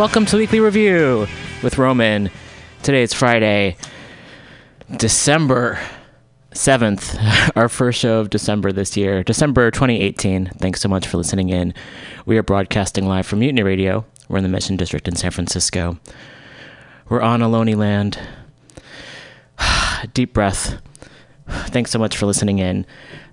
welcome 0.00 0.24
to 0.24 0.38
Weekly 0.38 0.60
Review 0.60 1.26
with 1.62 1.76
Roman. 1.76 2.30
Today 2.82 3.02
it's 3.02 3.12
Friday, 3.12 3.76
December 4.96 5.78
7th, 6.52 7.52
our 7.54 7.68
first 7.68 8.00
show 8.00 8.18
of 8.18 8.30
December 8.30 8.72
this 8.72 8.96
year, 8.96 9.22
December 9.22 9.70
2018. 9.70 10.52
Thanks 10.56 10.80
so 10.80 10.88
much 10.88 11.06
for 11.06 11.18
listening 11.18 11.50
in. 11.50 11.74
We 12.24 12.38
are 12.38 12.42
broadcasting 12.42 13.06
live 13.06 13.26
from 13.26 13.40
Mutiny 13.40 13.62
Radio. 13.62 14.06
We're 14.30 14.38
in 14.38 14.42
the 14.42 14.48
Mission 14.48 14.78
District 14.78 15.06
in 15.06 15.16
San 15.16 15.32
Francisco. 15.32 15.98
We're 17.10 17.20
on 17.20 17.40
Ohlone 17.40 17.76
land. 17.76 18.18
Deep 20.14 20.32
breath. 20.32 20.80
Thanks 21.46 21.90
so 21.90 21.98
much 21.98 22.16
for 22.16 22.24
listening 22.24 22.58
in. 22.58 22.86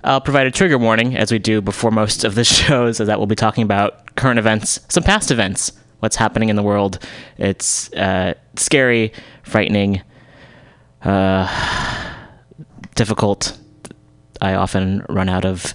I'll 0.03 0.19
provide 0.19 0.47
a 0.47 0.51
trigger 0.51 0.77
warning, 0.77 1.15
as 1.15 1.31
we 1.31 1.39
do 1.39 1.61
before 1.61 1.91
most 1.91 2.25
of 2.25 2.35
the 2.35 2.43
shows, 2.43 2.99
as 2.99 3.07
that 3.07 3.19
we'll 3.19 3.25
be 3.25 3.35
talking 3.35 3.63
about 3.63 4.17
current 4.17 4.37
events, 4.37 4.81
some 4.89 5.03
past 5.03 5.31
events, 5.31 5.71
what's 5.99 6.15
happening 6.15 6.49
in 6.49 6.55
the 6.55 6.63
world. 6.63 6.99
It's 7.37 7.91
uh, 7.93 8.35
scary, 8.55 9.13
frightening, 9.43 10.01
uh, 11.03 11.47
difficult. 12.95 13.57
I 14.41 14.53
often 14.53 15.05
run 15.09 15.29
out 15.29 15.45
of 15.45 15.73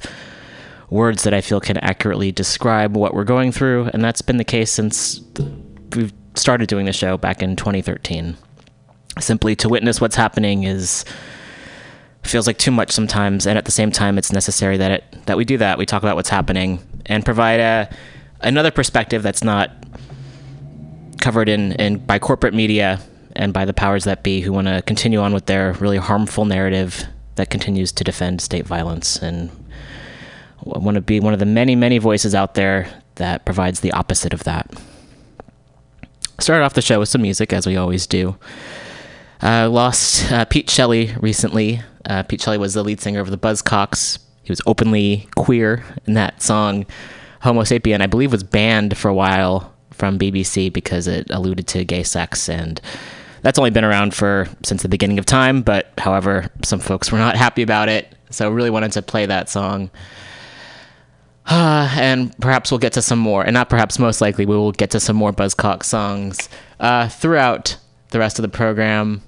words 0.91 1.23
that 1.25 1.33
I 1.33 1.41
feel 1.41 1.61
can 1.61 1.79
accurately 1.79 2.31
describe 2.33 2.97
what 2.97 3.14
we're 3.14 3.25
going 3.25 3.50
through, 3.50 3.91
and 3.93 4.05
that's 4.05 4.23
been 4.23 4.37
the 4.37 4.45
case 4.45 4.71
since 4.71 5.21
we've 5.97 6.12
started 6.35 6.69
doing 6.69 6.87
the 6.87 6.93
show 6.93 7.17
back 7.17 7.43
in 7.43 7.57
2013. 7.57 8.37
Simply 9.19 9.57
to 9.57 9.69
witness 9.69 10.00
what's 10.00 10.17
happening 10.17 10.64
is 10.64 11.05
feels 12.23 12.47
like 12.47 12.59
too 12.59 12.71
much 12.71 12.91
sometimes, 12.91 13.47
and 13.47 13.59
at 13.59 13.64
the 13.64 13.73
same 13.73 13.91
time, 13.91 14.17
it's 14.17 14.33
necessary 14.33 14.76
that 14.76 14.91
it 14.91 15.26
that 15.26 15.37
we 15.37 15.45
do 15.45 15.59
that. 15.59 15.79
We 15.79 15.87
talk 15.87 16.02
about 16.02 16.17
what's 16.17 16.29
happening 16.29 16.81
and 17.07 17.25
provide 17.25 17.61
a 17.61 17.95
another 18.41 18.71
perspective 18.71 19.23
that's 19.23 19.43
not 19.45 19.71
covered 21.23 21.49
in, 21.49 21.73
in 21.73 21.99
by 21.99 22.19
corporate 22.19 22.52
media 22.52 23.00
and 23.35 23.55
by 23.55 23.64
the 23.64 23.73
powers 23.73 24.05
that 24.05 24.23
be 24.23 24.41
who 24.41 24.52
want 24.52 24.67
to 24.67 24.83
continue 24.83 25.21
on 25.21 25.33
with 25.33 25.47
their 25.47 25.73
really 25.75 25.97
harmful 25.97 26.45
narrative 26.45 27.07
that 27.37 27.49
continues 27.49 27.93
to 27.93 28.05
defend 28.05 28.43
state 28.43 28.67
violence 28.67 29.17
and 29.23 29.50
want 30.64 30.97
to 30.97 31.00
be 31.00 31.21
one 31.21 31.33
of 31.33 31.38
the 31.38 31.47
many 31.47 31.75
many 31.75 31.97
voices 31.97 32.35
out 32.35 32.55
there 32.55 32.88
that 33.14 33.45
provides 33.45 33.81
the 33.81 33.93
opposite 33.93 34.35
of 34.35 34.45
that. 34.45 34.71
Started 36.41 36.64
off 36.64 36.75
the 36.75 36.83
show 36.83 36.99
with 36.99 37.09
some 37.09 37.23
music 37.23 37.52
as 37.52 37.67
we 37.67 37.76
always 37.76 38.07
do. 38.07 38.37
Uh, 39.41 39.69
lost 39.71 40.31
uh, 40.31 40.45
Pete 40.45 40.69
Shelley 40.69 41.14
recently. 41.21 41.81
Uh, 42.05 42.23
Pete 42.25 42.41
Shelley 42.41 42.59
was 42.59 42.75
the 42.75 42.83
lead 42.83 43.00
singer 43.00 43.21
of 43.21 43.31
the 43.31 43.38
Buzzcocks. 43.38 44.19
He 44.43 44.50
was 44.50 44.61
openly 44.67 45.29
queer 45.37 45.85
in 46.07 46.14
that 46.14 46.43
song. 46.43 46.85
Homosapien, 47.43 48.00
I 48.00 48.07
believe, 48.07 48.33
was 48.33 48.43
banned 48.43 48.97
for 48.97 49.09
a 49.09 49.14
while 49.14 49.72
from 49.93 50.19
BBC 50.19 50.73
because 50.73 51.07
it 51.07 51.27
alluded 51.31 51.67
to 51.69 51.85
gay 51.85 52.03
sex, 52.03 52.49
and 52.49 52.81
that's 53.43 53.59
only 53.59 53.71
been 53.71 53.85
around 53.85 54.15
for 54.15 54.49
since 54.63 54.83
the 54.83 54.89
beginning 54.89 55.19
of 55.19 55.27
time. 55.27 55.63
But 55.63 55.93
however, 55.99 56.51
some 56.65 56.81
folks 56.81 57.11
were 57.13 57.19
not 57.19 57.37
happy 57.37 57.63
about 57.63 57.89
it, 57.89 58.15
so 58.31 58.51
really 58.51 58.71
wanted 58.71 58.93
to 58.93 59.03
play 59.03 59.27
that 59.27 59.49
song. 59.49 59.91
Uh, 61.47 61.93
and 61.97 62.37
perhaps 62.39 62.71
we'll 62.71 62.79
get 62.79 62.93
to 62.95 63.03
some 63.03 63.19
more, 63.19 63.43
and 63.43 63.55
not 63.55 63.69
perhaps, 63.69 63.99
most 63.99 64.21
likely, 64.21 64.47
we 64.47 64.57
will 64.57 64.73
get 64.73 64.91
to 64.91 65.01
some 65.01 65.17
more 65.17 65.33
Buzzcock 65.33 65.83
songs 65.83 66.49
uh, 66.81 67.09
throughout 67.09 67.77
the 68.11 68.19
rest 68.19 68.39
of 68.39 68.43
the 68.43 68.49
program 68.49 69.23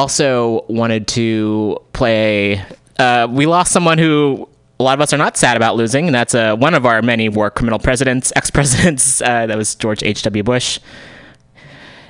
also 0.00 0.64
wanted 0.68 1.06
to 1.08 1.78
play. 1.92 2.64
Uh, 2.98 3.28
we 3.30 3.46
lost 3.46 3.72
someone 3.72 3.98
who 3.98 4.48
a 4.80 4.82
lot 4.82 4.94
of 4.94 5.02
us 5.02 5.12
are 5.12 5.18
not 5.18 5.36
sad 5.36 5.58
about 5.58 5.76
losing, 5.76 6.06
and 6.06 6.14
that's 6.14 6.34
uh, 6.34 6.56
one 6.56 6.72
of 6.72 6.86
our 6.86 7.02
many 7.02 7.28
war 7.28 7.50
criminal 7.50 7.78
presidents, 7.78 8.32
ex 8.36 8.50
presidents. 8.50 9.20
Uh, 9.20 9.46
that 9.46 9.56
was 9.56 9.74
George 9.74 10.02
H.W. 10.02 10.42
Bush. 10.42 10.80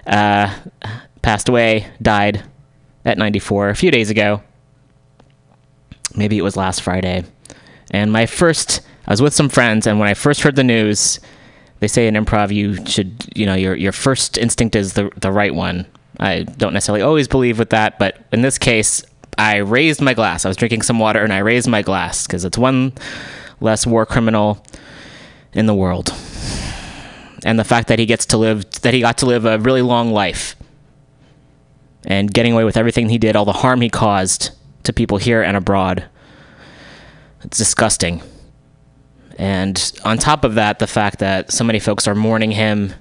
Uh, 0.07 0.55
passed 1.21 1.49
away, 1.49 1.89
died 2.01 2.45
at 3.05 3.19
94 3.19 3.71
a 3.71 3.75
few 3.75 3.91
days 3.91 4.09
ago. 4.09 4.43
Maybe 6.15 6.39
it 6.39 6.43
was 6.43 6.57
last 6.57 6.83
Friday. 6.83 7.25
And 7.91 8.13
my 8.13 8.27
first, 8.27 8.83
I 9.07 9.11
was 9.11 9.21
with 9.21 9.35
some 9.35 9.49
friends, 9.49 9.87
and 9.89 9.99
when 9.99 10.09
I 10.09 10.15
first 10.15 10.43
heard 10.43 10.55
the 10.55 10.65
news, 10.65 11.19
they 11.81 11.89
say 11.89 12.07
in 12.07 12.15
improv 12.15 12.55
you 12.55 12.87
should, 12.87 13.25
you 13.35 13.47
know, 13.47 13.55
your 13.55 13.75
your 13.75 13.93
first 13.93 14.39
instinct 14.39 14.77
is 14.77 14.93
the 14.93 15.11
the 15.17 15.33
right 15.33 15.55
one. 15.55 15.87
I 16.21 16.43
don't 16.43 16.73
necessarily 16.73 17.03
always 17.03 17.27
believe 17.27 17.59
with 17.59 17.71
that, 17.71 17.99
but 17.99 18.19
in 18.31 18.43
this 18.43 18.59
case, 18.59 19.03
I 19.41 19.57
raised 19.57 20.03
my 20.03 20.13
glass. 20.13 20.45
I 20.45 20.49
was 20.49 20.57
drinking 20.59 20.83
some 20.83 20.99
water 20.99 21.25
and 21.25 21.33
I 21.33 21.39
raised 21.39 21.67
my 21.67 21.81
glass 21.81 22.27
because 22.27 22.45
it's 22.45 22.59
one 22.59 22.93
less 23.59 23.87
war 23.87 24.05
criminal 24.05 24.63
in 25.55 25.65
the 25.65 25.75
world. 25.75 26.15
And 27.43 27.59
the 27.59 27.65
fact 27.65 27.89
that 27.89 27.99
he 27.99 28.05
gets 28.05 28.27
to 28.27 28.37
live, 28.37 28.71
that 28.83 28.93
he 28.93 29.01
got 29.01 29.17
to 29.19 29.27
live 29.27 29.47
a 29.47 29.59
really 29.59 29.81
long 29.81 30.11
life 30.13 30.57
and 32.05 32.31
getting 32.31 32.53
away 32.53 32.65
with 32.65 32.77
everything 32.77 33.09
he 33.09 33.17
did, 33.17 33.35
all 33.35 33.47
the 33.47 33.55
harm 33.55 33.81
he 33.81 33.89
caused 33.89 34.51
to 34.83 34.93
people 34.93 35.17
here 35.17 35.41
and 35.43 35.57
abroad. 35.57 36.05
It's 37.43 37.57
disgusting. 37.57 38.21
And 39.39 39.91
on 40.05 40.19
top 40.19 40.45
of 40.45 40.57
that, 40.57 40.81
the 40.81 40.87
fact 40.87 41.19
that 41.21 41.51
so 41.51 41.65
many 41.65 41.79
folks 41.79 42.07
are 42.07 42.15
mourning 42.15 42.51
him 42.51 42.93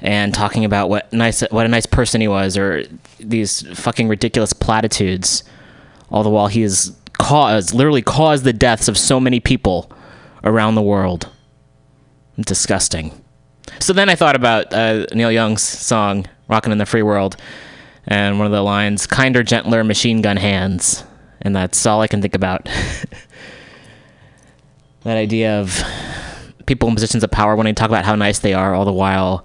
and 0.00 0.34
talking 0.34 0.66
about 0.66 0.90
what 0.90 1.10
nice 1.14 1.40
what 1.50 1.64
a 1.64 1.68
nice 1.68 1.86
person 1.86 2.20
he 2.20 2.28
was 2.28 2.58
or 2.58 2.84
these 3.18 3.62
fucking 3.78 4.08
ridiculous 4.08 4.52
platitudes 4.52 5.44
all 6.12 6.22
the 6.22 6.30
while 6.30 6.46
he 6.46 6.62
has 6.62 6.96
caused 7.18 7.74
literally 7.74 8.02
caused 8.02 8.44
the 8.44 8.52
deaths 8.52 8.86
of 8.86 8.96
so 8.96 9.18
many 9.18 9.40
people 9.40 9.90
around 10.44 10.76
the 10.76 10.82
world. 10.82 11.28
Disgusting. 12.38 13.12
So 13.80 13.92
then 13.92 14.08
i 14.08 14.14
thought 14.14 14.36
about 14.36 14.72
uh, 14.72 15.06
neil 15.12 15.32
young's 15.32 15.62
song 15.62 16.26
rockin' 16.48 16.72
in 16.72 16.78
the 16.78 16.86
free 16.86 17.02
world 17.02 17.36
and 18.06 18.38
one 18.38 18.46
of 18.46 18.52
the 18.52 18.62
lines 18.62 19.06
kinder 19.06 19.42
gentler 19.42 19.82
machine 19.82 20.22
gun 20.22 20.36
hands. 20.36 21.04
And 21.40 21.56
that's 21.56 21.84
all 21.86 22.00
i 22.00 22.06
can 22.06 22.22
think 22.22 22.36
about. 22.36 22.68
That 25.04 25.16
idea 25.16 25.60
of 25.60 25.82
people 26.66 26.88
in 26.88 26.94
positions 26.94 27.24
of 27.24 27.30
power 27.30 27.56
wanting 27.56 27.74
to 27.74 27.80
talk 27.80 27.88
about 27.88 28.04
how 28.04 28.14
nice 28.14 28.38
they 28.38 28.54
are 28.54 28.72
all 28.72 28.84
the 28.84 28.92
while 28.92 29.44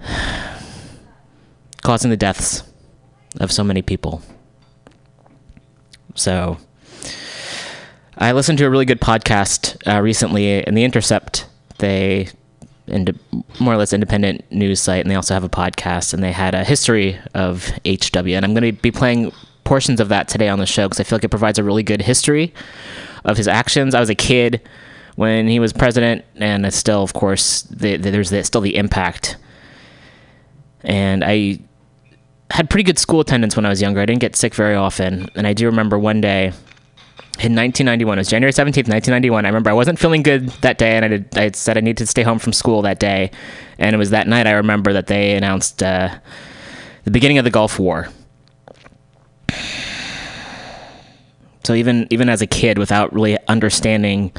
causing 1.82 2.10
the 2.10 2.16
deaths 2.16 2.62
of 3.40 3.50
so 3.50 3.64
many 3.64 3.82
people. 3.82 4.22
So, 6.18 6.58
I 8.16 8.32
listened 8.32 8.58
to 8.58 8.64
a 8.64 8.70
really 8.70 8.84
good 8.84 9.00
podcast 9.00 9.76
uh, 9.86 10.00
recently 10.00 10.64
in 10.64 10.74
The 10.74 10.84
Intercept. 10.84 11.46
They, 11.78 12.28
more 13.60 13.74
or 13.74 13.76
less 13.76 13.92
independent 13.92 14.50
news 14.50 14.80
site, 14.80 15.02
and 15.02 15.10
they 15.10 15.14
also 15.14 15.34
have 15.34 15.44
a 15.44 15.48
podcast, 15.48 16.12
and 16.12 16.22
they 16.22 16.32
had 16.32 16.54
a 16.54 16.64
history 16.64 17.18
of 17.34 17.70
HW. 17.86 18.34
And 18.34 18.44
I'm 18.44 18.54
going 18.54 18.74
to 18.74 18.80
be 18.80 18.90
playing 18.90 19.32
portions 19.62 20.00
of 20.00 20.08
that 20.08 20.26
today 20.26 20.48
on 20.48 20.58
the 20.58 20.66
show 20.66 20.88
because 20.88 20.98
I 20.98 21.04
feel 21.04 21.16
like 21.16 21.24
it 21.24 21.28
provides 21.28 21.58
a 21.58 21.64
really 21.64 21.82
good 21.82 22.02
history 22.02 22.52
of 23.24 23.36
his 23.36 23.46
actions. 23.46 23.94
I 23.94 24.00
was 24.00 24.10
a 24.10 24.14
kid 24.14 24.60
when 25.14 25.46
he 25.46 25.60
was 25.60 25.72
president, 25.72 26.24
and 26.36 26.66
it's 26.66 26.76
still, 26.76 27.02
of 27.02 27.12
course, 27.12 27.62
the, 27.62 27.96
the, 27.96 28.10
there's 28.10 28.30
the, 28.30 28.42
still 28.42 28.60
the 28.60 28.76
impact 28.76 29.36
and 30.84 31.24
I 31.24 31.58
had 32.50 32.70
pretty 32.70 32.84
good 32.84 32.98
school 32.98 33.20
attendance 33.20 33.56
when 33.56 33.66
I 33.66 33.68
was 33.68 33.82
younger. 33.82 34.00
I 34.00 34.06
didn't 34.06 34.20
get 34.20 34.36
sick 34.36 34.54
very 34.54 34.74
often, 34.74 35.28
and 35.34 35.46
I 35.46 35.52
do 35.52 35.66
remember 35.66 35.98
one 35.98 36.20
day 36.20 36.52
in 37.40 37.54
1991. 37.54 38.18
It 38.18 38.20
was 38.20 38.28
January 38.28 38.52
17th, 38.52 38.88
1991. 38.88 39.44
I 39.44 39.48
remember 39.48 39.70
I 39.70 39.74
wasn't 39.74 39.98
feeling 39.98 40.22
good 40.22 40.48
that 40.62 40.78
day, 40.78 40.96
and 40.96 41.04
I, 41.04 41.08
did, 41.08 41.38
I 41.38 41.50
said 41.52 41.76
I 41.76 41.80
needed 41.80 41.98
to 41.98 42.06
stay 42.06 42.22
home 42.22 42.38
from 42.38 42.52
school 42.52 42.82
that 42.82 42.98
day. 42.98 43.30
And 43.78 43.94
it 43.94 43.98
was 43.98 44.10
that 44.10 44.26
night 44.26 44.46
I 44.46 44.52
remember 44.52 44.92
that 44.94 45.06
they 45.06 45.36
announced 45.36 45.82
uh, 45.82 46.18
the 47.04 47.10
beginning 47.10 47.38
of 47.38 47.44
the 47.44 47.50
Gulf 47.50 47.78
War. 47.78 48.08
So 51.64 51.74
even 51.74 52.06
even 52.08 52.30
as 52.30 52.40
a 52.40 52.46
kid, 52.46 52.78
without 52.78 53.12
really 53.12 53.36
understanding 53.46 54.32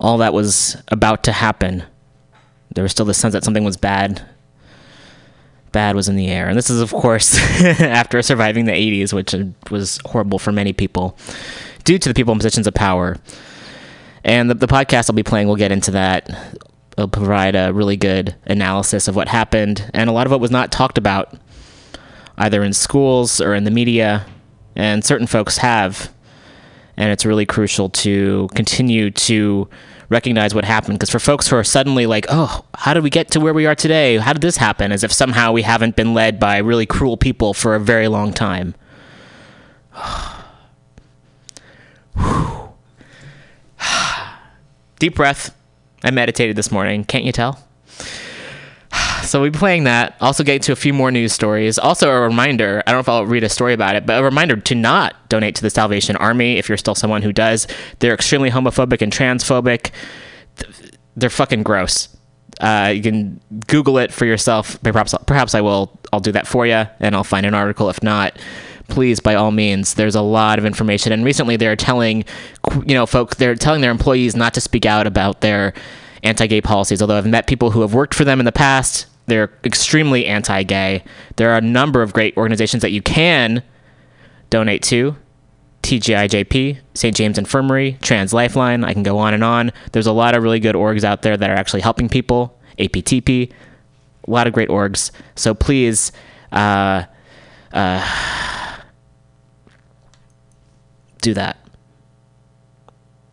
all 0.00 0.16
that 0.18 0.32
was 0.32 0.78
about 0.88 1.22
to 1.24 1.32
happen, 1.32 1.84
there 2.74 2.82
was 2.82 2.90
still 2.90 3.04
the 3.04 3.12
sense 3.12 3.32
that 3.34 3.44
something 3.44 3.64
was 3.64 3.76
bad 3.76 4.26
bad 5.72 5.96
was 5.96 6.08
in 6.08 6.16
the 6.16 6.28
air. 6.28 6.48
And 6.48 6.56
this 6.56 6.70
is, 6.70 6.80
of 6.80 6.92
course, 6.92 7.38
after 7.62 8.22
surviving 8.22 8.64
the 8.64 8.72
80s, 8.72 9.12
which 9.12 9.34
was 9.70 10.00
horrible 10.06 10.38
for 10.38 10.52
many 10.52 10.72
people 10.72 11.16
due 11.84 11.98
to 11.98 12.08
the 12.08 12.14
people 12.14 12.32
in 12.32 12.38
positions 12.38 12.66
of 12.66 12.74
power. 12.74 13.16
And 14.24 14.50
the, 14.50 14.54
the 14.54 14.66
podcast 14.66 15.08
I'll 15.08 15.16
be 15.16 15.22
playing 15.22 15.48
will 15.48 15.56
get 15.56 15.72
into 15.72 15.90
that. 15.92 16.28
It'll 16.92 17.08
provide 17.08 17.56
a 17.56 17.72
really 17.72 17.96
good 17.96 18.34
analysis 18.46 19.08
of 19.08 19.16
what 19.16 19.28
happened. 19.28 19.90
And 19.94 20.10
a 20.10 20.12
lot 20.12 20.26
of 20.26 20.32
what 20.32 20.40
was 20.40 20.50
not 20.50 20.72
talked 20.72 20.98
about 20.98 21.34
either 22.36 22.62
in 22.62 22.72
schools 22.72 23.40
or 23.40 23.54
in 23.54 23.64
the 23.64 23.70
media. 23.70 24.26
And 24.76 25.04
certain 25.04 25.26
folks 25.26 25.58
have. 25.58 26.12
And 26.96 27.10
it's 27.10 27.24
really 27.24 27.46
crucial 27.46 27.88
to 27.90 28.48
continue 28.54 29.10
to 29.10 29.68
recognize 30.10 30.54
what 30.54 30.66
happened. 30.66 30.98
Because 30.98 31.10
for 31.10 31.18
folks 31.18 31.48
who 31.48 31.56
are 31.56 31.64
suddenly 31.64 32.04
like, 32.04 32.26
oh, 32.28 32.66
how 32.76 32.92
did 32.92 33.02
we 33.02 33.10
get 33.10 33.30
to 33.30 33.40
where 33.40 33.54
we 33.54 33.64
are 33.64 33.74
today? 33.74 34.18
How 34.18 34.34
did 34.34 34.42
this 34.42 34.58
happen? 34.58 34.92
As 34.92 35.02
if 35.02 35.12
somehow 35.12 35.52
we 35.52 35.62
haven't 35.62 35.96
been 35.96 36.12
led 36.12 36.38
by 36.38 36.58
really 36.58 36.84
cruel 36.84 37.16
people 37.16 37.54
for 37.54 37.74
a 37.74 37.80
very 37.80 38.08
long 38.08 38.34
time. 38.34 38.74
Deep 45.00 45.14
breath. 45.14 45.56
I 46.04 46.10
meditated 46.10 46.56
this 46.56 46.70
morning. 46.70 47.04
Can't 47.04 47.24
you 47.24 47.32
tell? 47.32 47.58
So 49.20 49.42
we'll 49.42 49.50
be 49.50 49.58
playing 49.58 49.84
that. 49.84 50.16
Also 50.20 50.42
get 50.42 50.62
to 50.62 50.72
a 50.72 50.76
few 50.76 50.94
more 50.94 51.10
news 51.10 51.32
stories. 51.34 51.78
Also 51.78 52.10
a 52.10 52.20
reminder, 52.20 52.82
I 52.86 52.90
don't 52.90 52.96
know 52.96 53.00
if 53.00 53.08
I'll 53.08 53.26
read 53.26 53.44
a 53.44 53.50
story 53.50 53.74
about 53.74 53.94
it, 53.94 54.06
but 54.06 54.18
a 54.18 54.24
reminder 54.24 54.56
to 54.56 54.74
not 54.74 55.28
donate 55.28 55.54
to 55.56 55.62
the 55.62 55.70
Salvation 55.70 56.16
Army 56.16 56.56
if 56.56 56.68
you're 56.68 56.78
still 56.78 56.94
someone 56.94 57.20
who 57.20 57.32
does. 57.32 57.68
They're 57.98 58.14
extremely 58.14 58.50
homophobic 58.50 59.02
and 59.02 59.12
transphobic. 59.12 59.90
They're 61.16 61.30
fucking 61.30 61.62
gross. 61.62 62.08
Uh, 62.60 62.92
you 62.94 63.02
can 63.02 63.40
Google 63.68 63.98
it 63.98 64.12
for 64.12 64.24
yourself. 64.24 64.82
Perhaps, 64.82 65.14
perhaps 65.26 65.54
I 65.54 65.60
will. 65.60 65.98
I'll 66.12 66.20
do 66.20 66.32
that 66.32 66.46
for 66.46 66.66
you, 66.66 66.84
and 66.98 67.14
I'll 67.14 67.22
find 67.22 67.46
an 67.46 67.54
article. 67.54 67.88
If 67.88 68.02
not, 68.02 68.38
please, 68.88 69.20
by 69.20 69.34
all 69.34 69.50
means, 69.50 69.94
there's 69.94 70.14
a 70.14 70.22
lot 70.22 70.58
of 70.58 70.64
information. 70.64 71.12
And 71.12 71.24
recently, 71.24 71.56
they're 71.56 71.76
telling, 71.76 72.24
you 72.84 72.94
know, 72.94 73.06
folks, 73.06 73.36
they're 73.36 73.54
telling 73.54 73.80
their 73.80 73.90
employees 73.90 74.36
not 74.36 74.54
to 74.54 74.60
speak 74.60 74.84
out 74.84 75.06
about 75.06 75.40
their 75.40 75.72
anti-gay 76.22 76.60
policies. 76.60 77.00
Although 77.00 77.18
I've 77.18 77.26
met 77.26 77.46
people 77.46 77.70
who 77.70 77.80
have 77.80 77.94
worked 77.94 78.14
for 78.14 78.24
them 78.24 78.40
in 78.40 78.46
the 78.46 78.52
past, 78.52 79.06
they're 79.26 79.50
extremely 79.64 80.26
anti-gay. 80.26 81.04
There 81.36 81.50
are 81.50 81.58
a 81.58 81.62
number 81.62 82.02
of 82.02 82.12
great 82.12 82.36
organizations 82.36 82.82
that 82.82 82.90
you 82.90 83.02
can 83.02 83.62
donate 84.50 84.82
to. 84.84 85.16
TGIJP, 85.82 86.78
St. 86.94 87.16
James 87.16 87.38
Infirmary, 87.38 87.96
Trans 88.02 88.34
Lifeline. 88.34 88.84
I 88.84 88.92
can 88.92 89.02
go 89.02 89.18
on 89.18 89.32
and 89.32 89.42
on. 89.42 89.72
There's 89.92 90.06
a 90.06 90.12
lot 90.12 90.34
of 90.34 90.42
really 90.42 90.60
good 90.60 90.74
orgs 90.74 91.04
out 91.04 91.22
there 91.22 91.36
that 91.36 91.48
are 91.48 91.54
actually 91.54 91.80
helping 91.80 92.08
people. 92.08 92.60
APTP, 92.78 93.50
a 93.50 94.30
lot 94.30 94.46
of 94.46 94.52
great 94.52 94.68
orgs. 94.68 95.10
So 95.36 95.54
please, 95.54 96.12
uh, 96.52 97.04
uh, 97.72 98.78
do 101.22 101.34
that. 101.34 101.59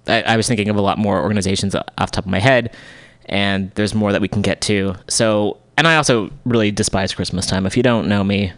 I, 0.08 0.22
I, 0.22 0.38
was 0.38 0.48
thinking 0.48 0.70
of 0.70 0.76
a 0.76 0.82
lot 0.82 0.98
more 0.98 1.22
organizations 1.22 1.76
off 1.76 1.86
the 1.98 2.06
top 2.06 2.26
of 2.26 2.32
my 2.32 2.40
head, 2.40 2.76
and 3.26 3.72
there's 3.72 3.94
more 3.94 4.12
that 4.12 4.22
we 4.22 4.28
can 4.28 4.42
get 4.42 4.62
to. 4.62 4.96
So, 5.08 5.58
and 5.78 5.88
I 5.88 5.96
also 5.96 6.32
really 6.46 6.72
despise 6.72 7.14
Christmas 7.14 7.46
time. 7.46 7.66
If 7.66 7.78
you 7.78 7.84
don't 7.84 8.08
know 8.08 8.24
me, 8.24 8.54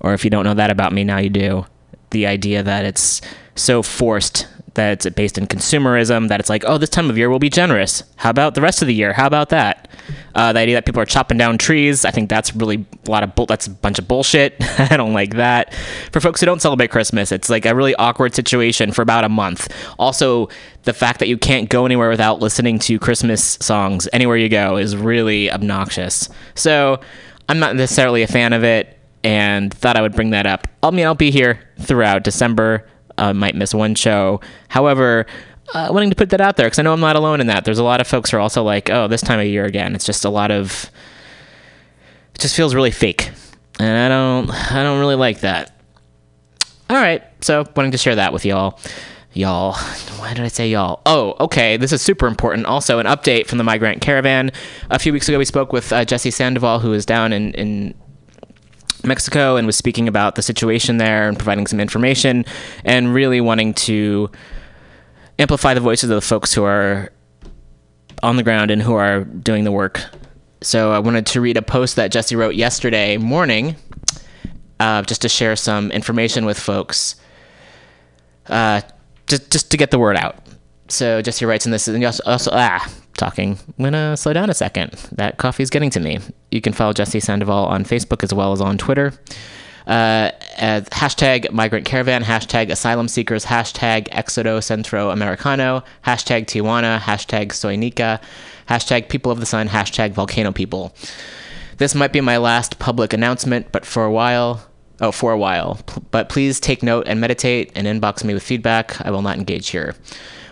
or 0.00 0.14
if 0.14 0.24
you 0.24 0.30
don't 0.30 0.44
know 0.44 0.54
that 0.54 0.70
about 0.70 0.92
me, 0.92 1.04
now 1.04 1.18
you 1.18 1.30
do. 1.30 1.66
The 2.10 2.26
idea 2.26 2.62
that 2.62 2.84
it's 2.84 3.20
so 3.54 3.82
forced 3.82 4.46
that 4.74 4.92
it's 4.92 5.14
based 5.14 5.38
in 5.38 5.46
consumerism, 5.46 6.28
that 6.28 6.40
it's 6.40 6.48
like, 6.48 6.64
oh, 6.66 6.78
this 6.78 6.90
time 6.90 7.10
of 7.10 7.18
year 7.18 7.28
we'll 7.28 7.38
be 7.38 7.50
generous. 7.50 8.02
How 8.16 8.30
about 8.30 8.54
the 8.54 8.60
rest 8.60 8.82
of 8.82 8.88
the 8.88 8.94
year? 8.94 9.12
How 9.12 9.26
about 9.26 9.48
that? 9.50 9.88
Uh, 10.34 10.52
the 10.52 10.60
idea 10.60 10.76
that 10.76 10.86
people 10.86 11.02
are 11.02 11.06
chopping 11.06 11.38
down 11.38 11.58
trees, 11.58 12.04
I 12.04 12.10
think 12.10 12.28
that's 12.28 12.54
really 12.54 12.86
a 13.06 13.10
lot 13.10 13.22
of 13.22 13.34
bull- 13.34 13.46
that's 13.46 13.66
a 13.66 13.70
bunch 13.70 13.98
of 13.98 14.06
bullshit. 14.06 14.56
I 14.78 14.96
don't 14.96 15.12
like 15.12 15.34
that. 15.34 15.74
For 16.12 16.20
folks 16.20 16.40
who 16.40 16.46
don't 16.46 16.62
celebrate 16.62 16.90
Christmas, 16.90 17.32
it's 17.32 17.50
like 17.50 17.66
a 17.66 17.74
really 17.74 17.94
awkward 17.96 18.34
situation 18.34 18.92
for 18.92 19.02
about 19.02 19.24
a 19.24 19.28
month. 19.28 19.68
Also, 19.98 20.48
the 20.84 20.92
fact 20.92 21.18
that 21.18 21.28
you 21.28 21.36
can't 21.36 21.68
go 21.68 21.84
anywhere 21.84 22.08
without 22.08 22.40
listening 22.40 22.78
to 22.80 22.98
Christmas 22.98 23.58
songs 23.60 24.08
anywhere 24.12 24.36
you 24.36 24.48
go 24.48 24.76
is 24.76 24.96
really 24.96 25.50
obnoxious. 25.50 26.28
So, 26.54 27.00
I'm 27.48 27.58
not 27.58 27.74
necessarily 27.74 28.22
a 28.22 28.28
fan 28.28 28.52
of 28.52 28.62
it 28.62 28.96
and 29.24 29.72
thought 29.74 29.96
I 29.96 30.02
would 30.02 30.14
bring 30.14 30.30
that 30.30 30.46
up. 30.46 30.68
I 30.82 30.90
mean, 30.90 31.04
I'll 31.04 31.14
be 31.14 31.30
here 31.30 31.60
throughout 31.80 32.22
December 32.22 32.86
uh, 33.20 33.32
might 33.34 33.54
miss 33.54 33.72
one 33.74 33.94
show. 33.94 34.40
However, 34.68 35.26
uh, 35.74 35.88
wanting 35.92 36.10
to 36.10 36.16
put 36.16 36.30
that 36.30 36.40
out 36.40 36.56
there 36.56 36.66
because 36.66 36.78
I 36.78 36.82
know 36.82 36.92
I'm 36.92 37.00
not 37.00 37.16
alone 37.16 37.40
in 37.40 37.46
that. 37.46 37.64
There's 37.64 37.78
a 37.78 37.84
lot 37.84 38.00
of 38.00 38.06
folks 38.06 38.30
who 38.30 38.38
are 38.38 38.40
also 38.40 38.62
like, 38.62 38.90
oh, 38.90 39.06
this 39.06 39.20
time 39.20 39.38
of 39.38 39.46
year 39.46 39.64
again. 39.64 39.94
It's 39.94 40.04
just 40.04 40.24
a 40.24 40.30
lot 40.30 40.50
of. 40.50 40.90
It 42.34 42.40
just 42.40 42.56
feels 42.56 42.74
really 42.74 42.90
fake, 42.90 43.30
and 43.78 43.98
I 43.98 44.08
don't. 44.08 44.50
I 44.72 44.82
don't 44.82 44.98
really 44.98 45.14
like 45.14 45.40
that. 45.40 45.76
All 46.88 46.96
right, 46.96 47.22
so 47.40 47.64
wanting 47.76 47.92
to 47.92 47.98
share 47.98 48.16
that 48.16 48.32
with 48.32 48.44
y'all. 48.44 48.80
Y'all, 49.32 49.74
why 50.18 50.34
did 50.34 50.44
I 50.44 50.48
say 50.48 50.68
y'all? 50.68 51.02
Oh, 51.06 51.36
okay. 51.38 51.76
This 51.76 51.92
is 51.92 52.02
super 52.02 52.26
important. 52.26 52.66
Also, 52.66 52.98
an 52.98 53.06
update 53.06 53.46
from 53.46 53.58
the 53.58 53.64
Migrant 53.64 54.00
Caravan. 54.00 54.50
A 54.90 54.98
few 54.98 55.12
weeks 55.12 55.28
ago, 55.28 55.38
we 55.38 55.44
spoke 55.44 55.72
with 55.72 55.92
uh, 55.92 56.04
Jesse 56.04 56.32
Sandoval, 56.32 56.80
who 56.80 56.92
is 56.92 57.06
down 57.06 57.32
in, 57.32 57.54
in 57.54 57.94
Mexico 59.04 59.56
and 59.56 59.66
was 59.66 59.76
speaking 59.76 60.08
about 60.08 60.34
the 60.34 60.42
situation 60.42 60.98
there 60.98 61.28
and 61.28 61.38
providing 61.38 61.66
some 61.66 61.80
information 61.80 62.44
and 62.84 63.14
really 63.14 63.40
wanting 63.40 63.74
to 63.74 64.30
amplify 65.38 65.74
the 65.74 65.80
voices 65.80 66.10
of 66.10 66.14
the 66.14 66.20
folks 66.20 66.52
who 66.52 66.64
are 66.64 67.12
on 68.22 68.36
the 68.36 68.42
ground 68.42 68.70
and 68.70 68.82
who 68.82 68.94
are 68.94 69.24
doing 69.24 69.64
the 69.64 69.72
work. 69.72 70.02
So 70.62 70.92
I 70.92 70.98
wanted 70.98 71.26
to 71.26 71.40
read 71.40 71.56
a 71.56 71.62
post 71.62 71.96
that 71.96 72.10
Jesse 72.12 72.36
wrote 72.36 72.54
yesterday 72.54 73.16
morning 73.16 73.76
uh, 74.78 75.02
just 75.02 75.22
to 75.22 75.28
share 75.28 75.56
some 75.56 75.90
information 75.90 76.44
with 76.44 76.58
folks, 76.58 77.16
uh, 78.46 78.82
just, 79.26 79.50
just 79.50 79.70
to 79.70 79.76
get 79.76 79.90
the 79.90 79.98
word 79.98 80.16
out. 80.16 80.36
So 80.88 81.22
Jesse 81.22 81.44
writes 81.44 81.64
in 81.64 81.72
this, 81.72 81.88
and 81.88 82.04
also, 82.04 82.22
also 82.26 82.50
ah, 82.52 82.86
talking. 83.20 83.58
I'm 83.78 83.84
gonna 83.84 84.16
slow 84.16 84.32
down 84.32 84.50
a 84.50 84.54
second. 84.54 84.92
That 85.12 85.36
coffee 85.36 85.62
is 85.62 85.70
getting 85.70 85.90
to 85.90 86.00
me. 86.00 86.18
You 86.50 86.60
can 86.60 86.72
follow 86.72 86.92
Jesse 86.92 87.20
Sandoval 87.20 87.66
on 87.66 87.84
Facebook 87.84 88.24
as 88.24 88.34
well 88.34 88.52
as 88.52 88.60
on 88.60 88.78
Twitter. 88.78 89.12
Uh, 89.86 90.30
as 90.56 90.84
hashtag 90.90 91.50
migrant 91.52 91.86
caravan, 91.86 92.22
hashtag 92.22 92.70
asylum 92.70 93.08
seekers, 93.08 93.44
hashtag 93.44 94.08
exodo 94.08 94.62
centro 94.62 95.10
americano, 95.10 95.82
hashtag 96.04 96.46
Tijuana, 96.46 96.98
hashtag 96.98 97.48
soynica, 97.48 98.20
hashtag 98.68 99.08
people 99.08 99.30
of 99.30 99.40
the 99.40 99.46
sun, 99.46 99.68
hashtag 99.68 100.12
volcano 100.12 100.52
people. 100.52 100.94
This 101.78 101.94
might 101.94 102.12
be 102.12 102.20
my 102.20 102.36
last 102.36 102.78
public 102.78 103.12
announcement, 103.12 103.72
but 103.72 103.86
for 103.86 104.04
a 104.04 104.12
while, 104.12 104.62
oh, 105.00 105.12
for 105.12 105.32
a 105.32 105.38
while. 105.38 105.80
P- 105.86 106.00
but 106.10 106.28
please 106.28 106.60
take 106.60 106.82
note 106.82 107.08
and 107.08 107.20
meditate 107.20 107.72
and 107.74 107.86
inbox 107.86 108.22
me 108.22 108.34
with 108.34 108.42
feedback. 108.42 109.00
I 109.04 109.10
will 109.10 109.22
not 109.22 109.38
engage 109.38 109.70
here. 109.70 109.94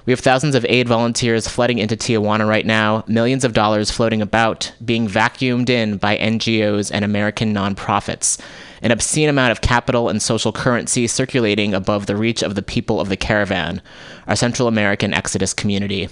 We 0.08 0.12
have 0.12 0.20
thousands 0.20 0.54
of 0.54 0.64
aid 0.70 0.88
volunteers 0.88 1.48
flooding 1.48 1.76
into 1.76 1.94
Tijuana 1.94 2.48
right 2.48 2.64
now, 2.64 3.04
millions 3.06 3.44
of 3.44 3.52
dollars 3.52 3.90
floating 3.90 4.22
about, 4.22 4.72
being 4.82 5.06
vacuumed 5.06 5.68
in 5.68 5.98
by 5.98 6.16
NGOs 6.16 6.90
and 6.90 7.04
American 7.04 7.52
nonprofits, 7.52 8.40
an 8.80 8.90
obscene 8.90 9.28
amount 9.28 9.52
of 9.52 9.60
capital 9.60 10.08
and 10.08 10.22
social 10.22 10.50
currency 10.50 11.06
circulating 11.08 11.74
above 11.74 12.06
the 12.06 12.16
reach 12.16 12.42
of 12.42 12.54
the 12.54 12.62
people 12.62 13.02
of 13.02 13.10
the 13.10 13.18
caravan, 13.18 13.82
our 14.26 14.34
Central 14.34 14.66
American 14.66 15.12
Exodus 15.12 15.52
community. 15.52 16.08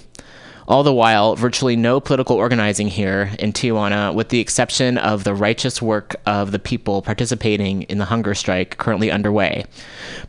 All 0.67 0.83
the 0.83 0.93
while, 0.93 1.35
virtually 1.35 1.75
no 1.75 1.99
political 1.99 2.35
organizing 2.35 2.89
here 2.89 3.31
in 3.39 3.51
Tijuana, 3.51 4.13
with 4.13 4.29
the 4.29 4.39
exception 4.39 4.99
of 4.99 5.23
the 5.23 5.33
righteous 5.33 5.81
work 5.81 6.15
of 6.27 6.51
the 6.51 6.59
people 6.59 7.01
participating 7.01 7.81
in 7.81 7.97
the 7.97 8.05
hunger 8.05 8.35
strike 8.35 8.77
currently 8.77 9.09
underway. 9.09 9.65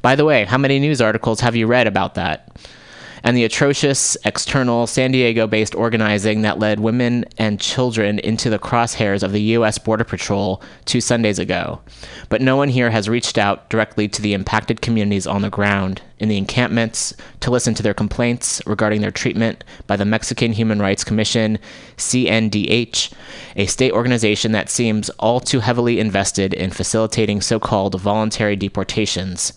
By 0.01 0.17
the 0.17 0.25
way, 0.25 0.47
how 0.47 0.57
many 0.57 0.79
news 0.79 1.03
articles 1.03 1.41
have 1.41 1.55
you 1.55 1.67
read 1.67 1.87
about 1.87 2.15
that? 2.15 2.49
And 3.23 3.37
the 3.37 3.45
atrocious 3.45 4.17
external 4.25 4.87
San 4.87 5.13
Diego 5.13 5.47
based 5.47 5.75
organizing 5.75 6.43
that 6.43 6.59
led 6.59 6.81
women 6.81 7.25
and 7.39 7.61
children 7.61 8.19
into 8.19 8.51
the 8.51 8.59
crosshairs 8.59 9.23
of 9.23 9.33
the 9.33 9.43
U.S. 9.43 9.79
Border 9.79 10.05
Patrol 10.05 10.63
two 10.85 11.01
Sundays 11.01 11.39
ago. 11.39 11.81
But 12.29 12.41
no 12.41 12.57
one 12.57 12.69
here 12.69 12.91
has 12.91 13.09
reached 13.09 13.39
out 13.39 13.69
directly 13.71 14.09
to 14.09 14.23
the 14.23 14.35
impacted 14.35 14.81
communities 14.81 15.27
on 15.27 15.43
the 15.43 15.51
ground 15.51 16.03
in 16.19 16.29
the 16.29 16.37
encampments 16.37 17.15
to 17.41 17.51
listen 17.51 17.75
to 17.75 17.83
their 17.83 17.95
complaints 17.95 18.61
regarding 18.67 19.01
their 19.01 19.11
treatment 19.11 19.65
by 19.87 19.97
the 19.97 20.05
Mexican 20.05 20.53
Human 20.53 20.81
Rights 20.81 21.05
Commission, 21.05 21.59
CNDH, 21.97 23.13
a 23.57 23.67
state 23.67 23.93
organization 23.93 24.53
that 24.53 24.69
seems 24.69 25.11
all 25.11 25.41
too 25.41 25.61
heavily 25.61 26.01
invested 26.01 26.53
in 26.55 26.71
facilitating 26.71 27.41
so 27.41 27.61
called 27.61 28.01
voluntary 28.01 28.57
deportations, 28.57 29.53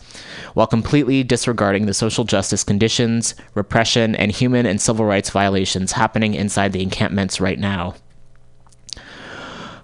while 0.54 0.68
completely 0.68 1.24
disregarding 1.24 1.86
the 1.86 1.94
social 1.94 2.24
justice 2.24 2.64
conditions, 2.64 3.34
repression, 3.56 4.16
and 4.16 4.32
human 4.32 4.66
and 4.66 4.82
civil 4.82 5.06
rights 5.06 5.30
violations 5.30 5.94
happening 5.94 6.34
inside 6.34 6.74
the 6.74 6.84
encampments 6.84 7.42
right 7.42 7.60
now. 7.60 7.96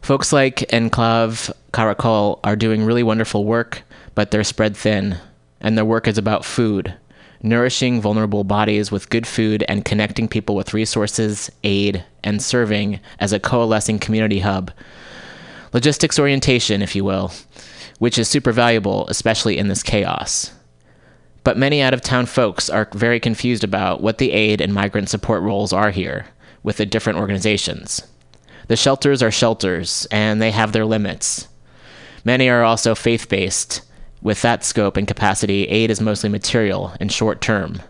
Folks 0.01 0.31
like 0.31 0.63
Enclave 0.71 1.51
Caracol 1.73 2.39
are 2.43 2.55
doing 2.55 2.85
really 2.85 3.03
wonderful 3.03 3.43
work, 3.43 3.83
but 4.15 4.31
they're 4.31 4.43
spread 4.43 4.77
thin 4.77 5.17
and 5.61 5.77
their 5.77 5.85
work 5.85 6.07
is 6.07 6.17
about 6.17 6.45
food, 6.45 6.93
nourishing 7.41 8.01
vulnerable 8.01 8.43
bodies 8.43 8.91
with 8.91 9.09
good 9.09 9.27
food 9.27 9.63
and 9.67 9.85
connecting 9.85 10.27
people 10.27 10.55
with 10.55 10.73
resources, 10.73 11.51
aid, 11.63 12.03
and 12.23 12.41
serving 12.41 12.99
as 13.19 13.33
a 13.33 13.39
coalescing 13.39 13.99
community 13.99 14.39
hub. 14.39 14.71
Logistics 15.73 16.19
orientation, 16.19 16.81
if 16.81 16.95
you 16.95 17.03
will, 17.03 17.31
which 17.99 18.17
is 18.17 18.27
super 18.27 18.51
valuable, 18.51 19.07
especially 19.07 19.57
in 19.57 19.67
this 19.67 19.83
chaos. 19.83 20.51
But 21.43 21.57
many 21.57 21.81
out 21.81 21.93
of 21.93 22.01
town 22.01 22.25
folks 22.25 22.69
are 22.69 22.89
very 22.93 23.19
confused 23.19 23.63
about 23.63 24.01
what 24.01 24.17
the 24.17 24.31
aid 24.31 24.59
and 24.59 24.73
migrant 24.73 25.09
support 25.09 25.41
roles 25.41 25.71
are 25.71 25.91
here 25.91 26.27
with 26.63 26.77
the 26.77 26.85
different 26.85 27.19
organizations. 27.19 28.01
The 28.67 28.75
shelters 28.75 29.23
are 29.23 29.31
shelters, 29.31 30.05
and 30.11 30.41
they 30.41 30.51
have 30.51 30.73
their 30.73 30.85
limits. 30.85 31.47
Many 32.25 32.49
are 32.49 32.63
also 32.63 32.95
faith 32.95 33.29
based, 33.29 33.81
with 34.27 34.41
that 34.41 34.65
scope 34.65 34.97
and 34.97 35.07
capacity, 35.07 35.63
aid 35.69 35.89
is 35.89 36.01
mostly 36.01 36.29
material 36.29 36.93
and 36.99 37.09
short 37.09 37.39
term. 37.39 37.81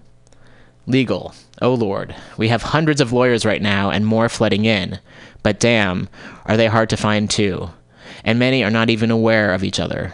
Legal. 0.85 1.33
Oh 1.63 1.73
Lord, 1.73 2.15
we 2.37 2.49
have 2.49 2.61
hundreds 2.61 3.01
of 3.01 3.11
lawyers 3.11 3.43
right 3.43 3.61
now 3.61 3.89
and 3.89 4.05
more 4.05 4.29
flooding 4.29 4.65
in. 4.65 4.99
But 5.41 5.59
damn, 5.59 6.07
are 6.45 6.55
they 6.55 6.67
hard 6.67 6.91
to 6.91 6.95
find 6.95 7.27
too. 7.27 7.71
And 8.23 8.37
many 8.37 8.63
are 8.63 8.69
not 8.69 8.91
even 8.91 9.09
aware 9.09 9.51
of 9.51 9.63
each 9.63 9.79
other. 9.79 10.13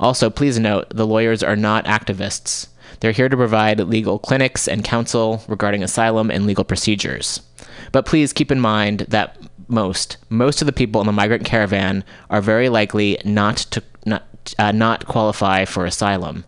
Also, 0.00 0.30
please 0.30 0.58
note 0.58 0.88
the 0.88 1.06
lawyers 1.06 1.42
are 1.42 1.54
not 1.54 1.84
activists. 1.84 2.68
They're 3.00 3.12
here 3.12 3.28
to 3.28 3.36
provide 3.36 3.78
legal 3.80 4.18
clinics 4.18 4.68
and 4.68 4.82
counsel 4.82 5.44
regarding 5.48 5.82
asylum 5.82 6.30
and 6.30 6.46
legal 6.46 6.64
procedures. 6.64 7.42
But 7.92 8.06
please 8.06 8.32
keep 8.32 8.50
in 8.50 8.58
mind 8.58 9.00
that 9.00 9.36
most, 9.68 10.16
most 10.30 10.62
of 10.62 10.66
the 10.66 10.72
people 10.72 11.02
in 11.02 11.06
the 11.06 11.12
migrant 11.12 11.44
caravan 11.44 12.04
are 12.30 12.40
very 12.40 12.70
likely 12.70 13.18
not 13.22 13.58
to 13.58 13.82
not, 14.06 14.24
uh, 14.58 14.72
not 14.72 15.06
qualify 15.06 15.64
for 15.64 15.84
asylum. 15.84 16.44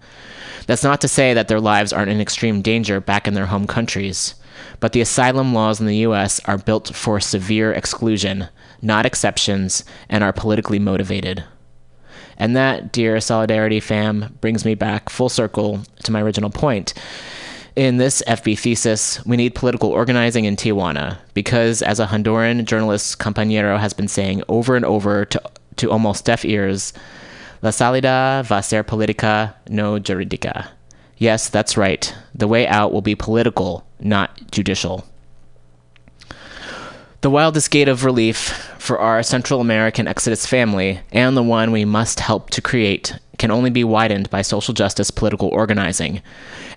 That's 0.67 0.85
not 0.85 1.01
to 1.01 1.09
say 1.09 1.35
that 1.35 1.49
their 1.49 1.61
lives 1.61 1.93
aren't 1.93 2.11
in 2.11 2.21
extreme 2.21 2.63
danger 2.63 3.01
back 3.01 3.27
in 3.27 3.35
their 3.35 3.47
home 3.47 3.67
countries, 3.67 4.35
but 4.79 4.93
the 4.93 5.01
asylum 5.01 5.53
laws 5.53 5.81
in 5.81 5.87
the 5.87 5.97
US 6.07 6.41
are 6.45 6.59
built 6.59 6.95
for 6.95 7.19
severe 7.21 7.73
exclusion, 7.73 8.49
not 8.81 9.07
exceptions, 9.07 9.85
and 10.09 10.23
are 10.23 10.33
politically 10.33 10.79
motivated. 10.79 11.45
And 12.37 12.57
that, 12.57 12.93
dear 12.93 13.21
Solidarity 13.21 13.81
fam, 13.81 14.39
brings 14.41 14.65
me 14.65 14.75
back 14.75 15.11
full 15.11 15.29
circle 15.29 15.81
to 16.05 16.13
my 16.13 16.23
original 16.23 16.51
point. 16.51 16.95
In 17.77 17.99
this 17.99 18.23
FB 18.27 18.59
thesis, 18.59 19.25
we 19.27 19.37
need 19.37 19.55
political 19.55 19.91
organizing 19.91 20.45
in 20.45 20.57
Tijuana 20.57 21.19
because, 21.35 21.83
as 21.83 22.01
a 22.01 22.07
Honduran 22.07 22.65
journalist 22.65 23.19
compañero 23.19 23.79
has 23.79 23.93
been 23.93 24.09
saying 24.09 24.43
over 24.49 24.75
and 24.75 24.85
over 24.85 25.25
to, 25.27 25.43
to 25.77 25.91
almost 25.91 26.25
deaf 26.25 26.45
ears, 26.45 26.93
La 27.63 27.71
salida 27.71 28.43
va 28.47 28.63
ser 28.63 28.83
política, 28.83 29.55
no 29.69 29.99
jurídica. 29.99 30.69
Yes, 31.19 31.51
that's 31.51 31.77
right. 31.77 32.15
The 32.35 32.49
way 32.49 32.67
out 32.67 32.93
will 32.93 33.03
be 33.03 33.15
political, 33.15 33.85
not 34.01 34.51
judicial. 34.51 35.05
The 37.21 37.29
wildest 37.29 37.71
gate 37.71 37.89
of 37.89 38.07
relief 38.07 38.73
for 38.79 38.99
our 38.99 39.23
Central 39.23 39.61
American 39.61 40.09
Exodus 40.09 40.47
family, 40.47 41.01
and 41.13 41.37
the 41.37 41.43
one 41.43 41.71
we 41.71 41.85
must 41.85 42.21
help 42.21 42.49
to 42.51 42.63
create, 42.63 43.19
can 43.37 43.51
only 43.51 43.69
be 43.69 43.85
widened 43.85 44.31
by 44.31 44.41
social 44.41 44.73
justice 44.73 45.11
political 45.11 45.49
organizing. 45.49 46.23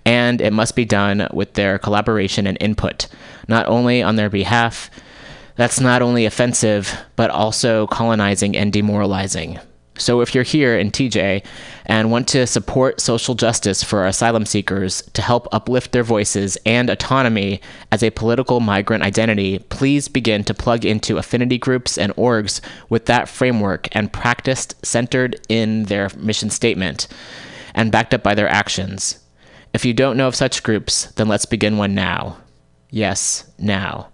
And 0.04 0.42
it 0.42 0.52
must 0.52 0.76
be 0.76 0.84
done 0.84 1.30
with 1.32 1.54
their 1.54 1.80
collaboration 1.80 2.46
and 2.46 2.58
input, 2.60 3.08
not 3.48 3.68
only 3.68 4.04
on 4.04 4.18
their 4.18 4.30
behalf, 4.30 4.92
that's 5.56 5.80
not 5.80 6.02
only 6.02 6.26
offensive, 6.26 6.94
but 7.16 7.30
also 7.30 7.88
colonizing 7.88 8.58
and 8.58 8.74
demoralizing. 8.74 9.60
So, 9.98 10.22
if 10.22 10.34
you're 10.34 10.44
here 10.44 10.78
in 10.78 10.90
TJ 10.90 11.44
and 11.86 12.12
want 12.12 12.28
to 12.30 12.48
support 12.48 13.00
social 13.00 13.36
justice 13.36 13.84
for 13.84 14.08
asylum 14.08 14.46
seekers 14.46 15.04
to 15.14 15.22
help 15.22 15.48
uplift 15.52 15.92
their 15.92 16.04
voices 16.04 16.58
and 16.66 16.90
autonomy 16.90 17.62
as 17.92 18.02
a 18.02 18.10
political 18.10 18.60
migrant 18.60 19.04
identity, 19.04 19.60
please 19.60 20.08
begin 20.08 20.44
to 20.46 20.54
plug 20.54 20.84
into 20.84 21.18
affinity 21.18 21.60
groups 21.60 21.98
and 21.98 22.16
orgs 22.16 22.60
with 22.90 23.06
that 23.06 23.30
framework 23.30 23.88
and 23.92 24.12
practiced 24.12 24.84
centered 24.84 25.40
in 25.48 25.84
their 25.84 26.10
mission 26.18 26.50
statement 26.50 27.08
and 27.76 27.92
backed 27.92 28.14
up 28.14 28.24
by 28.24 28.34
their 28.34 28.50
actions. 28.50 29.20
If 29.74 29.86
you 29.86 29.94
don't 29.94 30.18
know 30.18 30.28
of 30.28 30.36
such 30.36 30.64
groups, 30.64 31.06
then 31.14 31.28
let's 31.28 31.46
begin 31.46 31.78
one 31.78 31.94
now. 31.94 32.38
Yes, 32.90 33.46
now. 33.58 34.10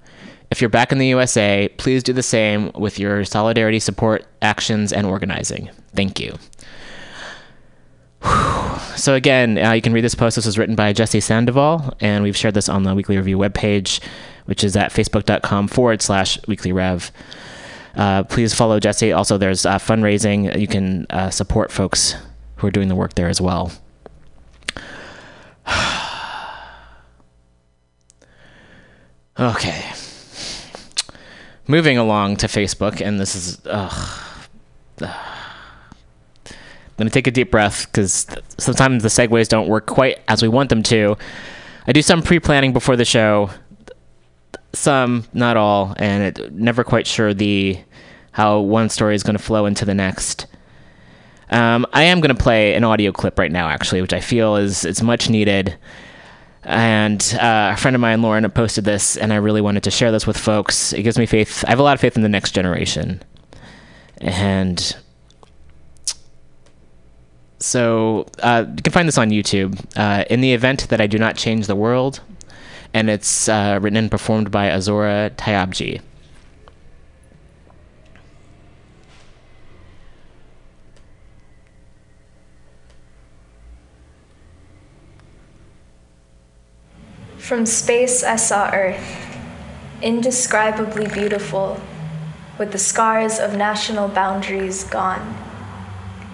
If 0.51 0.61
you're 0.61 0.69
back 0.69 0.91
in 0.91 0.97
the 0.97 1.07
USA, 1.07 1.69
please 1.77 2.01
do 2.01 2.11
the 2.11 2.23
same 2.23 2.71
with 2.73 2.97
your 2.97 3.23
solidarity 3.23 3.79
support 3.79 4.25
actions 4.41 4.91
and 4.91 5.05
organizing. 5.05 5.69
Thank 5.93 6.19
you. 6.19 6.37
So, 8.95 9.13
again, 9.13 9.57
uh, 9.57 9.71
you 9.73 9.81
can 9.81 9.93
read 9.93 10.03
this 10.03 10.15
post. 10.15 10.35
This 10.35 10.45
was 10.45 10.57
written 10.57 10.75
by 10.75 10.91
Jesse 10.91 11.19
Sandoval, 11.21 11.93
and 12.01 12.23
we've 12.23 12.35
shared 12.35 12.55
this 12.55 12.67
on 12.67 12.83
the 12.83 12.93
Weekly 12.95 13.15
Review 13.15 13.37
webpage, 13.37 14.01
which 14.45 14.63
is 14.63 14.75
at 14.75 14.91
facebook.com 14.91 15.67
forward 15.67 16.01
slash 16.01 16.37
weekly 16.47 16.73
rev. 16.73 17.11
Uh, 17.95 18.23
please 18.23 18.53
follow 18.53 18.79
Jesse. 18.79 19.13
Also, 19.13 19.37
there's 19.37 19.65
uh, 19.65 19.77
fundraising. 19.77 20.59
You 20.59 20.67
can 20.67 21.05
uh, 21.11 21.29
support 21.29 21.71
folks 21.71 22.15
who 22.57 22.67
are 22.67 22.71
doing 22.71 22.89
the 22.89 22.95
work 22.95 23.13
there 23.13 23.29
as 23.29 23.39
well. 23.39 23.71
okay 29.39 29.93
moving 31.69 31.97
along 31.97 32.35
to 32.37 32.47
Facebook, 32.47 32.99
and 32.99 33.19
this 33.19 33.35
is. 33.35 33.61
Ugh, 33.65 34.25
I'm 35.01 35.07
going 36.97 37.07
to 37.07 37.13
take 37.13 37.27
a 37.27 37.31
deep 37.31 37.49
breath 37.49 37.85
because 37.85 38.27
sometimes 38.57 39.03
the 39.03 39.09
segues 39.09 39.47
don't 39.47 39.69
work 39.69 39.85
quite 39.85 40.19
as 40.27 40.41
we 40.41 40.49
want 40.49 40.69
them 40.69 40.83
to. 40.83 41.15
I 41.87 41.93
do 41.93 42.01
some 42.01 42.21
pre 42.21 42.39
planning 42.39 42.73
before 42.73 42.97
the 42.97 43.05
show, 43.05 43.51
some, 44.73 45.23
not 45.33 45.55
all, 45.55 45.93
and 45.95 46.23
it 46.23 46.51
never 46.51 46.83
quite 46.83 47.07
sure 47.07 47.33
the 47.33 47.79
how 48.31 48.59
one 48.59 48.89
story 48.89 49.15
is 49.15 49.23
going 49.23 49.37
to 49.37 49.43
flow 49.43 49.65
into 49.65 49.85
the 49.85 49.93
next. 49.93 50.47
Um, 51.51 51.85
I 51.93 52.03
am 52.03 52.19
going 52.19 52.35
to 52.35 52.41
play 52.41 52.75
an 52.75 52.83
audio 52.83 53.11
clip 53.11 53.39
right 53.39 53.51
now, 53.51 53.69
actually, 53.69 54.01
which 54.01 54.13
I 54.13 54.19
feel 54.19 54.57
is 54.57 54.83
is 54.83 55.01
much 55.01 55.29
needed. 55.29 55.77
And 56.63 57.21
uh, 57.39 57.71
a 57.73 57.77
friend 57.77 57.95
of 57.95 58.01
mine, 58.01 58.21
Lauren, 58.21 58.49
posted 58.51 58.83
this, 58.83 59.15
and 59.15 59.31
I 59.31 59.37
really 59.37 59.61
wanted 59.61 59.83
to 59.83 59.91
share 59.91 60.11
this 60.11 60.27
with 60.27 60.37
folks. 60.37 60.93
It 60.93 61.03
gives 61.03 61.17
me 61.17 61.25
faith. 61.25 61.63
I 61.65 61.69
have 61.69 61.79
a 61.79 61.83
lot 61.83 61.93
of 61.93 62.01
faith 62.01 62.15
in 62.15 62.21
the 62.21 62.29
next 62.29 62.51
generation. 62.51 63.21
And 64.19 64.95
so 67.59 68.27
uh, 68.39 68.65
you 68.67 68.81
can 68.81 68.91
find 68.91 69.07
this 69.07 69.17
on 69.17 69.29
YouTube. 69.29 69.79
Uh, 69.95 70.25
in 70.29 70.41
the 70.41 70.53
event 70.53 70.89
that 70.89 70.99
I 70.99 71.07
do 71.07 71.17
not 71.17 71.37
change 71.37 71.67
the 71.67 71.75
world, 71.75 72.19
and 72.93 73.09
it's 73.09 73.47
uh, 73.47 73.79
written 73.81 73.97
and 73.97 74.11
performed 74.11 74.51
by 74.51 74.69
Azora 74.69 75.31
Tyabji. 75.37 76.01
From 87.49 87.65
space 87.65 88.23
I 88.23 88.35
saw 88.35 88.69
Earth, 88.71 89.25
indescribably 90.03 91.07
beautiful, 91.07 91.81
with 92.59 92.71
the 92.71 92.77
scars 92.77 93.39
of 93.39 93.57
national 93.57 94.07
boundaries 94.07 94.83
gone. 94.83 95.35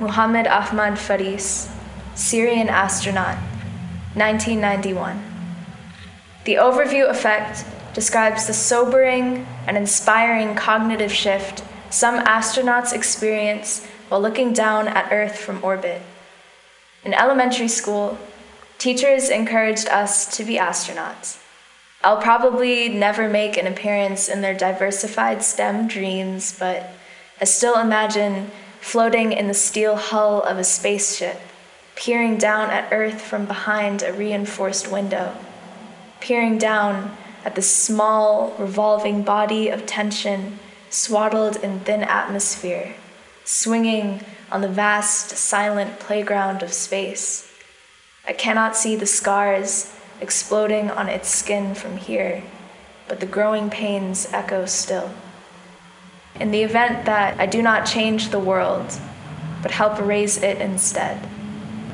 Muhammad 0.01 0.45
Ahmad 0.45 0.99
Faris, 0.99 1.71
Syrian 2.15 2.67
astronaut, 2.67 3.37
1991. 4.15 5.23
The 6.43 6.55
overview 6.55 7.09
effect 7.09 7.63
describes 7.93 8.45
the 8.45 8.53
sobering 8.53 9.47
and 9.67 9.77
inspiring 9.77 10.53
cognitive 10.53 11.13
shift 11.13 11.63
some 11.89 12.25
astronauts 12.25 12.91
experience 12.91 13.87
while 14.09 14.19
looking 14.19 14.51
down 14.51 14.89
at 14.89 15.13
Earth 15.13 15.37
from 15.39 15.63
orbit. 15.63 16.01
In 17.05 17.13
elementary 17.13 17.69
school, 17.69 18.17
Teachers 18.77 19.29
encouraged 19.29 19.87
us 19.87 20.35
to 20.37 20.43
be 20.43 20.57
astronauts. 20.57 21.41
I'll 22.03 22.21
probably 22.21 22.89
never 22.89 23.27
make 23.27 23.57
an 23.57 23.65
appearance 23.65 24.29
in 24.29 24.41
their 24.41 24.53
diversified 24.53 25.43
STEM 25.43 25.87
dreams, 25.87 26.55
but 26.57 26.91
I 27.41 27.45
still 27.45 27.79
imagine 27.79 28.51
floating 28.79 29.31
in 29.31 29.47
the 29.47 29.53
steel 29.55 29.95
hull 29.95 30.43
of 30.43 30.59
a 30.59 30.63
spaceship, 30.63 31.39
peering 31.95 32.37
down 32.37 32.69
at 32.69 32.93
Earth 32.93 33.21
from 33.21 33.45
behind 33.45 34.03
a 34.03 34.13
reinforced 34.13 34.91
window, 34.91 35.35
peering 36.19 36.59
down 36.59 37.17
at 37.43 37.55
the 37.55 37.61
small, 37.63 38.55
revolving 38.59 39.23
body 39.23 39.69
of 39.69 39.85
tension 39.85 40.59
swaddled 40.91 41.55
in 41.57 41.79
thin 41.79 42.03
atmosphere, 42.03 42.93
swinging 43.43 44.21
on 44.51 44.61
the 44.61 44.67
vast, 44.67 45.31
silent 45.31 45.99
playground 45.99 46.61
of 46.61 46.71
space. 46.71 47.51
I 48.27 48.33
cannot 48.33 48.75
see 48.75 48.95
the 48.95 49.05
scars 49.05 49.95
exploding 50.19 50.89
on 50.89 51.09
its 51.09 51.29
skin 51.29 51.75
from 51.75 51.97
here, 51.97 52.41
but 53.07 53.19
the 53.19 53.27
growing 53.27 53.69
pains 53.69 54.27
echo 54.33 54.65
still. 54.65 55.11
In 56.39 56.49
the 56.49 56.63
event 56.63 57.05
that 57.05 57.39
I 57.39 57.45
do 57.45 57.61
not 57.61 57.85
change 57.85 58.29
the 58.29 58.39
world, 58.39 58.99
but 59.61 59.69
help 59.69 59.99
erase 59.99 60.41
it 60.41 60.59
instead, 60.59 61.27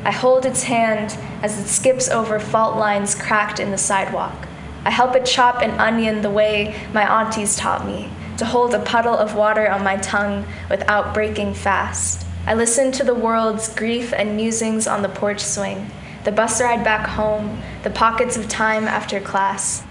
I 0.05 0.11
hold 0.11 0.45
its 0.45 0.63
hand 0.63 1.17
as 1.43 1.59
it 1.59 1.67
skips 1.67 2.09
over 2.09 2.39
fault 2.39 2.77
lines 2.77 3.13
cracked 3.13 3.59
in 3.59 3.71
the 3.71 3.77
sidewalk. 3.77 4.47
I 4.85 4.89
help 4.89 5.17
it 5.17 5.25
chop 5.25 5.61
an 5.61 5.71
onion 5.71 6.21
the 6.21 6.29
way 6.29 6.81
my 6.93 7.03
aunties 7.03 7.57
taught 7.57 7.85
me, 7.85 8.09
to 8.37 8.45
hold 8.45 8.73
a 8.73 8.79
puddle 8.79 9.17
of 9.17 9.35
water 9.35 9.69
on 9.69 9.83
my 9.83 9.97
tongue 9.97 10.45
without 10.69 11.13
breaking 11.13 11.55
fast. 11.55 12.25
I 12.47 12.53
listen 12.53 12.93
to 12.93 13.03
the 13.03 13.13
world's 13.13 13.67
grief 13.75 14.13
and 14.13 14.37
musings 14.37 14.87
on 14.87 15.01
the 15.01 15.09
porch 15.09 15.41
swing 15.41 15.91
the 16.23 16.31
bus 16.31 16.61
ride 16.61 16.83
back 16.83 17.07
home, 17.07 17.61
the 17.83 17.89
pockets 17.89 18.37
of 18.37 18.47
time 18.47 18.87
after 18.87 19.19
class. 19.19 19.83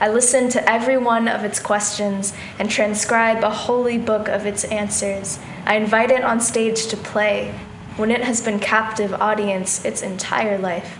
I 0.00 0.08
listen 0.08 0.48
to 0.50 0.70
every 0.70 0.98
one 0.98 1.28
of 1.28 1.44
its 1.44 1.60
questions 1.60 2.32
and 2.58 2.70
transcribe 2.70 3.44
a 3.44 3.50
holy 3.50 3.98
book 3.98 4.28
of 4.28 4.46
its 4.46 4.64
answers. 4.64 5.38
I 5.64 5.76
invite 5.76 6.10
it 6.10 6.24
on 6.24 6.40
stage 6.40 6.86
to 6.86 6.96
play 6.96 7.54
when 7.96 8.10
it 8.10 8.22
has 8.22 8.40
been 8.40 8.58
captive 8.58 9.14
audience 9.14 9.84
its 9.84 10.02
entire 10.02 10.58
life. 10.58 10.98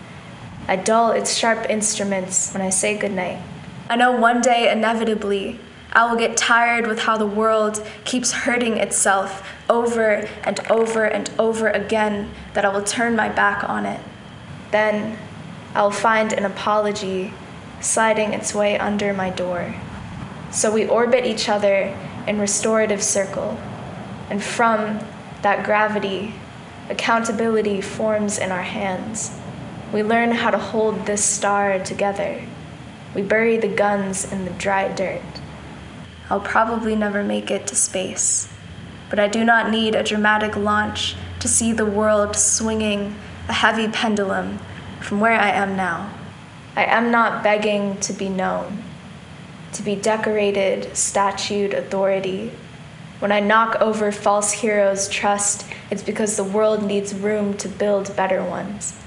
I 0.69 0.77
dull 0.77 1.11
its 1.11 1.35
sharp 1.35 1.69
instruments 1.69 2.53
when 2.53 2.63
I 2.63 2.71
say 2.71 2.97
goodnight. 2.97 3.43
I 3.89 3.97
know 3.97 4.13
one 4.13 4.41
day, 4.41 4.71
inevitably, 4.71 5.61
I 5.93 6.09
will 6.09 6.19
get 6.19 6.37
tired 6.37 6.87
with 6.87 7.01
how 7.01 7.17
the 7.17 7.27
world 7.27 7.87
keeps 8.05 8.33
hurting 8.33 8.79
itself 8.79 9.49
over 9.69 10.27
and 10.45 10.61
over 10.71 11.05
and 11.05 11.31
over 11.39 11.69
again 11.69 12.31
that 12.55 12.65
I 12.65 12.69
will 12.69 12.83
turn 12.83 13.17
my 13.17 13.29
back 13.29 13.69
on 13.69 13.87
it. 13.87 14.01
Then, 14.75 15.17
I'll 15.73 15.93
find 15.93 16.33
an 16.33 16.45
apology 16.45 17.33
sliding 17.81 18.33
its 18.33 18.53
way 18.53 18.77
under 18.77 19.15
my 19.15 19.31
door. 19.31 19.73
So 20.51 20.73
we 20.73 20.85
orbit 20.85 21.25
each 21.25 21.49
other 21.49 21.97
in 22.27 22.41
restorative 22.41 23.01
circle, 23.01 23.57
and 24.29 24.43
from 24.43 24.99
that 25.43 25.65
gravity, 25.65 26.35
accountability 26.91 27.83
forms 27.83 28.37
in 28.37 28.51
our 28.51 28.63
hands. 28.63 29.31
We 29.93 30.03
learn 30.03 30.33
how 30.33 30.51
to 30.51 30.59
hold 30.59 31.07
this 31.07 31.25
star 31.25 31.79
together. 31.79 32.43
We 33.15 33.23
bury 33.23 33.57
the 33.57 33.69
guns 33.69 34.33
in 34.33 34.45
the 34.45 34.51
dry 34.51 34.93
dirt. 34.93 35.23
I'll 36.29 36.41
probably 36.41 36.97
never 36.97 37.23
make 37.23 37.49
it 37.49 37.69
to 37.69 37.77
space, 37.77 38.53
but 39.09 39.21
I 39.21 39.29
do 39.29 39.45
not 39.45 39.71
need 39.71 39.95
a 39.95 40.03
dramatic 40.03 40.57
launch 40.57 41.15
to 41.39 41.47
see 41.47 41.73
the 41.73 41.87
world 41.87 42.35
swinging 42.35 43.15
a 43.49 43.53
heavy 43.53 43.89
pendulum 43.89 44.59
from 45.01 45.21
where 45.21 45.39
I 45.39 45.51
am 45.51 45.77
now. 45.77 46.11
I 46.77 46.85
am 46.85 47.11
not 47.11 47.43
begging 47.43 47.99
to 48.01 48.13
be 48.13 48.29
known, 48.29 48.83
to 49.73 49.83
be 49.83 49.95
decorated, 49.95 50.97
statued 50.97 51.75
authority. 51.75 52.53
When 53.21 53.31
I 53.31 53.41
knock 53.41 53.81
over 53.81 54.11
false 54.11 54.53
heroes' 54.53 55.09
trust, 55.09 55.67
it's 55.91 56.03
because 56.03 56.37
the 56.37 56.45
world 56.45 56.83
needs 56.83 57.15
room 57.15 57.57
to 57.59 57.69
build 57.69 58.17
better 58.17 58.43
ones. 58.43 58.99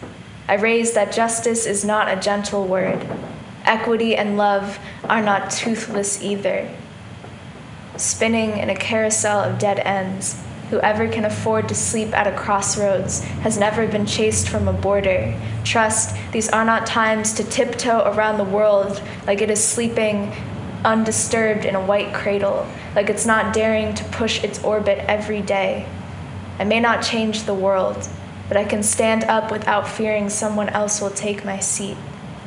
I 0.48 0.54
raise 0.54 0.94
that 0.94 1.12
justice 1.12 1.66
is 1.66 1.84
not 1.84 2.08
a 2.08 2.22
gentle 2.22 2.66
word. 2.66 3.06
Equity 3.66 4.16
and 4.16 4.38
love 4.38 4.80
are 5.10 5.22
not 5.22 5.52
toothless 5.52 6.24
either. 6.24 6.70
Spinning 7.98 8.58
in 8.58 8.70
a 8.70 8.76
carousel 8.76 9.40
of 9.40 9.60
dead 9.60 9.80
ends, 9.80 10.42
Whoever 10.70 11.08
can 11.08 11.24
afford 11.24 11.70
to 11.70 11.76
sleep 11.76 12.14
at 12.14 12.28
a 12.28 12.36
crossroads 12.36 13.24
has 13.42 13.58
never 13.58 13.88
been 13.88 14.06
chased 14.06 14.50
from 14.50 14.68
a 14.68 14.74
border. 14.74 15.34
Trust, 15.64 16.14
these 16.34 16.50
are 16.50 16.66
not 16.66 16.86
times 16.86 17.34
to 17.36 17.44
tiptoe 17.46 18.04
around 18.12 18.38
the 18.38 18.44
world 18.44 19.02
like 19.26 19.42
it 19.42 19.50
is 19.50 19.64
sleeping 19.64 20.34
undisturbed 20.84 21.64
in 21.64 21.76
a 21.76 21.86
white 21.86 22.14
cradle, 22.14 22.68
like 22.96 23.10
it's 23.10 23.26
not 23.26 23.54
daring 23.54 23.96
to 23.96 24.04
push 24.06 24.44
its 24.44 24.62
orbit 24.62 25.00
every 25.08 25.42
day. 25.42 25.88
I 26.60 26.66
may 26.66 26.82
not 26.82 27.02
change 27.02 27.44
the 27.44 27.54
world, 27.54 28.10
but 28.50 28.58
I 28.58 28.66
can 28.66 28.84
stand 28.84 29.24
up 29.24 29.52
without 29.52 29.88
fearing 29.88 30.30
someone 30.30 30.70
else 30.70 31.00
will 31.00 31.12
take 31.12 31.46
my 31.46 31.60
seat. 31.60 31.98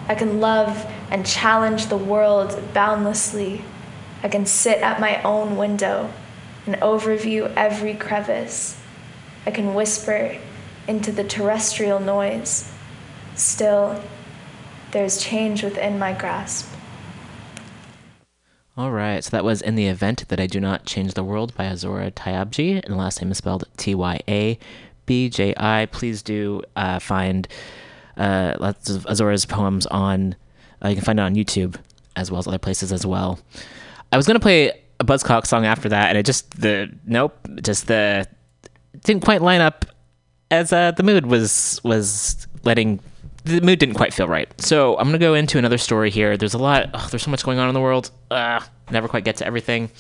I 0.09 0.15
can 0.15 0.41
love 0.41 0.87
and 1.11 1.25
challenge 1.25 1.87
the 1.87 1.97
world 1.97 2.61
boundlessly. 2.75 3.65
I 4.23 4.29
can 4.29 4.45
sit 4.45 4.83
at 4.83 5.01
my 5.01 5.23
own 5.23 5.57
window 5.57 6.11
and 6.67 6.77
overview 6.77 7.53
every 7.57 7.95
crevice. 7.95 8.81
I 9.47 9.51
can 9.51 9.75
whisper 9.75 10.37
into 10.87 11.13
the 11.13 11.25
terrestrial 11.25 12.01
noise. 12.01 12.73
Still, 13.35 14.03
there's 14.93 15.23
change 15.23 15.63
within 15.63 15.99
my 15.99 16.13
grasp. 16.13 16.69
All 18.77 18.93
right, 18.93 19.23
so 19.23 19.31
that 19.31 19.45
was 19.45 19.61
In 19.61 19.75
the 19.75 19.87
Event 19.87 20.29
That 20.29 20.41
I 20.41 20.47
Do 20.47 20.59
Not 20.61 20.87
Change 20.87 21.15
the 21.15 21.25
World 21.25 21.55
by 21.55 21.67
Azora 21.67 22.11
Tyabji, 22.11 22.83
and 22.83 22.95
the 22.95 22.97
last 22.97 23.21
name 23.21 23.31
is 23.31 23.39
spelled 23.39 23.65
T 23.77 23.95
Y 23.95 24.21
A 24.29 24.59
B 25.07 25.29
J 25.29 25.55
I. 25.57 25.87
Please 25.91 26.23
do 26.23 26.63
uh, 26.77 26.99
find 26.99 27.47
uh, 28.17 28.55
lots 28.59 28.89
of 28.89 29.07
Azora's 29.07 29.45
poems 29.45 29.87
on, 29.87 30.35
uh, 30.85 30.89
you 30.89 30.95
can 30.95 31.05
find 31.05 31.19
it 31.19 31.23
on 31.23 31.35
YouTube 31.35 31.77
as 32.17 32.31
well 32.31 32.39
as 32.39 32.47
other 32.47 32.59
places 32.59 32.93
as 32.93 33.05
well. 33.05 33.39
I 34.13 34.17
was 34.17 34.27
going 34.27 34.37
to 34.37 34.41
play 34.41 34.73
a 35.01 35.05
Buzzcock 35.05 35.47
song 35.47 35.65
after 35.65 35.89
that, 35.89 36.11
and 36.11 36.19
it 36.19 36.25
just 36.25 36.61
the 36.61 36.91
nope, 37.07 37.35
just 37.63 37.87
the 37.87 38.29
didn't 39.03 39.25
quite 39.25 39.43
line 39.43 39.61
up 39.61 39.87
as 40.51 40.73
uh, 40.73 40.93
the 40.93 41.03
mood 41.03 41.27
was 41.27 41.81
was 41.83 42.47
letting 42.63 43.01
the 43.45 43.61
mood 43.63 43.79
didn't 43.79 43.95
quite 43.95 44.13
feel 44.13 44.29
right. 44.29 44.49
So 44.61 44.97
I'm 44.99 45.09
gonna 45.09 45.19
go 45.19 45.35
into 45.35 45.59
another 45.59 45.79
story 45.79 46.11
here. 46.11 46.37
There's 46.37 46.55
a 46.55 46.59
lot. 46.59 46.91
Oh, 46.93 47.09
there's 47.11 47.23
so 47.23 47.31
much 47.31 47.43
going 47.43 47.59
on 47.59 47.69
in 47.69 47.75
the 47.75 47.81
world. 47.81 48.11
Uh, 48.31 48.61
never 48.91 49.09
quite 49.09 49.25
get 49.25 49.37
to 49.37 49.47
everything. 49.47 49.91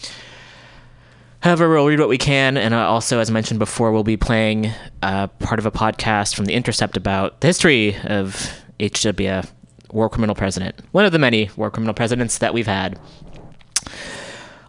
However, 1.40 1.70
we'll 1.70 1.86
read 1.86 1.98
what 1.98 2.10
we 2.10 2.18
can, 2.18 2.58
and 2.58 2.74
also, 2.74 3.18
as 3.18 3.30
mentioned 3.30 3.58
before, 3.58 3.92
we'll 3.92 4.04
be 4.04 4.18
playing 4.18 4.70
uh, 5.02 5.26
part 5.26 5.58
of 5.58 5.64
a 5.64 5.70
podcast 5.70 6.34
from 6.34 6.44
The 6.44 6.52
Intercept 6.52 6.98
about 6.98 7.40
the 7.40 7.46
history 7.46 7.96
of 8.04 8.52
HW, 8.78 9.48
war 9.90 10.10
criminal 10.10 10.34
president, 10.34 10.78
one 10.92 11.06
of 11.06 11.12
the 11.12 11.18
many 11.18 11.48
war 11.56 11.70
criminal 11.70 11.94
presidents 11.94 12.38
that 12.38 12.52
we've 12.52 12.66
had. 12.66 12.98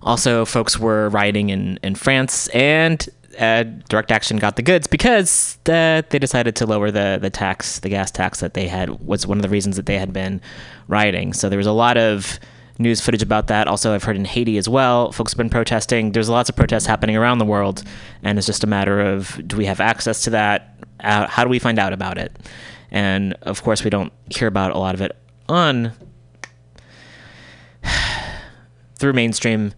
Also, 0.03 0.45
folks 0.45 0.79
were 0.79 1.09
rioting 1.09 1.49
in, 1.49 1.79
in 1.83 1.95
France, 1.95 2.47
and 2.49 3.07
uh, 3.39 3.63
direct 3.87 4.11
action 4.11 4.37
got 4.37 4.55
the 4.55 4.61
goods 4.61 4.87
because 4.87 5.57
uh, 5.67 6.01
they 6.09 6.19
decided 6.19 6.55
to 6.55 6.65
lower 6.65 6.91
the, 6.91 7.17
the 7.21 7.29
tax, 7.29 7.79
the 7.79 7.89
gas 7.89 8.11
tax 8.11 8.39
that 8.39 8.53
they 8.53 8.67
had 8.67 8.89
was 9.05 9.25
one 9.25 9.37
of 9.37 9.41
the 9.41 9.49
reasons 9.49 9.75
that 9.75 9.85
they 9.85 9.97
had 9.97 10.11
been 10.11 10.41
rioting. 10.87 11.33
So 11.33 11.49
there 11.49 11.57
was 11.57 11.67
a 11.67 11.71
lot 11.71 11.97
of 11.97 12.39
news 12.79 12.99
footage 12.99 13.21
about 13.21 13.47
that. 13.47 13.67
Also, 13.67 13.93
I've 13.93 14.03
heard 14.03 14.15
in 14.15 14.25
Haiti 14.25 14.57
as 14.57 14.67
well, 14.67 15.11
folks 15.11 15.33
have 15.33 15.37
been 15.37 15.49
protesting. 15.49 16.11
There's 16.11 16.29
lots 16.29 16.49
of 16.49 16.55
protests 16.55 16.85
happening 16.85 17.15
around 17.15 17.37
the 17.37 17.45
world, 17.45 17.83
and 18.23 18.37
it's 18.37 18.47
just 18.47 18.63
a 18.63 18.67
matter 18.67 18.99
of 18.99 19.39
do 19.47 19.55
we 19.57 19.65
have 19.65 19.79
access 19.79 20.23
to 20.23 20.31
that? 20.31 20.75
Uh, 20.99 21.27
how 21.27 21.43
do 21.43 21.49
we 21.49 21.59
find 21.59 21.79
out 21.79 21.93
about 21.93 22.17
it? 22.17 22.31
And 22.91 23.33
of 23.43 23.63
course, 23.63 23.83
we 23.83 23.89
don't 23.89 24.11
hear 24.29 24.47
about 24.47 24.71
a 24.71 24.77
lot 24.77 24.95
of 24.95 25.01
it 25.01 25.15
on 25.47 25.93
through 28.95 29.13
mainstream 29.13 29.73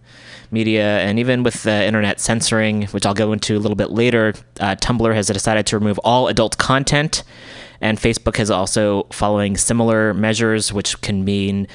media, 0.54 1.00
and 1.00 1.18
even 1.18 1.42
with 1.42 1.62
the 1.64 1.84
internet 1.84 2.20
censoring, 2.20 2.84
which 2.86 3.04
I'll 3.04 3.12
go 3.12 3.32
into 3.32 3.56
a 3.56 3.60
little 3.60 3.76
bit 3.76 3.90
later, 3.90 4.32
uh, 4.60 4.76
Tumblr 4.76 5.14
has 5.14 5.26
decided 5.26 5.66
to 5.66 5.78
remove 5.78 5.98
all 5.98 6.28
adult 6.28 6.56
content, 6.56 7.22
and 7.82 7.98
Facebook 7.98 8.40
is 8.40 8.50
also 8.50 9.06
following 9.12 9.58
similar 9.58 10.14
measures, 10.14 10.72
which 10.72 10.98
can 11.02 11.24
mean 11.24 11.68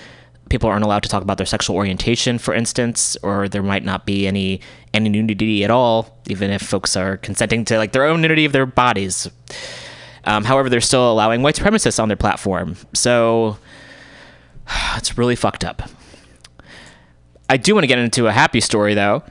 people 0.49 0.69
aren't 0.69 0.83
allowed 0.83 1.03
to 1.03 1.09
talk 1.09 1.21
about 1.21 1.37
their 1.37 1.45
sexual 1.45 1.75
orientation, 1.75 2.39
for 2.39 2.53
instance, 2.53 3.15
or 3.21 3.47
there 3.47 3.61
might 3.61 3.83
not 3.83 4.05
be 4.05 4.25
any 4.25 4.61
any 4.93 5.07
nudity 5.09 5.63
at 5.63 5.69
all, 5.69 6.17
even 6.27 6.49
if 6.49 6.61
folks 6.63 6.97
are 6.97 7.17
consenting 7.17 7.63
to 7.65 7.77
like 7.77 7.91
their 7.91 8.05
own 8.05 8.21
nudity 8.21 8.45
of 8.45 8.51
their 8.51 8.65
bodies. 8.65 9.29
Um, 10.25 10.43
however, 10.43 10.69
they're 10.69 10.81
still 10.81 11.11
allowing 11.11 11.43
white 11.43 11.55
supremacists 11.55 12.01
on 12.01 12.09
their 12.09 12.17
platform, 12.17 12.75
so 12.93 13.57
it's 14.95 15.17
really 15.17 15.35
fucked 15.35 15.63
up. 15.63 15.83
I 17.49 17.57
do 17.57 17.73
want 17.73 17.83
to 17.83 17.87
get 17.87 17.97
into 17.97 18.27
a 18.27 18.31
happy 18.31 18.61
story, 18.61 18.93
though. 18.93 19.23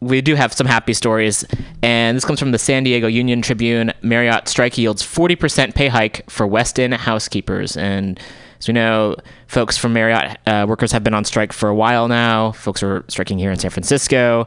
We 0.00 0.22
do 0.22 0.36
have 0.36 0.54
some 0.54 0.66
happy 0.66 0.94
stories, 0.94 1.44
and 1.82 2.16
this 2.16 2.24
comes 2.24 2.40
from 2.40 2.52
the 2.52 2.58
San 2.58 2.82
Diego 2.82 3.08
Union 3.08 3.42
Tribune. 3.42 3.92
Marriott 4.00 4.48
strike 4.48 4.78
yields 4.78 5.02
40% 5.02 5.74
pay 5.74 5.88
hike 5.88 6.28
for 6.30 6.46
Westin 6.46 6.94
housekeepers. 6.96 7.76
And 7.76 8.18
as 8.58 8.68
we 8.68 8.74
know, 8.74 9.16
folks 9.48 9.76
from 9.76 9.92
Marriott 9.92 10.38
uh, 10.46 10.64
workers 10.66 10.92
have 10.92 11.04
been 11.04 11.14
on 11.14 11.24
strike 11.24 11.52
for 11.52 11.68
a 11.68 11.74
while 11.74 12.08
now. 12.08 12.52
Folks 12.52 12.82
are 12.82 13.04
striking 13.08 13.38
here 13.38 13.50
in 13.50 13.58
San 13.58 13.70
Francisco, 13.70 14.46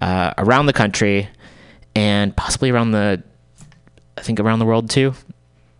uh, 0.00 0.32
around 0.38 0.66
the 0.66 0.72
country, 0.72 1.28
and 1.94 2.34
possibly 2.36 2.70
around 2.70 2.92
the, 2.92 3.22
I 4.16 4.22
think 4.22 4.40
around 4.40 4.60
the 4.60 4.66
world 4.66 4.88
too. 4.88 5.12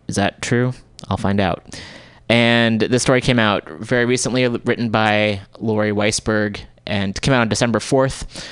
Is 0.07 0.17
that 0.17 0.43
true? 0.43 0.73
I'll 1.07 1.17
find 1.17 1.39
out. 1.39 1.81
And 2.29 2.81
this 2.81 3.01
story 3.01 3.21
came 3.21 3.39
out 3.39 3.67
very 3.79 4.05
recently, 4.05 4.47
written 4.47 4.89
by 4.89 5.41
Lori 5.59 5.91
Weisberg 5.91 6.59
and 6.85 7.19
came 7.21 7.33
out 7.33 7.41
on 7.41 7.49
December 7.49 7.79
4th. 7.79 8.47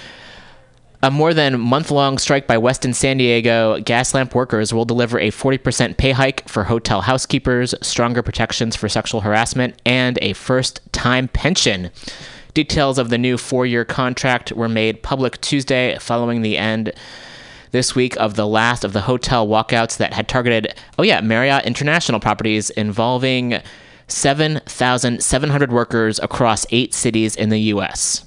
A 1.03 1.09
more 1.09 1.33
than 1.33 1.59
month 1.59 1.89
long 1.89 2.19
strike 2.19 2.45
by 2.45 2.57
Westin 2.57 2.93
San 2.93 3.17
Diego 3.17 3.79
Gaslamp 3.79 4.35
workers 4.35 4.71
will 4.71 4.85
deliver 4.85 5.17
a 5.19 5.31
40% 5.31 5.97
pay 5.97 6.11
hike 6.11 6.47
for 6.47 6.65
hotel 6.65 7.01
housekeepers, 7.01 7.73
stronger 7.81 8.21
protections 8.21 8.75
for 8.75 8.87
sexual 8.87 9.21
harassment, 9.21 9.81
and 9.83 10.19
a 10.21 10.33
first 10.33 10.79
time 10.91 11.27
pension. 11.27 11.89
Details 12.53 12.99
of 12.99 13.09
the 13.09 13.17
new 13.17 13.37
four 13.37 13.65
year 13.65 13.83
contract 13.83 14.51
were 14.51 14.69
made 14.69 15.01
public 15.01 15.41
Tuesday 15.41 15.97
following 15.99 16.43
the 16.43 16.57
end 16.57 16.93
this 17.71 17.95
week 17.95 18.15
of 18.17 18.35
the 18.35 18.47
last 18.47 18.83
of 18.83 18.93
the 18.93 19.01
hotel 19.01 19.47
walkouts 19.47 19.97
that 19.97 20.13
had 20.13 20.27
targeted, 20.27 20.75
oh 20.99 21.03
yeah, 21.03 21.21
Marriott 21.21 21.65
International 21.65 22.19
properties 22.19 22.69
involving 22.71 23.59
7,700 24.11 25.71
workers 25.71 26.19
across 26.19 26.65
eight 26.69 26.93
cities 26.93 27.35
in 27.35 27.49
the 27.49 27.59
U.S. 27.59 28.25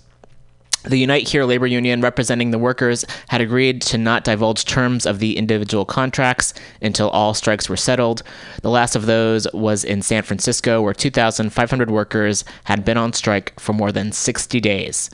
The 0.85 0.99
Unite 0.99 1.29
Here 1.29 1.45
labor 1.45 1.67
union 1.67 2.03
representing 2.03 2.51
the 2.51 2.59
workers 2.59 3.07
had 3.29 3.41
agreed 3.41 3.81
to 3.83 3.97
not 3.97 4.23
divulge 4.23 4.67
terms 4.67 5.07
of 5.07 5.19
the 5.19 5.39
individual 5.39 5.87
contracts 5.87 6.53
until 6.83 7.09
all 7.09 7.33
strikes 7.33 7.71
were 7.71 7.77
settled. 7.77 8.23
The 8.61 8.69
last 8.69 8.95
of 8.95 9.07
those 9.07 9.47
was 9.55 9.83
in 9.83 10.03
San 10.03 10.25
Francisco, 10.25 10.83
where 10.83 10.93
2,500 10.93 11.91
workers 11.91 12.45
had 12.65 12.85
been 12.85 12.99
on 12.99 13.15
strike 13.15 13.59
for 13.59 13.73
more 13.73 13.93
than 13.93 14.13
60 14.13 14.61
days. 14.61 15.09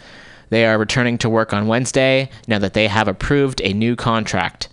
They 0.48 0.66
are 0.66 0.76
returning 0.76 1.18
to 1.18 1.30
work 1.30 1.52
on 1.52 1.68
Wednesday 1.68 2.30
now 2.48 2.58
that 2.58 2.74
they 2.74 2.88
have 2.88 3.06
approved 3.06 3.60
a 3.62 3.72
new 3.72 3.94
contract. 3.94 4.68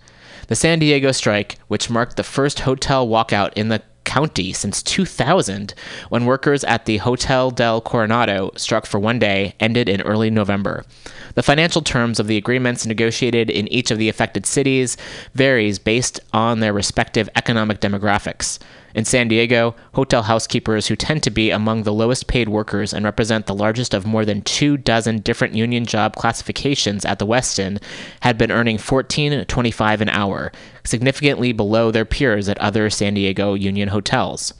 The 0.48 0.56
San 0.56 0.80
Diego 0.80 1.12
strike, 1.12 1.58
which 1.68 1.90
marked 1.90 2.16
the 2.16 2.24
first 2.24 2.60
hotel 2.60 3.06
walkout 3.06 3.52
in 3.52 3.68
the 3.68 3.82
County 4.08 4.54
since 4.54 4.82
2000, 4.82 5.74
when 6.08 6.24
workers 6.24 6.64
at 6.64 6.86
the 6.86 6.96
Hotel 6.96 7.50
del 7.50 7.82
Coronado 7.82 8.50
struck 8.56 8.86
for 8.86 8.98
one 8.98 9.18
day, 9.18 9.54
ended 9.60 9.86
in 9.86 10.00
early 10.00 10.30
November. 10.30 10.82
The 11.34 11.42
financial 11.42 11.82
terms 11.82 12.18
of 12.18 12.26
the 12.26 12.38
agreements 12.38 12.86
negotiated 12.86 13.50
in 13.50 13.68
each 13.68 13.90
of 13.90 13.98
the 13.98 14.08
affected 14.08 14.46
cities 14.46 14.96
varies 15.34 15.78
based 15.78 16.20
on 16.32 16.60
their 16.60 16.72
respective 16.72 17.28
economic 17.36 17.80
demographics. 17.80 18.58
In 18.94 19.04
San 19.04 19.28
Diego, 19.28 19.74
hotel 19.94 20.22
housekeepers, 20.22 20.86
who 20.86 20.96
tend 20.96 21.22
to 21.22 21.30
be 21.30 21.50
among 21.50 21.82
the 21.82 21.92
lowest 21.92 22.26
paid 22.26 22.48
workers 22.48 22.92
and 22.92 23.04
represent 23.04 23.46
the 23.46 23.54
largest 23.54 23.92
of 23.92 24.06
more 24.06 24.24
than 24.24 24.42
two 24.42 24.76
dozen 24.76 25.18
different 25.18 25.54
union 25.54 25.84
job 25.84 26.16
classifications 26.16 27.04
at 27.04 27.18
the 27.18 27.26
Westin, 27.26 27.80
had 28.20 28.38
been 28.38 28.50
earning 28.50 28.78
$14.25 28.78 30.00
an 30.00 30.08
hour, 30.08 30.50
significantly 30.84 31.52
below 31.52 31.90
their 31.90 32.04
peers 32.04 32.48
at 32.48 32.58
other 32.58 32.88
San 32.88 33.14
Diego 33.14 33.54
union 33.54 33.88
hotels. 33.88 34.54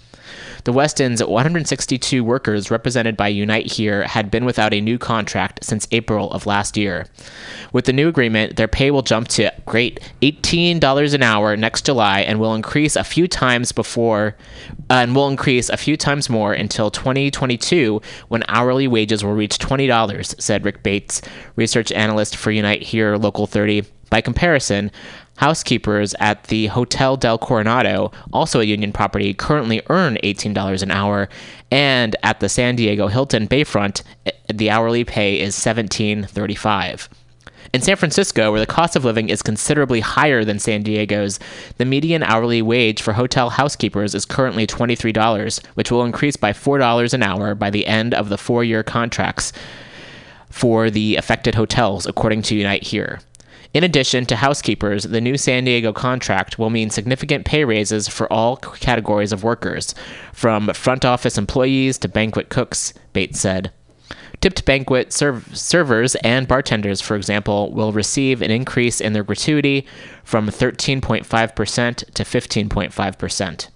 The 0.64 0.72
Westin's 0.72 1.22
162 1.22 2.24
workers 2.24 2.70
represented 2.70 3.16
by 3.16 3.28
Unite 3.28 3.72
Here 3.72 4.06
had 4.06 4.30
been 4.30 4.44
without 4.44 4.74
a 4.74 4.80
new 4.80 4.98
contract 4.98 5.64
since 5.64 5.86
April 5.92 6.30
of 6.32 6.46
last 6.46 6.76
year. 6.76 7.06
With 7.72 7.84
the 7.84 7.92
new 7.92 8.08
agreement, 8.08 8.56
their 8.56 8.68
pay 8.68 8.90
will 8.90 9.02
jump 9.02 9.28
to 9.28 9.52
great 9.66 10.00
$18 10.22 11.14
an 11.14 11.22
hour 11.22 11.56
next 11.56 11.86
July 11.86 12.20
and 12.20 12.40
will 12.40 12.54
increase 12.54 12.96
a 12.96 13.04
few 13.04 13.28
times 13.28 13.72
before 13.72 14.36
uh, 14.90 14.94
and 14.94 15.14
will 15.14 15.28
increase 15.28 15.68
a 15.68 15.76
few 15.76 15.96
times 15.96 16.28
more 16.28 16.52
until 16.52 16.90
2022 16.90 18.00
when 18.28 18.42
hourly 18.48 18.88
wages 18.88 19.24
will 19.24 19.34
reach 19.34 19.58
$20, 19.58 20.40
said 20.40 20.64
Rick 20.64 20.82
Bates, 20.82 21.22
research 21.56 21.92
analyst 21.92 22.36
for 22.36 22.50
Unite 22.50 22.82
Here 22.82 23.16
Local 23.16 23.46
30. 23.46 23.84
By 24.10 24.22
comparison, 24.22 24.90
Housekeepers 25.38 26.14
at 26.18 26.44
the 26.44 26.66
Hotel 26.66 27.16
del 27.16 27.38
Coronado, 27.38 28.10
also 28.32 28.60
a 28.60 28.64
union 28.64 28.92
property, 28.92 29.32
currently 29.32 29.80
earn 29.88 30.18
$18 30.24 30.82
an 30.82 30.90
hour, 30.90 31.28
and 31.70 32.16
at 32.24 32.40
the 32.40 32.48
San 32.48 32.74
Diego 32.74 33.06
Hilton 33.06 33.46
Bayfront, 33.46 34.02
eh, 34.26 34.32
the 34.52 34.68
hourly 34.68 35.04
pay 35.04 35.38
is 35.38 35.54
$17.35. 35.54 37.08
In 37.72 37.82
San 37.82 37.94
Francisco, 37.94 38.50
where 38.50 38.60
the 38.60 38.66
cost 38.66 38.96
of 38.96 39.04
living 39.04 39.28
is 39.28 39.42
considerably 39.42 40.00
higher 40.00 40.44
than 40.44 40.58
San 40.58 40.82
Diego's, 40.82 41.38
the 41.76 41.84
median 41.84 42.24
hourly 42.24 42.60
wage 42.60 43.00
for 43.00 43.12
hotel 43.12 43.50
housekeepers 43.50 44.16
is 44.16 44.24
currently 44.24 44.66
$23, 44.66 45.64
which 45.74 45.92
will 45.92 46.02
increase 46.02 46.36
by 46.36 46.52
$4 46.52 47.14
an 47.14 47.22
hour 47.22 47.54
by 47.54 47.70
the 47.70 47.86
end 47.86 48.12
of 48.12 48.28
the 48.28 48.38
four 48.38 48.64
year 48.64 48.82
contracts 48.82 49.52
for 50.50 50.90
the 50.90 51.14
affected 51.14 51.54
hotels, 51.54 52.06
according 52.06 52.42
to 52.42 52.56
Unite 52.56 52.82
Here. 52.82 53.20
In 53.74 53.84
addition 53.84 54.24
to 54.26 54.36
housekeepers, 54.36 55.04
the 55.04 55.20
new 55.20 55.36
San 55.36 55.64
Diego 55.64 55.92
contract 55.92 56.58
will 56.58 56.70
mean 56.70 56.88
significant 56.88 57.44
pay 57.44 57.64
raises 57.64 58.08
for 58.08 58.32
all 58.32 58.56
categories 58.56 59.32
of 59.32 59.44
workers, 59.44 59.94
from 60.32 60.68
front 60.72 61.04
office 61.04 61.36
employees 61.36 61.98
to 61.98 62.08
banquet 62.08 62.48
cooks, 62.48 62.94
Bates 63.12 63.40
said. 63.40 63.70
Tipped 64.40 64.64
banquet 64.64 65.12
serv- 65.12 65.54
servers 65.56 66.14
and 66.16 66.48
bartenders, 66.48 67.00
for 67.02 67.14
example, 67.14 67.70
will 67.72 67.92
receive 67.92 68.40
an 68.40 68.50
increase 68.50 69.00
in 69.00 69.12
their 69.12 69.24
gratuity 69.24 69.86
from 70.24 70.48
13.5% 70.48 71.24
to 72.14 72.24
15.5%. 72.24 73.68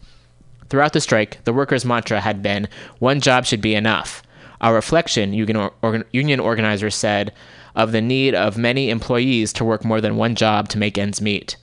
Throughout 0.71 0.93
the 0.95 1.01
strike, 1.01 1.45
the 1.45 1.53
workers' 1.53 1.85
mantra 1.85 2.21
had 2.21 2.43
been 2.43 2.67
one 2.99 3.21
job 3.21 3.45
should 3.45 3.61
be 3.61 3.75
enough. 3.75 4.23
A 4.63 4.73
reflection, 4.73 5.35
union, 5.35 5.71
or- 5.83 6.05
union 6.13 6.41
organizers 6.41 6.95
said, 6.95 7.33
of 7.75 7.93
the 7.93 8.01
need 8.01 8.35
of 8.35 8.57
many 8.59 8.91
employees 8.91 9.53
to 9.55 9.65
work 9.65 9.85
more 9.85 10.01
than 10.01 10.17
one 10.17 10.35
job 10.35 10.69
to 10.71 10.79
make 10.79 10.99
ends 10.99 11.21
meet. 11.21 11.57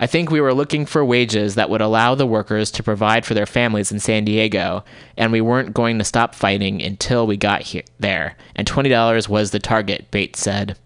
I 0.00 0.06
think 0.06 0.30
we 0.30 0.40
were 0.40 0.54
looking 0.54 0.86
for 0.86 1.04
wages 1.04 1.54
that 1.54 1.70
would 1.70 1.80
allow 1.80 2.14
the 2.14 2.26
workers 2.26 2.70
to 2.72 2.82
provide 2.82 3.24
for 3.24 3.34
their 3.34 3.46
families 3.46 3.92
in 3.92 4.00
San 4.00 4.24
Diego, 4.24 4.84
and 5.16 5.30
we 5.30 5.40
weren't 5.40 5.74
going 5.74 5.98
to 5.98 6.04
stop 6.04 6.34
fighting 6.34 6.82
until 6.82 7.26
we 7.26 7.36
got 7.36 7.62
here, 7.62 7.84
there. 8.00 8.36
And 8.56 8.66
$20 8.66 9.28
was 9.28 9.50
the 9.50 9.60
target, 9.60 10.10
Bates 10.10 10.40
said. 10.40 10.76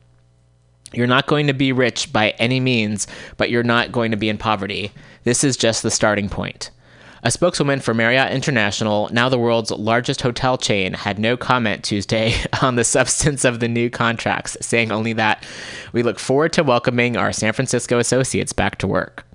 You're 0.93 1.07
not 1.07 1.27
going 1.27 1.47
to 1.47 1.55
be 1.55 1.73
rich 1.73 2.13
by 2.13 2.31
any 2.39 2.61
means, 2.61 3.07
but 3.37 3.51
you're 3.51 3.63
not 3.63 3.93
going 3.93 4.11
to 4.11 4.17
be 4.17 4.29
in 4.29 4.39
poverty. 4.39 4.93
This 5.25 5.45
is 5.45 5.57
just 5.57 5.83
the 5.83 5.91
starting 5.91 6.29
point. 6.29 6.71
A 7.25 7.33
spokeswoman 7.33 7.81
for 7.81 7.95
Marriott 7.95 8.33
International, 8.33 9.09
now 9.13 9.29
the 9.29 9.39
world's 9.39 9.73
largest 9.73 10.23
hotel 10.23 10.57
chain, 10.57 10.95
had 10.95 11.19
no 11.19 11.37
comment 11.37 11.83
Tuesday 11.83 12.35
on 12.63 12.77
the 12.77 12.85
substance 12.85 13.45
of 13.45 13.59
the 13.59 13.69
new 13.69 13.91
contracts, 13.91 14.57
saying 14.61 14.93
only 14.93 15.13
that 15.15 15.45
we 15.93 16.05
look 16.05 16.21
forward 16.21 16.53
to 16.53 16.63
welcoming 16.63 17.17
our 17.17 17.33
San 17.33 17.53
Francisco 17.53 17.99
associates 17.99 18.53
back 18.53 18.79
to 18.79 18.87
work. 18.87 19.28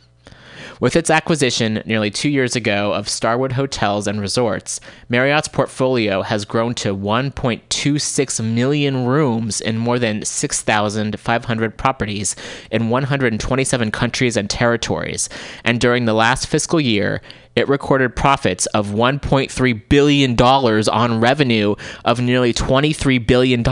With 0.84 0.98
its 0.98 1.10
acquisition 1.10 1.82
nearly 1.86 2.12
two 2.12 2.28
years 2.28 2.58
ago 2.58 2.92
of 2.92 3.08
Starwood 3.08 3.54
Hotels 3.54 4.06
and 4.06 4.20
Resorts, 4.20 4.82
Marriott's 5.08 5.48
portfolio 5.48 6.24
has 6.24 6.44
grown 6.44 6.74
to 6.74 6.94
1.26 6.94 8.54
million 8.54 9.06
rooms 9.06 9.62
in 9.62 9.78
more 9.78 9.98
than 9.98 10.26
6,500 10.26 11.78
properties 11.78 12.36
in 12.70 12.90
127 12.90 13.92
countries 13.92 14.36
and 14.36 14.50
territories. 14.50 15.30
And 15.64 15.80
during 15.80 16.04
the 16.04 16.14
last 16.14 16.48
fiscal 16.48 16.82
year, 16.82 17.22
it 17.56 17.70
recorded 17.70 18.18
profits 18.18 18.66
of 18.68 18.90
$1.3 18.90 19.88
billion 19.88 20.42
on 20.42 21.22
revenue 21.22 21.76
of 22.04 22.20
nearly 22.20 22.54
$23 22.54 23.26
billion. 23.26 23.64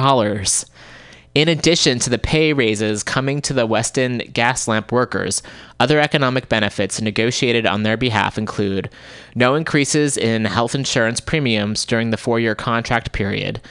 In 1.34 1.48
addition 1.48 1.98
to 2.00 2.10
the 2.10 2.18
pay 2.18 2.52
raises 2.52 3.04
coming 3.04 3.42
to 3.44 3.54
the 3.54 3.66
Westin 3.66 4.34
Gaslamp 4.34 4.92
workers, 4.92 5.42
other 5.80 5.98
economic 5.98 6.50
benefits 6.50 7.00
negotiated 7.00 7.66
on 7.66 7.84
their 7.84 7.96
behalf 7.96 8.38
include 8.38 8.90
no 9.34 9.56
increases 9.56 10.18
in 10.18 10.44
health 10.44 10.76
insurance 10.76 11.22
premiums 11.22 11.86
during 11.86 12.10
the 12.10 12.18
four 12.18 12.42
year 12.42 12.54
contract 12.54 13.14
period. 13.14 13.62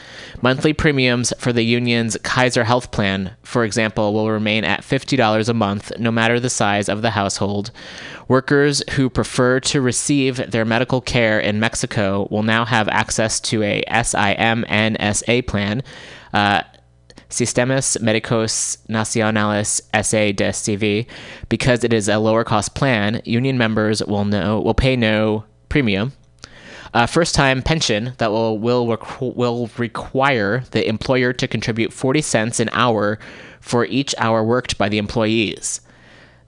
Monthly 0.40 0.72
premiums 0.72 1.34
for 1.38 1.52
the 1.52 1.62
union's 1.62 2.16
Kaiser 2.22 2.64
Health 2.64 2.92
Plan, 2.92 3.32
for 3.42 3.62
example, 3.62 4.14
will 4.14 4.30
remain 4.30 4.64
at 4.64 4.80
$50 4.80 5.46
a 5.46 5.54
month 5.54 5.92
no 5.98 6.10
matter 6.10 6.40
the 6.40 6.48
size 6.48 6.88
of 6.88 7.02
the 7.02 7.10
household. 7.10 7.72
Workers 8.26 8.82
who 8.92 9.10
prefer 9.10 9.60
to 9.60 9.82
receive 9.82 10.50
their 10.50 10.64
medical 10.64 11.02
care 11.02 11.38
in 11.38 11.60
Mexico 11.60 12.26
will 12.30 12.42
now 12.42 12.64
have 12.64 12.88
access 12.88 13.38
to 13.40 13.62
a 13.62 13.84
SIMNSA 13.90 15.46
plan. 15.46 15.82
Uh, 16.32 16.62
Sistemas 17.30 17.96
Médicos 17.98 18.76
Nacionales 18.88 19.80
S.A. 19.94 20.32
de 20.32 20.48
CV, 20.50 21.06
because 21.48 21.84
it 21.84 21.92
is 21.92 22.08
a 22.08 22.18
lower 22.18 22.44
cost 22.44 22.74
plan, 22.74 23.22
union 23.24 23.56
members 23.56 24.04
will 24.04 24.24
know 24.24 24.60
will 24.60 24.74
pay 24.74 24.96
no 24.96 25.44
premium. 25.68 26.12
A 26.92 27.06
first 27.06 27.36
time 27.36 27.62
pension 27.62 28.14
that 28.18 28.32
will 28.32 28.58
will 28.58 28.86
requ- 28.86 29.34
will 29.36 29.70
require 29.78 30.64
the 30.72 30.86
employer 30.88 31.32
to 31.32 31.46
contribute 31.46 31.92
40 31.92 32.20
cents 32.20 32.58
an 32.58 32.68
hour 32.72 33.18
for 33.60 33.84
each 33.84 34.14
hour 34.18 34.42
worked 34.42 34.76
by 34.76 34.88
the 34.88 34.98
employees. 34.98 35.80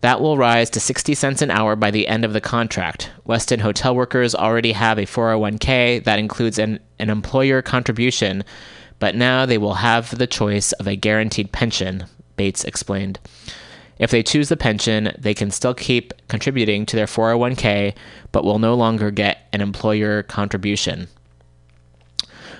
That 0.01 0.21
will 0.21 0.37
rise 0.37 0.69
to 0.71 0.81
60 0.81 1.15
cents 1.15 1.43
an 1.43 1.53
hour 1.53 1.77
by 1.77 1.93
the 1.93 2.09
end 2.09 2.25
of 2.25 2.33
the 2.33 2.41
contract. 2.41 3.13
Westin 3.25 3.61
hotel 3.61 3.95
workers 3.95 4.35
already 4.35 4.73
have 4.73 4.99
a 4.99 5.03
401k 5.03 6.03
that 6.03 6.19
includes 6.19 6.59
an, 6.59 6.81
an 6.99 7.09
employer 7.09 7.63
contribution 7.63 8.43
but 9.03 9.17
now 9.17 9.45
they 9.45 9.59
will 9.59 9.75
have 9.75 10.17
the 10.17 10.29
choice 10.29 10.71
of 10.75 10.87
a 10.87 10.95
guaranteed 10.95 11.51
pension, 11.51 12.05
Bates 12.37 12.63
explained. 12.63 13.19
If 13.99 14.13
they 14.13 14.23
choose 14.23 14.49
the 14.49 14.57
pension, 14.57 15.13
they 15.19 15.35
can 15.35 15.51
still 15.51 15.75
keep 15.75 16.13
contributing 16.29 16.87
to 16.87 16.95
their 16.95 17.07
401k, 17.07 17.97
but 18.31 18.45
will 18.45 18.61
no 18.61 18.75
longer 18.75 19.11
get 19.11 19.49
an 19.53 19.61
employer 19.61 20.23
contribution. 20.23 21.09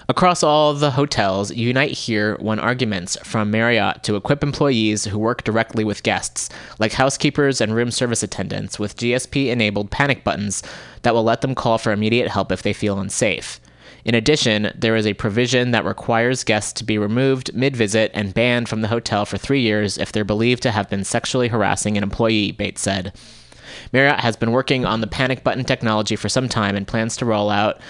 Across 0.09 0.43
all 0.43 0.75
the 0.75 0.91
hotels, 0.91 1.53
Unite 1.55 1.93
Here 1.93 2.37
won 2.41 2.59
arguments 2.59 3.17
from 3.23 3.53
Marriott 3.53 4.03
to 4.03 4.17
equip 4.17 4.43
employees 4.43 5.05
who 5.05 5.21
work 5.21 5.45
directly 5.45 5.85
with 5.85 6.03
guests, 6.03 6.49
like 6.81 6.95
housekeepers 6.95 7.61
and 7.61 7.73
room 7.73 7.93
service 7.93 8.25
attendants, 8.25 8.81
with 8.81 8.97
GSP 8.97 9.47
enabled 9.47 9.93
panic 9.93 10.25
buttons 10.25 10.65
that 11.03 11.15
will 11.15 11.23
let 11.23 11.41
them 11.41 11.55
call 11.55 11.79
for 11.79 11.93
immediate 11.93 12.27
help 12.27 12.51
if 12.51 12.63
they 12.63 12.73
feel 12.73 12.99
unsafe. 12.99 13.61
In 14.05 14.15
addition, 14.15 14.73
there 14.75 14.97
is 14.97 15.07
a 15.07 15.15
provision 15.15 15.71
that 15.71 15.85
requires 15.85 16.45
guests 16.45 16.73
to 16.75 16.85
be 16.85 16.99
removed 16.99 17.55
mid 17.55 17.77
visit 17.77 18.11
and 18.15 18.35
banned 18.35 18.69
from 18.69 18.81
the 18.81 18.89
hotel 18.89 19.25
for 19.25 19.39
three 19.39 19.61
years 19.61 19.97
if 19.97 20.11
they're 20.11 20.25
believed 20.25 20.63
to 20.65 20.73
have 20.73 20.91
been 20.91 21.05
sexually 21.05 21.49
harassing 21.49 21.97
an 21.97 22.03
employee, 22.03 22.53
Bates 22.53 22.83
said. 22.83 23.13
Marriott 23.93 24.21
has 24.21 24.37
been 24.37 24.53
working 24.53 24.85
on 24.85 25.01
the 25.01 25.07
panic 25.07 25.45
button 25.45 25.65
technology 25.65 26.17
for 26.17 26.29
some 26.29 26.49
time 26.49 26.77
and 26.77 26.87
plans 26.87 27.17
to 27.17 27.25
roll 27.25 27.51
out 27.51 27.81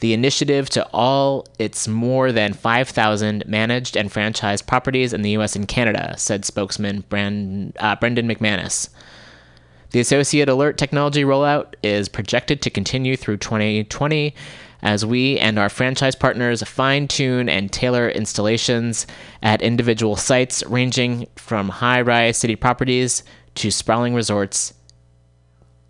the 0.00 0.12
initiative 0.12 0.68
to 0.70 0.86
all 0.92 1.46
its 1.58 1.86
more 1.86 2.32
than 2.32 2.52
5,000 2.52 3.44
managed 3.46 3.96
and 3.96 4.10
franchised 4.10 4.66
properties 4.66 5.12
in 5.12 5.22
the 5.22 5.30
US 5.30 5.56
and 5.56 5.68
Canada, 5.68 6.14
said 6.18 6.44
spokesman 6.44 7.04
Brand, 7.08 7.76
uh, 7.78 7.96
Brendan 7.96 8.28
McManus. 8.28 8.88
The 9.90 10.00
Associate 10.00 10.48
Alert 10.48 10.78
technology 10.78 11.22
rollout 11.22 11.74
is 11.82 12.08
projected 12.08 12.62
to 12.62 12.70
continue 12.70 13.16
through 13.16 13.36
2020 13.36 14.34
as 14.82 15.06
we 15.06 15.38
and 15.38 15.58
our 15.58 15.68
franchise 15.68 16.14
partners 16.14 16.62
fine 16.64 17.06
tune 17.06 17.48
and 17.48 17.72
tailor 17.72 18.08
installations 18.08 19.06
at 19.42 19.62
individual 19.62 20.16
sites 20.16 20.62
ranging 20.66 21.26
from 21.36 21.68
high 21.68 22.00
rise 22.00 22.36
city 22.36 22.56
properties 22.56 23.22
to 23.54 23.70
sprawling 23.70 24.14
resorts 24.14 24.74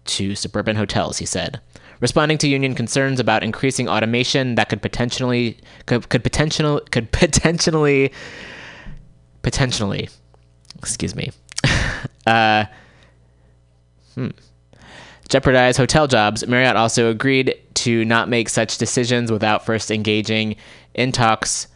to 0.04 0.34
suburban 0.34 0.76
hotels, 0.76 1.18
he 1.18 1.26
said. 1.26 1.60
Responding 2.00 2.36
to 2.38 2.48
union 2.48 2.74
concerns 2.74 3.20
about 3.20 3.44
increasing 3.44 3.88
automation 3.88 4.56
that 4.56 4.68
could 4.68 4.82
potentially 4.82 5.58
could, 5.86 6.08
could 6.08 6.24
could 6.24 7.12
potentially 7.12 8.12
potentially 9.42 10.08
excuse 10.78 11.14
me 11.14 11.30
uh, 12.26 12.64
hmm 14.14 14.30
jeopardize 15.32 15.78
hotel 15.78 16.06
jobs, 16.06 16.46
Marriott 16.46 16.76
also 16.76 17.08
agreed 17.08 17.56
to 17.82 18.04
not 18.04 18.28
make 18.28 18.48
such 18.48 18.78
decisions 18.78 19.32
without 19.32 19.66
first 19.66 19.90
engaging 19.90 20.54
in 20.94 21.10
talks 21.10 21.66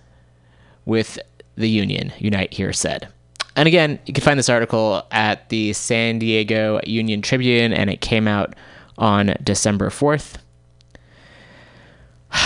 with 0.85 1.19
the 1.57 1.69
union, 1.69 2.13
Unite 2.19 2.55
Here 2.55 2.73
said. 2.73 3.09
And 3.57 3.67
again, 3.67 3.99
you 4.07 4.13
can 4.13 4.23
find 4.23 4.39
this 4.39 4.49
article 4.49 5.05
at 5.11 5.49
the 5.49 5.73
San 5.73 6.21
Diego 6.21 6.81
Union 6.85 7.23
Tribune, 7.23 7.73
and 7.73 7.91
it 7.91 8.01
came 8.01 8.29
out 8.29 8.55
on 8.99 9.35
December 9.43 9.91
4th. 9.91 10.37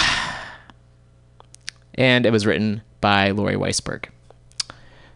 and 1.94 2.24
it 2.24 2.32
was 2.32 2.46
written 2.46 2.80
by 3.02 3.30
Lori 3.32 3.56
Weisberg. 3.56 4.06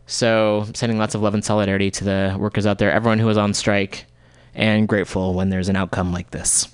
So, 0.07 0.67
sending 0.75 0.99
lots 0.99 1.15
of 1.15 1.23
love 1.23 1.33
and 1.33 1.43
solidarity 1.43 1.91
to 1.93 2.05
the 2.05 2.37
workers 2.39 2.67
out 2.67 2.79
there, 2.79 2.93
everyone 2.93 3.21
who 3.21 3.27
was 3.27 3.39
on 3.39 3.55
strike, 3.55 4.05
and 4.55 4.87
grateful 4.87 5.33
when 5.33 5.49
there's 5.49 5.71
an 5.71 5.77
outcome 5.77 6.13
like 6.13 6.31
this. 6.31 6.69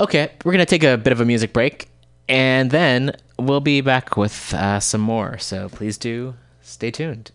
Okay, 0.00 0.30
we're 0.46 0.52
going 0.52 0.64
to 0.64 0.66
take 0.66 0.82
a 0.82 0.96
bit 0.96 1.12
of 1.12 1.20
a 1.20 1.26
music 1.26 1.52
break, 1.52 1.90
and 2.26 2.70
then 2.70 3.14
we'll 3.38 3.60
be 3.60 3.82
back 3.82 4.16
with 4.16 4.54
uh, 4.54 4.80
some 4.80 5.02
more. 5.02 5.36
So, 5.36 5.68
please 5.68 5.98
do 5.98 6.36
stay 6.62 6.90
tuned. 6.90 7.32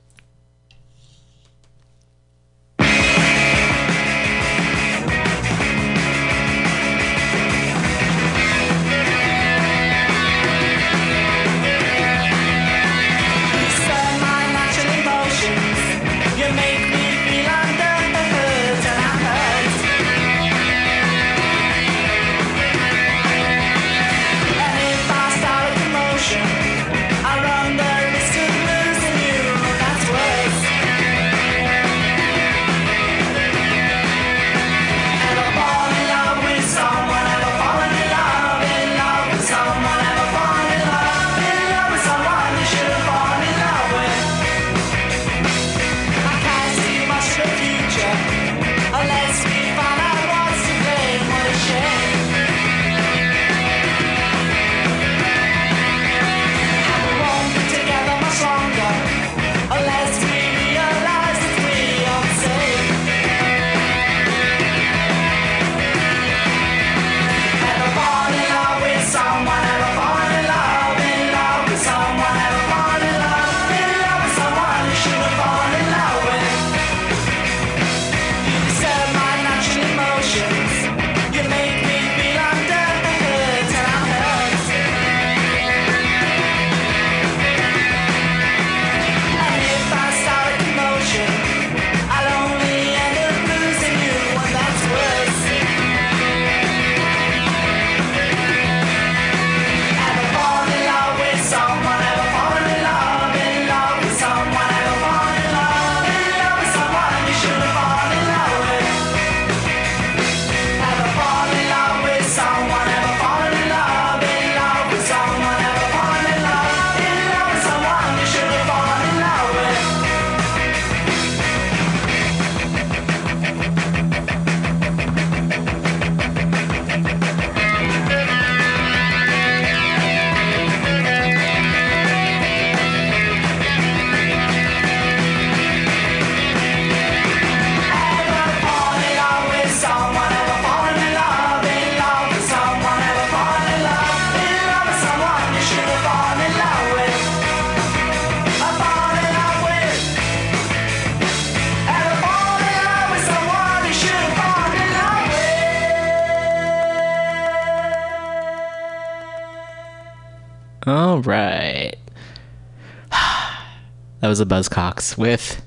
Was 164.35 164.41
a 164.41 164.45
Buzzcocks 164.45 165.17
with 165.17 165.61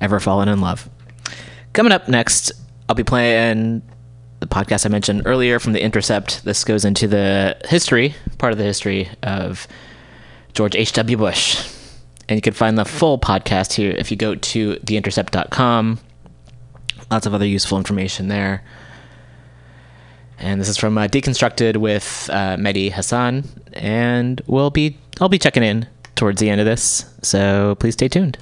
Ever 0.00 0.20
Fallen 0.20 0.48
in 0.48 0.60
Love. 0.60 0.88
Coming 1.72 1.90
up 1.90 2.06
next, 2.06 2.52
I'll 2.88 2.94
be 2.94 3.02
playing 3.02 3.82
the 4.38 4.46
podcast 4.46 4.86
I 4.86 4.88
mentioned 4.88 5.22
earlier 5.24 5.58
from 5.58 5.72
The 5.72 5.82
Intercept. 5.82 6.44
This 6.44 6.62
goes 6.62 6.84
into 6.84 7.08
the 7.08 7.56
history, 7.64 8.14
part 8.38 8.52
of 8.52 8.58
the 8.58 8.64
history 8.64 9.08
of 9.24 9.66
George 10.52 10.76
H.W. 10.76 11.16
Bush. 11.16 11.68
And 12.28 12.36
you 12.36 12.40
can 12.40 12.52
find 12.52 12.78
the 12.78 12.84
full 12.84 13.18
podcast 13.18 13.72
here 13.72 13.90
if 13.90 14.12
you 14.12 14.16
go 14.16 14.36
to 14.36 14.76
theintercept.com. 14.76 15.98
Lots 17.10 17.26
of 17.26 17.34
other 17.34 17.46
useful 17.46 17.78
information 17.78 18.28
there. 18.28 18.62
And 20.38 20.60
this 20.60 20.68
is 20.68 20.76
from 20.76 20.96
uh, 20.98 21.08
Deconstructed 21.08 21.78
with 21.78 22.30
uh, 22.32 22.56
Mehdi 22.58 22.92
Hasan, 22.92 23.42
and 23.72 24.40
we'll 24.46 24.70
be 24.70 24.98
I'll 25.20 25.28
be 25.28 25.38
checking 25.38 25.64
in 25.64 25.88
towards 26.14 26.40
the 26.40 26.50
end 26.50 26.60
of 26.60 26.66
this, 26.66 27.04
so 27.22 27.74
please 27.76 27.94
stay 27.94 28.08
tuned. 28.08 28.38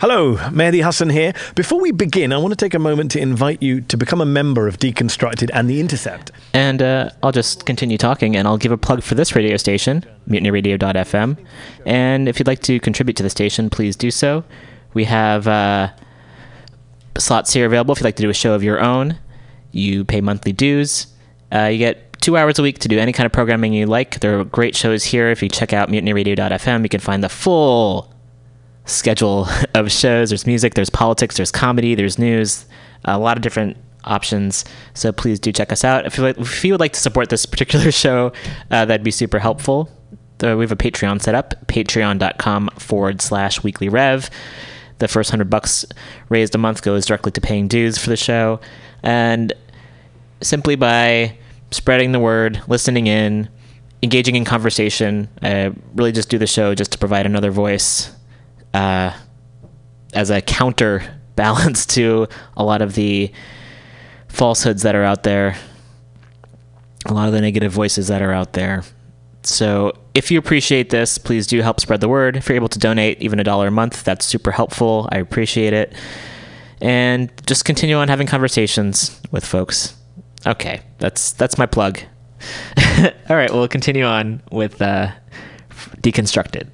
Hello, 0.00 0.36
Mehdi 0.36 0.84
Hasan 0.84 1.08
here. 1.08 1.32
Before 1.54 1.80
we 1.80 1.90
begin, 1.90 2.32
I 2.32 2.36
want 2.36 2.52
to 2.52 2.56
take 2.56 2.74
a 2.74 2.78
moment 2.78 3.10
to 3.12 3.20
invite 3.20 3.62
you 3.62 3.80
to 3.80 3.96
become 3.96 4.20
a 4.20 4.26
member 4.26 4.68
of 4.68 4.78
Deconstructed 4.78 5.50
and 5.54 5.70
The 5.70 5.80
Intercept. 5.80 6.30
And 6.52 6.82
uh, 6.82 7.08
I'll 7.22 7.32
just 7.32 7.64
continue 7.64 7.96
talking, 7.96 8.36
and 8.36 8.46
I'll 8.46 8.58
give 8.58 8.70
a 8.70 8.76
plug 8.76 9.02
for 9.02 9.14
this 9.14 9.34
radio 9.34 9.56
station, 9.56 10.04
mutinyradio.fm. 10.28 11.38
And 11.86 12.28
if 12.28 12.38
you'd 12.38 12.46
like 12.46 12.60
to 12.64 12.78
contribute 12.80 13.16
to 13.16 13.22
the 13.22 13.30
station, 13.30 13.70
please 13.70 13.96
do 13.96 14.10
so. 14.10 14.44
We 14.92 15.04
have 15.04 15.48
uh, 15.48 15.88
slots 17.16 17.54
here 17.54 17.64
available 17.64 17.92
if 17.92 18.00
you'd 18.00 18.04
like 18.04 18.16
to 18.16 18.22
do 18.22 18.30
a 18.30 18.34
show 18.34 18.52
of 18.52 18.62
your 18.62 18.80
own. 18.80 19.16
You 19.72 20.04
pay 20.04 20.20
monthly 20.20 20.52
dues. 20.52 21.06
Uh, 21.50 21.68
you 21.72 21.78
get 21.78 22.13
two 22.24 22.38
hours 22.38 22.58
a 22.58 22.62
week 22.62 22.78
to 22.78 22.88
do 22.88 22.98
any 22.98 23.12
kind 23.12 23.26
of 23.26 23.32
programming 23.32 23.74
you 23.74 23.84
like. 23.84 24.20
There 24.20 24.40
are 24.40 24.44
great 24.44 24.74
shows 24.74 25.04
here. 25.04 25.28
If 25.28 25.42
you 25.42 25.50
check 25.50 25.74
out 25.74 25.90
mutinyradio.fm, 25.90 26.82
you 26.82 26.88
can 26.88 27.00
find 27.00 27.22
the 27.22 27.28
full 27.28 28.10
schedule 28.86 29.46
of 29.74 29.92
shows. 29.92 30.30
There's 30.30 30.46
music, 30.46 30.72
there's 30.72 30.88
politics, 30.88 31.36
there's 31.36 31.52
comedy, 31.52 31.94
there's 31.94 32.18
news, 32.18 32.64
a 33.04 33.18
lot 33.18 33.36
of 33.36 33.42
different 33.42 33.76
options. 34.04 34.64
So 34.94 35.12
please 35.12 35.38
do 35.38 35.52
check 35.52 35.70
us 35.70 35.84
out. 35.84 36.06
If 36.06 36.16
you, 36.16 36.24
like, 36.24 36.38
if 36.38 36.64
you 36.64 36.72
would 36.72 36.80
like 36.80 36.94
to 36.94 37.00
support 37.00 37.28
this 37.28 37.44
particular 37.44 37.92
show, 38.04 38.32
uh, 38.70 38.86
that'd 38.86 39.04
be 39.04 39.10
super 39.10 39.38
helpful. 39.38 39.90
Uh, 40.42 40.56
we 40.56 40.64
have 40.64 40.72
a 40.72 40.76
Patreon 40.76 41.20
set 41.20 41.34
up, 41.34 41.66
patreon.com 41.66 42.70
forward 42.78 43.20
slash 43.20 43.62
weekly 43.62 43.90
rev. 43.90 44.30
The 44.98 45.08
first 45.08 45.28
hundred 45.28 45.50
bucks 45.50 45.84
raised 46.30 46.54
a 46.54 46.58
month 46.58 46.80
goes 46.80 47.04
directly 47.04 47.32
to 47.32 47.40
paying 47.42 47.68
dues 47.68 47.98
for 47.98 48.08
the 48.08 48.16
show. 48.16 48.60
And 49.02 49.52
simply 50.40 50.74
by 50.76 51.36
spreading 51.74 52.12
the 52.12 52.20
word, 52.20 52.62
listening 52.68 53.06
in, 53.06 53.48
engaging 54.02 54.36
in 54.36 54.44
conversation, 54.44 55.28
uh, 55.42 55.70
really 55.94 56.12
just 56.12 56.28
do 56.28 56.38
the 56.38 56.46
show 56.46 56.74
just 56.74 56.92
to 56.92 56.98
provide 56.98 57.26
another 57.26 57.50
voice 57.50 58.14
uh, 58.72 59.12
as 60.12 60.30
a 60.30 60.40
counterbalance 60.40 61.86
to 61.94 62.28
a 62.56 62.64
lot 62.64 62.82
of 62.82 62.94
the 62.94 63.32
falsehoods 64.28 64.82
that 64.82 64.94
are 64.94 65.04
out 65.04 65.22
there, 65.22 65.56
a 67.06 67.12
lot 67.12 67.26
of 67.26 67.34
the 67.34 67.40
negative 67.40 67.72
voices 67.72 68.08
that 68.08 68.22
are 68.22 68.32
out 68.32 68.52
there. 68.52 68.82
So 69.42 69.92
if 70.14 70.30
you 70.30 70.38
appreciate 70.38 70.90
this, 70.90 71.18
please 71.18 71.46
do 71.46 71.60
help 71.60 71.80
spread 71.80 72.00
the 72.00 72.08
word. 72.08 72.36
If 72.36 72.48
you're 72.48 72.56
able 72.56 72.68
to 72.68 72.78
donate 72.78 73.20
even 73.20 73.40
a 73.40 73.44
dollar 73.44 73.68
a 73.68 73.70
month, 73.70 74.04
that's 74.04 74.24
super 74.24 74.50
helpful. 74.50 75.08
I 75.12 75.18
appreciate 75.18 75.72
it. 75.72 75.92
And 76.80 77.30
just 77.46 77.64
continue 77.64 77.96
on 77.96 78.08
having 78.08 78.26
conversations 78.26 79.20
with 79.30 79.44
folks. 79.44 79.94
Okay, 80.46 80.82
that's 80.98 81.32
that's 81.32 81.58
my 81.58 81.66
plug. 81.66 82.00
All 83.28 83.36
right, 83.36 83.52
we'll 83.52 83.68
continue 83.68 84.04
on 84.04 84.42
with 84.50 84.80
uh, 84.82 85.12
deconstructed 86.00 86.70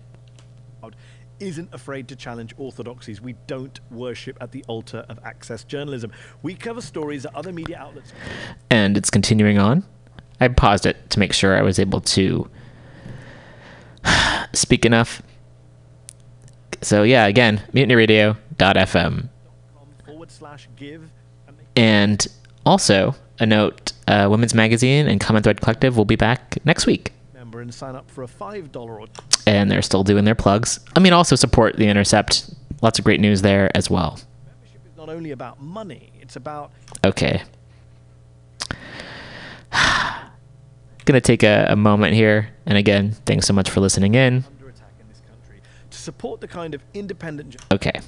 isn't 1.40 1.72
afraid 1.72 2.06
to 2.08 2.16
challenge 2.16 2.54
orthodoxies. 2.58 3.20
We 3.20 3.34
don't 3.46 3.80
worship 3.90 4.36
at 4.40 4.52
the 4.52 4.64
altar 4.68 5.04
of 5.08 5.18
access 5.24 5.64
journalism. 5.64 6.12
We 6.42 6.54
cover 6.54 6.80
stories 6.80 7.24
that 7.24 7.34
other 7.34 7.52
media 7.52 7.78
outlets. 7.78 8.12
And 8.70 8.96
it's 8.96 9.10
continuing 9.10 9.58
on. 9.58 9.84
I 10.40 10.48
paused 10.48 10.86
it 10.86 11.10
to 11.10 11.18
make 11.18 11.32
sure 11.32 11.56
I 11.56 11.62
was 11.62 11.78
able 11.78 12.00
to 12.02 12.48
speak 14.52 14.84
enough. 14.84 15.22
So 16.82 17.02
yeah, 17.02 17.26
again, 17.26 17.62
mutinyradio.fm. 17.72 19.28
Forward 20.06 20.30
slash 20.30 20.68
give. 20.76 21.10
And 21.76 22.26
also 22.64 23.14
a 23.41 23.47
note: 23.47 23.93
uh, 24.07 24.28
Women's 24.30 24.55
Magazine 24.55 25.09
and 25.09 25.20
Common 25.20 25.43
Thread 25.43 25.61
Collective 25.61 25.97
will 25.97 26.05
be 26.05 26.16
back 26.16 26.59
next 26.64 26.86
week. 26.86 27.12
Remember 27.32 27.61
and 27.61 27.74
sign 27.74 27.97
up 27.97 28.09
for 28.11 28.22
a 28.22 28.28
five 28.28 28.70
dollar. 28.70 29.05
And 29.47 29.70
they're 29.70 29.82
still 29.82 30.05
doing 30.05 30.24
their 30.24 30.34
plugs. 30.34 30.78
I 30.95 31.01
mean, 31.01 31.12
also 31.12 31.34
support 31.34 31.76
the 31.76 31.86
Intercept. 31.88 32.55
Lots 32.82 32.99
of 32.99 33.05
great 33.05 33.20
news 33.20 33.43
there 33.43 33.70
as 33.74 33.91
well. 33.91 34.18
Membership 34.47 34.80
is 34.86 34.97
not 34.97 35.09
only 35.09 35.32
about 35.32 35.61
money; 35.61 36.12
it's 36.20 36.36
about. 36.36 36.70
Okay. 37.05 37.43
Gonna 41.05 41.20
take 41.20 41.43
a, 41.43 41.66
a 41.70 41.76
moment 41.76 42.14
here, 42.14 42.51
and 42.66 42.78
again, 42.78 43.12
thanks 43.26 43.47
so 43.47 43.53
much 43.53 43.68
for 43.70 43.80
listening 43.80 44.14
in. 44.14 44.45
Under 44.47 44.68
attack 44.68 44.93
in 45.01 45.09
this 45.09 45.20
country 45.28 45.61
to 45.91 45.99
support 45.99 46.41
the 46.41 46.49
kind 46.49 46.74
of 46.74 46.82
independent. 46.95 47.57
Okay. 47.72 48.01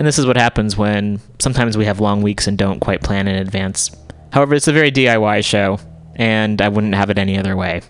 And 0.00 0.06
this 0.06 0.18
is 0.18 0.24
what 0.24 0.38
happens 0.38 0.78
when 0.78 1.20
sometimes 1.40 1.76
we 1.76 1.84
have 1.84 2.00
long 2.00 2.22
weeks 2.22 2.46
and 2.46 2.56
don't 2.56 2.80
quite 2.80 3.02
plan 3.02 3.28
in 3.28 3.36
advance. 3.36 3.94
However, 4.32 4.54
it's 4.54 4.66
a 4.66 4.72
very 4.72 4.90
DIY 4.90 5.44
show, 5.44 5.78
and 6.16 6.62
I 6.62 6.70
wouldn't 6.70 6.94
have 6.94 7.10
it 7.10 7.18
any 7.18 7.36
other 7.36 7.54
way 7.54 7.82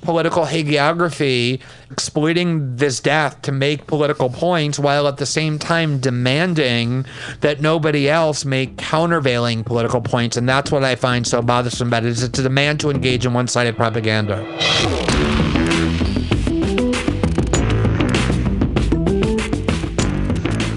political 0.00 0.44
hagiography, 0.44 1.60
exploiting 1.90 2.76
this 2.76 3.00
death 3.00 3.42
to 3.42 3.52
make 3.52 3.86
political 3.86 4.30
points, 4.30 4.78
while 4.78 5.06
at 5.06 5.18
the 5.18 5.26
same 5.26 5.58
time 5.58 5.98
demanding 5.98 7.04
that 7.40 7.60
nobody 7.60 8.08
else 8.08 8.46
make 8.46 8.78
countervailing 8.78 9.62
political 9.62 10.00
points. 10.00 10.38
And 10.38 10.48
that's 10.48 10.72
what 10.72 10.84
I 10.84 10.94
find 10.94 11.26
so 11.26 11.42
bothersome 11.42 11.88
about 11.88 12.04
it, 12.04 12.10
is 12.10 12.22
it's 12.22 12.38
a 12.38 12.42
demand 12.42 12.80
to 12.80 12.90
engage 12.90 13.26
in 13.26 13.34
one-sided 13.34 13.76
propaganda. 13.76 14.42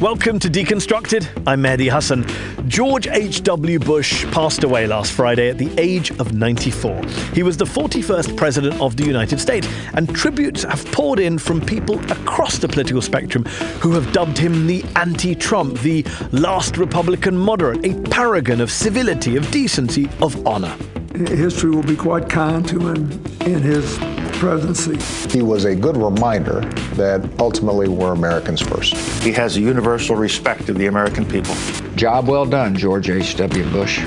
Welcome 0.02 0.38
to 0.42 0.48
Deconstructed. 0.48 1.28
I'm 1.48 1.64
Mehdi 1.64 1.92
Hasan. 1.92 2.24
George 2.70 3.08
H.W. 3.08 3.80
Bush 3.80 4.26
passed 4.26 4.64
away 4.64 4.86
last 4.86 5.12
Friday 5.12 5.50
at 5.50 5.58
the 5.58 5.72
age 5.80 6.12
of 6.20 6.34
94. 6.34 7.04
He 7.34 7.42
was 7.42 7.58
the 7.58 7.66
41st 7.66 8.38
President 8.38 8.80
of 8.80 8.96
the 8.96 9.04
United 9.04 9.40
States, 9.40 9.68
and 9.96 10.08
tributes 10.16 10.62
have 10.62 10.86
poured 10.92 11.18
in 11.20 11.40
from 11.40 11.60
people 11.60 12.00
across 12.12 12.60
the 12.60 12.68
political 12.68 13.02
spectrum 13.02 13.44
who 13.82 13.92
have 13.94 14.14
dubbed 14.14 14.38
him 14.38 14.68
the 14.68 14.86
anti 14.96 15.34
Trump, 15.34 15.80
the 15.80 16.06
last 16.32 16.78
Republican 16.78 17.36
moderate, 17.36 17.84
a 17.84 18.00
paragon 18.12 18.62
of 18.62 18.72
civility, 18.72 19.36
of 19.36 19.50
decency, 19.50 20.08
of 20.22 20.46
honor. 20.46 20.78
History 21.26 21.72
will 21.72 21.84
be 21.84 21.96
quite 21.96 22.30
kind 22.30 22.68
to 22.68 22.80
him 22.80 23.12
in 23.42 23.62
his 23.62 23.98
presidency. 24.34 24.98
He 25.36 25.42
was 25.42 25.66
a 25.66 25.76
good 25.76 25.98
reminder 25.98 26.62
that 26.94 27.28
ultimately 27.40 27.88
we're 27.88 28.14
Americans 28.14 28.62
first. 28.62 28.94
He 29.24 29.32
has 29.32 29.58
a 29.58 29.62
universal 29.62 30.16
respect 30.16 30.70
of 30.70 30.78
the 30.78 30.86
American 30.86 31.26
people. 31.26 31.56
Job 31.96 32.28
well 32.28 32.46
done, 32.46 32.76
George 32.76 33.10
H.W. 33.10 33.70
Bush. 33.72 34.00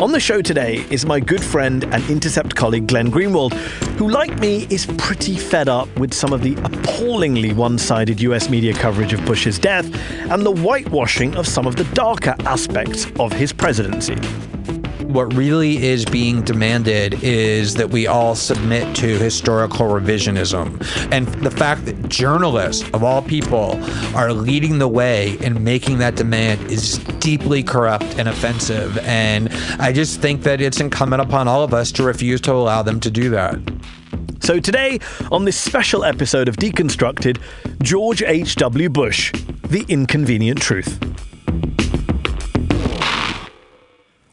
On 0.00 0.12
the 0.12 0.20
show 0.20 0.42
today 0.42 0.84
is 0.90 1.06
my 1.06 1.20
good 1.20 1.42
friend 1.42 1.84
and 1.92 2.08
Intercept 2.10 2.54
colleague 2.54 2.86
Glenn 2.86 3.10
Greenwald, 3.10 3.52
who, 3.96 4.08
like 4.08 4.38
me, 4.38 4.66
is 4.70 4.86
pretty 4.98 5.36
fed 5.36 5.68
up 5.68 5.88
with 5.98 6.12
some 6.12 6.32
of 6.32 6.42
the 6.42 6.54
appallingly 6.64 7.52
one 7.52 7.78
sided 7.78 8.20
US 8.20 8.48
media 8.48 8.74
coverage 8.74 9.12
of 9.12 9.24
Bush's 9.24 9.58
death 9.58 9.86
and 10.30 10.44
the 10.44 10.52
whitewashing 10.52 11.36
of 11.36 11.46
some 11.46 11.66
of 11.66 11.76
the 11.76 11.84
darker 11.94 12.34
aspects 12.40 13.06
of 13.18 13.32
his 13.32 13.52
presidency 13.52 14.16
what 15.08 15.32
really 15.34 15.82
is 15.82 16.04
being 16.04 16.42
demanded 16.42 17.22
is 17.24 17.74
that 17.74 17.88
we 17.88 18.06
all 18.06 18.34
submit 18.34 18.94
to 18.96 19.06
historical 19.06 19.86
revisionism. 19.86 20.68
And 21.10 21.26
the 21.42 21.50
fact 21.50 21.86
that 21.86 22.08
journalists, 22.10 22.88
of 22.92 23.02
all 23.02 23.22
people, 23.22 23.82
are 24.14 24.34
leading 24.34 24.78
the 24.78 24.88
way 24.88 25.38
and 25.42 25.64
making 25.64 25.98
that 25.98 26.16
demand 26.16 26.70
is 26.70 26.98
deeply 27.20 27.62
corrupt 27.62 28.18
and 28.18 28.28
offensive. 28.28 28.98
And 28.98 29.48
I 29.80 29.92
just 29.92 30.20
think 30.20 30.42
that 30.42 30.60
it's 30.60 30.78
incumbent 30.78 31.22
upon 31.22 31.48
all 31.48 31.64
of 31.64 31.72
us 31.72 31.90
to 31.92 32.02
refuse 32.02 32.42
to 32.42 32.52
allow 32.52 32.82
them 32.82 33.00
to 33.00 33.10
do 33.10 33.30
that. 33.30 33.58
So 34.40 34.60
today, 34.60 35.00
on 35.32 35.46
this 35.46 35.56
special 35.56 36.04
episode 36.04 36.48
of 36.48 36.56
Deconstructed, 36.56 37.40
George 37.82 38.22
H.W. 38.22 38.90
Bush, 38.90 39.32
The 39.62 39.84
Inconvenient 39.88 40.60
Truth. 40.60 41.27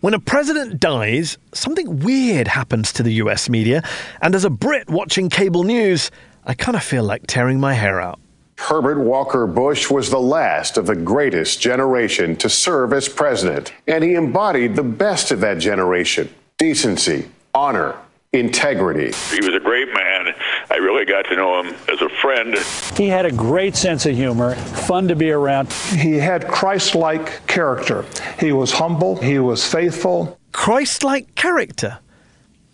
When 0.05 0.13
a 0.13 0.19
president 0.19 0.79
dies, 0.79 1.39
something 1.51 2.01
weird 2.01 2.47
happens 2.47 2.93
to 2.93 3.01
the 3.01 3.13
US 3.13 3.49
media, 3.49 3.81
and 4.21 4.35
as 4.35 4.45
a 4.45 4.51
Brit 4.51 4.87
watching 4.87 5.29
cable 5.29 5.63
news, 5.63 6.11
I 6.45 6.53
kind 6.53 6.75
of 6.75 6.83
feel 6.83 7.03
like 7.03 7.23
tearing 7.25 7.59
my 7.59 7.73
hair 7.73 7.99
out. 7.99 8.19
Herbert 8.59 8.99
Walker 8.99 9.47
Bush 9.47 9.89
was 9.89 10.11
the 10.11 10.19
last 10.19 10.77
of 10.77 10.85
the 10.85 10.95
greatest 10.95 11.59
generation 11.59 12.35
to 12.35 12.49
serve 12.49 12.93
as 12.93 13.09
president, 13.09 13.73
and 13.87 14.03
he 14.03 14.13
embodied 14.13 14.75
the 14.75 14.83
best 14.83 15.31
of 15.31 15.39
that 15.39 15.57
generation 15.57 16.29
decency, 16.59 17.25
honor, 17.55 17.95
integrity. 18.35 19.11
He 19.31 19.45
was 19.45 19.55
a 19.55 19.59
great 19.59 19.93
man. 19.93 20.33
I 20.69 20.75
really 20.75 21.05
got 21.05 21.23
to 21.25 21.35
know 21.35 21.61
him 21.61 21.75
as 21.91 22.01
a 22.01 22.09
friend. 22.09 22.55
He 22.97 23.07
had 23.07 23.25
a 23.25 23.31
great 23.31 23.75
sense 23.75 24.05
of 24.05 24.15
humor, 24.15 24.55
fun 24.55 25.07
to 25.07 25.15
be 25.15 25.31
around. 25.31 25.71
He 25.73 26.13
had 26.13 26.47
Christ 26.47 26.95
like 26.95 27.45
character. 27.47 28.05
He 28.39 28.51
was 28.51 28.71
humble, 28.71 29.15
he 29.17 29.39
was 29.39 29.65
faithful. 29.65 30.39
Christ 30.51 31.03
like 31.03 31.35
character? 31.35 31.99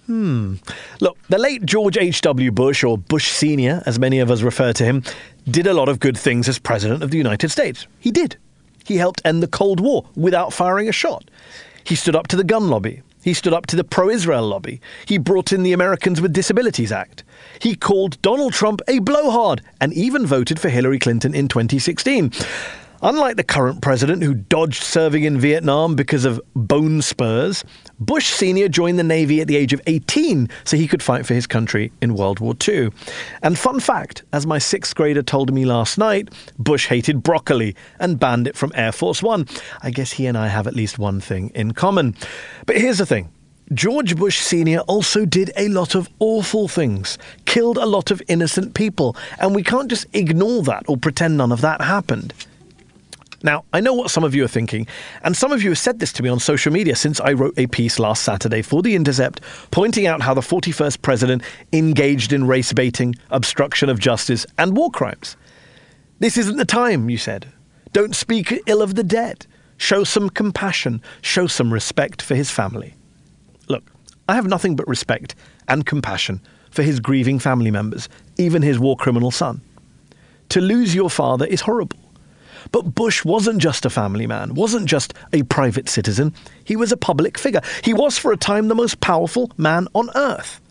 Hmm. 0.07 0.55
Look, 0.99 1.17
the 1.29 1.37
late 1.37 1.65
George 1.65 1.97
H.W. 1.97 2.51
Bush, 2.51 2.83
or 2.83 2.97
Bush 2.97 3.31
Sr., 3.31 3.81
as 3.85 3.97
many 3.97 4.19
of 4.19 4.29
us 4.29 4.41
refer 4.41 4.73
to 4.73 4.83
him, 4.83 5.03
did 5.49 5.67
a 5.67 5.73
lot 5.73 5.89
of 5.89 5.99
good 5.99 6.17
things 6.17 6.49
as 6.49 6.59
President 6.59 7.01
of 7.01 7.11
the 7.11 7.17
United 7.17 7.49
States. 7.49 7.87
He 7.99 8.11
did. 8.11 8.35
He 8.85 8.97
helped 8.97 9.21
end 9.23 9.41
the 9.41 9.47
Cold 9.47 9.79
War 9.79 10.05
without 10.15 10.53
firing 10.53 10.89
a 10.89 10.91
shot. 10.91 11.29
He 11.83 11.95
stood 11.95 12.15
up 12.15 12.27
to 12.27 12.35
the 12.35 12.43
gun 12.43 12.69
lobby. 12.69 13.03
He 13.23 13.33
stood 13.33 13.53
up 13.53 13.67
to 13.67 13.75
the 13.75 13.83
pro 13.83 14.09
Israel 14.09 14.47
lobby. 14.47 14.81
He 15.05 15.17
brought 15.17 15.53
in 15.53 15.63
the 15.63 15.73
Americans 15.73 16.21
with 16.21 16.33
Disabilities 16.33 16.91
Act. 16.91 17.23
He 17.59 17.75
called 17.75 18.21
Donald 18.21 18.53
Trump 18.53 18.81
a 18.87 18.99
blowhard 18.99 19.61
and 19.79 19.93
even 19.93 20.25
voted 20.25 20.59
for 20.59 20.69
Hillary 20.69 20.99
Clinton 20.99 21.35
in 21.35 21.47
2016. 21.47 22.31
Unlike 23.03 23.37
the 23.37 23.43
current 23.43 23.81
president 23.81 24.21
who 24.21 24.35
dodged 24.35 24.83
serving 24.83 25.23
in 25.23 25.39
Vietnam 25.39 25.95
because 25.95 26.23
of 26.23 26.39
bone 26.55 27.01
spurs, 27.01 27.63
Bush 27.99 28.27
Sr. 28.27 28.67
joined 28.67 28.99
the 28.99 29.03
Navy 29.03 29.41
at 29.41 29.47
the 29.47 29.55
age 29.55 29.73
of 29.73 29.81
18 29.87 30.47
so 30.65 30.77
he 30.77 30.87
could 30.87 31.01
fight 31.01 31.25
for 31.25 31.33
his 31.33 31.47
country 31.47 31.91
in 31.99 32.13
World 32.13 32.39
War 32.39 32.53
II. 32.67 32.89
And 33.41 33.57
fun 33.57 33.79
fact, 33.79 34.21
as 34.33 34.45
my 34.45 34.59
sixth 34.59 34.93
grader 34.93 35.23
told 35.23 35.51
me 35.51 35.65
last 35.65 35.97
night, 35.97 36.29
Bush 36.59 36.87
hated 36.89 37.23
broccoli 37.23 37.75
and 37.99 38.19
banned 38.19 38.47
it 38.47 38.55
from 38.55 38.71
Air 38.75 38.91
Force 38.91 39.23
One. 39.23 39.47
I 39.81 39.89
guess 39.89 40.11
he 40.11 40.27
and 40.27 40.37
I 40.37 40.49
have 40.49 40.67
at 40.67 40.75
least 40.75 40.99
one 40.99 41.19
thing 41.19 41.49
in 41.55 41.71
common. 41.71 42.15
But 42.67 42.77
here's 42.77 42.99
the 42.99 43.07
thing. 43.07 43.31
George 43.73 44.15
Bush 44.15 44.39
Sr. 44.39 44.81
also 44.81 45.25
did 45.25 45.49
a 45.57 45.69
lot 45.69 45.95
of 45.95 46.07
awful 46.19 46.67
things, 46.67 47.17
killed 47.45 47.77
a 47.77 47.85
lot 47.87 48.11
of 48.11 48.21
innocent 48.27 48.75
people, 48.75 49.15
and 49.39 49.55
we 49.55 49.63
can't 49.63 49.89
just 49.89 50.05
ignore 50.13 50.61
that 50.63 50.83
or 50.87 50.97
pretend 50.97 51.37
none 51.37 51.51
of 51.51 51.61
that 51.61 51.81
happened. 51.81 52.31
Now, 53.43 53.65
I 53.73 53.79
know 53.79 53.93
what 53.93 54.11
some 54.11 54.23
of 54.23 54.35
you 54.35 54.43
are 54.43 54.49
thinking, 54.49 54.85
and 55.23 55.35
some 55.35 55.51
of 55.51 55.63
you 55.63 55.71
have 55.71 55.79
said 55.79 55.99
this 55.99 56.13
to 56.13 56.23
me 56.23 56.29
on 56.29 56.39
social 56.39 56.71
media 56.71 56.95
since 56.95 57.19
I 57.19 57.33
wrote 57.33 57.57
a 57.57 57.65
piece 57.67 57.97
last 57.97 58.23
Saturday 58.23 58.61
for 58.61 58.83
The 58.83 58.95
Intercept 58.95 59.41
pointing 59.71 60.05
out 60.05 60.21
how 60.21 60.33
the 60.33 60.41
41st 60.41 61.01
president 61.01 61.43
engaged 61.73 62.33
in 62.33 62.45
race 62.45 62.71
baiting, 62.71 63.15
obstruction 63.31 63.89
of 63.89 63.99
justice, 63.99 64.45
and 64.59 64.77
war 64.77 64.91
crimes. 64.91 65.37
This 66.19 66.37
isn't 66.37 66.57
the 66.57 66.65
time, 66.65 67.09
you 67.09 67.17
said. 67.17 67.51
Don't 67.93 68.15
speak 68.15 68.61
ill 68.67 68.81
of 68.81 68.93
the 68.93 69.03
dead. 69.03 69.47
Show 69.77 70.03
some 70.03 70.29
compassion, 70.29 71.01
show 71.23 71.47
some 71.47 71.73
respect 71.73 72.21
for 72.21 72.35
his 72.35 72.51
family. 72.51 72.93
Look, 73.67 73.91
I 74.29 74.35
have 74.35 74.45
nothing 74.45 74.75
but 74.75 74.87
respect 74.87 75.33
and 75.67 75.83
compassion 75.83 76.41
for 76.69 76.83
his 76.83 76.99
grieving 76.99 77.39
family 77.39 77.71
members, 77.71 78.07
even 78.37 78.61
his 78.61 78.77
war 78.77 78.95
criminal 78.95 79.31
son. 79.31 79.61
To 80.49 80.61
lose 80.61 80.93
your 80.93 81.09
father 81.09 81.47
is 81.47 81.61
horrible. 81.61 81.97
But 82.71 82.95
Bush 82.95 83.25
wasn't 83.25 83.61
just 83.61 83.85
a 83.85 83.89
family 83.89 84.27
man, 84.27 84.53
wasn't 84.53 84.85
just 84.85 85.13
a 85.33 85.43
private 85.43 85.89
citizen. 85.89 86.33
He 86.63 86.75
was 86.75 86.91
a 86.91 86.97
public 86.97 87.37
figure. 87.37 87.61
He 87.83 87.93
was, 87.93 88.17
for 88.17 88.31
a 88.31 88.37
time, 88.37 88.67
the 88.67 88.75
most 88.75 89.01
powerful 89.01 89.51
man 89.57 89.87
on 89.93 90.09
earth. 90.15 90.61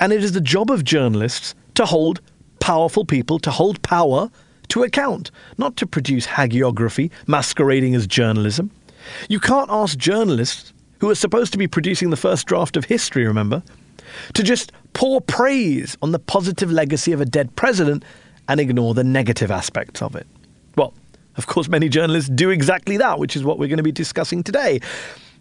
And 0.00 0.12
it 0.12 0.24
is 0.24 0.32
the 0.32 0.40
job 0.40 0.70
of 0.70 0.84
journalists 0.84 1.54
to 1.74 1.86
hold 1.86 2.20
powerful 2.60 3.04
people, 3.04 3.38
to 3.40 3.50
hold 3.50 3.82
power 3.82 4.30
to 4.68 4.82
account, 4.82 5.30
not 5.58 5.76
to 5.76 5.86
produce 5.86 6.26
hagiography 6.26 7.10
masquerading 7.26 7.94
as 7.94 8.06
journalism. 8.06 8.70
You 9.28 9.38
can't 9.38 9.70
ask 9.70 9.98
journalists, 9.98 10.72
who 11.00 11.10
are 11.10 11.14
supposed 11.14 11.52
to 11.52 11.58
be 11.58 11.66
producing 11.66 12.08
the 12.08 12.16
first 12.16 12.46
draft 12.46 12.76
of 12.76 12.86
history, 12.86 13.26
remember, 13.26 13.62
to 14.32 14.42
just 14.42 14.72
pour 14.94 15.20
praise 15.20 15.98
on 16.00 16.12
the 16.12 16.18
positive 16.18 16.72
legacy 16.72 17.12
of 17.12 17.20
a 17.20 17.26
dead 17.26 17.54
president 17.56 18.04
and 18.48 18.58
ignore 18.58 18.94
the 18.94 19.04
negative 19.04 19.50
aspects 19.50 20.00
of 20.00 20.16
it. 20.16 20.26
Well, 20.76 20.94
of 21.36 21.46
course, 21.46 21.68
many 21.68 21.88
journalists 21.88 22.30
do 22.30 22.50
exactly 22.50 22.96
that, 22.98 23.18
which 23.18 23.36
is 23.36 23.44
what 23.44 23.58
we're 23.58 23.68
going 23.68 23.78
to 23.78 23.82
be 23.82 23.92
discussing 23.92 24.42
today. 24.42 24.80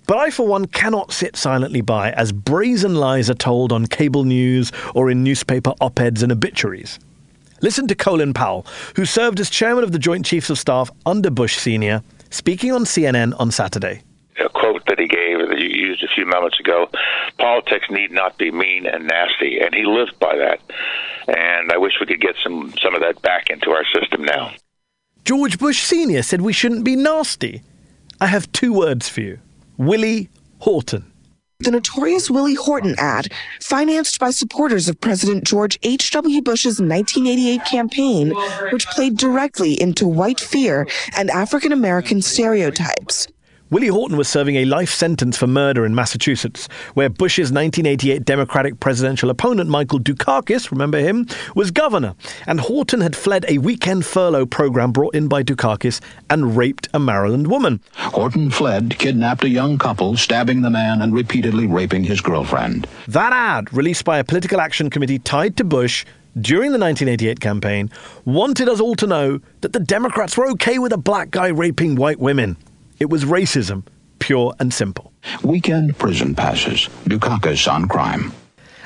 But 0.06 0.18
I, 0.18 0.30
for 0.32 0.46
one, 0.46 0.66
cannot 0.66 1.14
sit 1.14 1.36
silently 1.36 1.82
by 1.82 2.12
as 2.12 2.32
brazen 2.32 2.96
lies 2.96 3.30
are 3.30 3.36
told 3.36 3.72
on 3.72 3.86
cable 3.86 4.26
news 4.26 4.72
or 4.94 5.10
in 5.10 5.24
newspaper 5.24 5.74
op 5.80 6.00
eds 6.00 6.22
and 6.24 6.32
obituaries. 6.32 7.00
Listen 7.62 7.88
to 7.88 7.96
Colin 7.96 8.34
Powell, 8.34 8.66
who 8.98 9.06
served 9.06 9.40
as 9.40 9.50
chairman 9.50 9.86
of 9.86 9.94
the 9.94 10.00
Joint 10.00 10.26
Chiefs 10.26 10.50
of 10.50 10.60
Staff 10.60 10.92
under 11.06 11.30
Bush 11.30 11.58
Sr., 11.58 12.04
speaking 12.30 12.74
on 12.74 12.84
CNN 12.84 13.40
on 13.40 13.52
Saturday. 13.52 14.02
A 14.44 14.50
quote 14.50 14.86
that 14.88 15.00
he 15.00 15.08
gave 15.08 15.38
that 15.48 15.60
you 15.60 15.70
used 15.70 16.04
a 16.04 16.08
few 16.14 16.26
moments 16.26 16.60
ago 16.60 16.90
politics 17.38 17.86
need 17.90 18.12
not 18.12 18.38
be 18.38 18.52
mean 18.52 18.86
and 18.86 19.08
nasty. 19.08 19.60
And 19.60 19.74
he 19.74 19.86
lived 19.86 20.20
by 20.20 20.36
that. 20.36 20.60
And 21.28 21.72
I 21.72 21.78
wish 21.78 21.94
we 22.00 22.06
could 22.06 22.22
get 22.22 22.36
some, 22.44 22.74
some 22.82 22.96
of 22.96 23.02
that 23.02 23.22
back 23.22 23.50
into 23.50 23.72
our 23.72 23.86
system 23.94 24.24
now. 24.24 24.54
George 25.26 25.58
Bush 25.58 25.82
Sr. 25.84 26.22
said 26.22 26.42
we 26.42 26.52
shouldn't 26.52 26.84
be 26.84 26.98
nasty. 26.98 27.62
I 28.20 28.28
have 28.28 28.52
two 28.52 28.74
words 28.74 29.08
for 29.08 29.22
you 29.22 29.40
Willie 29.78 30.30
Horton. 30.60 31.06
The 31.60 31.72
notorious 31.72 32.30
Willie 32.30 32.56
Horton 32.56 32.96
ad, 32.98 33.32
financed 33.62 34.20
by 34.20 34.32
supporters 34.32 34.90
of 34.90 35.00
President 35.00 35.46
George 35.46 35.80
H.W. 35.82 36.42
Bush's 36.42 36.82
1988 36.82 37.64
campaign, 37.64 38.34
which 38.72 38.86
played 38.88 39.16
directly 39.16 39.80
into 39.82 40.06
white 40.06 40.42
fear 40.42 40.86
and 41.16 41.30
African 41.30 41.72
American 41.72 42.22
stereotypes. 42.22 43.30
Willie 43.74 43.88
Horton 43.88 44.18
was 44.18 44.28
serving 44.28 44.58
a 44.58 44.66
life 44.66 44.92
sentence 44.92 45.36
for 45.36 45.48
murder 45.48 45.84
in 45.84 45.96
Massachusetts, 45.96 46.70
where 46.94 47.10
Bush's 47.10 47.52
1988 47.52 48.24
Democratic 48.24 48.80
presidential 48.80 49.32
opponent, 49.32 49.68
Michael 49.68 50.00
Dukakis, 50.00 50.70
remember 50.70 51.00
him, 51.00 51.26
was 51.56 51.72
governor. 51.72 52.14
And 52.46 52.60
Horton 52.60 53.02
had 53.02 53.16
fled 53.16 53.46
a 53.48 53.58
weekend 53.58 54.06
furlough 54.06 54.46
program 54.46 54.92
brought 54.92 55.16
in 55.16 55.28
by 55.28 55.42
Dukakis 55.42 56.02
and 56.30 56.56
raped 56.56 56.88
a 56.94 57.00
Maryland 57.00 57.48
woman. 57.48 57.82
Horton 57.96 58.52
fled, 58.52 58.96
kidnapped 59.00 59.44
a 59.44 59.50
young 59.50 59.80
couple, 59.80 60.18
stabbing 60.18 60.62
the 60.62 60.70
man 60.70 61.02
and 61.02 61.12
repeatedly 61.12 61.66
raping 61.66 62.04
his 62.04 62.22
girlfriend. 62.22 62.86
That 63.08 63.34
ad, 63.34 63.74
released 63.74 64.06
by 64.06 64.20
a 64.20 64.24
political 64.24 64.62
action 64.62 64.92
committee 64.92 65.18
tied 65.18 65.58
to 65.58 65.64
Bush, 65.64 66.06
during 66.40 66.74
the 66.74 66.78
1988 66.78 67.40
campaign, 67.40 67.90
wanted 68.24 68.70
us 68.70 68.80
all 68.80 68.94
to 68.94 69.08
know 69.08 69.40
that 69.62 69.74
the 69.74 69.80
Democrats 69.80 70.38
were 70.38 70.48
okay 70.52 70.78
with 70.78 70.94
a 70.94 70.98
black 70.98 71.32
guy 71.32 71.48
raping 71.48 71.96
white 71.96 72.20
women. 72.20 72.56
It 73.04 73.10
was 73.10 73.26
racism, 73.26 73.86
pure 74.20 74.54
and 74.62 74.74
simple. 74.74 75.12
Weekend 75.44 75.98
prison 75.98 76.34
passes. 76.34 76.88
Dukakis 77.04 77.70
on 77.70 77.90
crime. 77.90 78.32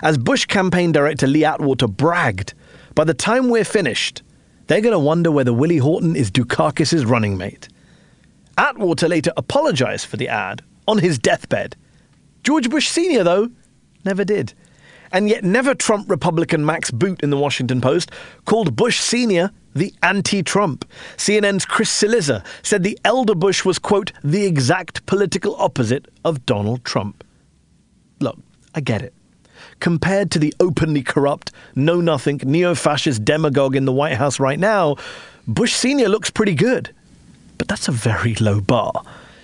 As 0.01 0.18
Bush 0.18 0.45
campaign 0.45 0.91
director 0.91 1.28
Lee 1.28 1.45
Atwater 1.45 1.88
bragged, 1.88 2.55
by 2.95 3.03
the 3.03 3.13
time 3.13 3.51
we're 3.51 3.63
finished, 3.63 4.24
they're 4.65 4.82
going 4.82 4.93
to 4.93 4.97
wonder 4.97 5.30
whether 5.30 5.53
Willie 5.53 5.78
Horton 5.78 6.15
is 6.15 6.32
Dukakis' 6.32 7.07
running 7.07 7.38
mate. 7.38 7.70
Atwater 8.57 9.07
later 9.07 9.32
apologized 9.38 10.07
for 10.07 10.18
the 10.18 10.30
ad 10.30 10.63
on 10.88 10.97
his 10.97 11.20
deathbed. 11.20 11.76
George 12.43 12.72
Bush 12.72 12.88
Sr., 12.88 13.24
though, 13.24 13.51
never 14.03 14.26
did. 14.26 14.55
And 15.11 15.30
yet, 15.30 15.43
never 15.43 15.76
Trump 15.76 16.09
Republican 16.09 16.65
Max 16.65 16.89
Boot 16.89 17.22
in 17.22 17.30
the 17.30 17.38
Washington 17.38 17.82
Post 17.82 18.09
called 18.45 18.76
Bush 18.76 18.99
Sr 18.99 19.51
the 19.78 19.94
anti 20.04 20.44
Trump. 20.44 20.86
CNN's 21.18 21.66
Chris 21.66 21.92
Cillizza 21.92 22.46
said 22.64 22.84
the 22.84 23.00
elder 23.04 23.36
Bush 23.36 23.64
was, 23.66 23.80
quote, 23.80 24.12
the 24.24 24.46
exact 24.46 25.06
political 25.06 25.56
opposite 25.58 26.08
of 26.24 26.46
Donald 26.46 26.84
Trump. 26.84 27.24
Look, 28.20 28.38
I 28.76 28.82
get 28.82 29.02
it. 29.02 29.14
Compared 29.80 30.32
to 30.32 30.40
the 30.40 30.54
openly 30.60 31.04
corrupt, 31.04 31.52
know 31.76 32.02
nothing, 32.02 32.42
neo 32.44 32.76
fascist 32.76 33.24
demagogue 33.24 33.76
in 33.76 33.86
the 33.86 33.94
White 33.94 34.18
House 34.18 34.40
right 34.40 34.60
now, 34.60 34.96
Bush 35.48 35.74
Sr. 35.74 36.10
looks 36.10 36.30
pretty 36.30 36.56
good. 36.56 36.94
But 37.58 37.68
that's 37.68 37.88
a 37.88 37.92
very 37.92 38.36
low 38.36 38.62
bar. 38.62 38.92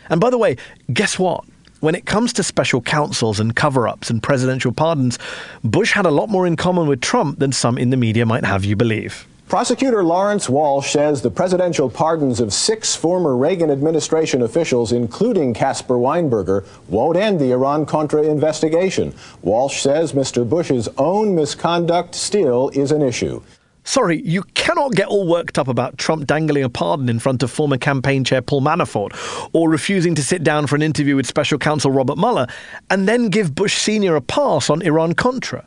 And 0.09 0.19
by 0.19 0.29
the 0.29 0.37
way, 0.37 0.57
guess 0.91 1.17
what? 1.17 1.43
When 1.79 1.95
it 1.95 2.05
comes 2.05 2.31
to 2.33 2.43
special 2.43 2.81
counsels 2.81 3.39
and 3.39 3.55
cover 3.55 3.87
ups 3.87 4.09
and 4.09 4.23
presidential 4.23 4.71
pardons, 4.71 5.19
Bush 5.63 5.91
had 5.91 6.05
a 6.05 6.11
lot 6.11 6.29
more 6.29 6.47
in 6.47 6.55
common 6.55 6.87
with 6.87 7.01
Trump 7.01 7.39
than 7.39 7.51
some 7.51 7.77
in 7.77 7.89
the 7.89 7.97
media 7.97 8.25
might 8.25 8.45
have 8.45 8.63
you 8.63 8.75
believe. 8.75 9.27
Prosecutor 9.47 10.03
Lawrence 10.03 10.49
Walsh 10.49 10.91
says 10.91 11.21
the 11.21 11.29
presidential 11.29 11.89
pardons 11.89 12.39
of 12.39 12.51
six 12.51 12.95
former 12.95 13.35
Reagan 13.35 13.69
administration 13.69 14.41
officials, 14.41 14.91
including 14.91 15.53
Caspar 15.53 15.95
Weinberger, 15.95 16.65
won't 16.87 17.17
end 17.17 17.39
the 17.39 17.51
Iran 17.51 17.85
Contra 17.85 18.23
investigation. 18.23 19.13
Walsh 19.43 19.81
says 19.81 20.13
Mr. 20.13 20.47
Bush's 20.49 20.89
own 20.97 21.35
misconduct 21.35 22.15
still 22.15 22.69
is 22.69 22.91
an 22.91 23.03
issue. 23.03 23.43
Sorry, 23.83 24.21
you 24.21 24.43
cannot 24.53 24.93
get 24.93 25.07
all 25.07 25.27
worked 25.27 25.59
up 25.59 25.67
about 25.67 25.97
Trump 25.97 26.25
dangling 26.25 26.63
a 26.63 26.69
pardon 26.69 27.09
in 27.09 27.19
front 27.19 27.43
of 27.43 27.51
former 27.51 27.77
campaign 27.77 28.23
chair 28.23 28.41
Paul 28.41 28.61
Manafort 28.61 29.11
or 29.53 29.69
refusing 29.69 30.15
to 30.15 30.23
sit 30.23 30.43
down 30.43 30.67
for 30.67 30.75
an 30.75 30.81
interview 30.81 31.17
with 31.17 31.27
special 31.27 31.59
counsel 31.59 31.91
Robert 31.91 32.17
Mueller 32.17 32.47
and 32.89 33.07
then 33.07 33.29
give 33.29 33.53
Bush 33.53 33.77
Sr. 33.77 34.15
a 34.15 34.21
pass 34.21 34.69
on 34.69 34.81
Iran 34.81 35.13
Contra. 35.13 35.65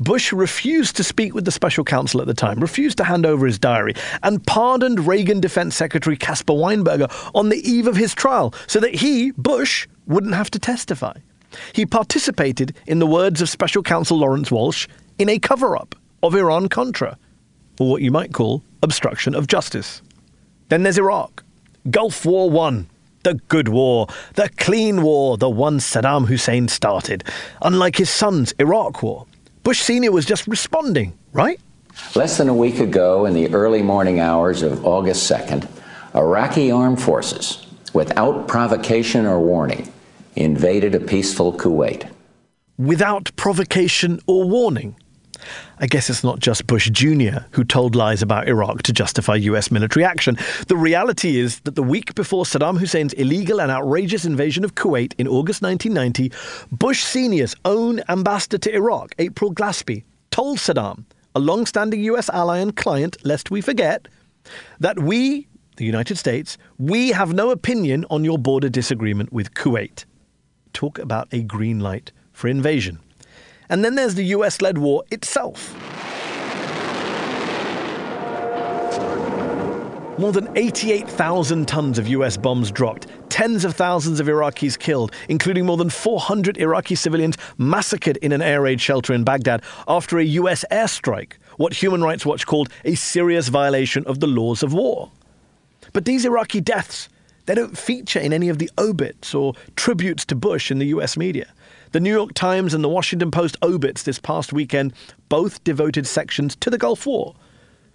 Bush 0.00 0.32
refused 0.32 0.96
to 0.96 1.04
speak 1.04 1.34
with 1.34 1.44
the 1.44 1.50
special 1.50 1.84
counsel 1.84 2.20
at 2.20 2.26
the 2.26 2.34
time, 2.34 2.60
refused 2.60 2.98
to 2.98 3.04
hand 3.04 3.26
over 3.26 3.46
his 3.46 3.58
diary, 3.58 3.94
and 4.22 4.44
pardoned 4.46 5.06
Reagan 5.06 5.40
Defense 5.40 5.74
Secretary 5.74 6.16
Caspar 6.16 6.54
Weinberger 6.54 7.10
on 7.34 7.48
the 7.48 7.68
eve 7.68 7.86
of 7.86 7.96
his 7.96 8.14
trial 8.14 8.54
so 8.66 8.80
that 8.80 8.94
he, 8.94 9.32
Bush, 9.32 9.86
wouldn't 10.06 10.34
have 10.34 10.50
to 10.50 10.58
testify. 10.58 11.14
He 11.72 11.86
participated, 11.86 12.76
in 12.86 12.98
the 12.98 13.06
words 13.06 13.40
of 13.40 13.48
special 13.48 13.82
counsel 13.82 14.18
Lawrence 14.18 14.50
Walsh, 14.50 14.86
in 15.18 15.28
a 15.28 15.38
cover 15.38 15.76
up 15.76 15.94
of 16.22 16.34
Iran 16.34 16.68
Contra, 16.68 17.18
or 17.80 17.90
what 17.90 18.02
you 18.02 18.10
might 18.10 18.32
call 18.32 18.62
obstruction 18.82 19.34
of 19.34 19.46
justice. 19.46 20.02
Then 20.68 20.82
there's 20.82 20.98
Iraq. 20.98 21.42
Gulf 21.90 22.26
War 22.26 22.50
One. 22.50 22.88
The 23.24 23.34
good 23.48 23.68
war, 23.68 24.06
the 24.34 24.48
clean 24.58 25.02
war, 25.02 25.36
the 25.36 25.50
one 25.50 25.80
Saddam 25.80 26.28
Hussein 26.28 26.68
started, 26.68 27.24
unlike 27.60 27.96
his 27.96 28.08
son's 28.08 28.54
Iraq 28.60 29.02
war. 29.02 29.26
Bush 29.68 29.82
Sr. 29.82 30.10
was 30.10 30.24
just 30.24 30.46
responding, 30.46 31.12
right? 31.34 31.60
Less 32.16 32.38
than 32.38 32.48
a 32.48 32.54
week 32.54 32.80
ago, 32.80 33.26
in 33.26 33.34
the 33.34 33.52
early 33.52 33.82
morning 33.82 34.18
hours 34.18 34.62
of 34.62 34.82
August 34.86 35.30
2nd, 35.30 35.68
Iraqi 36.14 36.70
armed 36.70 37.02
forces, 37.02 37.66
without 37.92 38.48
provocation 38.48 39.26
or 39.26 39.38
warning, 39.40 39.92
invaded 40.36 40.94
a 40.94 41.00
peaceful 41.00 41.52
Kuwait. 41.52 42.10
Without 42.78 43.30
provocation 43.36 44.20
or 44.26 44.48
warning? 44.48 44.96
I 45.78 45.86
guess 45.86 46.10
it's 46.10 46.24
not 46.24 46.40
just 46.40 46.66
Bush 46.66 46.90
Jr. 46.90 47.40
who 47.52 47.64
told 47.64 47.94
lies 47.94 48.22
about 48.22 48.48
Iraq 48.48 48.82
to 48.82 48.92
justify 48.92 49.36
US 49.36 49.70
military 49.70 50.04
action. 50.04 50.36
The 50.66 50.76
reality 50.76 51.38
is 51.38 51.60
that 51.60 51.74
the 51.74 51.82
week 51.82 52.14
before 52.14 52.44
Saddam 52.44 52.78
Hussein's 52.78 53.12
illegal 53.14 53.60
and 53.60 53.70
outrageous 53.70 54.24
invasion 54.24 54.64
of 54.64 54.74
Kuwait 54.74 55.14
in 55.18 55.28
August 55.28 55.62
1990, 55.62 56.32
Bush 56.72 57.02
Sr.'s 57.02 57.54
own 57.64 58.00
ambassador 58.08 58.58
to 58.58 58.74
Iraq, 58.74 59.14
April 59.18 59.52
Glaspie, 59.54 60.04
told 60.30 60.58
Saddam, 60.58 61.04
a 61.34 61.40
long 61.40 61.66
standing 61.66 62.02
US 62.04 62.28
ally 62.30 62.58
and 62.58 62.74
client, 62.74 63.16
lest 63.24 63.50
we 63.50 63.60
forget, 63.60 64.08
that 64.80 64.98
we, 64.98 65.46
the 65.76 65.84
United 65.84 66.16
States, 66.18 66.58
we 66.78 67.10
have 67.10 67.32
no 67.32 67.50
opinion 67.50 68.04
on 68.10 68.24
your 68.24 68.38
border 68.38 68.68
disagreement 68.68 69.32
with 69.32 69.54
Kuwait. 69.54 70.04
Talk 70.72 70.98
about 70.98 71.28
a 71.32 71.42
green 71.42 71.80
light 71.80 72.12
for 72.32 72.48
invasion. 72.48 72.98
And 73.70 73.84
then 73.84 73.94
there's 73.94 74.14
the 74.14 74.24
US 74.24 74.60
led 74.60 74.78
war 74.78 75.04
itself. 75.10 75.74
More 80.18 80.32
than 80.32 80.48
88,000 80.56 81.68
tons 81.68 81.96
of 81.96 82.08
US 82.08 82.36
bombs 82.36 82.72
dropped, 82.72 83.06
tens 83.28 83.64
of 83.64 83.76
thousands 83.76 84.18
of 84.18 84.26
Iraqis 84.26 84.76
killed, 84.76 85.12
including 85.28 85.64
more 85.64 85.76
than 85.76 85.90
400 85.90 86.56
Iraqi 86.58 86.96
civilians 86.96 87.36
massacred 87.56 88.16
in 88.16 88.32
an 88.32 88.42
air 88.42 88.62
raid 88.62 88.80
shelter 88.80 89.12
in 89.12 89.22
Baghdad 89.22 89.62
after 89.86 90.18
a 90.18 90.24
US 90.24 90.64
airstrike, 90.72 91.34
what 91.56 91.72
Human 91.72 92.02
Rights 92.02 92.26
Watch 92.26 92.46
called 92.46 92.68
a 92.84 92.96
serious 92.96 93.46
violation 93.46 94.04
of 94.06 94.18
the 94.18 94.26
laws 94.26 94.64
of 94.64 94.72
war. 94.72 95.12
But 95.92 96.04
these 96.04 96.24
Iraqi 96.24 96.60
deaths, 96.60 97.08
they 97.46 97.54
don't 97.54 97.78
feature 97.78 98.18
in 98.18 98.32
any 98.32 98.48
of 98.48 98.58
the 98.58 98.70
obits 98.76 99.34
or 99.34 99.54
tributes 99.76 100.24
to 100.26 100.34
Bush 100.34 100.72
in 100.72 100.80
the 100.80 100.86
US 100.86 101.16
media. 101.16 101.46
The 101.92 102.00
New 102.00 102.12
York 102.12 102.34
Times 102.34 102.74
and 102.74 102.84
the 102.84 102.88
Washington 102.88 103.30
Post 103.30 103.56
obits 103.62 104.02
this 104.02 104.18
past 104.18 104.52
weekend 104.52 104.92
both 105.30 105.64
devoted 105.64 106.06
sections 106.06 106.54
to 106.56 106.68
the 106.68 106.76
Gulf 106.76 107.06
War, 107.06 107.34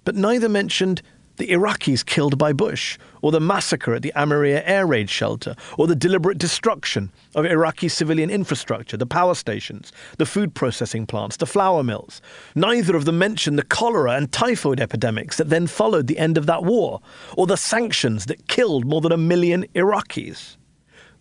but 0.03 0.15
neither 0.15 0.49
mentioned 0.49 1.03
the 1.37 1.49
Iraqis 1.49 2.03
killed 2.03 2.37
by 2.37 2.53
Bush, 2.53 2.97
or 3.21 3.31
the 3.31 3.39
massacre 3.39 3.93
at 3.93 4.01
the 4.01 4.11
Amaria 4.15 4.63
air 4.65 4.87
raid 4.87 5.09
shelter, 5.11 5.55
or 5.77 5.85
the 5.85 5.95
deliberate 5.95 6.39
destruction 6.39 7.11
of 7.35 7.45
Iraqi 7.45 7.87
civilian 7.87 8.29
infrastructure, 8.31 8.97
the 8.97 9.05
power 9.05 9.35
stations, 9.35 9.91
the 10.17 10.25
food 10.25 10.55
processing 10.55 11.05
plants, 11.05 11.37
the 11.37 11.45
flour 11.45 11.83
mills. 11.83 12.21
Neither 12.55 12.95
of 12.95 13.05
them 13.05 13.19
mentioned 13.19 13.57
the 13.57 13.63
cholera 13.63 14.13
and 14.13 14.31
typhoid 14.31 14.79
epidemics 14.79 15.37
that 15.37 15.49
then 15.49 15.67
followed 15.67 16.07
the 16.07 16.19
end 16.19 16.37
of 16.37 16.47
that 16.47 16.63
war, 16.63 16.99
or 17.37 17.47
the 17.47 17.57
sanctions 17.57 18.25
that 18.25 18.47
killed 18.47 18.85
more 18.85 19.01
than 19.01 19.11
a 19.11 19.17
million 19.17 19.65
Iraqis. 19.75 20.57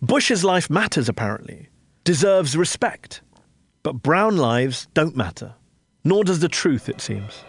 Bush's 0.01 0.43
life 0.43 0.69
matters, 0.69 1.07
apparently, 1.07 1.69
deserves 2.03 2.57
respect. 2.57 3.21
But 3.81 4.01
brown 4.01 4.37
lives 4.37 4.87
don't 4.93 5.15
matter, 5.15 5.55
nor 6.03 6.23
does 6.23 6.39
the 6.39 6.49
truth, 6.49 6.89
it 6.89 7.01
seems. 7.01 7.43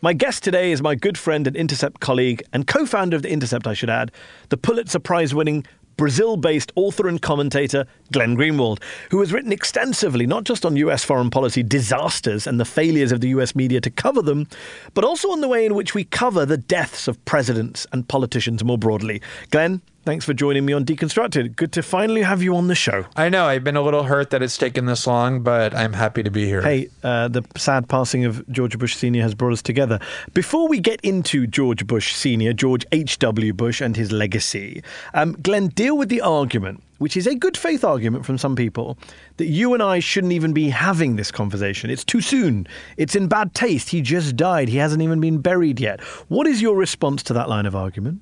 My 0.00 0.12
guest 0.12 0.44
today 0.44 0.70
is 0.70 0.80
my 0.80 0.94
good 0.94 1.18
friend 1.18 1.46
and 1.46 1.56
Intercept 1.56 2.00
colleague, 2.00 2.42
and 2.52 2.66
co 2.66 2.86
founder 2.86 3.16
of 3.16 3.22
The 3.22 3.32
Intercept, 3.32 3.66
I 3.66 3.74
should 3.74 3.90
add, 3.90 4.12
the 4.48 4.56
Pulitzer 4.56 5.00
Prize 5.00 5.34
winning 5.34 5.66
Brazil 5.96 6.36
based 6.36 6.70
author 6.76 7.08
and 7.08 7.20
commentator 7.20 7.84
Glenn 8.12 8.36
Greenwald, 8.36 8.80
who 9.10 9.18
has 9.18 9.32
written 9.32 9.50
extensively 9.50 10.26
not 10.26 10.44
just 10.44 10.64
on 10.64 10.76
US 10.76 11.02
foreign 11.02 11.28
policy 11.28 11.64
disasters 11.64 12.46
and 12.46 12.60
the 12.60 12.64
failures 12.64 13.10
of 13.10 13.20
the 13.20 13.28
US 13.30 13.56
media 13.56 13.80
to 13.80 13.90
cover 13.90 14.22
them, 14.22 14.46
but 14.94 15.04
also 15.04 15.32
on 15.32 15.40
the 15.40 15.48
way 15.48 15.66
in 15.66 15.74
which 15.74 15.94
we 15.94 16.04
cover 16.04 16.46
the 16.46 16.56
deaths 16.56 17.08
of 17.08 17.22
presidents 17.24 17.84
and 17.92 18.06
politicians 18.06 18.62
more 18.62 18.78
broadly. 18.78 19.20
Glenn, 19.50 19.82
Thanks 20.08 20.24
for 20.24 20.32
joining 20.32 20.64
me 20.64 20.72
on 20.72 20.86
Deconstructed. 20.86 21.54
Good 21.54 21.70
to 21.72 21.82
finally 21.82 22.22
have 22.22 22.42
you 22.42 22.56
on 22.56 22.68
the 22.68 22.74
show. 22.74 23.04
I 23.14 23.28
know. 23.28 23.44
I've 23.44 23.62
been 23.62 23.76
a 23.76 23.82
little 23.82 24.04
hurt 24.04 24.30
that 24.30 24.42
it's 24.42 24.56
taken 24.56 24.86
this 24.86 25.06
long, 25.06 25.42
but 25.42 25.74
I'm 25.74 25.92
happy 25.92 26.22
to 26.22 26.30
be 26.30 26.46
here. 26.46 26.62
Hey, 26.62 26.88
uh, 27.02 27.28
the 27.28 27.42
sad 27.58 27.90
passing 27.90 28.24
of 28.24 28.42
George 28.50 28.78
Bush 28.78 28.96
Sr. 28.96 29.20
has 29.20 29.34
brought 29.34 29.52
us 29.52 29.60
together. 29.60 30.00
Before 30.32 30.66
we 30.66 30.80
get 30.80 30.98
into 31.02 31.46
George 31.46 31.86
Bush 31.86 32.14
Sr., 32.14 32.54
George 32.54 32.86
H.W. 32.90 33.52
Bush, 33.52 33.82
and 33.82 33.98
his 33.98 34.10
legacy, 34.10 34.82
um, 35.12 35.36
Glenn, 35.42 35.68
deal 35.68 35.98
with 35.98 36.08
the 36.08 36.22
argument 36.22 36.82
which 36.96 37.16
is 37.16 37.28
a 37.28 37.34
good 37.34 37.56
faith 37.56 37.84
argument 37.84 38.26
from 38.26 38.36
some 38.36 38.56
people, 38.56 38.98
that 39.36 39.46
you 39.46 39.72
and 39.72 39.80
I 39.80 40.00
shouldn't 40.00 40.32
even 40.32 40.52
be 40.52 40.68
having 40.68 41.14
this 41.14 41.30
conversation. 41.30 41.90
It's 41.90 42.02
too 42.02 42.20
soon. 42.20 42.66
It's 42.96 43.14
in 43.14 43.28
bad 43.28 43.54
taste. 43.54 43.90
He 43.90 44.00
just 44.00 44.34
died. 44.34 44.68
He 44.68 44.78
hasn't 44.78 45.00
even 45.00 45.20
been 45.20 45.38
buried 45.38 45.78
yet. 45.78 46.00
What 46.26 46.48
is 46.48 46.60
your 46.60 46.74
response 46.74 47.22
to 47.24 47.32
that 47.34 47.48
line 47.48 47.66
of 47.66 47.76
argument? 47.76 48.20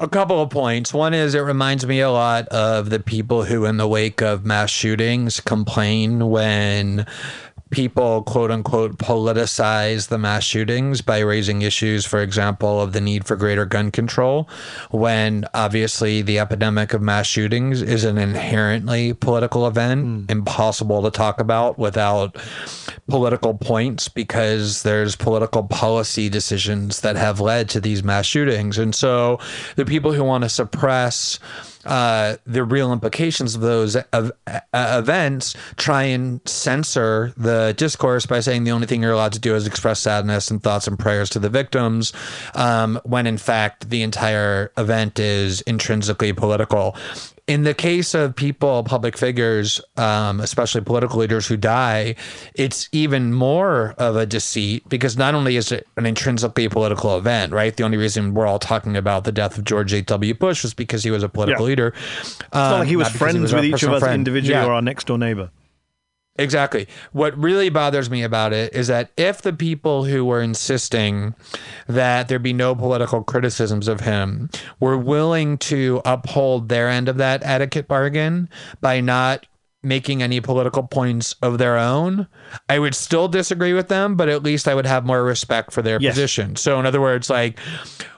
A 0.00 0.06
couple 0.06 0.40
of 0.40 0.50
points. 0.50 0.94
One 0.94 1.12
is 1.12 1.34
it 1.34 1.40
reminds 1.40 1.84
me 1.84 1.98
a 1.98 2.10
lot 2.10 2.46
of 2.48 2.88
the 2.88 3.00
people 3.00 3.42
who, 3.42 3.64
in 3.64 3.78
the 3.78 3.88
wake 3.88 4.22
of 4.22 4.44
mass 4.44 4.70
shootings, 4.70 5.40
complain 5.40 6.30
when 6.30 7.04
people 7.70 8.22
quote 8.22 8.50
unquote 8.50 8.98
politicize 8.98 10.08
the 10.08 10.18
mass 10.18 10.44
shootings 10.44 11.00
by 11.00 11.18
raising 11.18 11.62
issues, 11.62 12.06
for 12.06 12.22
example, 12.22 12.80
of 12.80 12.92
the 12.92 13.00
need 13.00 13.26
for 13.26 13.36
greater 13.36 13.64
gun 13.64 13.90
control, 13.90 14.48
when 14.90 15.44
obviously 15.54 16.22
the 16.22 16.38
epidemic 16.38 16.94
of 16.94 17.02
mass 17.02 17.26
shootings 17.26 17.82
is 17.82 18.04
an 18.04 18.18
inherently 18.18 19.12
political 19.12 19.66
event, 19.66 20.04
mm. 20.04 20.30
impossible 20.30 21.02
to 21.02 21.10
talk 21.10 21.40
about 21.40 21.78
without 21.78 22.36
political 23.08 23.54
points 23.54 24.08
because 24.08 24.82
there's 24.82 25.16
political 25.16 25.64
policy 25.64 26.28
decisions 26.28 27.00
that 27.00 27.16
have 27.16 27.40
led 27.40 27.68
to 27.68 27.80
these 27.80 28.02
mass 28.02 28.26
shootings. 28.26 28.78
And 28.78 28.94
so 28.94 29.38
the 29.76 29.84
people 29.84 30.12
who 30.12 30.24
want 30.24 30.44
to 30.44 30.48
suppress 30.48 31.38
uh, 31.88 32.36
the 32.46 32.62
real 32.62 32.92
implications 32.92 33.54
of 33.54 33.62
those 33.62 33.96
uh, 33.96 34.30
events, 34.74 35.56
try 35.76 36.02
and 36.02 36.40
censor 36.46 37.32
the 37.36 37.74
discourse 37.76 38.26
by 38.26 38.40
saying 38.40 38.64
the 38.64 38.70
only 38.70 38.86
thing 38.86 39.02
you're 39.02 39.12
allowed 39.12 39.32
to 39.32 39.40
do 39.40 39.54
is 39.56 39.66
express 39.66 39.98
sadness 40.00 40.50
and 40.50 40.62
thoughts 40.62 40.86
and 40.86 40.98
prayers 40.98 41.30
to 41.30 41.38
the 41.38 41.48
victims, 41.48 42.12
um, 42.54 43.00
when 43.04 43.26
in 43.26 43.38
fact 43.38 43.88
the 43.88 44.02
entire 44.02 44.70
event 44.76 45.18
is 45.18 45.62
intrinsically 45.62 46.32
political 46.32 46.94
in 47.48 47.62
the 47.62 47.72
case 47.72 48.14
of 48.14 48.36
people, 48.36 48.84
public 48.84 49.16
figures, 49.16 49.80
um, 49.96 50.38
especially 50.38 50.82
political 50.82 51.18
leaders 51.18 51.46
who 51.46 51.56
die, 51.56 52.14
it's 52.54 52.90
even 52.92 53.32
more 53.32 53.94
of 53.96 54.16
a 54.16 54.26
deceit 54.26 54.86
because 54.88 55.16
not 55.16 55.34
only 55.34 55.56
is 55.56 55.72
it 55.72 55.88
an 55.96 56.04
intrinsically 56.04 56.68
political 56.68 57.16
event, 57.16 57.54
right? 57.54 57.74
The 57.74 57.84
only 57.84 57.96
reason 57.96 58.34
we're 58.34 58.46
all 58.46 58.58
talking 58.58 58.98
about 58.98 59.24
the 59.24 59.32
death 59.32 59.56
of 59.56 59.64
George 59.64 59.94
H.W. 59.94 60.34
Bush 60.34 60.62
was 60.62 60.74
because 60.74 61.02
he 61.02 61.10
was 61.10 61.22
a 61.22 61.28
political 61.28 61.64
yeah. 61.64 61.70
leader. 61.70 61.94
It's 62.20 62.42
um, 62.52 62.70
not 62.70 62.78
like 62.80 62.88
he 62.88 62.96
was 62.96 63.08
friends 63.08 63.36
he 63.36 63.40
was 63.40 63.54
with 63.54 63.64
each 63.64 63.82
of 63.82 63.92
us 63.94 64.02
friend. 64.02 64.14
individually 64.14 64.60
yeah. 64.60 64.66
or 64.66 64.74
our 64.74 64.82
next 64.82 65.06
door 65.06 65.16
neighbor. 65.16 65.50
Exactly. 66.38 66.86
What 67.12 67.36
really 67.36 67.68
bothers 67.68 68.08
me 68.08 68.22
about 68.22 68.52
it 68.52 68.72
is 68.72 68.86
that 68.86 69.10
if 69.16 69.42
the 69.42 69.52
people 69.52 70.04
who 70.04 70.24
were 70.24 70.40
insisting 70.40 71.34
that 71.88 72.28
there 72.28 72.38
be 72.38 72.52
no 72.52 72.74
political 72.74 73.24
criticisms 73.24 73.88
of 73.88 74.00
him 74.00 74.48
were 74.78 74.96
willing 74.96 75.58
to 75.58 76.00
uphold 76.04 76.68
their 76.68 76.88
end 76.88 77.08
of 77.08 77.16
that 77.16 77.42
etiquette 77.44 77.88
bargain 77.88 78.48
by 78.80 79.00
not 79.00 79.46
making 79.82 80.22
any 80.22 80.40
political 80.40 80.82
points 80.82 81.34
of 81.40 81.58
their 81.58 81.76
own, 81.76 82.26
I 82.68 82.78
would 82.78 82.94
still 82.94 83.28
disagree 83.28 83.72
with 83.72 83.88
them, 83.88 84.16
but 84.16 84.28
at 84.28 84.42
least 84.42 84.66
I 84.66 84.74
would 84.74 84.86
have 84.86 85.06
more 85.06 85.22
respect 85.22 85.72
for 85.72 85.82
their 85.82 86.00
yes. 86.00 86.14
position. 86.14 86.56
So, 86.56 86.80
in 86.80 86.86
other 86.86 87.00
words, 87.00 87.30
like, 87.30 87.58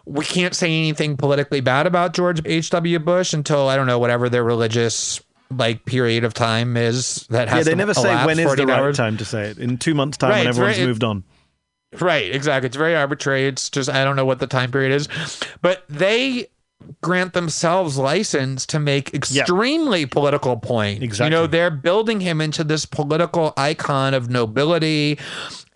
we 0.07 0.25
can't 0.25 0.55
say 0.55 0.69
anything 0.69 1.17
politically 1.17 1.61
bad 1.61 1.87
about 1.87 2.15
George 2.15 2.41
H.W. 2.45 2.99
Bush 3.01 3.35
until, 3.35 3.69
I 3.69 3.77
don't 3.77 3.87
know, 3.87 3.99
whatever 3.99 4.29
their 4.29 4.45
religious 4.45 5.21
like 5.51 5.85
period 5.85 6.25
of 6.25 6.35
time 6.35 6.77
is 6.77 7.27
that 7.31 7.49
has 7.49 7.67
yeah 7.67 7.73
they 7.73 7.77
never 7.77 7.95
say 7.95 8.25
when 8.25 8.39
is 8.39 8.55
the 8.55 8.67
right 8.67 8.79
hours. 8.79 8.97
time 8.97 9.17
to 9.17 9.25
say 9.25 9.49
it. 9.49 9.59
In 9.59 9.79
two 9.79 9.95
months 9.95 10.17
time 10.17 10.31
right, 10.31 10.39
when 10.39 10.47
everyone's 10.49 10.77
very, 10.77 10.87
moved 10.87 11.05
on. 11.05 11.25
Right 11.99 12.33
exactly. 12.33 12.69
It's 12.69 12.77
very 12.77 12.95
arbitrary. 12.95 13.47
It's 13.47 13.69
just 13.69 13.91
i 13.91 14.05
don't 14.05 14.17
know 14.17 14.25
what 14.25 14.39
the 14.39 14.47
time 14.47 14.71
period 14.71 14.93
is. 14.93 15.09
But 15.61 15.85
they 15.89 16.49
grant 17.03 17.35
themselves 17.35 17.99
license 17.99 18.65
to 18.67 18.79
make 18.79 19.13
extremely 19.13 20.07
political 20.07 20.57
point. 20.57 21.03
Exactly 21.03 21.27
you 21.27 21.31
know 21.31 21.47
they're 21.47 21.71
building 21.71 22.21
him 22.21 22.41
into 22.41 22.65
this 22.65 22.87
political 22.87 23.53
icon 23.57 24.15
of 24.15 24.31
nobility 24.31 25.19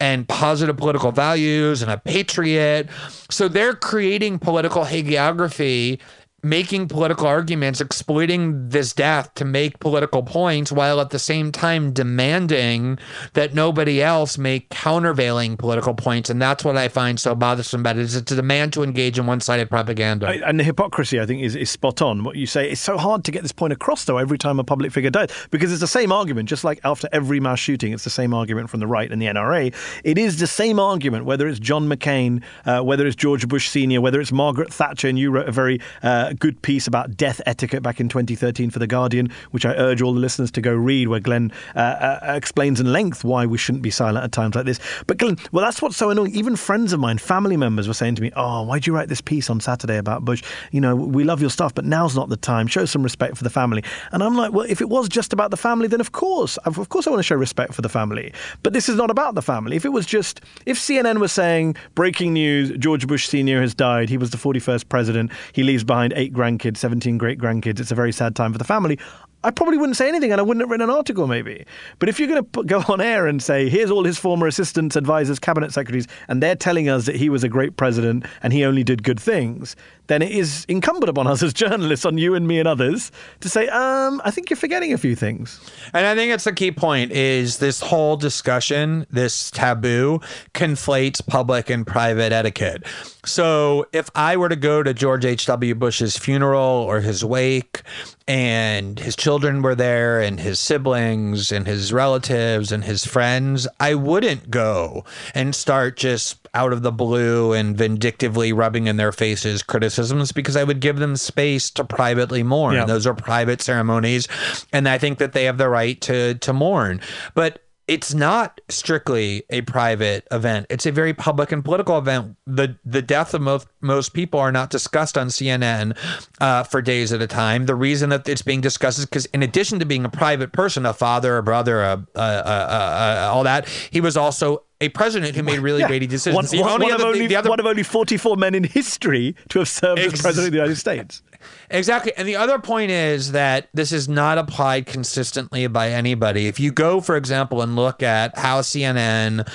and 0.00 0.28
positive 0.28 0.76
political 0.76 1.12
values 1.12 1.82
and 1.82 1.90
a 1.90 1.98
patriot. 1.98 2.88
So 3.30 3.48
they're 3.48 3.74
creating 3.74 4.38
political 4.38 4.84
hagiography 4.84 5.98
making 6.44 6.88
political 6.88 7.26
arguments, 7.26 7.80
exploiting 7.80 8.68
this 8.68 8.92
death 8.92 9.34
to 9.34 9.44
make 9.44 9.78
political 9.80 10.22
points, 10.22 10.70
while 10.70 11.00
at 11.00 11.10
the 11.10 11.18
same 11.18 11.50
time 11.50 11.92
demanding 11.92 12.98
that 13.32 13.54
nobody 13.54 14.02
else 14.02 14.36
make 14.38 14.68
countervailing 14.68 15.56
political 15.56 15.94
points. 15.94 16.30
And 16.30 16.40
that's 16.40 16.64
what 16.64 16.76
I 16.76 16.88
find 16.88 17.18
so 17.18 17.34
bothersome 17.34 17.80
about 17.80 17.96
it 17.96 18.02
is 18.02 18.14
it's 18.14 18.30
a 18.30 18.36
demand 18.36 18.72
to 18.74 18.82
engage 18.82 19.18
in 19.18 19.26
one-sided 19.26 19.70
propaganda. 19.70 20.28
And 20.46 20.60
the 20.60 20.64
hypocrisy, 20.64 21.20
I 21.20 21.26
think, 21.26 21.42
is, 21.42 21.56
is 21.56 21.70
spot 21.70 22.02
on. 22.02 22.24
What 22.24 22.36
you 22.36 22.46
say, 22.46 22.70
it's 22.70 22.80
so 22.80 22.98
hard 22.98 23.24
to 23.24 23.30
get 23.30 23.42
this 23.42 23.52
point 23.52 23.72
across, 23.72 24.04
though, 24.04 24.18
every 24.18 24.38
time 24.38 24.60
a 24.60 24.64
public 24.64 24.92
figure 24.92 25.10
dies, 25.10 25.30
because 25.50 25.72
it's 25.72 25.80
the 25.80 25.86
same 25.86 26.12
argument, 26.12 26.48
just 26.48 26.64
like 26.64 26.80
after 26.84 27.08
every 27.12 27.40
mass 27.40 27.58
shooting, 27.58 27.92
it's 27.92 28.04
the 28.04 28.10
same 28.10 28.34
argument 28.34 28.70
from 28.70 28.80
the 28.80 28.86
right 28.86 29.10
and 29.10 29.20
the 29.20 29.26
NRA. 29.26 29.74
It 30.04 30.18
is 30.18 30.38
the 30.38 30.46
same 30.46 30.78
argument, 30.78 31.24
whether 31.24 31.48
it's 31.48 31.58
John 31.58 31.88
McCain, 31.88 32.42
uh, 32.66 32.82
whether 32.82 33.06
it's 33.06 33.16
George 33.16 33.48
Bush 33.48 33.68
Sr., 33.70 34.00
whether 34.00 34.20
it's 34.20 34.32
Margaret 34.32 34.72
Thatcher, 34.72 35.08
and 35.08 35.18
you 35.18 35.30
wrote 35.30 35.48
a 35.48 35.52
very 35.52 35.80
uh, 36.02 36.33
good 36.38 36.60
piece 36.62 36.86
about 36.86 37.16
death 37.16 37.40
etiquette 37.46 37.82
back 37.82 38.00
in 38.00 38.08
2013 38.08 38.70
for 38.70 38.78
The 38.78 38.86
Guardian, 38.86 39.30
which 39.50 39.64
I 39.64 39.74
urge 39.74 40.02
all 40.02 40.12
the 40.12 40.20
listeners 40.20 40.50
to 40.52 40.60
go 40.60 40.72
read, 40.72 41.08
where 41.08 41.20
Glenn 41.20 41.52
uh, 41.74 41.78
uh, 41.78 42.32
explains 42.34 42.80
in 42.80 42.92
length 42.92 43.24
why 43.24 43.46
we 43.46 43.58
shouldn't 43.58 43.82
be 43.82 43.90
silent 43.90 44.24
at 44.24 44.32
times 44.32 44.54
like 44.54 44.64
this. 44.64 44.80
But 45.06 45.18
Glenn, 45.18 45.38
well, 45.52 45.64
that's 45.64 45.80
what's 45.80 45.96
so 45.96 46.10
annoying. 46.10 46.34
Even 46.34 46.56
friends 46.56 46.92
of 46.92 47.00
mine, 47.00 47.18
family 47.18 47.56
members 47.56 47.88
were 47.88 47.94
saying 47.94 48.16
to 48.16 48.22
me, 48.22 48.32
Oh, 48.36 48.62
why'd 48.62 48.86
you 48.86 48.94
write 48.94 49.08
this 49.08 49.20
piece 49.20 49.50
on 49.50 49.60
Saturday 49.60 49.96
about 49.96 50.24
Bush? 50.24 50.42
You 50.72 50.80
know, 50.80 50.94
we 50.94 51.24
love 51.24 51.40
your 51.40 51.50
stuff, 51.50 51.74
but 51.74 51.84
now's 51.84 52.16
not 52.16 52.28
the 52.28 52.36
time. 52.36 52.66
Show 52.66 52.84
some 52.84 53.02
respect 53.02 53.36
for 53.36 53.44
the 53.44 53.50
family. 53.50 53.84
And 54.12 54.22
I'm 54.22 54.36
like, 54.36 54.52
Well, 54.52 54.66
if 54.68 54.80
it 54.80 54.88
was 54.88 55.08
just 55.08 55.32
about 55.32 55.50
the 55.50 55.56
family, 55.56 55.88
then 55.88 56.00
of 56.00 56.12
course, 56.12 56.56
of 56.58 56.88
course 56.88 57.06
I 57.06 57.10
want 57.10 57.20
to 57.20 57.24
show 57.24 57.36
respect 57.36 57.74
for 57.74 57.82
the 57.82 57.88
family. 57.88 58.32
But 58.62 58.72
this 58.72 58.88
is 58.88 58.96
not 58.96 59.10
about 59.10 59.34
the 59.34 59.42
family. 59.42 59.76
If 59.76 59.84
it 59.84 59.90
was 59.90 60.06
just, 60.06 60.40
if 60.66 60.78
CNN 60.78 61.18
was 61.18 61.32
saying, 61.32 61.76
breaking 61.94 62.32
news, 62.32 62.70
George 62.78 63.06
Bush 63.06 63.28
Sr. 63.28 63.60
has 63.60 63.74
died, 63.74 64.08
he 64.08 64.16
was 64.16 64.30
the 64.30 64.36
41st 64.36 64.88
president, 64.88 65.32
he 65.52 65.62
leaves 65.62 65.84
behind 65.84 66.12
eight 66.24 66.32
grandkids, 66.32 66.78
17 66.78 67.18
great 67.18 67.38
grandkids. 67.38 67.80
It's 67.80 67.92
a 67.92 67.94
very 67.94 68.12
sad 68.12 68.34
time 68.34 68.52
for 68.52 68.58
the 68.58 68.64
family. 68.64 68.98
I 69.44 69.50
probably 69.50 69.76
wouldn't 69.76 69.98
say 69.98 70.08
anything 70.08 70.32
and 70.32 70.40
I 70.40 70.42
wouldn't 70.42 70.62
have 70.62 70.70
written 70.70 70.88
an 70.88 70.94
article 70.94 71.26
maybe. 71.26 71.66
But 71.98 72.08
if 72.08 72.18
you're 72.18 72.28
going 72.28 72.44
to 72.44 72.62
go 72.64 72.82
on 72.88 73.02
air 73.02 73.26
and 73.26 73.42
say, 73.42 73.68
here's 73.68 73.90
all 73.90 74.04
his 74.04 74.16
former 74.16 74.46
assistants, 74.46 74.96
advisors, 74.96 75.38
cabinet 75.38 75.70
secretaries, 75.72 76.08
and 76.28 76.42
they're 76.42 76.56
telling 76.56 76.88
us 76.88 77.04
that 77.04 77.16
he 77.16 77.28
was 77.28 77.44
a 77.44 77.48
great 77.48 77.76
president 77.76 78.24
and 78.42 78.54
he 78.54 78.64
only 78.64 78.82
did 78.82 79.02
good 79.02 79.20
things, 79.20 79.76
then 80.06 80.22
it 80.22 80.30
is 80.30 80.64
incumbent 80.68 81.08
upon 81.08 81.26
us 81.26 81.42
as 81.42 81.52
journalists, 81.52 82.04
on 82.04 82.18
you 82.18 82.34
and 82.34 82.46
me 82.46 82.58
and 82.58 82.68
others, 82.68 83.10
to 83.40 83.48
say, 83.48 83.68
um, 83.68 84.20
I 84.24 84.30
think 84.30 84.50
you're 84.50 84.56
forgetting 84.56 84.92
a 84.92 84.98
few 84.98 85.16
things. 85.16 85.60
And 85.92 86.06
I 86.06 86.14
think 86.14 86.32
it's 86.32 86.46
a 86.46 86.52
key 86.52 86.72
point 86.72 87.12
is 87.12 87.58
this 87.58 87.80
whole 87.80 88.16
discussion, 88.16 89.06
this 89.10 89.50
taboo, 89.50 90.20
conflates 90.52 91.24
public 91.26 91.70
and 91.70 91.86
private 91.86 92.32
etiquette. 92.32 92.84
So 93.24 93.86
if 93.92 94.10
I 94.14 94.36
were 94.36 94.48
to 94.48 94.56
go 94.56 94.82
to 94.82 94.92
George 94.92 95.24
H.W. 95.24 95.74
Bush's 95.74 96.18
funeral 96.18 96.60
or 96.60 97.00
his 97.00 97.24
wake, 97.24 97.82
and 98.26 98.98
his 98.98 99.16
children 99.16 99.62
were 99.62 99.74
there, 99.74 100.20
and 100.20 100.40
his 100.40 100.58
siblings, 100.60 101.52
and 101.52 101.66
his 101.66 101.92
relatives, 101.92 102.72
and 102.72 102.84
his 102.84 103.06
friends, 103.06 103.66
I 103.80 103.94
wouldn't 103.94 104.50
go 104.50 105.04
and 105.34 105.54
start 105.54 105.96
just 105.96 106.43
out 106.54 106.72
of 106.72 106.82
the 106.82 106.92
blue 106.92 107.52
and 107.52 107.76
vindictively 107.76 108.52
rubbing 108.52 108.86
in 108.86 108.96
their 108.96 109.12
faces 109.12 109.62
criticisms 109.62 110.32
because 110.32 110.56
I 110.56 110.64
would 110.64 110.80
give 110.80 110.98
them 110.98 111.16
space 111.16 111.70
to 111.72 111.84
privately 111.84 112.42
mourn. 112.42 112.74
Yeah. 112.74 112.84
Those 112.84 113.06
are 113.06 113.14
private 113.14 113.60
ceremonies, 113.60 114.28
and 114.72 114.88
I 114.88 114.98
think 114.98 115.18
that 115.18 115.32
they 115.32 115.44
have 115.44 115.58
the 115.58 115.68
right 115.68 116.00
to 116.02 116.34
to 116.34 116.52
mourn. 116.52 117.00
But 117.34 117.60
it's 117.86 118.14
not 118.14 118.60
strictly 118.68 119.44
a 119.50 119.60
private 119.62 120.26
event. 120.30 120.66
It's 120.70 120.86
a 120.86 120.92
very 120.92 121.12
public 121.12 121.52
and 121.52 121.62
political 121.62 121.98
event. 121.98 122.36
The 122.46 122.78
the 122.84 123.02
death 123.02 123.34
of 123.34 123.42
most 123.42 123.68
most 123.80 124.14
people 124.14 124.40
are 124.40 124.52
not 124.52 124.70
discussed 124.70 125.18
on 125.18 125.28
CNN 125.28 125.96
uh, 126.40 126.62
for 126.62 126.80
days 126.80 127.12
at 127.12 127.20
a 127.20 127.26
time. 127.26 127.66
The 127.66 127.74
reason 127.74 128.08
that 128.10 128.26
it's 128.28 128.42
being 128.42 128.62
discussed 128.62 128.98
is 128.98 129.04
because, 129.04 129.26
in 129.26 129.42
addition 129.42 129.78
to 129.80 129.84
being 129.84 130.04
a 130.04 130.08
private 130.08 130.52
person, 130.52 130.86
a 130.86 130.94
father, 130.94 131.36
a 131.36 131.42
brother, 131.42 131.82
a, 131.82 132.06
a, 132.14 132.20
a, 132.20 132.22
a, 132.22 133.28
all 133.30 133.44
that, 133.44 133.68
he 133.90 134.00
was 134.00 134.16
also 134.16 134.62
a 134.84 134.88
president 134.88 135.34
who 135.36 135.42
made 135.42 135.58
really 135.58 135.80
Yeah. 135.80 135.88
weighty 135.90 136.06
decisions. 136.06 136.34
One, 136.36 136.46
The 136.46 136.60
one- 136.62 136.80
one 136.82 136.90
of 136.92 137.00
other- 137.00 137.06
only, 137.08 137.26
the 137.26 137.36
other- 137.36 137.50
one 137.50 137.60
of 137.60 137.66
only 137.66 137.82
44 137.82 138.36
men 138.36 138.54
in 138.54 138.64
history 138.64 139.34
to 139.50 139.58
have 139.60 139.68
served 139.68 139.98
as 140.00 140.20
president 140.20 140.46
of 140.48 140.52
the 140.52 140.58
United 140.58 140.76
States. 140.76 141.22
Exactly. 141.70 142.12
And 142.16 142.26
the 142.28 142.36
other 142.36 142.58
point 142.58 142.90
is 142.90 143.32
that 143.32 143.68
this 143.74 143.90
is 143.92 144.08
not 144.08 144.38
applied 144.38 144.86
consistently 144.86 145.66
by 145.66 145.90
anybody. 145.90 146.46
If 146.46 146.58
you 146.58 146.70
go, 146.72 147.00
for 147.02 147.16
example, 147.16 147.60
and 147.60 147.74
look 147.76 148.02
at 148.02 148.38
how 148.38 148.60
CNN 148.62 149.46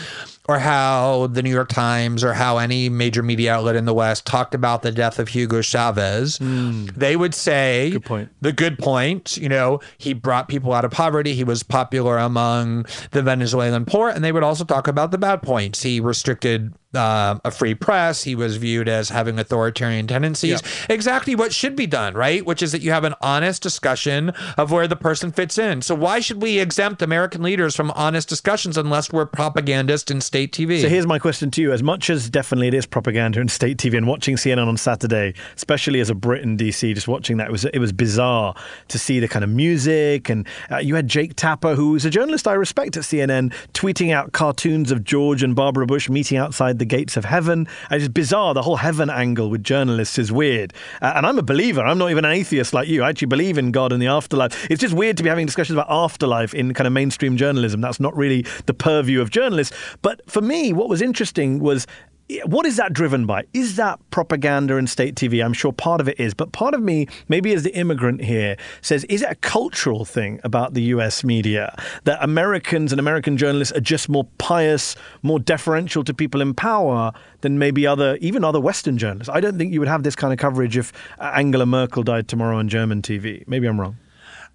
or 0.50 0.58
how 0.58 1.28
the 1.28 1.44
New 1.44 1.52
York 1.52 1.70
Times 1.70 2.24
or 2.24 2.34
how 2.34 2.58
any 2.58 2.90
major 2.90 3.22
media 3.22 3.54
outlet 3.54 3.76
in 3.76 3.86
the 3.86 3.94
West 3.94 4.26
talked 4.26 4.56
about 4.56 4.82
the 4.82 4.92
death 4.92 5.20
of 5.20 5.28
Hugo 5.28 5.62
Chavez, 5.62 6.40
they 6.40 7.16
would 7.16 7.36
say 7.36 7.92
good 7.92 8.04
the 8.42 8.52
good 8.52 8.80
point, 8.80 9.38
you 9.38 9.48
know, 9.48 9.80
he 10.00 10.12
brought 10.12 10.48
people 10.48 10.74
out 10.74 10.86
of 10.86 10.90
poverty, 10.90 11.36
he 11.36 11.44
was 11.44 11.62
popular 11.62 12.18
among 12.18 12.88
the 13.12 13.22
Venezuelan 13.22 13.86
poor, 13.86 14.10
and 14.10 14.24
they 14.24 14.32
would 14.32 14.42
also 14.42 14.64
talk 14.64 14.88
about 14.88 15.12
the 15.12 15.20
bad 15.20 15.44
points. 15.44 15.84
He 15.84 16.00
restricted 16.00 16.74
uh, 16.94 17.38
a 17.46 17.52
free 17.52 17.76
press. 17.76 18.24
He 18.24 18.36
was 18.36 18.58
viewed 18.58 18.90
as 18.90 19.10
having 19.10 19.38
authoritarian 19.38 20.08
tendencies. 20.08 20.62
Exactly 20.90 21.36
what 21.36 21.54
should 21.54 21.76
be 21.76 21.86
done, 21.86 22.16
right? 22.16 22.46
Which 22.46 22.64
is 22.64 22.72
that 22.72 22.82
you 22.82 22.92
have 22.92 23.04
an 23.04 23.14
honest 23.22 23.62
discussion 23.62 24.30
of 24.58 24.72
where 24.72 24.88
the 24.88 24.96
person 24.96 25.32
fits 25.32 25.58
in. 25.58 25.82
So 25.82 25.94
why 25.94 26.20
should 26.20 26.42
we 26.42 26.60
exempt 26.60 27.02
American 27.02 27.44
leaders 27.44 27.76
from 27.76 27.92
honest 27.92 28.28
discussions 28.28 28.78
unless 28.78 29.12
we're 29.12 29.28
propagandists 29.28 30.10
in 30.10 30.22
state 30.22 30.39
TV? 30.48 30.82
So 30.82 30.90
here's 30.90 31.08
my 31.08 31.20
question 31.20 31.52
to 31.52 31.62
you. 31.62 31.72
As 31.72 31.84
much 31.84 32.10
as 32.10 32.30
definitely 32.30 32.68
it 32.68 32.74
is 32.74 32.86
propaganda 32.86 33.40
in 33.40 33.48
state 33.48 33.78
TV 33.78 33.98
and 33.98 34.08
watching 34.08 34.36
CNN 34.36 34.68
on 34.68 34.78
Saturday, 34.78 35.34
especially 35.56 36.00
as 36.00 36.10
a 36.10 36.16
Brit 36.16 36.44
in 36.44 36.58
DC, 36.58 36.94
just 36.94 37.08
watching 37.08 37.38
that, 37.38 37.48
it 37.48 37.52
was, 37.52 37.66
it 37.66 37.80
was 37.80 37.92
bizarre 37.92 38.56
to 38.88 39.00
see 39.00 39.20
the 39.20 39.28
kind 39.28 39.44
of 39.44 39.50
music. 39.50 40.30
And 40.30 40.48
uh, 40.72 40.78
you 40.78 40.96
had 40.96 41.08
Jake 41.08 41.36
Tapper, 41.36 41.76
who 41.76 41.96
is 41.96 42.06
a 42.06 42.10
journalist 42.10 42.48
I 42.48 42.54
respect 42.54 42.98
at 42.98 43.04
CNN, 43.04 43.54
tweeting 43.74 44.14
out 44.14 44.32
cartoons 44.32 44.92
of 44.92 45.04
George 45.04 45.44
and 45.44 45.56
Barbara 45.56 45.86
Bush 45.86 46.10
meeting 46.10 46.38
outside 46.38 46.80
the 46.80 46.86
gates 46.86 47.18
of 47.18 47.26
heaven. 47.26 47.68
It's 47.92 48.08
bizarre. 48.08 48.54
The 48.54 48.62
whole 48.62 48.78
heaven 48.78 49.10
angle 49.10 49.50
with 49.50 49.64
journalists 49.64 50.18
is 50.18 50.32
weird. 50.32 50.74
Uh, 51.02 51.14
and 51.16 51.26
I'm 51.26 51.38
a 51.38 51.44
believer. 51.44 51.82
I'm 51.82 51.98
not 51.98 52.12
even 52.12 52.26
an 52.26 52.32
atheist 52.32 52.74
like 52.74 52.88
you. 52.88 53.04
I 53.04 53.10
actually 53.10 53.28
believe 53.28 53.58
in 53.58 53.72
God 53.72 53.92
and 53.92 54.02
the 54.02 54.08
afterlife. 54.08 54.70
It's 54.70 54.82
just 54.82 54.94
weird 54.94 55.18
to 55.18 55.24
be 55.24 55.30
having 55.30 55.46
discussions 55.46 55.76
about 55.76 55.88
afterlife 55.90 56.54
in 56.54 56.74
kind 56.74 56.88
of 56.88 56.94
mainstream 56.94 57.38
journalism. 57.38 57.82
That's 57.82 58.00
not 58.00 58.16
really 58.16 58.46
the 58.66 58.74
purview 58.74 59.22
of 59.22 59.30
journalists. 59.30 59.76
But 60.02 60.19
for 60.28 60.42
me, 60.42 60.74
what 60.74 60.90
was 60.90 61.02
interesting 61.02 61.60
was 61.60 61.88
eh, 62.30 62.40
what 62.46 62.66
is 62.66 62.78
that 62.78 62.94
driven 62.94 63.26
by? 63.26 63.44
Is 63.54 63.76
that 63.76 64.00
propaganda 64.12 64.78
and 64.78 64.90
state 64.90 65.16
TV? 65.16 65.44
I'm 65.44 65.54
sure 65.54 65.72
part 65.72 66.02
of 66.02 66.08
it 66.08 66.20
is, 66.20 66.34
but 66.34 66.52
part 66.52 66.74
of 66.74 66.82
me, 66.82 67.08
maybe 67.28 67.54
as 67.54 67.64
the 67.64 67.76
immigrant 67.76 68.24
here, 68.24 68.58
says, 68.82 69.04
is 69.06 69.22
it 69.22 69.32
a 69.32 69.36
cultural 69.36 70.06
thing 70.06 70.40
about 70.44 70.74
the 70.74 70.84
US 70.84 71.24
media 71.24 71.76
that 72.04 72.22
Americans 72.22 72.92
and 72.92 73.00
American 73.00 73.38
journalists 73.38 73.76
are 73.76 73.82
just 73.82 74.10
more 74.10 74.28
pious, 74.38 74.96
more 75.24 75.40
deferential 75.40 76.04
to 76.04 76.14
people 76.14 76.42
in 76.42 76.54
power 76.54 77.12
than 77.42 77.58
maybe 77.58 77.88
other, 77.88 78.18
even 78.22 78.44
other 78.44 78.60
Western 78.60 78.98
journalists? 78.98 79.30
I 79.34 79.40
don't 79.40 79.58
think 79.58 79.74
you 79.74 79.80
would 79.80 79.90
have 79.90 80.04
this 80.04 80.16
kind 80.16 80.34
of 80.34 80.40
coverage 80.40 80.78
if 80.78 80.94
uh, 81.20 81.32
Angela 81.36 81.66
Merkel 81.66 82.04
died 82.04 82.28
tomorrow 82.28 82.58
on 82.58 82.70
German 82.70 83.02
TV. 83.02 83.48
Maybe 83.48 83.68
I'm 83.68 83.80
wrong. 83.80 83.98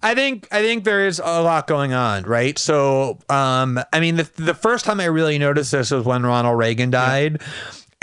I 0.05 0.13
think 0.13 0.47
I 0.51 0.61
think 0.61 0.83
there 0.83 1.07
is 1.07 1.17
a 1.17 1.41
lot 1.41 1.65
going 1.65 1.93
on, 1.93 2.25
right? 2.25 2.59
So, 2.59 3.17
um, 3.27 3.79
I 3.91 3.99
mean, 3.99 4.17
the 4.17 4.29
the 4.35 4.53
first 4.53 4.85
time 4.85 4.99
I 4.99 5.05
really 5.05 5.39
noticed 5.39 5.71
this 5.71 5.89
was 5.89 6.05
when 6.05 6.23
Ronald 6.23 6.59
Reagan 6.59 6.91
died, 6.91 7.41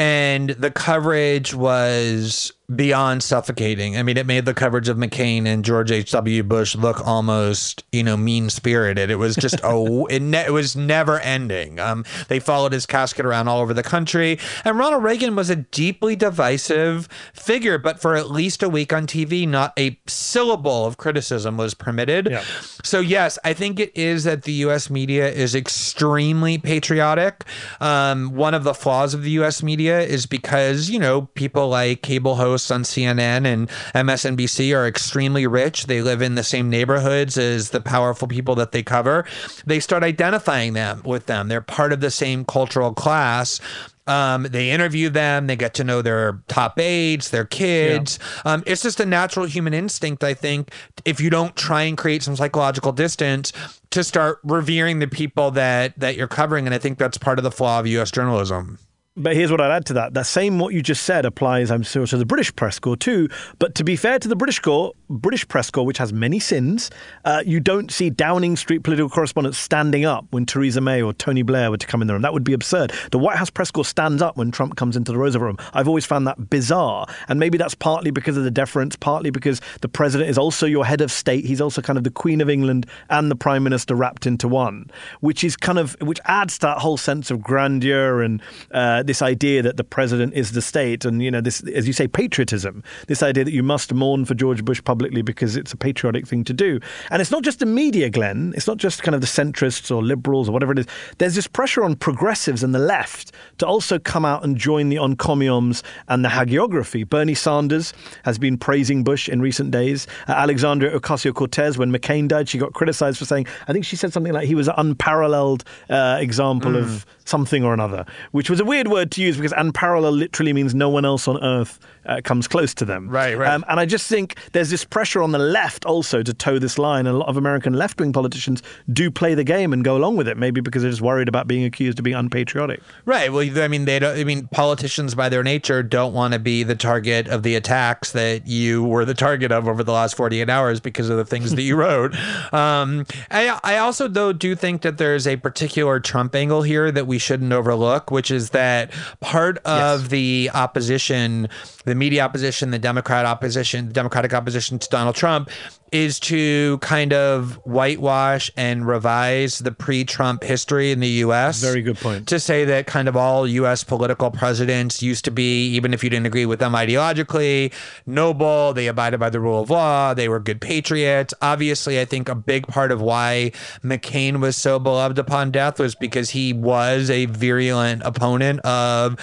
and 0.01 0.51
the 0.51 0.73
coverage 0.73 1.55
was 1.55 2.53
beyond 2.75 3.23
suffocating. 3.23 3.97
I 3.97 4.03
mean, 4.03 4.17
it 4.17 4.27
made 4.27 4.45
the 4.45 4.55
coverage 4.55 4.89
of 4.89 4.97
McCain 4.97 5.47
and 5.47 5.65
George 5.65 5.91
H.W. 5.91 6.43
Bush 6.45 6.75
look 6.77 7.07
almost, 7.07 7.85
you 7.93 8.03
know, 8.03 8.17
mean 8.17 8.51
spirited. 8.51 9.11
It 9.11 9.17
was 9.17 9.37
just 9.37 9.61
a, 9.63 10.05
it, 10.11 10.23
ne- 10.23 10.47
it 10.47 10.53
was 10.53 10.77
never 10.77 11.21
ending. 11.21 11.79
Um, 11.79 12.05
they 12.29 12.41
followed 12.41 12.73
his 12.73 12.87
casket 12.87 13.27
around 13.27 13.49
all 13.49 13.61
over 13.61 13.75
the 13.75 13.83
country, 13.83 14.39
and 14.65 14.79
Ronald 14.79 15.03
Reagan 15.03 15.37
was 15.37 15.51
a 15.51 15.57
deeply 15.57 16.17
divisive 16.17 17.09
figure. 17.35 17.79
But 17.79 18.01
for 18.01 18.15
at 18.15 18.31
least 18.31 18.63
a 18.63 18.69
week 18.69 18.93
on 18.93 19.07
TV, 19.07 19.47
not 19.47 19.73
a 19.79 19.99
syllable 20.07 20.87
of 20.87 20.97
criticism 20.97 21.57
was 21.57 21.75
permitted. 21.75 22.29
Yeah. 22.31 22.45
So 22.83 23.01
yes, 23.01 23.39
I 23.45 23.53
think 23.53 23.81
it 23.81 23.93
is 23.97 24.25
that 24.25 24.45
the 24.45 24.53
U.S. 24.53 24.89
media 24.89 25.29
is 25.31 25.55
extremely 25.55 26.59
patriotic. 26.59 27.45
Um, 27.81 28.35
one 28.35 28.55
of 28.55 28.65
the 28.65 28.75
flaws 28.75 29.15
of 29.15 29.23
the 29.23 29.31
U.S. 29.33 29.63
media 29.63 30.01
is 30.01 30.27
because 30.27 30.89
you 30.89 30.99
know 30.99 31.23
people 31.35 31.69
like 31.69 32.03
cable 32.03 32.37
hosts 32.37 32.52
on 32.71 32.83
CNN 32.83 33.47
and 33.47 33.69
MSNBC 33.95 34.77
are 34.77 34.87
extremely 34.87 35.47
rich. 35.47 35.87
They 35.87 36.03
live 36.03 36.23
in 36.23 36.35
the 36.35 36.43
same 36.43 36.69
neighborhoods 36.71 37.39
as 37.39 37.71
the 37.71 37.81
powerful 37.81 38.29
people 38.29 38.55
that 38.57 38.73
they 38.73 38.83
cover. 38.83 39.25
They 39.67 39.81
start 39.81 40.03
identifying 40.03 40.73
them 40.73 41.03
with 41.05 41.27
them. 41.27 41.49
They're 41.49 41.61
part 41.61 41.93
of 41.93 42.01
the 42.01 42.11
same 42.11 42.45
cultural 42.45 42.93
class. 42.95 43.61
Um, 44.07 44.45
they 44.45 44.71
interview 44.71 45.11
them. 45.11 45.47
They 45.47 45.57
get 45.57 45.75
to 45.75 45.85
know 45.85 46.03
their 46.03 46.43
top 46.49 46.79
aides, 46.79 47.31
their 47.31 47.45
kids. 47.45 48.19
Um, 48.45 48.65
it's 48.67 48.83
just 48.83 48.99
a 49.01 49.07
natural 49.07 49.47
human 49.47 49.75
instinct, 49.75 50.25
I 50.25 50.35
think, 50.35 50.73
if 51.05 51.21
you 51.21 51.31
don't 51.31 51.55
try 51.55 51.83
and 51.83 51.97
create 51.97 52.23
some 52.23 52.35
psychological 52.35 52.93
distance, 52.93 53.53
to 53.91 54.03
start 54.03 54.41
revering 54.43 54.99
the 54.99 55.07
people 55.07 55.51
that 55.53 55.99
that 55.99 56.17
you're 56.17 56.29
covering. 56.29 56.67
And 56.67 56.75
I 56.75 56.79
think 56.79 56.99
that's 56.99 57.19
part 57.19 57.39
of 57.39 57.45
the 57.45 57.51
flaw 57.51 57.79
of 57.79 57.87
U.S. 57.87 58.11
journalism. 58.11 58.79
But 59.15 59.37
here's 59.37 59.51
what 59.51 59.61
I'd 59.61 59.71
add 59.71 59.85
to 59.87 59.93
that. 59.95 60.15
That 60.15 60.25
same 60.25 60.59
what 60.59 60.73
you 60.73 60.81
just 60.81 61.03
said 61.03 61.27
applies, 61.27 61.71
I'm 61.71 61.83
sure, 61.83 62.07
to 62.07 62.17
the 62.17 62.25
British 62.25 62.55
press 62.57 62.79
corps 62.79 62.97
too. 62.97 63.29
But 63.59 63.75
to 63.75 63.85
be 63.85 63.95
fair 63.95 64.19
to 64.19 64.27
the 64.27 64.35
British 64.35 64.59
corps, 64.59 64.95
British 65.11 65.47
press 65.47 65.71
corps, 65.71 65.85
which 65.85 65.99
has 65.99 66.15
many 66.15 66.39
sins, 66.39 66.91
uh, 67.27 67.43
you 67.45 67.61
don't 67.61 67.93
see 67.93 68.09
Downing 68.09 68.57
Street 68.57 68.85
political 68.85 69.11
correspondents 69.11 69.59
standing 69.59 70.07
up 70.07 70.25
when 70.31 70.47
Theresa 70.47 70.81
May 70.81 71.03
or 71.03 71.13
Tony 71.13 71.43
Blair 71.43 71.71
were 71.71 71.77
to 71.77 71.87
come 71.87 72.01
in 72.01 72.09
the 72.09 72.15
room. 72.15 72.23
That 72.23 72.33
would 72.33 72.43
be 72.43 72.55
absurd. 72.55 72.95
The 73.11 73.19
White 73.19 73.37
House 73.37 73.51
press 73.51 73.71
corps 73.71 73.85
stands 73.85 74.23
up 74.23 74.39
when 74.39 74.51
Trump 74.51 74.77
comes 74.77 74.97
into 74.97 75.13
the 75.13 75.19
Roosevelt 75.19 75.45
room. 75.47 75.57
I've 75.75 75.89
always 75.89 76.07
found 76.07 76.27
that 76.27 76.49
bizarre. 76.49 77.07
And 77.29 77.39
maybe 77.39 77.59
that's 77.59 77.75
partly 77.75 78.13
because 78.13 78.39
of 78.39 78.45
the 78.45 78.51
deference, 78.51 78.97
partly 78.97 79.29
because 79.29 79.61
the 79.83 79.89
president 79.91 80.31
is 80.31 80.39
also 80.39 80.65
your 80.65 80.87
head 80.87 81.03
of 81.03 81.13
state. 81.13 81.45
He's 81.45 81.61
also 81.61 81.83
kind 81.83 81.99
of 81.99 82.05
the 82.05 82.11
Queen 82.11 82.41
of 82.41 82.49
England 82.49 82.87
and 83.11 83.31
the 83.31 83.37
Prime 83.37 83.63
Minister 83.63 83.95
wrapped 83.95 84.25
into 84.25 84.49
one, 84.49 84.91
which 85.21 85.45
is 85.45 85.55
kind 85.55 85.79
of, 85.79 85.97
which 86.01 86.21
adds 86.25 86.55
to 86.61 86.69
that 86.69 86.79
whole 86.79 86.97
sense 86.97 87.31
of 87.31 87.43
grandeur 87.43 88.23
and 88.23 88.41
uh, 88.71 89.02
this 89.07 89.23
idea 89.23 89.63
that 89.63 89.77
the 89.77 89.85
president 89.85 90.35
is 90.35 90.53
the 90.53 90.63
state, 90.63 91.05
and 91.05 91.23
you 91.23 91.31
know 91.31 91.41
this, 91.41 91.63
as 91.69 91.87
you 91.87 91.93
say, 91.93 92.09
patriotism. 92.09 92.83
This 93.09 93.23
idea 93.23 93.45
that 93.45 93.53
you 93.53 93.63
must 93.63 93.93
mourn 93.93 94.25
for 94.25 94.35
George 94.35 94.65
Bush 94.65 94.83
publicly 94.83 95.23
because 95.23 95.57
it's 95.57 95.73
a 95.73 95.77
patriotic 95.77 96.27
thing 96.27 96.45
to 96.45 96.53
do. 96.53 96.81
And 97.11 97.21
it's 97.21 97.31
not 97.31 97.43
just 97.43 97.59
the 97.59 97.67
media, 97.67 98.11
Glenn. 98.11 98.53
It's 98.57 98.67
not 98.67 98.77
just 98.77 99.03
kind 99.03 99.15
of 99.15 99.21
the 99.21 99.27
centrists 99.27 99.95
or 99.95 100.03
liberals 100.03 100.49
or 100.49 100.53
whatever 100.53 100.73
it 100.73 100.81
is. 100.81 100.87
There's 101.19 101.35
this 101.35 101.47
pressure 101.47 101.85
on 101.85 101.97
progressives 101.97 102.63
and 102.63 102.75
the 102.75 102.79
left 102.79 103.33
to 103.59 103.67
also 103.67 103.99
come 103.99 104.25
out 104.25 104.45
and 104.45 104.57
join 104.57 104.89
the 104.89 104.97
encomiums 104.97 105.83
and 106.09 106.25
the 106.25 106.29
hagiography. 106.29 107.09
Bernie 107.09 107.35
Sanders 107.35 107.93
has 108.25 108.39
been 108.39 108.57
praising 108.57 109.05
Bush 109.05 109.29
in 109.29 109.41
recent 109.41 109.71
days. 109.71 110.07
Uh, 110.29 110.33
Alexandria 110.33 110.99
Ocasio 110.99 111.35
Cortez, 111.35 111.79
when 111.79 111.93
McCain 111.93 112.29
died, 112.29 112.49
she 112.49 112.59
got 112.59 112.73
criticized 112.73 113.19
for 113.19 113.25
saying, 113.25 113.47
I 113.69 113.73
think 113.73 113.85
she 113.85 113.97
said 113.97 114.13
something 114.13 114.33
like 114.33 114.47
he 114.47 114.55
was 114.55 114.69
an 114.69 114.75
unparalleled 114.77 115.65
uh, 115.89 116.19
example 116.21 116.77
of 116.77 117.07
something 117.25 117.65
or 117.65 117.75
another, 117.75 118.05
which 118.33 118.51
was 118.51 118.61
a 118.61 118.65
weird 118.65 118.89
word 118.89 119.11
to 119.13 119.23
use 119.23 119.37
because 119.37 119.53
unparalleled 119.57 120.15
literally 120.15 120.53
means 120.53 120.75
no 120.75 120.89
one 120.89 121.05
else 121.05 121.29
on 121.29 121.43
earth 121.43 121.79
uh, 122.07 122.21
comes 122.25 122.49
close 122.49 122.75
to 122.75 122.85
them. 122.85 123.09
Right, 123.09 123.37
right. 123.37 123.53
Um, 123.53 123.65
and 123.69 123.79
I 123.79 123.87
just 123.87 124.09
think 124.09 124.37
there's 124.53 124.71
this 124.71 124.85
pressure 124.85 125.23
on 125.23 125.33
the 125.33 125.39
left 125.39 125.85
also 125.85 126.23
to 126.23 126.35
toe 126.35 126.59
this 126.59 126.79
line. 126.79 127.07
And 127.07 127.15
a 127.15 127.19
lot 127.19 127.29
of 127.29 127.37
American 127.37 127.75
left 127.75 128.01
wing 128.01 128.13
politicians 128.13 128.63
do 128.93 129.11
play 129.11 129.35
the 129.35 129.45
game 129.45 129.73
and 129.73 129.85
go 129.85 129.97
along 129.97 130.17
with 130.17 130.29
it, 130.29 130.37
maybe 130.37 130.61
because 130.61 130.83
they're 130.83 130.91
just 130.91 131.03
worried 131.03 131.29
about 131.29 131.47
being 131.47 131.65
accused 131.65 131.99
of 131.99 132.05
being 132.05 132.17
unpatriotic. 132.17 132.81
Right. 133.05 133.33
Well, 133.33 133.49
I 133.63 133.69
mean, 133.69 133.85
they 133.85 133.99
don't. 133.99 134.19
I 134.19 134.25
mean, 134.25 134.49
politicians 134.49 135.15
by 135.15 135.29
their 135.29 135.43
nature 135.43 135.83
don't 135.83 136.13
want 136.13 136.35
to 136.35 136.39
be 136.39 136.63
the 136.63 136.75
target 136.75 137.29
of 137.29 137.43
the 137.43 137.55
attacks 137.55 138.13
that 138.13 138.47
you 138.47 138.83
were 138.83 139.05
the 139.05 139.15
target 139.15 139.53
of 139.53 139.69
over 139.69 139.85
the 139.85 139.93
last 139.93 140.17
48 140.17 140.51
hours 140.51 140.81
because 140.81 141.09
of 141.09 141.17
the 141.17 141.25
things 141.25 141.55
that 141.55 141.63
you 141.63 141.77
wrote. 141.83 142.15
Um, 142.53 143.07
I, 143.31 143.59
I 143.63 143.79
also 143.79 144.09
though 144.09 144.33
do 144.33 144.55
think 144.55 144.83
that 144.83 144.99
there's 144.99 145.27
a 145.27 145.37
particular 145.37 146.01
Trump 146.01 146.35
angle 146.35 146.63
here 146.63 146.91
that 146.91 147.07
we 147.07 147.12
shouldn't 147.19 147.53
overlook, 147.53 148.11
which 148.11 148.31
is 148.31 148.51
that 148.51 148.93
part 149.21 149.59
of 149.59 150.11
the 150.11 150.51
opposition, 150.55 151.49
the 151.85 151.95
media 151.95 152.23
opposition, 152.25 152.71
the 152.71 152.79
Democrat 152.79 153.25
opposition, 153.25 153.89
the 153.89 153.95
Democratic 153.95 154.35
opposition 154.35 154.79
to 154.79 154.89
Donald 154.89 155.17
Trump 155.17 155.51
is 155.93 156.19
to 156.21 156.79
kind 156.79 157.13
of 157.13 157.55
whitewash 157.65 158.51
and 158.57 158.87
revise 158.87 159.59
the 159.59 159.71
pre-Trump 159.71 160.43
history 160.43 160.91
in 160.91 161.01
the 161.01 161.09
US. 161.09 161.61
Very 161.61 161.83
good 161.83 161.99
point. 161.99 162.27
To 162.29 162.41
say 162.41 162.65
that 162.65 162.87
kind 162.87 163.09
of 163.09 163.17
all 163.17 163.47
US 163.47 163.85
political 163.85 164.31
presidents 164.31 165.03
used 165.03 165.25
to 165.27 165.31
be, 165.31 165.69
even 165.69 165.93
if 165.95 166.03
you 166.03 166.11
didn't 166.11 166.27
agree 166.27 166.47
with 166.47 166.59
them 166.59 166.73
ideologically, 166.73 167.73
noble, 168.07 168.73
they 168.73 168.87
abided 168.87 169.21
by 169.21 169.31
the 169.31 169.39
rule 169.41 169.63
of 169.63 169.71
law, 169.71 170.15
they 170.15 170.29
were 170.29 170.41
good 170.41 170.61
patriots. 170.61 171.35
Obviously, 171.43 172.01
I 172.01 172.05
think 172.05 172.29
a 172.29 172.35
big 172.35 172.67
part 172.67 172.91
of 172.91 173.01
why 173.01 173.53
McCain 173.85 174.41
was 174.41 174.57
so 174.57 174.79
beloved 174.79 175.19
upon 175.19 175.51
death 175.51 175.79
was 175.79 175.95
because 175.95 176.31
he 176.31 176.53
was 176.53 177.11
a 177.11 177.27
virulent 177.27 178.03
opponent 178.05 178.61
of 178.61 179.19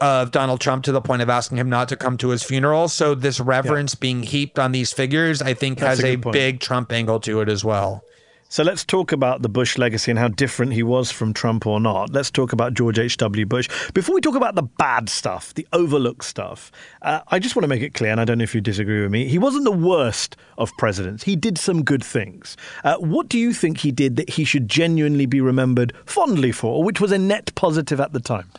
of 0.00 0.30
Donald 0.30 0.60
Trump 0.60 0.84
to 0.84 0.92
the 0.92 1.00
point 1.00 1.22
of 1.22 1.28
asking 1.28 1.58
him 1.58 1.68
not 1.68 1.88
to 1.88 1.96
come 1.96 2.16
to 2.18 2.28
his 2.28 2.42
funeral. 2.42 2.88
So 2.88 3.14
this 3.14 3.40
reverence 3.40 3.94
being 3.94 4.22
heaped 4.22 4.58
on 4.58 4.72
these 4.72 4.92
figures, 4.92 5.42
I 5.42 5.54
think 5.54 5.78
That's 5.78 6.00
has 6.00 6.07
a 6.14 6.16
point. 6.18 6.32
big 6.32 6.60
Trump 6.60 6.92
angle 6.92 7.20
to 7.20 7.40
it 7.40 7.48
as 7.48 7.64
well. 7.64 8.02
So 8.50 8.62
let's 8.62 8.82
talk 8.82 9.12
about 9.12 9.42
the 9.42 9.48
Bush 9.50 9.76
legacy 9.76 10.10
and 10.10 10.18
how 10.18 10.28
different 10.28 10.72
he 10.72 10.82
was 10.82 11.10
from 11.10 11.34
Trump 11.34 11.66
or 11.66 11.80
not. 11.80 12.14
Let's 12.14 12.30
talk 12.30 12.54
about 12.54 12.72
George 12.72 12.98
H.W. 12.98 13.44
Bush. 13.44 13.68
Before 13.92 14.14
we 14.14 14.22
talk 14.22 14.36
about 14.36 14.54
the 14.54 14.62
bad 14.62 15.10
stuff, 15.10 15.52
the 15.52 15.68
overlooked 15.74 16.24
stuff, 16.24 16.72
uh, 17.02 17.20
I 17.28 17.40
just 17.40 17.56
want 17.56 17.64
to 17.64 17.68
make 17.68 17.82
it 17.82 17.92
clear, 17.92 18.10
and 18.10 18.18
I 18.18 18.24
don't 18.24 18.38
know 18.38 18.44
if 18.44 18.54
you 18.54 18.62
disagree 18.62 19.02
with 19.02 19.10
me, 19.10 19.28
he 19.28 19.38
wasn't 19.38 19.64
the 19.64 19.70
worst 19.70 20.34
of 20.56 20.72
presidents. 20.78 21.24
He 21.24 21.36
did 21.36 21.58
some 21.58 21.84
good 21.84 22.02
things. 22.02 22.56
Uh, 22.84 22.96
what 22.96 23.28
do 23.28 23.38
you 23.38 23.52
think 23.52 23.78
he 23.78 23.92
did 23.92 24.16
that 24.16 24.30
he 24.30 24.44
should 24.44 24.66
genuinely 24.66 25.26
be 25.26 25.42
remembered 25.42 25.92
fondly 26.06 26.50
for, 26.50 26.82
which 26.82 27.02
was 27.02 27.12
a 27.12 27.18
net 27.18 27.54
positive 27.54 28.00
at 28.00 28.14
the 28.14 28.20
time? 28.20 28.50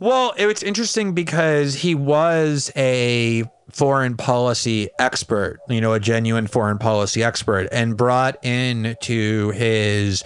Well, 0.00 0.32
it's 0.38 0.62
interesting 0.62 1.12
because 1.12 1.74
he 1.74 1.94
was 1.94 2.72
a 2.76 3.44
foreign 3.70 4.16
policy 4.16 4.88
expert, 4.98 5.60
you 5.68 5.80
know, 5.80 5.92
a 5.92 6.00
genuine 6.00 6.46
foreign 6.46 6.78
policy 6.78 7.22
expert, 7.22 7.68
and 7.72 7.96
brought 7.96 8.42
in 8.44 8.96
to 9.02 9.50
his 9.50 10.24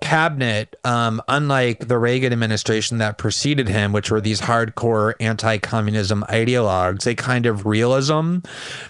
cabinet, 0.00 0.76
um, 0.84 1.20
unlike 1.28 1.86
the 1.88 1.98
Reagan 1.98 2.32
administration 2.32 2.98
that 2.98 3.18
preceded 3.18 3.68
him, 3.68 3.92
which 3.92 4.10
were 4.10 4.20
these 4.20 4.40
hardcore 4.40 5.14
anti-communism 5.20 6.24
ideologues, 6.28 7.06
a 7.06 7.14
kind 7.14 7.46
of 7.46 7.66
realism 7.66 8.38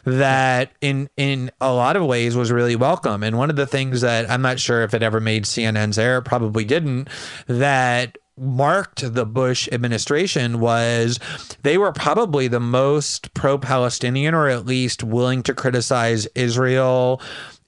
that 0.04 0.70
in 0.80 1.10
in 1.16 1.50
a 1.60 1.72
lot 1.72 1.96
of 1.96 2.06
ways 2.06 2.36
was 2.36 2.52
really 2.52 2.76
welcome. 2.76 3.22
And 3.22 3.36
one 3.36 3.50
of 3.50 3.56
the 3.56 3.66
things 3.66 4.00
that 4.02 4.30
I'm 4.30 4.42
not 4.42 4.60
sure 4.60 4.82
if 4.82 4.94
it 4.94 5.02
ever 5.02 5.20
made 5.20 5.44
CNN's 5.44 5.98
air, 5.98 6.22
probably 6.22 6.64
didn't, 6.64 7.08
that 7.48 8.16
marked 8.40 9.14
the 9.14 9.26
Bush 9.26 9.68
administration 9.70 10.60
was 10.60 11.20
they 11.62 11.76
were 11.76 11.92
probably 11.92 12.48
the 12.48 12.60
most 12.60 13.32
pro 13.34 13.58
Palestinian 13.58 14.34
or 14.34 14.48
at 14.48 14.66
least 14.66 15.04
willing 15.04 15.42
to 15.42 15.54
criticize 15.54 16.26
Israel 16.34 17.20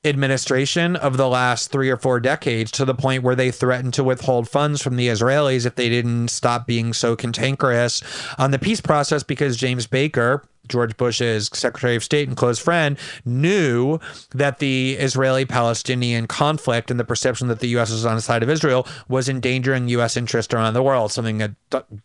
administration 0.05 0.97
of 0.97 1.17
the 1.17 1.29
last 1.29 1.71
three 1.71 1.89
or 1.89 1.97
four 1.97 2.19
decades 2.19 2.71
to 2.73 2.85
the 2.85 2.95
point 2.95 3.23
where 3.23 3.37
they 3.37 3.51
threatened 3.51 3.95
to 3.95 4.03
withhold 4.03 4.49
funds 4.49 4.83
from 4.83 4.97
the 4.97 5.09
Israelis 5.09 5.65
if 5.65 5.77
they 5.77 5.89
didn't 5.89 6.29
stop 6.29 6.67
being 6.67 6.93
so 6.93 7.15
cantankerous 7.15 8.03
on 8.39 8.51
the 8.51 8.59
peace 8.59 8.81
process 8.81 9.23
because 9.23 9.57
James 9.57 9.87
Baker. 9.87 10.43
George 10.69 10.97
Bush's 10.97 11.51
Secretary 11.53 11.97
of 11.97 12.05
State 12.05 12.29
and 12.29 12.37
close 12.37 12.59
friend 12.59 12.99
knew 13.25 13.99
that 14.31 14.59
the 14.59 14.93
Israeli 14.93 15.45
Palestinian 15.45 16.27
conflict 16.27 16.91
and 16.91 17.01
the 17.01 17.05
perception 17.05 17.49
that 17.49 17.61
the 17.61 17.69
U.S. 17.69 17.91
was 17.91 18.07
on 18.07 18.15
the 18.15 18.23
side 18.23 18.43
of 18.43 18.51
Israel 18.51 18.87
was 19.09 19.29
endangering 19.29 19.89
U.S. 19.89 20.17
interest 20.17 20.55
around 20.55 20.75
the 20.75 20.83
world, 20.83 21.11
something 21.11 21.39
that, 21.39 21.53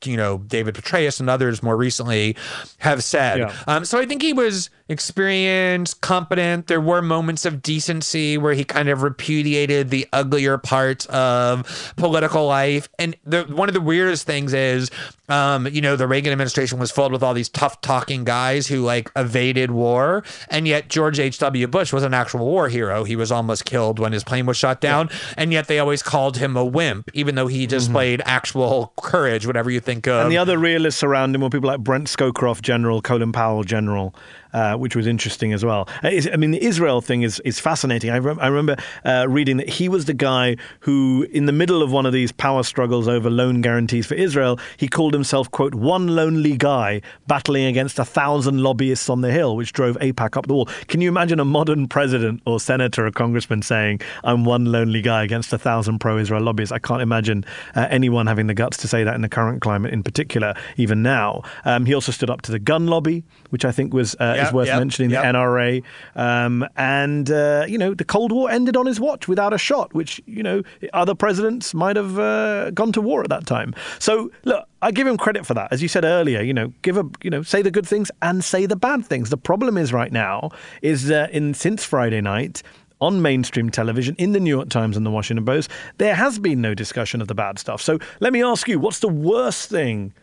you 0.04 0.18
know, 0.18 0.40
David 0.40 0.76
Petraeus 0.76 1.20
and 1.20 1.30
others 1.30 1.62
more 1.62 1.78
recently 1.78 2.36
have 2.80 3.04
said. 3.04 3.40
Yeah. 3.40 3.56
Um, 3.68 3.86
so 3.86 4.00
I 4.00 4.06
think 4.06 4.22
he 4.22 4.34
was 4.34 4.70
experienced, 4.90 6.02
competent. 6.02 6.68
There 6.68 6.82
were 6.82 7.02
moments 7.02 7.46
of 7.46 7.62
decency 7.62 8.38
where 8.38 8.54
he 8.54 8.64
kind 8.64 8.90
of 8.90 9.04
repudiated 9.04 9.90
the 9.90 10.08
uglier 10.14 10.58
parts 10.58 11.06
of 11.08 11.94
political 11.98 12.48
life. 12.48 12.90
And 12.98 13.16
the, 13.24 13.44
one 13.44 13.70
of 13.70 13.74
the 13.74 13.82
weirdest 13.82 14.26
things 14.26 14.54
is, 14.54 14.90
um, 15.30 15.68
you 15.68 15.82
know, 15.82 15.96
the 15.96 16.08
Reagan 16.08 16.32
administration 16.32 16.80
was 16.80 16.90
filled 16.90 17.12
with 17.12 17.22
all 17.22 17.34
these 17.34 17.50
tough 17.50 17.82
talking 17.82 18.24
guys 18.24 18.47
who 18.68 18.84
like 18.84 19.12
evaded 19.16 19.72
war. 19.72 20.24
And 20.50 20.68
yet 20.68 20.88
George 20.90 21.20
H.W. 21.20 21.68
Bush 21.68 21.92
was 21.94 22.04
an 22.04 22.14
actual 22.14 22.46
war 22.46 22.70
hero. 22.70 23.04
He 23.04 23.16
was 23.16 23.32
almost 23.32 23.66
killed 23.66 24.00
when 24.00 24.14
his 24.14 24.24
plane 24.24 24.46
was 24.46 24.58
shot 24.58 24.82
down. 24.82 25.10
And 25.36 25.52
yet 25.52 25.68
they 25.68 25.80
always 25.80 26.02
called 26.04 26.38
him 26.38 26.56
a 26.56 26.66
wimp, 26.66 27.10
even 27.14 27.36
though 27.36 27.48
he 27.48 27.68
displayed 27.68 28.20
mm-hmm. 28.20 28.30
actual 28.30 28.94
courage, 28.98 29.46
whatever 29.46 29.70
you 29.70 29.80
think 29.80 30.08
of. 30.08 30.24
And 30.24 30.32
the 30.32 30.38
other 30.38 30.58
realists 30.58 31.04
around 31.04 31.36
him 31.36 31.42
were 31.42 31.50
people 31.50 31.68
like 31.68 31.82
Brent 31.82 32.08
Scowcroft, 32.08 32.62
General, 32.62 33.02
Colin 33.02 33.32
Powell, 33.32 33.64
General, 33.64 34.14
uh, 34.58 34.76
which 34.76 34.96
was 34.96 35.06
interesting 35.06 35.54
as 35.54 35.64
well. 35.64 35.88
Uh, 36.04 36.10
I 36.34 36.38
mean, 36.38 36.50
the 36.50 36.64
Israel 36.64 37.00
thing 37.00 37.22
is, 37.22 37.40
is 37.42 37.60
fascinating. 37.60 38.10
I, 38.10 38.16
I 38.16 38.48
remember 38.48 38.76
uh, 39.06 39.28
reading 39.30 39.58
that 39.58 39.70
he 39.70 39.88
was 39.88 40.06
the 40.06 40.16
guy 40.16 40.58
who, 40.80 41.28
in 41.32 41.46
the 41.46 41.52
middle 41.52 41.84
of 41.84 41.92
one 41.92 42.08
of 42.08 42.14
these 42.14 42.32
power 42.32 42.64
struggles 42.64 43.08
over 43.08 43.30
loan 43.30 43.62
guarantees 43.62 44.08
for 44.08 44.16
Israel, 44.16 44.60
he 44.78 44.88
called 44.88 45.14
himself, 45.14 45.52
quote, 45.52 45.76
one 45.76 46.08
lonely 46.08 46.58
guy 46.58 47.02
battling 47.28 47.66
against 47.66 48.00
a 48.00 48.06
thousand 48.06 48.64
lobbyists 48.64 49.10
on 49.10 49.22
the 49.22 49.32
Hill, 49.32 49.56
which 49.56 49.74
drove 49.74 49.96
AIPAC 49.98 50.36
up 50.36 50.48
the 50.48 50.56
wall. 50.56 50.66
Can 50.88 51.02
you 51.02 51.10
imagine 51.10 51.40
a 51.40 51.46
modern 51.46 51.88
president 51.88 52.42
or 52.48 52.60
senator 52.60 53.06
or 53.06 53.12
congressman 53.12 53.62
saying, 53.62 54.02
I'm 54.24 54.44
one 54.44 54.66
lonely 54.66 55.04
guy 55.04 55.24
against 55.24 55.54
a 55.54 55.60
thousand 55.60 56.00
pro 56.00 56.18
Israel 56.18 56.42
lobbyists? 56.42 56.72
I 56.72 56.80
can't 56.80 57.04
imagine 57.04 57.46
uh, 57.76 57.88
anyone 57.92 58.26
having 58.26 58.48
the 58.48 58.56
guts 58.56 58.78
to 58.78 58.88
say 58.88 59.04
that 59.04 59.14
in 59.14 59.22
the 59.22 59.30
current 59.30 59.62
climate 59.62 59.94
in 59.94 60.02
particular, 60.02 60.56
even 60.78 61.04
now. 61.04 61.44
Um, 61.64 61.86
he 61.86 61.94
also 61.94 62.12
stood 62.12 62.32
up 62.32 62.42
to 62.44 62.52
the 62.52 62.60
gun 62.60 62.88
lobby, 62.88 63.24
which 63.52 63.64
I 63.64 63.72
think 63.72 63.94
was 63.94 64.16
uh, 64.16 64.47
Yep, 64.48 64.54
worth 64.54 64.68
yep, 64.68 64.80
mentioning, 64.80 65.12
yep. 65.12 65.24
the 65.24 65.38
NRA. 65.38 65.84
Um, 66.16 66.68
and, 66.76 67.30
uh, 67.32 67.66
you 67.68 67.78
know, 67.78 67.94
the 67.94 68.06
Cold 68.06 68.32
War 68.32 68.50
ended 68.50 68.76
on 68.76 68.86
his 68.86 69.00
watch 69.00 69.28
without 69.28 69.54
a 69.54 69.58
shot, 69.58 69.94
which, 69.94 70.22
you 70.26 70.44
know, 70.44 70.64
other 70.94 71.16
presidents 71.16 71.74
might 71.74 71.96
have 71.96 72.18
uh, 72.20 72.72
gone 72.72 72.92
to 72.94 73.02
war 73.02 73.22
at 73.22 73.30
that 73.30 73.46
time. 73.46 73.74
So, 74.00 74.32
look, 74.46 74.66
I 74.82 74.92
give 74.92 75.08
him 75.08 75.18
credit 75.18 75.46
for 75.46 75.54
that. 75.54 75.72
As 75.72 75.82
you 75.82 75.88
said 75.88 76.06
earlier, 76.06 76.42
you 76.42 76.54
know, 76.54 76.74
give 76.82 76.98
a, 76.98 77.06
you 77.24 77.30
know, 77.30 77.42
say 77.42 77.62
the 77.62 77.72
good 77.72 77.88
things 77.88 78.12
and 78.22 78.44
say 78.44 78.66
the 78.66 78.76
bad 78.76 79.06
things. 79.06 79.30
The 79.30 79.38
problem 79.38 79.78
is 79.78 79.94
right 79.94 80.12
now 80.12 80.52
is 80.82 81.08
that 81.08 81.32
in 81.32 81.54
since 81.54 81.84
Friday 81.84 82.22
night, 82.22 82.64
on 83.00 83.22
mainstream 83.22 83.70
television, 83.70 84.16
in 84.18 84.32
the 84.32 84.40
New 84.40 84.50
York 84.50 84.70
Times 84.70 84.98
and 84.98 85.06
the 85.06 85.12
Washington 85.12 85.46
Post, 85.46 85.70
there 85.98 86.16
has 86.16 86.40
been 86.40 86.62
no 86.62 86.74
discussion 86.74 87.22
of 87.22 87.28
the 87.28 87.36
bad 87.36 87.60
stuff. 87.60 87.82
So 87.82 88.00
let 88.20 88.34
me 88.34 88.44
ask 88.44 88.68
you, 88.68 88.80
what's 88.80 89.00
the 89.00 89.08
worst 89.08 89.70
thing 89.70 90.14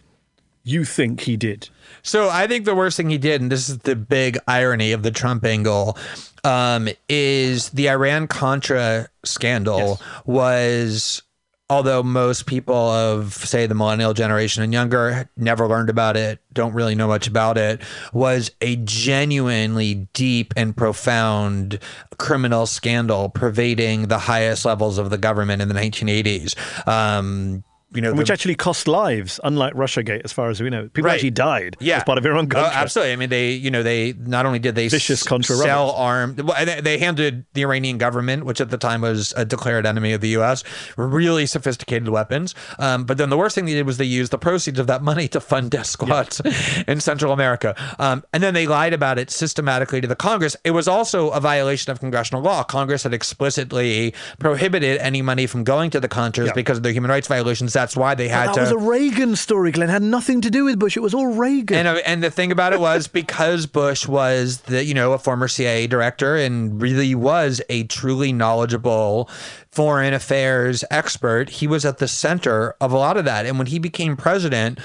you 0.65 0.85
think 0.85 1.21
he 1.21 1.37
did? 1.37 1.69
So 2.03 2.29
I 2.31 2.47
think 2.47 2.65
the 2.65 2.75
worst 2.75 2.97
thing 2.97 3.11
he 3.11 3.19
did, 3.19 3.41
and 3.41 3.53
this 3.53 3.69
is 3.69 3.79
the 3.79 3.95
big 3.95 4.39
irony 4.49 4.93
of 4.93 5.03
the 5.03 5.11
Trump 5.11 5.45
angle, 5.45 5.97
um, 6.43 6.89
is 7.09 7.71
the 7.71 7.89
Iran 7.89 8.27
Contra 8.27 9.09
scandal 9.25 10.01
was. 10.25 11.23
Although 11.71 12.03
most 12.03 12.45
people 12.45 12.75
of, 12.75 13.33
say, 13.33 13.67
the 13.67 13.75
millennial 13.75 14.13
generation 14.13 14.63
and 14.63 14.71
younger 14.71 15.31
never 15.35 15.67
learned 15.67 15.89
about 15.89 16.15
it, 16.15 16.39
don't 16.53 16.75
really 16.75 16.95
know 16.95 17.09
much 17.09 17.27
about 17.27 17.57
it, 17.57 17.81
was 18.13 18.51
a 18.61 18.77
genuinely 18.77 20.07
deep 20.13 20.53
and 20.59 20.77
profound 20.77 21.79
criminal 22.19 22.67
scandal 22.67 23.31
pervading 23.31 24.09
the 24.09 24.19
highest 24.19 24.67
levels 24.67 24.99
of 24.99 25.09
the 25.09 25.17
government 25.17 25.63
in 25.63 25.69
the 25.69 25.75
1980s. 25.75 26.55
Um, 26.87 27.65
you 27.95 28.01
know, 28.03 28.13
which 28.13 28.27
the- 28.29 28.33
actually 28.33 28.55
cost 28.55 28.89
lives, 28.89 29.39
unlike 29.45 29.75
Russiagate, 29.75 30.23
as 30.25 30.33
far 30.33 30.51
as 30.51 30.61
we 30.61 30.71
know. 30.71 30.89
People 30.89 31.05
Right. 31.05 31.15
actually 31.15 31.31
died 31.31 31.77
yeah. 31.81 31.99
as 31.99 32.05
part 32.05 32.19
of 32.19 32.27
Iran 32.27 32.45
Oh, 32.47 32.49
Contra. 32.49 32.73
absolutely. 32.75 33.13
I 33.13 33.17
mean, 33.17 33.29
they, 33.31 33.51
you 33.53 33.71
know, 33.71 33.83
they 33.83 34.15
not 34.19 34.47
only 34.47 34.59
did 34.59 34.75
they 34.75 34.89
Vicious 34.89 35.23
Contra 35.23 35.57
sell 35.57 35.91
arms, 35.93 36.43
well, 36.43 36.57
they, 36.83 36.99
handed 36.99 37.45
the 37.55 37.63
Iranian 37.63 37.99
government, 37.99 38.45
which 38.45 38.61
at 38.61 38.71
the 38.71 38.79
time 38.79 39.01
was 39.03 39.33
a 39.37 39.45
declared 39.45 39.87
enemy 39.87 40.13
of 40.13 40.21
the 40.21 40.29
U.S., 40.31 40.65
really 40.97 41.47
sophisticated 41.47 42.09
weapons. 42.09 42.55
Um, 42.79 43.05
but 43.05 43.19
then 43.19 43.31
the 43.31 43.37
worst 43.37 43.55
thing 43.55 43.65
they 43.67 43.75
did 43.75 43.87
was 43.87 43.99
they 43.99 44.05
used 44.05 44.31
the 44.33 44.39
proceeds 44.39 44.79
of 44.79 44.87
that 44.87 45.03
money 45.03 45.29
to 45.29 45.41
fund 45.41 45.71
death 45.71 45.87
squads 45.87 46.41
in 46.89 47.01
Central 47.01 47.33
America. 47.33 47.75
Um, 47.99 48.25
and 48.33 48.43
then 48.43 48.55
they 48.55 48.67
lied 48.67 48.93
about 48.93 49.19
it 49.19 49.31
systematically 49.31 50.01
to 50.01 50.07
the 50.09 50.17
Congress. 50.17 50.57
It 50.65 50.71
was 50.73 50.89
also 50.89 51.31
a 51.31 51.41
violation 51.41 51.91
of 51.93 52.01
congressional 52.01 52.43
law. 52.43 52.63
Congress 52.65 53.03
had 53.03 53.13
explicitly 53.15 54.15
prohibited 54.39 54.99
any 55.01 55.23
money 55.23 55.47
from 55.47 55.65
going 55.65 55.91
to 55.91 56.01
the 56.01 56.09
Contras 56.09 56.55
because 56.55 56.79
of 56.79 56.83
their 56.83 56.93
human 56.93 57.11
rights 57.11 57.29
violations. 57.29 57.73
That's 57.85 57.99
why 57.99 58.15
they 58.15 58.29
had 58.29 58.49
that 58.49 58.55
to. 58.55 58.61
was 58.63 58.71
a 58.71 58.79
Reagan 58.79 59.37
story, 59.37 59.71
Glenn. 59.71 59.91
It 59.91 59.93
had 59.93 60.03
nothing 60.03 60.41
to 60.41 60.49
do 60.49 60.65
with 60.65 60.79
Bush. 60.79 60.97
It 60.97 61.01
was 61.01 61.13
all 61.13 61.27
Reagan. 61.27 61.77
And, 61.77 61.87
uh, 61.87 62.01
and 62.07 62.25
the 62.25 62.31
thing 62.31 62.51
about 62.51 62.73
it 62.73 62.81
was 62.81 63.09
because 63.09 63.67
Bush 63.67 64.09
was 64.09 64.63
the 64.63 64.83
you 64.83 64.95
know 64.95 65.13
a 65.13 65.19
former 65.19 65.49
CIA 65.49 65.87
director 65.87 66.35
and 66.35 66.81
really 66.81 67.15
was 67.15 67.61
a 67.69 67.85
truly 67.85 68.33
knowledgeable 68.33 69.29
foreign 69.71 70.15
affairs 70.15 70.83
expert, 70.91 71.51
he 71.51 71.67
was 71.67 71.85
at 71.85 71.99
the 71.99 72.09
center 72.09 72.75
of 72.81 72.91
a 72.91 72.97
lot 72.97 73.19
of 73.19 73.27
that. 73.27 73.45
And 73.45 73.59
when 73.59 73.67
he 73.67 73.79
became 73.79 74.17
president, 74.17 74.79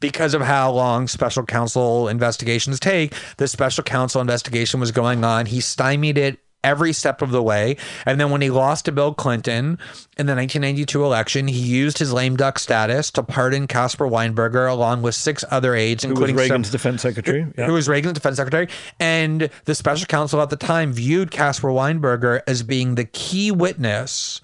because 0.00 0.32
of 0.32 0.40
how 0.40 0.70
long 0.70 1.06
special 1.06 1.44
counsel 1.44 2.08
investigations 2.08 2.80
take, 2.80 3.12
the 3.36 3.46
special 3.46 3.84
counsel 3.84 4.22
investigation 4.22 4.80
was 4.80 4.90
going 4.90 5.22
on. 5.22 5.44
He 5.44 5.60
stymied 5.60 6.16
it 6.16 6.38
every 6.64 6.92
step 6.92 7.22
of 7.22 7.30
the 7.30 7.42
way. 7.42 7.76
And 8.06 8.20
then 8.20 8.30
when 8.30 8.40
he 8.40 8.50
lost 8.50 8.84
to 8.86 8.92
Bill 8.92 9.14
Clinton 9.14 9.78
in 10.16 10.26
the 10.26 10.34
1992 10.34 11.04
election, 11.04 11.48
he 11.48 11.58
used 11.58 11.98
his 11.98 12.12
lame 12.12 12.36
duck 12.36 12.58
status 12.58 13.10
to 13.12 13.22
pardon 13.22 13.66
Caspar 13.66 14.06
Weinberger 14.06 14.70
along 14.70 15.02
with 15.02 15.14
six 15.14 15.44
other 15.50 15.74
aides, 15.74 16.04
Who 16.04 16.10
including 16.10 16.36
Reagan's 16.36 16.68
some, 16.68 16.72
defense 16.72 17.02
secretary? 17.02 17.46
Yeah. 17.56 17.66
who 17.66 17.72
was 17.72 17.88
Reagan's 17.88 18.14
defense 18.14 18.36
secretary. 18.36 18.68
And 18.98 19.50
the 19.64 19.74
special 19.74 20.06
counsel 20.06 20.40
at 20.40 20.50
the 20.50 20.56
time 20.56 20.92
viewed 20.92 21.30
Caspar 21.30 21.68
Weinberger 21.68 22.42
as 22.46 22.62
being 22.62 22.94
the 22.96 23.04
key 23.04 23.50
witness 23.50 24.40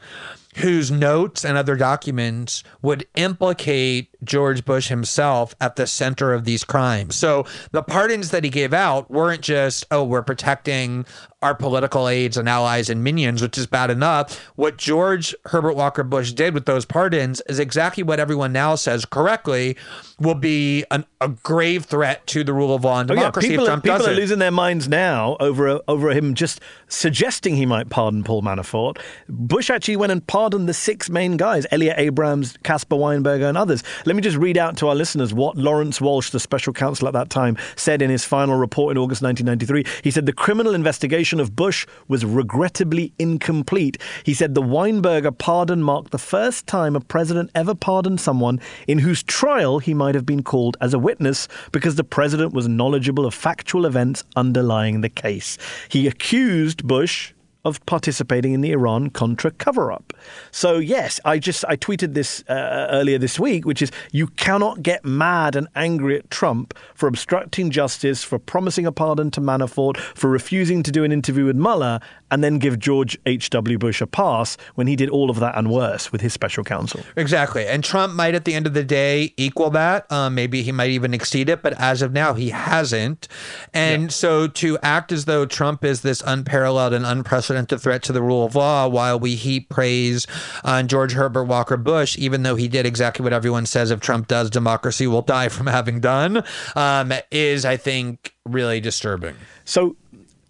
whose 0.59 0.91
notes 0.91 1.45
and 1.45 1.59
other 1.59 1.75
documents 1.75 2.63
would 2.81 3.05
implicate 3.17 4.14
George 4.25 4.65
Bush 4.65 4.89
himself 4.89 5.55
at 5.61 5.77
the 5.77 5.87
center 5.87 6.33
of 6.33 6.45
these 6.45 6.65
crimes. 6.65 7.17
So 7.17 7.47
the 7.73 7.83
pardons 7.83 8.31
that 8.31 8.45
he 8.45 8.51
gave 8.51 8.73
out 8.73 9.11
weren't 9.11 9.43
just, 9.43 9.87
oh, 9.91 10.05
we're 10.05 10.23
protecting 10.23 11.07
our 11.43 11.55
political 11.55 12.09
aides 12.09 12.39
and 12.39 12.49
allies 12.49 12.89
and 12.89 13.05
minions, 13.05 13.43
which 13.43 13.59
is 13.59 13.67
bad 13.67 13.91
enough. 13.91 14.41
What 14.57 14.79
George 14.79 15.35
Herbert 15.45 15.75
Walker 15.75 16.03
Bush 16.03 16.33
did 16.33 16.55
with 16.55 16.65
those 16.65 16.87
pardons 16.87 17.43
is 17.49 17.59
exactly 17.59 18.03
what 18.03 18.19
everyone 18.19 18.51
now 18.51 18.77
says 18.77 19.05
correctly 19.05 19.77
will 20.19 20.35
be 20.35 20.87
an, 20.91 21.05
a 21.21 21.29
grave 21.29 21.85
threat 21.85 22.27
to 22.29 22.45
the 22.45 22.55
rule 22.55 22.75
of 22.75 22.85
law 22.85 23.01
and 23.01 23.09
democracy. 23.09 23.49
Oh, 23.49 23.51
yeah, 23.51 23.57
people, 23.59 23.67
if 23.67 23.73
are, 23.73 23.81
people 23.83 24.07
are 24.07 24.15
losing 24.15 24.39
their 24.39 24.51
minds 24.51 24.89
now 24.89 25.37
over 25.39 25.81
over 25.87 26.13
him 26.13 26.35
just 26.35 26.61
suggesting 26.89 27.57
he 27.57 27.67
might 27.67 27.91
pardon 27.91 28.25
Paul 28.25 28.41
Manafort. 28.41 28.99
Bush 29.29 29.69
actually 29.69 29.97
went 29.97 30.13
and 30.13 30.27
pardoned 30.27 30.67
the 30.67 30.73
six 30.75 31.11
main 31.11 31.37
guys: 31.37 31.67
Elliot 31.71 31.99
Abrams, 31.99 32.57
Caspar 32.63 32.97
Weinberger, 32.97 33.49
and 33.49 33.59
others. 33.59 33.83
Let 34.07 34.14
me 34.15 34.23
just 34.23 34.37
read 34.37 34.57
out 34.57 34.77
to 34.79 34.89
our 34.89 34.95
listeners 34.95 35.33
what 35.33 35.57
Lawrence 35.57 36.01
Walsh, 36.01 36.31
the 36.31 36.41
special 36.41 36.73
counsel 36.73 37.09
at 37.09 37.15
that 37.15 37.31
time, 37.31 37.57
said 37.77 38.03
in 38.03 38.11
his 38.11 38.25
final 38.25 38.57
report 38.57 38.93
in 38.93 38.99
August 38.99 39.23
1993. 39.23 40.01
He 40.03 40.11
said 40.11 40.27
the 40.27 40.33
criminal 40.33 40.75
investigation 40.75 41.41
of 41.41 41.57
Bush 41.57 41.87
was 42.09 42.25
regrettably 42.25 43.13
incomplete. 43.19 43.99
He 44.25 44.35
said 44.35 44.55
the 44.55 44.63
Weinberger 44.63 45.37
pardon 45.37 45.83
marked 45.83 46.11
the 46.11 46.19
first 46.19 46.67
time 46.67 46.97
a 46.97 47.01
president 47.01 47.51
ever 47.55 47.75
pardoned 47.75 48.21
someone 48.21 48.61
in 48.87 48.99
whose 48.99 49.23
trial 49.23 49.79
he 49.79 49.95
might 49.95 50.15
have 50.15 50.27
been 50.27 50.43
called 50.43 50.77
as 50.81 50.95
a 50.95 50.99
witness 50.99 51.49
because 51.73 51.97
the 51.97 52.05
president 52.05 52.53
was 52.53 52.69
knowledgeable 52.69 53.27
of 53.27 53.35
factual 53.35 53.87
events 53.87 54.25
underlying 54.37 55.01
the 55.01 55.09
case. 55.09 55.59
He 55.89 56.07
accused 56.07 56.87
Bush 56.87 57.33
of 57.65 57.85
participating 57.87 58.53
in 58.53 58.61
the 58.61 58.73
Iran 58.73 59.11
Contra 59.11 59.51
cover 59.51 59.91
up. 59.91 60.13
So 60.51 60.79
yes, 60.79 61.19
I 61.25 61.39
just 61.39 61.65
I 61.67 61.77
tweeted 61.77 62.15
this 62.15 62.45
uh, 62.49 62.89
earlier 62.91 63.19
this 63.19 63.39
week, 63.41 63.65
which 63.65 63.81
is 63.81 63.91
you 64.13 64.27
cannot 64.27 64.83
get 64.83 65.05
mad 65.05 65.57
and 65.57 65.69
angry 65.75 66.19
at 66.19 66.31
Trump 66.31 66.75
for 66.95 67.07
obstructing 67.07 67.71
justice, 67.71 68.23
for 68.23 68.39
promising 68.39 68.87
a 68.87 68.93
pardon 68.93 69.31
to 69.33 69.41
Manafort, 69.41 69.97
for 69.97 70.29
refusing 70.29 70.83
to 70.83 70.93
do 70.93 71.05
an 71.05 71.13
interview 71.13 71.47
with 71.47 71.57
Mueller, 71.57 72.01
and 72.31 72.43
then 72.43 72.59
give 72.59 72.79
George 72.79 73.17
H.W. 73.27 73.79
Bush 73.79 74.01
a 74.01 74.07
pass 74.07 74.57
when 74.75 74.87
he 74.87 74.97
did 74.97 75.09
all 75.09 75.31
of 75.31 75.41
that 75.41 75.57
and 75.57 75.71
worse 75.71 76.13
with 76.13 76.21
his 76.21 76.33
special 76.33 76.65
counsel. 76.65 77.01
Exactly. 77.17 77.67
And 77.67 77.85
Trump 77.85 78.15
might, 78.15 78.35
at 78.35 78.45
the 78.45 78.55
end 78.55 78.67
of 78.67 78.75
the 78.75 78.85
day, 78.85 79.33
equal 79.37 79.71
that. 79.71 80.11
Um, 80.11 80.35
maybe 80.35 80.63
he 80.63 80.73
might 80.73 80.91
even 80.91 81.15
exceed 81.15 81.49
it. 81.49 81.63
But 81.63 81.81
as 81.81 82.03
of 82.03 82.13
now, 82.13 82.35
he 82.35 82.51
hasn't. 82.51 83.29
And 83.73 84.13
so 84.13 84.49
to 84.49 84.79
act 84.83 85.13
as 85.13 85.27
though 85.27 85.47
Trump 85.47 85.85
is 85.85 86.01
this 86.03 86.23
unparalleled 86.27 86.93
and 86.93 87.07
unprecedented 87.07 87.54
threat 87.79 88.03
to 88.05 88.13
the 88.13 88.23
rule 88.23 88.45
of 88.45 88.55
law 88.55 88.89
while 88.89 89.19
we 89.19 89.35
heap 89.35 89.69
praise 89.69 90.27
on 90.65 90.89
George 90.89 91.13
Herbert 91.13 91.45
Walker 91.45 91.77
Bush, 91.77 92.17
even 92.19 92.43
though 92.43 92.57
he 92.57 92.69
did 92.69 92.87
exactly 92.87 93.23
what 93.23 93.33
everyone 93.33 93.67
says 93.67 93.91
if 93.91 94.01
Trump 94.01 94.29
does, 94.29 94.51
democracy 94.51 95.07
will 95.07 95.23
die 95.23 95.49
from 95.49 95.67
having 95.67 96.01
done, 96.01 96.43
um, 96.77 97.13
is, 97.31 97.65
I 97.65 97.77
think, 97.77 98.35
really 98.45 98.81
disturbing. 98.81 99.37
So 99.65 99.97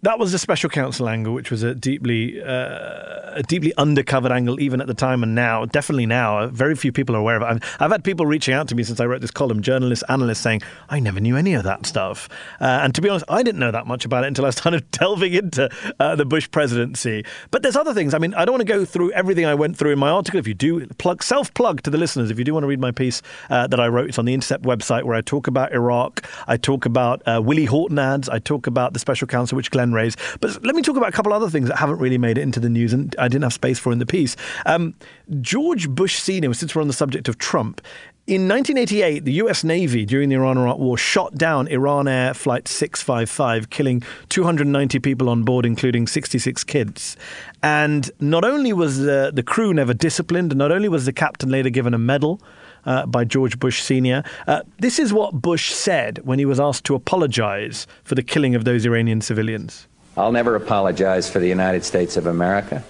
that 0.05 0.19
was 0.19 0.31
the 0.31 0.37
special 0.37 0.69
counsel 0.69 1.09
angle, 1.09 1.33
which 1.33 1.49
was 1.49 1.63
a 1.63 1.73
deeply, 1.73 2.39
uh, 2.39 3.31
a 3.33 3.43
deeply 3.47 3.73
undercovered 3.75 4.29
angle, 4.29 4.59
even 4.59 4.79
at 4.79 4.85
the 4.85 4.93
time 4.93 5.23
and 5.23 5.33
now. 5.33 5.65
Definitely 5.65 6.05
now, 6.05 6.45
very 6.45 6.75
few 6.75 6.91
people 6.91 7.15
are 7.15 7.19
aware 7.19 7.37
of 7.37 7.41
it. 7.41 7.45
I've, 7.45 7.77
I've 7.81 7.91
had 7.91 8.03
people 8.03 8.27
reaching 8.27 8.53
out 8.53 8.67
to 8.67 8.75
me 8.75 8.83
since 8.83 8.99
I 8.99 9.07
wrote 9.07 9.21
this 9.21 9.31
column, 9.31 9.63
journalists, 9.63 10.03
analysts, 10.07 10.41
saying 10.41 10.61
I 10.89 10.99
never 10.99 11.19
knew 11.19 11.35
any 11.35 11.55
of 11.55 11.63
that 11.63 11.87
stuff. 11.87 12.29
Uh, 12.61 12.81
and 12.83 12.93
to 12.93 13.01
be 13.01 13.09
honest, 13.09 13.25
I 13.29 13.41
didn't 13.41 13.59
know 13.59 13.71
that 13.71 13.87
much 13.87 14.05
about 14.05 14.23
it 14.25 14.27
until 14.27 14.45
I 14.45 14.51
started 14.51 14.89
delving 14.91 15.33
into 15.33 15.71
uh, 15.99 16.15
the 16.15 16.25
Bush 16.25 16.51
presidency. 16.51 17.25
But 17.49 17.63
there's 17.63 17.75
other 17.75 17.95
things. 17.95 18.13
I 18.13 18.19
mean, 18.19 18.35
I 18.35 18.45
don't 18.45 18.53
want 18.53 18.67
to 18.67 18.71
go 18.71 18.85
through 18.85 19.11
everything 19.13 19.45
I 19.45 19.55
went 19.55 19.75
through 19.75 19.91
in 19.91 19.97
my 19.97 20.11
article. 20.11 20.39
If 20.39 20.47
you 20.47 20.53
do 20.53 20.85
plug, 20.99 21.23
self-plug 21.23 21.81
to 21.81 21.89
the 21.89 21.97
listeners, 21.97 22.29
if 22.29 22.37
you 22.37 22.45
do 22.45 22.53
want 22.53 22.63
to 22.63 22.67
read 22.67 22.79
my 22.79 22.91
piece 22.91 23.23
uh, 23.49 23.65
that 23.65 23.79
I 23.79 23.87
wrote, 23.87 24.09
it's 24.09 24.19
on 24.19 24.25
the 24.25 24.35
Intercept 24.35 24.65
website 24.65 25.03
where 25.03 25.15
I 25.15 25.21
talk 25.21 25.47
about 25.47 25.73
Iraq, 25.73 26.27
I 26.47 26.57
talk 26.57 26.85
about 26.85 27.23
uh, 27.25 27.41
Willie 27.43 27.65
Horton 27.65 27.97
ads, 27.97 28.29
I 28.29 28.37
talk 28.37 28.67
about 28.67 28.93
the 28.93 28.99
special 28.99 29.27
counsel, 29.27 29.55
which 29.55 29.71
Glenn 29.71 29.94
raised. 29.95 30.19
But 30.39 30.63
let 30.63 30.75
me 30.75 30.81
talk 30.81 30.97
about 30.97 31.09
a 31.09 31.13
couple 31.13 31.33
other 31.33 31.49
things 31.49 31.67
that 31.69 31.77
haven't 31.77 31.99
really 31.99 32.17
made 32.17 32.37
it 32.37 32.41
into 32.41 32.59
the 32.59 32.69
news 32.69 32.93
and 32.93 33.15
I 33.17 33.27
didn't 33.27 33.43
have 33.43 33.53
space 33.53 33.79
for 33.79 33.91
in 33.91 33.99
the 33.99 34.05
piece. 34.05 34.35
Um, 34.65 34.93
George 35.41 35.89
Bush 35.89 36.19
Sr., 36.19 36.53
since 36.53 36.75
we're 36.75 36.81
on 36.81 36.87
the 36.87 36.93
subject 36.93 37.27
of 37.27 37.37
Trump, 37.37 37.81
in 38.27 38.47
1988, 38.47 39.23
the 39.23 39.33
US 39.33 39.63
Navy 39.63 40.03
during 40.03 40.29
the 40.29 40.35
Iran 40.35 40.57
Iraq 40.57 40.79
War 40.79 40.97
shot 40.97 41.35
down 41.35 41.67
Iran 41.67 42.07
Air 42.07 42.33
Flight 42.33 42.67
655, 42.67 43.69
killing 43.69 44.01
290 44.29 44.97
people 44.97 45.29
on 45.29 45.43
board, 45.43 45.63
including 45.63 46.07
66 46.07 46.63
kids. 46.63 47.17
And 47.61 48.09
not 48.19 48.43
only 48.43 48.73
was 48.73 48.97
the, 48.97 49.31
the 49.31 49.43
crew 49.43 49.75
never 49.75 49.93
disciplined, 49.93 50.55
not 50.55 50.71
only 50.71 50.89
was 50.89 51.05
the 51.05 51.13
captain 51.13 51.49
later 51.49 51.69
given 51.69 51.93
a 51.93 51.99
medal, 51.99 52.41
uh, 52.85 53.05
by 53.05 53.23
George 53.23 53.59
Bush 53.59 53.81
Sr. 53.81 54.23
Uh, 54.47 54.61
this 54.79 54.99
is 54.99 55.13
what 55.13 55.33
Bush 55.33 55.71
said 55.71 56.19
when 56.23 56.39
he 56.39 56.45
was 56.45 56.59
asked 56.59 56.85
to 56.85 56.95
apologize 56.95 57.87
for 58.03 58.15
the 58.15 58.23
killing 58.23 58.55
of 58.55 58.65
those 58.65 58.85
Iranian 58.85 59.21
civilians. 59.21 59.87
I'll 60.17 60.31
never 60.31 60.55
apologize 60.55 61.29
for 61.29 61.39
the 61.39 61.47
United 61.47 61.83
States 61.83 62.15
of 62.17 62.25
America. 62.25 62.83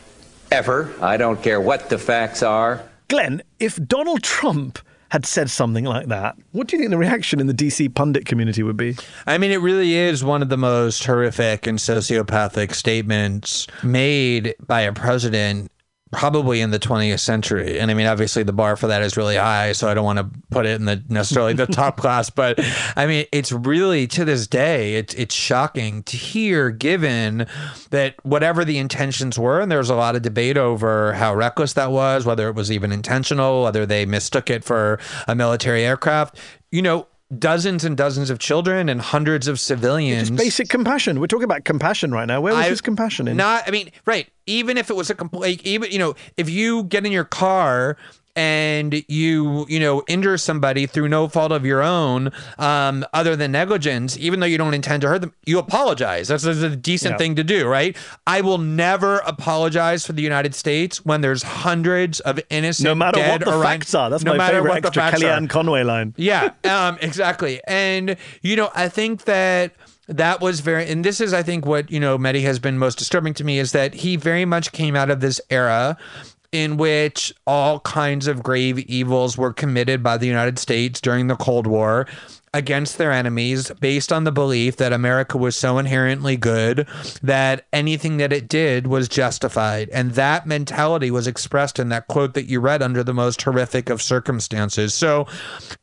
Ever. 0.52 0.94
I 1.02 1.18
don't 1.18 1.42
care 1.42 1.60
what 1.60 1.90
the 1.90 1.98
facts 1.98 2.44
are. 2.44 2.84
Glenn, 3.08 3.42
if 3.60 3.76
Donald 3.88 4.24
Trump 4.24 4.80
had 5.10 5.26
said 5.26 5.50
something 5.50 5.86
like 5.86 6.08
that, 6.08 6.36
what 6.52 6.68
do 6.68 6.76
you 6.76 6.82
think 6.82 6.92
the 6.92 6.98
reaction 6.98 7.40
in 7.40 7.48
the 7.48 7.54
DC 7.54 7.94
pundit 7.94 8.26
community 8.26 8.64
would 8.64 8.78
be? 8.78 8.96
I 9.26 9.38
mean, 9.38 9.52
it 9.52 9.58
really 9.58 9.94
is 9.94 10.24
one 10.24 10.42
of 10.42 10.50
the 10.50 10.58
most 10.58 11.04
horrific 11.04 11.68
and 11.68 11.80
sociopathic 11.80 12.74
statements 12.74 13.68
made 13.84 14.56
by 14.66 14.82
a 14.82 14.94
president 14.94 15.72
probably 16.12 16.62
in 16.62 16.72
the 16.72 16.80
20th 16.80 17.20
century. 17.20 17.80
And 17.80 17.90
I 17.90 17.94
mean, 17.94 18.06
obviously 18.06 18.44
the 18.44 18.54
bar 18.54 18.76
for 18.76 18.88
that 18.88 19.02
is 19.02 19.18
really 19.18 19.36
high, 19.36 19.72
so 19.72 19.88
I 19.88 19.94
don't 19.94 20.06
want 20.06 20.20
to 20.20 20.30
put 20.50 20.66
it 20.66 20.80
in 20.80 20.86
the 20.86 21.04
necessarily 21.10 21.54
the 21.54 21.66
top 21.68 21.98
class, 21.98 22.30
but 22.30 22.60
I 22.96 23.06
mean, 23.06 23.26
it's 23.32 23.52
really 23.52 24.08
to 24.08 24.24
this 24.24 24.48
day, 24.48 24.96
it's 24.96 25.14
it's 25.16 25.36
shocking 25.36 26.04
to 26.04 26.16
hear 26.16 26.70
given 26.70 27.48
that 27.90 28.16
whatever 28.24 28.64
the 28.64 28.78
intentions 28.78 29.38
were, 29.40 29.60
and 29.60 29.72
there's 29.72 29.90
a 29.90 29.96
lot 29.96 30.16
of 30.16 30.22
debate 30.22 30.58
over 30.58 31.14
how 31.14 31.36
reckless 31.36 31.74
that 31.74 31.92
was, 31.92 32.26
whether 32.26 32.48
it 32.48 32.56
was 32.56 32.72
even 32.72 32.92
intentional, 32.92 33.64
whether 33.64 33.86
they 33.86 34.06
mistook 34.06 34.50
it 34.50 34.64
for 34.64 35.00
a 35.28 35.36
military 35.36 35.84
aircraft, 35.84 36.40
you 36.72 36.82
know, 36.82 37.08
dozens 37.40 37.84
and 37.86 37.96
dozens 37.98 38.30
of 38.30 38.40
children 38.40 38.90
and 38.90 39.02
hundreds 39.02 39.48
of 39.48 39.60
civilians. 39.60 40.30
Just 40.30 40.38
basic 40.40 40.70
compassion. 40.70 41.20
We're 41.20 41.28
talking 41.28 41.44
about 41.46 41.66
compassion 41.66 42.12
right 42.12 42.26
now. 42.26 42.42
Where 42.42 42.54
was 42.54 42.66
I- 42.66 42.70
his 42.70 42.82
compassion 42.82 43.28
in? 43.28 43.38
Not, 43.38 43.64
I 43.68 43.72
mean, 43.72 43.92
right. 44.06 44.28
Even 44.48 44.78
if 44.78 44.90
it 44.90 44.96
was 44.96 45.10
a 45.10 45.16
complete, 45.16 45.66
even 45.66 45.92
you 45.92 46.00
know, 46.00 46.16
if 46.38 46.50
you 46.50 46.84
get 46.84 47.06
in 47.06 47.12
your 47.12 47.24
car 47.26 47.98
and 48.36 49.04
you 49.08 49.66
you 49.70 49.80
know 49.80 50.04
injure 50.08 50.38
somebody 50.38 50.86
through 50.86 51.08
no 51.08 51.28
fault 51.28 51.52
of 51.52 51.66
your 51.66 51.82
own, 51.82 52.32
um, 52.60 53.06
other 53.14 53.36
than 53.36 53.52
negligence, 53.52 54.18
even 54.18 54.40
though 54.40 54.46
you 54.46 54.58
don't 54.58 54.74
intend 54.74 55.02
to 55.02 55.08
hurt 55.08 55.22
them, 55.22 55.34
you 55.46 55.60
apologize. 55.60 56.28
That's, 56.28 56.44
that's 56.44 56.60
a 56.60 56.76
decent 56.76 57.14
Yeah. 57.14 57.18
thing 57.18 57.36
to 57.36 57.44
do, 57.44 57.68
right? 57.68 57.96
I 58.28 58.42
will 58.42 58.58
never 58.58 59.18
apologize 59.20 60.06
for 60.06 60.14
the 60.14 60.22
United 60.22 60.54
States 60.56 61.06
when 61.06 61.22
there's 61.22 61.44
hundreds 61.44 62.20
of 62.22 62.40
innocent, 62.50 62.86
no 62.86 62.96
matter 62.96 63.20
dead 63.20 63.46
what 63.46 63.52
the 63.54 63.62
facts 63.64 63.94
are. 63.96 64.10
That's 64.10 64.24
no 64.24 64.32
my 64.34 64.38
matter 64.38 64.58
favorite 64.58 64.70
what 64.70 64.82
the 64.82 64.88
extra 64.88 65.04
facts 65.04 65.24
are. 65.24 65.26
Kellyanne 65.26 65.50
Conway 65.50 65.84
line. 65.84 66.14
Yeah, 66.18 66.52
um, 66.64 66.98
exactly. 67.02 67.62
And, 67.68 68.18
you 68.42 68.56
know, 68.56 68.70
I 68.76 68.90
think 68.90 69.24
that 69.26 69.74
that 70.08 70.40
was 70.42 70.60
very, 70.60 70.88
and 70.90 71.04
this 71.04 71.20
is, 71.20 71.34
I 71.34 71.42
think, 71.42 71.66
what, 71.66 71.90
you 71.90 72.00
know, 72.00 72.18
Mehdi 72.18 72.42
has 72.44 72.60
been 72.60 72.78
most 72.78 72.98
disturbing 72.98 73.34
to 73.36 73.44
me 73.44 73.58
is 73.60 73.72
that 73.72 73.94
he 73.94 74.16
very 74.18 74.46
much 74.46 74.72
came 74.72 74.96
out 74.96 75.10
of 75.10 75.20
this 75.20 75.42
era 75.50 75.98
in 76.56 76.78
which 76.78 77.34
all 77.46 77.82
kinds 77.82 78.28
of 78.28 78.42
grave 78.42 78.80
evils 78.80 79.38
were 79.38 79.52
committed 79.52 80.02
by 80.02 80.18
the 80.18 80.26
United 80.26 80.58
States 80.58 81.02
during 81.02 81.28
the 81.28 81.36
Cold 81.36 81.68
War. 81.68 82.08
Against 82.56 82.98
their 82.98 83.12
enemies 83.12 83.70
based 83.82 84.14
on 84.14 84.24
the 84.24 84.32
belief 84.32 84.78
that 84.78 84.94
America 84.94 85.38
was 85.38 85.58
so 85.58 85.78
inherently 85.78 86.38
good 86.38 86.88
that 87.22 87.68
anything 87.74 88.16
that 88.16 88.32
it 88.32 88.48
did 88.48 88.88
was 88.88 89.10
justified. 89.10 89.90
And 89.90 90.12
that 90.12 90.48
mentality 90.48 91.12
was 91.12 91.28
expressed 91.28 91.80
in 91.80 91.90
that 91.90 92.08
quote 92.08 92.34
that 92.34 92.46
you 92.46 92.62
read 92.62 92.82
under 92.82 93.04
the 93.04 93.14
most 93.14 93.42
horrific 93.42 93.90
of 93.90 94.02
circumstances. 94.02 94.94
So, 94.94 95.28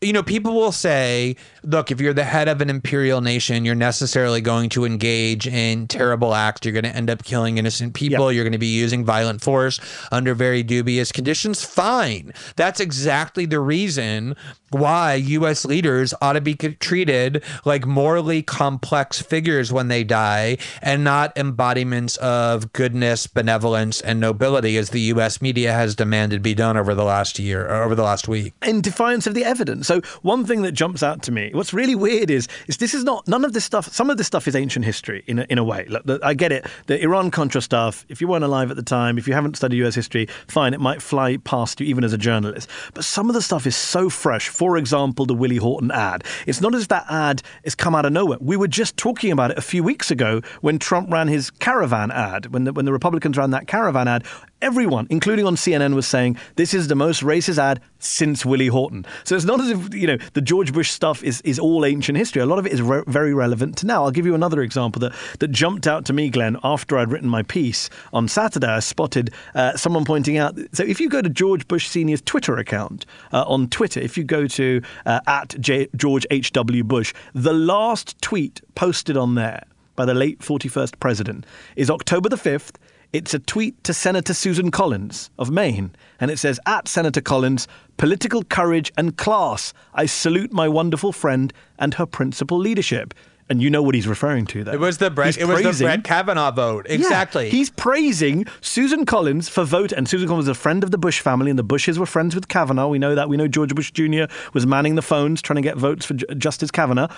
you 0.00 0.14
know, 0.14 0.22
people 0.22 0.54
will 0.54 0.72
say, 0.72 1.36
look, 1.62 1.90
if 1.90 2.00
you're 2.00 2.14
the 2.14 2.24
head 2.24 2.48
of 2.48 2.62
an 2.62 2.70
imperial 2.70 3.20
nation, 3.20 3.66
you're 3.66 3.74
necessarily 3.74 4.40
going 4.40 4.70
to 4.70 4.86
engage 4.86 5.46
in 5.46 5.86
terrible 5.88 6.34
acts. 6.34 6.64
You're 6.64 6.72
going 6.72 6.84
to 6.84 6.96
end 6.96 7.10
up 7.10 7.22
killing 7.22 7.58
innocent 7.58 7.92
people. 7.92 8.32
Yep. 8.32 8.36
You're 8.36 8.44
going 8.44 8.52
to 8.52 8.58
be 8.58 8.66
using 8.66 9.04
violent 9.04 9.42
force 9.42 9.78
under 10.10 10.34
very 10.34 10.62
dubious 10.62 11.12
conditions. 11.12 11.62
Fine. 11.62 12.32
That's 12.56 12.80
exactly 12.80 13.44
the 13.44 13.60
reason 13.60 14.36
why 14.70 15.14
U.S. 15.14 15.64
leaders 15.64 16.14
ought 16.22 16.32
to 16.32 16.40
be 16.40 16.54
treated 16.80 17.42
like 17.64 17.86
morally 17.86 18.42
complex 18.42 19.20
figures 19.20 19.72
when 19.72 19.88
they 19.88 20.04
die 20.04 20.58
and 20.80 21.04
not 21.04 21.36
embodiments 21.36 22.16
of 22.18 22.72
goodness, 22.72 23.26
benevolence, 23.26 24.00
and 24.00 24.20
nobility, 24.20 24.76
as 24.76 24.90
the 24.90 25.00
U.S. 25.00 25.40
media 25.40 25.72
has 25.72 25.94
demanded 25.94 26.42
be 26.42 26.54
done 26.54 26.76
over 26.76 26.94
the 26.94 27.04
last 27.04 27.38
year, 27.38 27.66
or 27.66 27.82
over 27.82 27.94
the 27.94 28.02
last 28.02 28.28
week. 28.28 28.54
In 28.62 28.80
defiance 28.80 29.26
of 29.26 29.34
the 29.34 29.44
evidence. 29.44 29.86
So, 29.86 30.00
one 30.22 30.44
thing 30.44 30.62
that 30.62 30.72
jumps 30.72 31.02
out 31.02 31.22
to 31.24 31.32
me, 31.32 31.50
what's 31.52 31.74
really 31.74 31.94
weird 31.94 32.30
is, 32.30 32.48
is 32.66 32.78
this 32.78 32.94
is 32.94 33.04
not, 33.04 33.26
none 33.28 33.44
of 33.44 33.52
this 33.52 33.64
stuff, 33.64 33.88
some 33.92 34.10
of 34.10 34.16
this 34.16 34.26
stuff 34.26 34.48
is 34.48 34.56
ancient 34.56 34.84
history 34.84 35.24
in 35.26 35.40
a, 35.40 35.46
in 35.48 35.58
a 35.58 35.64
way. 35.64 35.86
Look, 35.88 36.04
the, 36.04 36.20
I 36.22 36.34
get 36.34 36.52
it. 36.52 36.66
The 36.86 37.00
Iran 37.02 37.30
Contra 37.30 37.60
stuff, 37.60 38.04
if 38.08 38.20
you 38.20 38.28
weren't 38.28 38.44
alive 38.44 38.70
at 38.70 38.76
the 38.76 38.82
time, 38.82 39.18
if 39.18 39.26
you 39.26 39.34
haven't 39.34 39.56
studied 39.56 39.78
U.S. 39.78 39.94
history, 39.94 40.28
fine, 40.46 40.74
it 40.74 40.80
might 40.80 41.02
fly 41.02 41.36
past 41.38 41.80
you 41.80 41.86
even 41.86 42.04
as 42.04 42.12
a 42.12 42.18
journalist. 42.18 42.68
But 42.94 43.04
some 43.04 43.28
of 43.28 43.34
the 43.34 43.42
stuff 43.42 43.66
is 43.66 43.76
so 43.76 44.08
fresh. 44.08 44.48
For 44.48 44.76
example, 44.76 45.26
the 45.26 45.34
Willie 45.34 45.56
Horton 45.56 45.90
ad. 45.90 46.24
It's 46.46 46.51
not 46.60 46.74
as 46.74 46.82
if 46.82 46.88
that 46.88 47.06
ad 47.08 47.42
has 47.64 47.74
come 47.74 47.94
out 47.94 48.04
of 48.04 48.12
nowhere. 48.12 48.38
We 48.40 48.56
were 48.56 48.68
just 48.68 48.96
talking 48.96 49.32
about 49.32 49.50
it 49.50 49.58
a 49.58 49.62
few 49.62 49.82
weeks 49.82 50.10
ago 50.10 50.40
when 50.60 50.78
Trump 50.78 51.10
ran 51.10 51.28
his 51.28 51.50
caravan 51.50 52.10
ad, 52.10 52.52
when 52.52 52.64
the, 52.64 52.72
when 52.72 52.84
the 52.84 52.92
Republicans 52.92 53.36
ran 53.36 53.50
that 53.50 53.66
caravan 53.66 54.08
ad 54.08 54.24
everyone, 54.62 55.06
including 55.10 55.44
on 55.44 55.56
CNN, 55.56 55.94
was 55.94 56.06
saying 56.06 56.38
this 56.56 56.72
is 56.72 56.88
the 56.88 56.94
most 56.94 57.22
racist 57.22 57.58
ad 57.58 57.80
since 57.98 58.46
Willie 58.46 58.68
Horton. 58.68 59.04
So 59.24 59.36
it's 59.36 59.44
not 59.44 59.60
as 59.60 59.70
if 59.70 59.94
you 59.94 60.06
know 60.06 60.16
the 60.32 60.40
George 60.40 60.72
Bush 60.72 60.90
stuff 60.90 61.22
is 61.22 61.40
is 61.42 61.58
all 61.58 61.84
ancient 61.84 62.16
history. 62.16 62.40
A 62.40 62.46
lot 62.46 62.58
of 62.58 62.66
it 62.66 62.72
is 62.72 62.80
re- 62.80 63.04
very 63.06 63.34
relevant 63.34 63.76
to 63.78 63.86
now. 63.86 64.04
I'll 64.04 64.10
give 64.10 64.24
you 64.24 64.34
another 64.34 64.62
example 64.62 65.00
that 65.00 65.12
that 65.40 65.48
jumped 65.48 65.86
out 65.86 66.06
to 66.06 66.12
me, 66.12 66.30
Glenn, 66.30 66.56
after 66.64 66.96
I'd 66.96 67.10
written 67.10 67.28
my 67.28 67.42
piece 67.42 67.90
on 68.12 68.28
Saturday. 68.28 68.68
I 68.68 68.80
spotted 68.80 69.34
uh, 69.54 69.76
someone 69.76 70.04
pointing 70.04 70.38
out. 70.38 70.56
So 70.72 70.84
if 70.84 71.00
you 71.00 71.08
go 71.08 71.20
to 71.20 71.28
George 71.28 71.68
Bush 71.68 71.88
Senior's 71.88 72.22
Twitter 72.22 72.56
account 72.56 73.04
uh, 73.32 73.44
on 73.46 73.68
Twitter, 73.68 74.00
if 74.00 74.16
you 74.16 74.24
go 74.24 74.46
to 74.46 74.80
uh, 75.04 75.20
at 75.26 75.60
J- 75.60 75.88
George 75.96 76.26
H 76.30 76.52
W 76.52 76.84
Bush, 76.84 77.12
the 77.34 77.52
last 77.52 78.20
tweet 78.22 78.60
posted 78.74 79.16
on 79.16 79.34
there 79.34 79.64
by 79.96 80.04
the 80.04 80.14
late 80.14 80.40
41st 80.40 80.98
president 81.00 81.46
is 81.76 81.90
October 81.90 82.28
the 82.28 82.36
5th. 82.36 82.76
It's 83.12 83.34
a 83.34 83.38
tweet 83.38 83.84
to 83.84 83.92
Senator 83.92 84.32
Susan 84.32 84.70
Collins 84.70 85.28
of 85.38 85.50
Maine, 85.50 85.94
and 86.18 86.30
it 86.30 86.38
says, 86.38 86.58
At 86.64 86.88
Senator 86.88 87.20
Collins, 87.20 87.68
political 87.98 88.42
courage 88.42 88.90
and 88.96 89.18
class. 89.18 89.74
I 89.92 90.06
salute 90.06 90.50
my 90.50 90.66
wonderful 90.66 91.12
friend 91.12 91.52
and 91.78 91.92
her 91.94 92.06
principal 92.06 92.56
leadership. 92.56 93.12
And 93.50 93.60
you 93.60 93.68
know 93.68 93.82
what 93.82 93.94
he's 93.94 94.08
referring 94.08 94.46
to 94.46 94.64
there. 94.64 94.72
It 94.72 94.80
was 94.80 94.96
the 94.96 95.10
Brett. 95.10 95.34
He's 95.34 95.36
it 95.36 95.46
praising, 95.46 95.66
was 95.66 95.78
the 95.78 95.84
Brett 95.84 96.04
Kavanaugh 96.04 96.52
vote. 96.52 96.86
Exactly. 96.88 97.46
Yeah, 97.46 97.50
he's 97.50 97.68
praising 97.68 98.46
Susan 98.62 99.04
Collins 99.04 99.50
for 99.50 99.64
vote, 99.64 99.92
and 99.92 100.08
Susan 100.08 100.26
Collins 100.26 100.46
was 100.48 100.56
a 100.56 100.58
friend 100.58 100.82
of 100.82 100.90
the 100.90 100.96
Bush 100.96 101.20
family, 101.20 101.50
and 101.50 101.58
the 101.58 101.64
Bushes 101.64 101.98
were 101.98 102.06
friends 102.06 102.34
with 102.34 102.48
Kavanaugh. 102.48 102.88
We 102.88 102.98
know 102.98 103.14
that. 103.14 103.28
We 103.28 103.36
know 103.36 103.48
George 103.48 103.74
Bush 103.74 103.90
Jr. 103.90 104.24
was 104.54 104.66
manning 104.66 104.94
the 104.94 105.02
phones 105.02 105.42
trying 105.42 105.56
to 105.56 105.60
get 105.60 105.76
votes 105.76 106.06
for 106.06 106.14
Justice 106.14 106.70
Kavanaugh. 106.70 107.08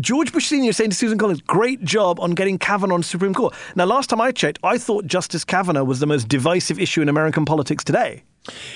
George 0.00 0.32
Bush 0.32 0.46
Sr. 0.46 0.72
saying 0.72 0.90
to 0.90 0.96
Susan 0.96 1.18
Collins, 1.18 1.40
great 1.40 1.82
job 1.82 2.20
on 2.20 2.32
getting 2.32 2.58
Kavanaugh 2.58 2.94
on 2.94 3.00
the 3.00 3.06
Supreme 3.06 3.34
Court. 3.34 3.54
Now, 3.74 3.84
last 3.84 4.10
time 4.10 4.20
I 4.20 4.32
checked, 4.32 4.58
I 4.62 4.78
thought 4.78 5.06
Justice 5.06 5.44
Kavanaugh 5.44 5.84
was 5.84 6.00
the 6.00 6.06
most 6.06 6.28
divisive 6.28 6.78
issue 6.78 7.02
in 7.02 7.08
American 7.08 7.44
politics 7.44 7.82
today. 7.84 8.22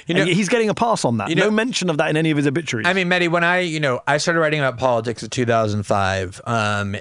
You 0.07 0.15
know, 0.15 0.23
and 0.23 0.31
he's 0.31 0.49
getting 0.49 0.69
a 0.69 0.74
pass 0.74 1.05
on 1.05 1.16
that. 1.19 1.31
You 1.31 1.35
know, 1.35 1.44
no 1.44 1.51
mention 1.51 1.89
of 1.89 1.97
that 1.99 2.11
in 2.11 2.16
any 2.16 2.31
of 2.31 2.36
his 2.36 2.47
obituaries. 2.47 2.86
I 2.86 2.93
mean, 2.93 3.09
Mehdi, 3.09 3.31
when 3.31 3.44
I, 3.44 3.61
you 3.61 3.81
know, 3.81 4.01
I 4.07 4.19
started 4.19 4.40
writing 4.40 4.61
about 4.61 4.78
politics 4.78 5.23
in 5.23 5.31
2005, 5.31 6.40
um, 6.44 6.97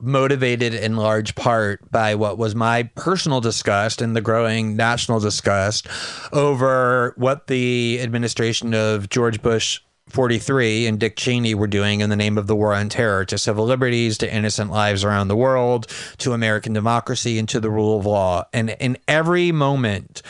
motivated 0.00 0.74
in 0.74 0.96
large 0.96 1.34
part 1.36 1.88
by 1.92 2.14
what 2.14 2.38
was 2.38 2.54
my 2.54 2.84
personal 2.96 3.40
disgust 3.40 4.02
and 4.02 4.16
the 4.16 4.20
growing 4.20 4.74
national 4.74 5.20
disgust 5.20 5.86
over 6.32 7.14
what 7.16 7.46
the 7.46 8.00
administration 8.00 8.74
of 8.74 9.08
George 9.08 9.40
Bush 9.40 9.80
43 10.08 10.86
and 10.86 10.98
Dick 10.98 11.16
Cheney 11.16 11.54
were 11.54 11.66
doing 11.66 12.00
in 12.00 12.10
the 12.10 12.16
name 12.16 12.38
of 12.38 12.46
the 12.46 12.56
war 12.56 12.74
on 12.74 12.88
terror 12.88 13.24
to 13.26 13.38
civil 13.38 13.64
liberties, 13.64 14.18
to 14.18 14.32
innocent 14.32 14.70
lives 14.70 15.04
around 15.04 15.28
the 15.28 15.36
world, 15.36 15.86
to 16.18 16.32
American 16.32 16.72
democracy, 16.72 17.38
and 17.38 17.48
to 17.48 17.60
the 17.60 17.70
rule 17.70 17.98
of 17.98 18.06
law. 18.06 18.44
And 18.52 18.70
in 18.70 18.98
every 19.06 19.52
moment, 19.52 20.22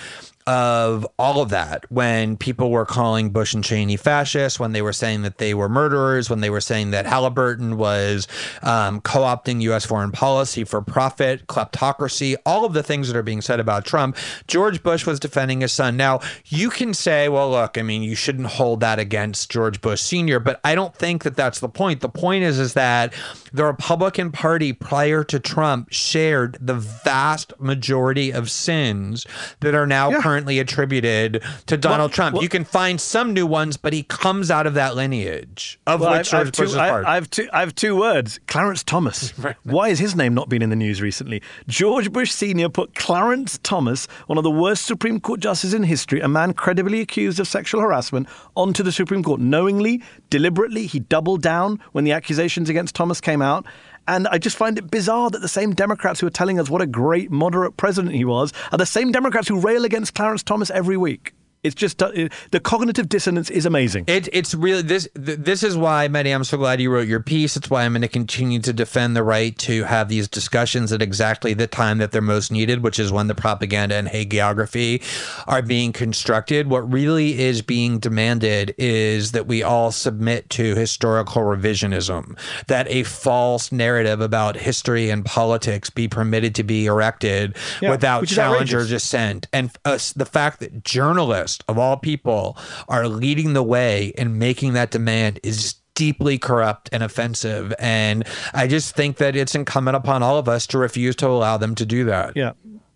of 0.48 1.06
all 1.18 1.42
of 1.42 1.50
that 1.50 1.84
when 1.90 2.34
people 2.34 2.70
were 2.70 2.86
calling 2.86 3.28
Bush 3.28 3.52
and 3.52 3.62
Cheney 3.62 3.98
fascists, 3.98 4.58
when 4.58 4.72
they 4.72 4.80
were 4.80 4.94
saying 4.94 5.20
that 5.20 5.36
they 5.36 5.52
were 5.52 5.68
murderers, 5.68 6.30
when 6.30 6.40
they 6.40 6.48
were 6.48 6.62
saying 6.62 6.90
that 6.92 7.04
Halliburton 7.04 7.76
was 7.76 8.26
um, 8.62 9.02
co 9.02 9.20
opting 9.20 9.60
U.S. 9.60 9.84
foreign 9.84 10.10
policy 10.10 10.64
for 10.64 10.80
profit, 10.80 11.46
kleptocracy, 11.48 12.34
all 12.46 12.64
of 12.64 12.72
the 12.72 12.82
things 12.82 13.08
that 13.08 13.16
are 13.16 13.22
being 13.22 13.42
said 13.42 13.60
about 13.60 13.84
Trump, 13.84 14.16
George 14.46 14.82
Bush 14.82 15.04
was 15.04 15.20
defending 15.20 15.60
his 15.60 15.70
son. 15.70 15.98
Now, 15.98 16.20
you 16.46 16.70
can 16.70 16.94
say, 16.94 17.28
well, 17.28 17.50
look, 17.50 17.76
I 17.76 17.82
mean, 17.82 18.02
you 18.02 18.14
shouldn't 18.14 18.48
hold 18.48 18.80
that 18.80 18.98
against 18.98 19.50
George 19.50 19.82
Bush 19.82 20.00
Sr., 20.00 20.40
but 20.40 20.62
I 20.64 20.74
don't 20.74 20.96
think 20.96 21.24
that 21.24 21.36
that's 21.36 21.60
the 21.60 21.68
point. 21.68 22.00
The 22.00 22.08
point 22.08 22.44
is, 22.44 22.58
is 22.58 22.72
that 22.72 23.12
the 23.52 23.66
Republican 23.66 24.32
Party 24.32 24.72
prior 24.72 25.22
to 25.24 25.38
Trump 25.38 25.88
shared 25.90 26.56
the 26.58 26.74
vast 26.74 27.52
majority 27.60 28.32
of 28.32 28.50
sins 28.50 29.26
that 29.60 29.74
are 29.74 29.86
now 29.86 30.08
yeah. 30.10 30.20
Currently 30.38 30.60
attribited 30.60 31.42
to 31.66 31.76
Donald 31.76 31.98
well, 31.98 32.08
Trump. 32.08 32.34
Well, 32.34 32.42
you 32.44 32.48
can 32.48 32.64
find 32.64 33.00
some 33.00 33.32
new 33.32 33.44
ones, 33.44 33.76
but 33.76 33.92
he 33.92 34.04
comes 34.04 34.52
out 34.52 34.68
of 34.68 34.74
that 34.74 34.94
lineage 34.94 35.80
of 35.84 36.00
well, 36.00 36.16
which 36.16 36.30
Bush 36.30 36.60
is 36.60 36.74
part. 36.74 37.04
I, 37.04 37.12
I, 37.12 37.14
have 37.16 37.28
two, 37.28 37.48
I 37.52 37.60
have 37.60 37.74
two 37.74 37.96
words: 37.96 38.38
Clarence 38.46 38.84
Thomas. 38.84 39.30
Why 39.64 39.88
has 39.88 39.98
his 39.98 40.14
name 40.14 40.34
not 40.34 40.48
been 40.48 40.62
in 40.62 40.70
the 40.70 40.76
news 40.76 41.02
recently? 41.02 41.42
George 41.66 42.12
Bush 42.12 42.30
Sr. 42.30 42.68
put 42.68 42.94
Clarence 42.94 43.58
Thomas, 43.64 44.06
one 44.28 44.38
of 44.38 44.44
the 44.44 44.50
worst 44.50 44.86
Supreme 44.86 45.18
Court 45.18 45.40
justices 45.40 45.74
in 45.74 45.82
history, 45.82 46.20
a 46.20 46.28
man 46.28 46.52
credibly 46.52 47.00
accused 47.00 47.40
of 47.40 47.48
sexual 47.48 47.80
harassment, 47.80 48.28
onto 48.54 48.84
the 48.84 48.92
Supreme 48.92 49.24
Court 49.24 49.40
knowingly, 49.40 50.02
deliberately. 50.30 50.86
He 50.86 51.00
doubled 51.00 51.42
down 51.42 51.80
when 51.90 52.04
the 52.04 52.12
accusations 52.12 52.68
against 52.68 52.94
Thomas 52.94 53.20
came 53.20 53.42
out. 53.42 53.66
And 54.08 54.26
I 54.28 54.38
just 54.38 54.56
find 54.56 54.78
it 54.78 54.90
bizarre 54.90 55.28
that 55.28 55.42
the 55.42 55.48
same 55.48 55.74
Democrats 55.74 56.18
who 56.18 56.26
are 56.26 56.30
telling 56.30 56.58
us 56.58 56.70
what 56.70 56.80
a 56.80 56.86
great 56.86 57.30
moderate 57.30 57.76
president 57.76 58.14
he 58.14 58.24
was 58.24 58.54
are 58.72 58.78
the 58.78 58.86
same 58.86 59.12
Democrats 59.12 59.48
who 59.48 59.60
rail 59.60 59.84
against 59.84 60.14
Clarence 60.14 60.42
Thomas 60.42 60.70
every 60.70 60.96
week. 60.96 61.34
It's 61.62 61.74
just 61.74 62.02
uh, 62.02 62.10
the 62.50 62.60
cognitive 62.60 63.08
dissonance 63.08 63.50
is 63.50 63.66
amazing. 63.66 64.04
It, 64.06 64.28
it's 64.32 64.54
really 64.54 64.82
this. 64.82 65.08
This 65.14 65.62
is 65.62 65.76
why, 65.76 66.06
Mehdi. 66.08 66.32
I'm 66.32 66.44
so 66.44 66.56
glad 66.56 66.80
you 66.80 66.90
wrote 66.90 67.08
your 67.08 67.20
piece. 67.20 67.56
It's 67.56 67.68
why 67.68 67.84
I'm 67.84 67.92
going 67.92 68.02
to 68.02 68.08
continue 68.08 68.60
to 68.60 68.72
defend 68.72 69.16
the 69.16 69.24
right 69.24 69.56
to 69.58 69.84
have 69.84 70.08
these 70.08 70.28
discussions 70.28 70.92
at 70.92 71.02
exactly 71.02 71.54
the 71.54 71.66
time 71.66 71.98
that 71.98 72.12
they're 72.12 72.22
most 72.22 72.52
needed, 72.52 72.82
which 72.82 72.98
is 72.98 73.10
when 73.10 73.26
the 73.26 73.34
propaganda 73.34 73.96
and 73.96 74.08
hagiography 74.08 75.02
are 75.48 75.62
being 75.62 75.92
constructed. 75.92 76.68
What 76.68 76.90
really 76.90 77.40
is 77.40 77.60
being 77.62 77.98
demanded 77.98 78.74
is 78.78 79.32
that 79.32 79.46
we 79.46 79.62
all 79.62 79.90
submit 79.90 80.48
to 80.50 80.76
historical 80.76 81.42
revisionism. 81.42 82.38
That 82.68 82.86
a 82.88 83.02
false 83.02 83.72
narrative 83.72 84.20
about 84.20 84.56
history 84.56 85.10
and 85.10 85.24
politics 85.24 85.90
be 85.90 86.06
permitted 86.06 86.54
to 86.56 86.62
be 86.62 86.86
erected 86.86 87.56
yeah, 87.80 87.90
without 87.90 88.26
challenge 88.28 88.72
or 88.72 88.86
dissent, 88.86 89.48
and 89.52 89.70
uh, 89.84 89.98
the 90.14 90.26
fact 90.26 90.60
that 90.60 90.84
journalists 90.84 91.47
of 91.68 91.78
all 91.78 91.96
people 91.96 92.56
are 92.88 93.08
leading 93.08 93.52
the 93.52 93.62
way 93.62 94.12
and 94.18 94.38
making 94.38 94.72
that 94.74 94.90
demand 94.90 95.40
is 95.42 95.74
deeply 95.94 96.38
corrupt 96.38 96.88
and 96.92 97.02
offensive. 97.02 97.74
And 97.78 98.24
I 98.54 98.68
just 98.68 98.94
think 98.94 99.16
that 99.16 99.34
it's 99.34 99.54
incumbent 99.54 99.96
upon 99.96 100.22
all 100.22 100.38
of 100.38 100.48
us 100.48 100.66
to 100.68 100.78
refuse 100.78 101.16
to 101.16 101.26
allow 101.26 101.56
them 101.56 101.74
to 101.74 101.84
do 101.84 102.04
that. 102.04 102.36
Yeah. 102.36 102.52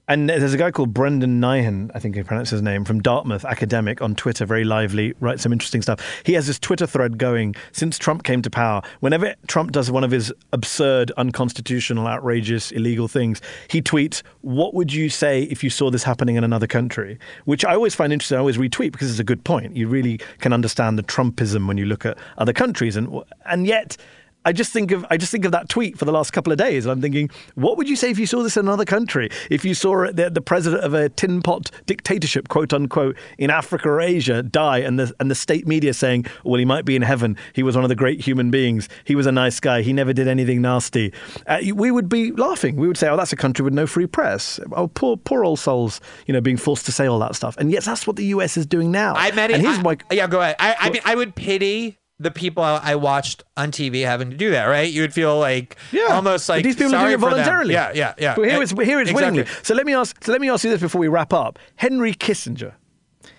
And 0.08 0.28
there's 0.28 0.52
a 0.52 0.58
guy 0.58 0.72
called 0.72 0.92
Brendan 0.92 1.40
Nyhan, 1.40 1.92
I 1.94 2.00
think 2.00 2.18
I 2.18 2.22
pronounce 2.22 2.50
his 2.50 2.60
name, 2.60 2.84
from 2.84 3.00
Dartmouth 3.00 3.44
Academic 3.44 4.02
on 4.02 4.16
Twitter, 4.16 4.44
very 4.44 4.64
lively, 4.64 5.14
writes 5.20 5.44
some 5.44 5.52
interesting 5.52 5.80
stuff. 5.80 6.00
He 6.24 6.32
has 6.32 6.48
this 6.48 6.58
Twitter 6.58 6.88
thread 6.88 7.18
going 7.18 7.54
since 7.70 7.98
Trump 7.98 8.24
came 8.24 8.42
to 8.42 8.50
power. 8.50 8.82
Whenever 8.98 9.36
Trump 9.46 9.70
does 9.70 9.92
one 9.92 10.02
of 10.02 10.10
his 10.10 10.32
absurd, 10.52 11.12
unconstitutional, 11.16 12.08
outrageous, 12.08 12.72
illegal 12.72 13.06
things, 13.06 13.40
he 13.68 13.80
tweets, 13.80 14.22
What 14.40 14.74
would 14.74 14.92
you 14.92 15.08
say 15.08 15.44
if 15.44 15.62
you 15.62 15.70
saw 15.70 15.88
this 15.88 16.02
happening 16.02 16.34
in 16.34 16.42
another 16.42 16.66
country? 16.66 17.16
Which 17.44 17.64
I 17.64 17.74
always 17.74 17.94
find 17.94 18.12
interesting. 18.12 18.36
I 18.36 18.40
always 18.40 18.58
retweet 18.58 18.90
because 18.90 19.08
it's 19.08 19.20
a 19.20 19.24
good 19.24 19.44
point. 19.44 19.76
You 19.76 19.86
really 19.86 20.18
can 20.40 20.52
understand 20.52 20.98
the 20.98 21.04
Trumpism 21.04 21.68
when 21.68 21.78
you 21.78 21.86
look 21.86 22.04
at 22.04 22.18
other 22.38 22.52
countries. 22.52 22.96
And, 22.96 23.22
and 23.46 23.68
yet, 23.68 23.96
I 24.44 24.52
just 24.52 24.73
think 24.73 24.90
of 24.90 25.06
I 25.10 25.16
just 25.16 25.31
think 25.31 25.44
of 25.44 25.52
that 25.52 25.69
tweet 25.69 25.98
for 25.98 26.05
the 26.05 26.12
last 26.12 26.32
couple 26.32 26.52
of 26.52 26.59
days. 26.59 26.85
And 26.85 26.93
I'm 26.93 27.01
thinking, 27.01 27.31
what 27.55 27.77
would 27.77 27.89
you 27.89 27.97
say 27.97 28.10
if 28.10 28.19
you 28.19 28.27
saw 28.27 28.43
this 28.43 28.56
in 28.56 28.66
another 28.66 28.85
country? 28.85 29.28
If 29.51 29.64
you 29.64 29.74
saw 29.74 30.10
the, 30.12 30.31
the 30.31 30.40
president 30.40 30.82
of 30.82 30.94
a 30.94 31.09
tin 31.09 31.43
pot 31.43 31.70
dictatorship, 31.86 32.48
quote 32.48 32.73
unquote, 32.73 33.16
in 33.39 33.51
Africa 33.51 33.89
or 33.89 34.01
Asia 34.01 34.43
die, 34.43 34.78
and 34.78 34.98
the 34.98 35.14
and 35.20 35.31
the 35.31 35.35
state 35.35 35.66
media 35.66 35.94
saying, 35.94 36.27
well, 36.44 36.59
he 36.59 36.64
might 36.64 36.85
be 36.85 36.97
in 36.97 37.02
heaven. 37.02 37.36
He 37.52 37.62
was 37.62 37.77
one 37.77 37.85
of 37.85 37.89
the 37.89 37.94
great 37.97 38.20
human 38.20 38.51
beings. 38.51 38.89
He 39.05 39.14
was 39.14 39.27
a 39.27 39.32
nice 39.32 39.60
guy. 39.60 39.82
He 39.82 39.93
never 39.93 40.12
did 40.12 40.28
anything 40.28 40.62
nasty. 40.62 41.12
Uh, 41.47 41.60
we 41.74 41.90
would 41.90 42.09
be 42.09 42.32
laughing. 42.32 42.77
We 42.77 42.89
would 42.89 42.97
say, 42.97 43.09
oh, 43.09 43.16
that's 43.16 43.32
a 43.32 43.36
country 43.36 43.64
with 43.64 43.74
no 43.74 43.86
free 43.86 44.06
press. 44.06 44.59
Oh, 44.73 44.89
poor 44.89 45.16
poor 45.16 45.44
old 45.44 45.59
souls, 45.59 46.01
you 46.27 46.32
know, 46.32 46.40
being 46.40 46.56
forced 46.56 46.86
to 46.86 46.93
say 46.93 47.06
all 47.06 47.19
that 47.20 47.36
stuff. 47.36 47.56
And 47.59 47.70
yet, 47.70 47.85
that's 47.85 48.06
what 48.06 48.16
the 48.16 48.24
U.S. 48.27 48.56
is 48.56 48.66
doing 48.66 48.90
now. 48.90 49.14
I 49.14 49.31
met 49.32 49.51
it. 49.51 49.55
And 49.55 49.62
here's 49.62 49.78
I- 49.78 49.82
my 49.82 49.97
yeah, 50.10 50.27
go 50.27 50.40
ahead. 50.40 50.56
I, 50.59 50.77
I 50.78 50.90
mean, 50.90 51.02
I 51.05 51.14
would 51.14 51.35
pity 51.35 51.98
the 52.22 52.30
people 52.30 52.62
I 52.62 52.94
watched 52.94 53.42
on 53.56 53.72
TV 53.72 54.04
having 54.04 54.30
to 54.30 54.36
do 54.36 54.50
that, 54.50 54.66
right? 54.66 54.90
You 54.90 55.02
would 55.02 55.12
feel 55.12 55.38
like 55.38 55.76
almost 56.10 56.48
like 56.48 56.64
these 56.64 56.76
people 56.76 56.94
are 56.94 57.00
doing 57.00 57.14
it 57.14 57.20
them. 57.20 57.30
voluntarily. 57.30 57.74
Yeah, 57.74 57.92
yeah, 57.94 58.14
yeah. 58.18 58.34
But 58.34 58.48
here 58.48 58.62
it's 58.62 58.72
here 58.72 59.00
it's 59.00 59.10
exactly. 59.10 59.40
willingly. 59.40 59.46
So 59.62 59.74
let 59.74 59.86
me 59.86 59.94
ask. 59.94 60.22
So 60.24 60.32
let 60.32 60.40
me 60.40 60.48
ask 60.48 60.64
you 60.64 60.70
this 60.70 60.80
before 60.80 61.00
we 61.00 61.08
wrap 61.08 61.32
up. 61.32 61.58
Henry 61.76 62.14
Kissinger. 62.14 62.74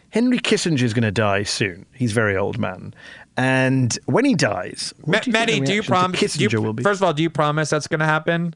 Henry 0.10 0.38
Kissinger 0.38 0.84
is 0.84 0.94
going 0.94 1.04
to 1.04 1.12
die 1.12 1.42
soon. 1.44 1.88
He's 1.94 2.12
a 2.12 2.16
very 2.16 2.38
old 2.38 2.60
man, 2.60 2.94
and 3.36 3.98
when 4.06 4.26
he 4.26 4.36
dies, 4.36 4.94
what 5.02 5.08
Ma- 5.08 5.20
do 5.20 5.30
you 5.30 5.34
think 5.34 5.48
Manny, 5.48 5.60
the 5.60 5.66
do 5.66 5.74
you 5.74 5.84
promise? 5.84 6.20
Kissinger 6.20 6.52
you, 6.52 6.62
will 6.62 6.74
be? 6.74 6.84
first 6.84 7.00
of 7.02 7.04
all, 7.04 7.14
do 7.14 7.24
you 7.24 7.30
promise 7.30 7.70
that's 7.70 7.88
going 7.88 8.00
to 8.02 8.06
happen? 8.06 8.56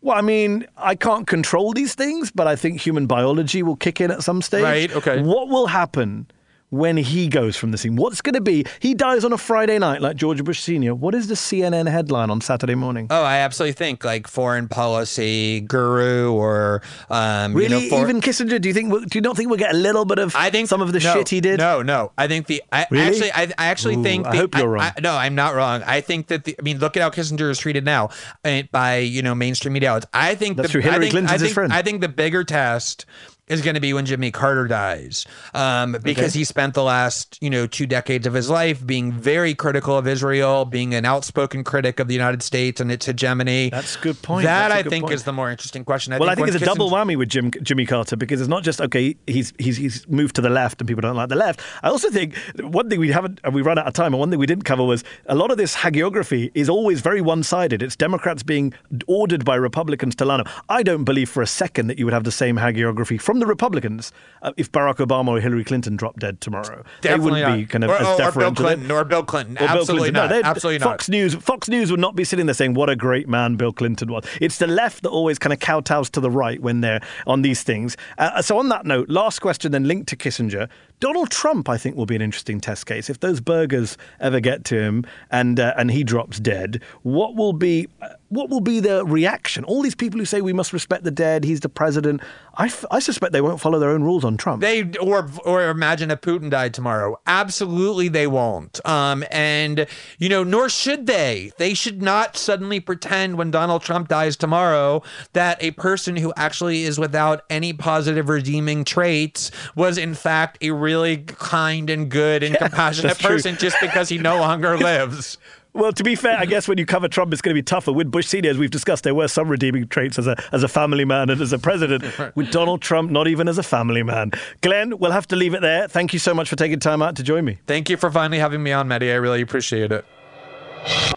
Well, 0.00 0.16
I 0.16 0.20
mean, 0.20 0.66
I 0.76 0.94
can't 0.94 1.26
control 1.26 1.72
these 1.72 1.94
things, 1.94 2.30
but 2.30 2.46
I 2.46 2.54
think 2.54 2.80
human 2.80 3.06
biology 3.06 3.62
will 3.62 3.76
kick 3.76 4.00
in 4.00 4.10
at 4.10 4.22
some 4.22 4.40
stage. 4.40 4.62
Right, 4.62 4.94
okay. 4.94 5.20
What 5.20 5.48
will 5.48 5.66
happen 5.66 6.30
when 6.76 6.96
he 6.96 7.28
goes 7.28 7.56
from 7.56 7.70
the 7.72 7.78
scene? 7.78 7.96
What's 7.96 8.20
going 8.20 8.34
to 8.34 8.40
be? 8.40 8.64
He 8.80 8.94
dies 8.94 9.24
on 9.24 9.32
a 9.32 9.38
Friday 9.38 9.78
night, 9.78 10.00
like 10.00 10.16
George 10.16 10.42
Bush 10.44 10.60
Sr. 10.60 10.94
What 10.94 11.14
is 11.14 11.28
the 11.28 11.34
CNN 11.34 11.90
headline 11.90 12.30
on 12.30 12.40
Saturday 12.40 12.74
morning? 12.74 13.06
Oh, 13.10 13.22
I 13.22 13.38
absolutely 13.38 13.72
think 13.74 14.04
like 14.04 14.26
foreign 14.28 14.68
policy 14.68 15.60
guru 15.60 16.32
or 16.32 16.82
um, 17.10 17.52
you 17.52 17.58
Really, 17.58 17.88
know, 17.88 17.96
for- 17.96 18.02
even 18.02 18.20
Kissinger? 18.20 18.60
Do 18.60 18.68
you 18.68 18.74
think? 18.74 18.92
Do 18.92 19.16
you 19.18 19.20
not 19.20 19.36
think 19.36 19.48
we'll 19.48 19.58
get 19.58 19.74
a 19.74 19.78
little 19.78 20.04
bit 20.04 20.18
of? 20.18 20.34
I 20.36 20.50
think 20.50 20.68
some 20.68 20.80
of 20.82 20.92
the 20.92 21.00
no, 21.00 21.14
shit 21.14 21.28
he 21.28 21.40
did. 21.40 21.58
No, 21.58 21.82
no. 21.82 22.12
I 22.18 22.28
think 22.28 22.46
the 22.46 22.62
I 22.72 22.86
Really? 22.90 23.06
actually 23.06 23.32
I, 23.32 23.42
I 23.58 23.66
actually 23.68 23.96
Ooh, 23.96 24.02
think 24.02 24.26
I 24.26 24.36
hope 24.36 24.56
you're 24.56 24.68
wrong. 24.68 24.90
no, 25.00 25.14
I'm 25.14 25.34
not 25.34 25.54
wrong. 25.54 25.82
I 25.84 26.00
think 26.00 26.28
that 26.28 26.44
the 26.44 26.56
I 26.58 26.62
mean 26.62 26.78
look 26.78 26.96
at 26.96 27.02
how 27.02 27.10
Kissinger 27.10 27.50
is 27.50 27.58
treated 27.58 27.84
now 27.84 28.10
uh, 28.44 28.62
by 28.70 28.98
you 28.98 29.22
know 29.22 29.34
mainstream 29.34 29.72
media 29.72 29.90
outlets. 29.90 30.06
I 30.12 30.34
think 30.34 30.56
That's 30.56 30.68
the, 30.68 30.72
true. 30.72 30.80
Hillary 30.82 30.96
I 30.96 31.00
think, 31.00 31.10
Clinton's 31.12 31.42
I 31.42 31.44
his 31.44 31.54
friend. 31.54 31.72
I 31.72 31.82
think 31.82 32.00
the 32.00 32.08
bigger 32.08 32.44
test 32.44 33.06
is 33.48 33.62
going 33.62 33.74
to 33.74 33.80
be 33.80 33.92
when 33.92 34.04
Jimmy 34.06 34.30
Carter 34.30 34.66
dies, 34.66 35.24
um, 35.54 35.92
because 36.02 36.32
Okay. 36.32 36.38
he 36.40 36.44
spent 36.44 36.74
the 36.74 36.82
last 36.82 37.38
you 37.40 37.48
know 37.50 37.66
two 37.66 37.86
decades 37.86 38.26
of 38.26 38.34
his 38.34 38.50
life 38.50 38.84
being 38.84 39.12
very 39.12 39.54
critical 39.54 39.96
of 39.96 40.06
Israel, 40.06 40.64
being 40.64 40.94
an 40.94 41.04
outspoken 41.04 41.62
critic 41.64 42.00
of 42.00 42.08
the 42.08 42.14
United 42.14 42.42
States 42.42 42.80
and 42.80 42.90
its 42.90 43.06
hegemony. 43.06 43.70
That's 43.70 43.96
a 43.96 44.00
good 44.00 44.20
point. 44.22 44.44
That 44.44 44.72
I 44.72 44.82
think 44.82 45.04
point. 45.04 45.14
is 45.14 45.24
the 45.24 45.32
more 45.32 45.50
interesting 45.50 45.84
question. 45.84 46.12
I 46.12 46.18
well, 46.18 46.28
I 46.28 46.34
think 46.34 46.46
think 46.46 46.56
it's 46.56 46.62
a 46.62 46.66
double 46.66 46.90
whammy 46.90 47.16
with 47.16 47.28
Jim, 47.28 47.50
Jimmy 47.62 47.86
Carter 47.86 48.16
because 48.16 48.40
it's 48.40 48.48
not 48.48 48.64
just 48.64 48.80
okay. 48.80 49.16
He's 49.26 49.52
he's 49.58 49.76
he's 49.76 50.08
moved 50.08 50.34
to 50.36 50.42
the 50.42 50.50
left 50.50 50.80
and 50.80 50.88
people 50.88 51.02
don't 51.02 51.16
like 51.16 51.28
the 51.28 51.36
left. 51.36 51.60
I 51.82 51.88
also 51.88 52.10
think 52.10 52.36
one 52.60 52.90
thing 52.90 52.98
we 53.00 53.10
haven't 53.10 53.40
and 53.44 53.54
we 53.54 53.62
run 53.62 53.78
out 53.78 53.86
of 53.86 53.92
time, 53.94 54.12
and 54.12 54.18
one 54.18 54.30
thing 54.30 54.38
we 54.40 54.46
didn't 54.46 54.64
cover 54.64 54.82
was 54.84 55.04
a 55.26 55.34
lot 55.34 55.50
of 55.50 55.56
this 55.56 55.76
hagiography 55.76 56.50
is 56.54 56.68
always 56.68 57.00
very 57.00 57.20
one-sided. 57.20 57.82
It's 57.82 57.96
Democrats 57.96 58.42
being 58.42 58.74
ordered 59.06 59.44
by 59.44 59.54
Republicans 59.54 60.16
to 60.16 60.24
line 60.24 60.40
up. 60.40 60.48
I 60.68 60.82
don't 60.82 61.04
believe 61.04 61.30
for 61.30 61.42
a 61.42 61.46
second 61.46 61.86
that 61.86 61.98
you 61.98 62.04
would 62.06 62.14
have 62.14 62.24
the 62.24 62.32
same 62.32 62.56
hagiography 62.56 63.20
from 63.20 63.35
the 63.38 63.46
Republicans 63.46 64.12
uh, 64.42 64.52
if 64.56 64.70
Barack 64.72 64.96
Obama 64.96 65.28
or 65.28 65.40
Hillary 65.40 65.64
Clinton 65.64 65.96
dropped 65.96 66.20
dead 66.20 66.40
tomorrow. 66.40 66.84
Definitely 67.00 67.10
they 67.10 67.18
wouldn't 67.18 67.48
not. 67.48 67.56
be 67.56 67.66
kind 67.66 67.84
of 67.84 67.90
or, 67.90 67.94
as 67.94 68.20
or, 68.20 68.28
or 68.28 68.32
Bill. 68.32 68.54
Clinton 68.54 68.90
or 68.90 69.04
Bill 69.04 69.22
Clinton. 69.22 69.56
Or 69.56 69.60
Bill 69.60 69.68
Absolutely 69.68 70.10
Clinton. 70.10 70.14
Not. 70.14 70.28
they'd- 70.28 70.44
Absolutely 70.44 70.78
Fox 70.80 71.08
not. 71.08 71.12
News, 71.12 71.34
Fox 71.34 71.68
News 71.68 71.90
would 71.90 72.00
not 72.00 72.16
be 72.16 72.24
sitting 72.24 72.46
there 72.46 72.54
saying 72.54 72.74
what 72.74 72.88
a 72.90 72.96
great 72.96 73.28
man 73.28 73.56
Bill 73.56 73.72
Clinton 73.72 74.10
was. 74.10 74.24
It's 74.40 74.58
the 74.58 74.66
left 74.66 75.02
that 75.02 75.10
always 75.10 75.38
kind 75.38 75.52
of 75.52 75.58
kowtows 75.60 76.10
to 76.10 76.20
the 76.20 76.30
right 76.30 76.60
when 76.60 76.80
they're 76.80 77.00
on 77.26 77.42
these 77.42 77.62
things. 77.62 77.96
Uh, 78.18 78.42
so 78.42 78.58
on 78.58 78.68
that 78.70 78.86
note, 78.86 79.08
last 79.08 79.40
question 79.40 79.72
then 79.72 79.84
linked 79.84 80.08
to 80.08 80.16
Kissinger. 80.16 80.68
Donald 80.98 81.30
Trump, 81.30 81.68
I 81.68 81.76
think, 81.76 81.96
will 81.96 82.06
be 82.06 82.16
an 82.16 82.22
interesting 82.22 82.60
test 82.60 82.86
case. 82.86 83.10
If 83.10 83.20
those 83.20 83.40
burgers 83.40 83.98
ever 84.18 84.40
get 84.40 84.64
to 84.66 84.80
him 84.80 85.04
and 85.30 85.60
uh, 85.60 85.74
and 85.76 85.90
he 85.90 86.04
drops 86.04 86.40
dead, 86.40 86.82
what 87.02 87.36
will 87.36 87.52
be 87.52 87.88
what 88.28 88.50
will 88.50 88.60
be 88.60 88.80
the 88.80 89.04
reaction? 89.04 89.64
All 89.64 89.82
these 89.82 89.94
people 89.94 90.18
who 90.18 90.24
say 90.24 90.40
we 90.40 90.52
must 90.52 90.72
respect 90.72 91.04
the 91.04 91.10
dead, 91.10 91.44
he's 91.44 91.60
the 91.60 91.68
president. 91.68 92.20
I, 92.58 92.66
f- 92.66 92.84
I 92.90 92.98
suspect 92.98 93.32
they 93.32 93.40
won't 93.40 93.60
follow 93.60 93.78
their 93.78 93.90
own 93.90 94.02
rules 94.02 94.24
on 94.24 94.36
Trump. 94.36 94.62
They 94.62 94.90
or 95.00 95.28
or 95.44 95.68
imagine 95.68 96.10
if 96.10 96.22
Putin 96.22 96.50
died 96.50 96.74
tomorrow. 96.74 97.20
Absolutely, 97.26 98.08
they 98.08 98.26
won't. 98.26 98.84
Um, 98.86 99.24
and 99.30 99.86
you 100.18 100.28
know, 100.28 100.42
nor 100.42 100.68
should 100.68 101.06
they. 101.06 101.52
They 101.58 101.74
should 101.74 102.02
not 102.02 102.36
suddenly 102.36 102.80
pretend 102.80 103.36
when 103.36 103.50
Donald 103.50 103.82
Trump 103.82 104.08
dies 104.08 104.36
tomorrow 104.36 105.02
that 105.34 105.62
a 105.62 105.72
person 105.72 106.16
who 106.16 106.32
actually 106.36 106.82
is 106.82 106.98
without 106.98 107.42
any 107.50 107.72
positive 107.72 108.28
redeeming 108.28 108.84
traits 108.84 109.50
was 109.74 109.98
in 109.98 110.14
fact 110.14 110.58
a 110.62 110.70
really 110.86 111.18
kind 111.18 111.90
and 111.90 112.08
good 112.08 112.42
and 112.44 112.56
compassionate 112.56 113.10
that's 113.10 113.20
true. 113.20 113.30
person 113.30 113.56
just 113.56 113.76
because 113.80 114.08
he 114.08 114.18
no 114.18 114.38
longer 114.38 114.78
lives. 114.90 115.36
Well, 115.72 115.92
to 115.92 116.02
be 116.02 116.14
fair, 116.14 116.38
I 116.38 116.46
guess 116.46 116.68
when 116.68 116.78
you 116.78 116.86
cover 116.86 117.06
Trump, 117.06 117.32
it's 117.34 117.42
going 117.42 117.54
to 117.54 117.58
be 117.58 117.62
tougher. 117.62 117.92
With 117.92 118.10
Bush 118.10 118.26
Senior, 118.26 118.50
as 118.50 118.56
we've 118.56 118.70
discussed, 118.70 119.04
there 119.04 119.14
were 119.14 119.28
some 119.28 119.48
redeeming 119.48 119.86
traits 119.88 120.18
as 120.18 120.26
a 120.26 120.34
as 120.52 120.62
a 120.62 120.68
family 120.68 121.04
man 121.04 121.28
and 121.28 121.38
as 121.40 121.52
a 121.52 121.58
president. 121.58 122.02
With 122.34 122.50
Donald 122.50 122.80
Trump, 122.80 123.10
not 123.10 123.28
even 123.28 123.46
as 123.46 123.58
a 123.58 123.62
family 123.62 124.02
man. 124.02 124.30
Glenn, 124.62 124.96
we'll 124.98 125.10
have 125.10 125.26
to 125.28 125.36
leave 125.36 125.52
it 125.52 125.60
there. 125.60 125.86
Thank 125.86 126.14
you 126.14 126.18
so 126.18 126.32
much 126.32 126.48
for 126.48 126.56
taking 126.56 126.78
time 126.80 127.02
out 127.02 127.16
to 127.16 127.22
join 127.22 127.44
me. 127.44 127.58
Thank 127.66 127.90
you 127.90 127.98
for 127.98 128.10
finally 128.10 128.38
having 128.38 128.62
me 128.62 128.72
on, 128.72 128.88
Maddie. 128.88 129.10
I 129.12 129.16
really 129.16 129.42
appreciate 129.42 129.92
it. 129.92 131.15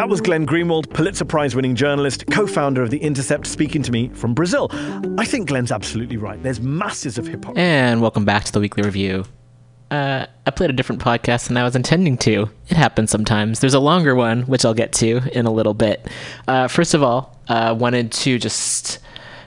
That 0.00 0.08
was 0.08 0.22
Glenn 0.22 0.46
Greenwald, 0.46 0.88
Pulitzer 0.94 1.26
Prize 1.26 1.54
winning 1.54 1.74
journalist, 1.74 2.24
co 2.30 2.46
founder 2.46 2.82
of 2.82 2.88
The 2.88 2.96
Intercept, 2.96 3.46
speaking 3.46 3.82
to 3.82 3.92
me 3.92 4.08
from 4.08 4.32
Brazil. 4.32 4.70
I 5.18 5.26
think 5.26 5.48
Glenn's 5.48 5.70
absolutely 5.70 6.16
right. 6.16 6.42
There's 6.42 6.58
masses 6.58 7.18
of 7.18 7.26
hypocrisy. 7.26 7.60
And 7.60 8.00
welcome 8.00 8.24
back 8.24 8.44
to 8.44 8.52
the 8.52 8.60
weekly 8.60 8.82
review. 8.82 9.26
Uh, 9.90 10.24
I 10.46 10.50
played 10.52 10.70
a 10.70 10.72
different 10.72 11.02
podcast 11.02 11.48
than 11.48 11.58
I 11.58 11.64
was 11.64 11.76
intending 11.76 12.16
to. 12.16 12.48
It 12.68 12.78
happens 12.78 13.10
sometimes. 13.10 13.60
There's 13.60 13.74
a 13.74 13.78
longer 13.78 14.14
one, 14.14 14.44
which 14.44 14.64
I'll 14.64 14.72
get 14.72 14.94
to 14.94 15.20
in 15.38 15.44
a 15.44 15.52
little 15.52 15.74
bit. 15.74 16.08
Uh, 16.48 16.66
first 16.66 16.94
of 16.94 17.02
all, 17.02 17.38
uh, 17.48 17.76
wanted 17.78 18.10
to 18.10 18.38
just 18.38 19.00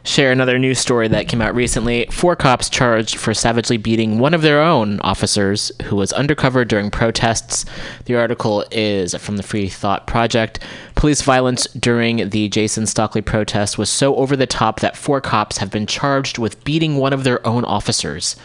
share 0.04 0.32
another 0.32 0.60
news 0.60 0.80
story 0.80 1.08
that 1.08 1.30
came 1.30 1.42
out 1.42 1.56
recently. 1.56 2.06
Four 2.12 2.36
cops 2.36 2.70
charged 2.70 3.16
for 3.16 3.34
savagely 3.34 3.78
beating 3.78 4.20
one 4.20 4.34
of 4.34 4.42
their 4.42 4.62
own 4.62 5.00
officers 5.00 5.72
who 5.84 5.96
was 5.96 6.12
undercover 6.14 6.66
during 6.66 6.92
protests. 6.92 7.64
The 8.06 8.16
article 8.16 8.66
is 8.70 9.16
from 9.16 9.38
the 9.38 9.44
Free 9.44 9.70
Thought 9.70 10.06
Project. 10.06 10.60
Police 10.96 11.22
violence 11.22 11.68
during 11.68 12.30
the 12.30 12.50
Jason 12.50 12.86
Stockley 12.86 13.22
protest 13.22 13.78
was 13.78 13.90
so 13.90 14.18
over 14.18 14.36
the 14.36 14.46
top 14.46 14.82
that 14.82 14.98
four 14.98 15.22
cops 15.22 15.60
have 15.60 15.72
been 15.72 15.88
charged 15.88 16.38
with 16.38 16.62
beating 16.66 16.98
one 16.98 17.14
of 17.14 17.24
their 17.24 17.46
own 17.48 17.64
officers. 17.64 18.36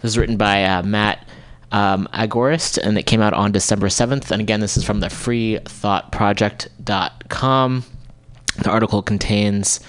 This 0.00 0.12
is 0.12 0.18
written 0.18 0.38
by 0.38 0.64
uh, 0.64 0.82
Matt 0.82 1.28
um, 1.70 2.08
Agorist, 2.14 2.78
and 2.78 2.96
it 2.96 3.04
came 3.04 3.20
out 3.20 3.34
on 3.34 3.52
December 3.52 3.88
7th. 3.88 4.30
And 4.30 4.40
again, 4.40 4.60
this 4.60 4.78
is 4.78 4.84
from 4.84 5.00
the 5.00 5.08
freethoughtproject.com. 5.08 7.84
The 8.62 8.70
article 8.70 9.02
contains 9.02 9.80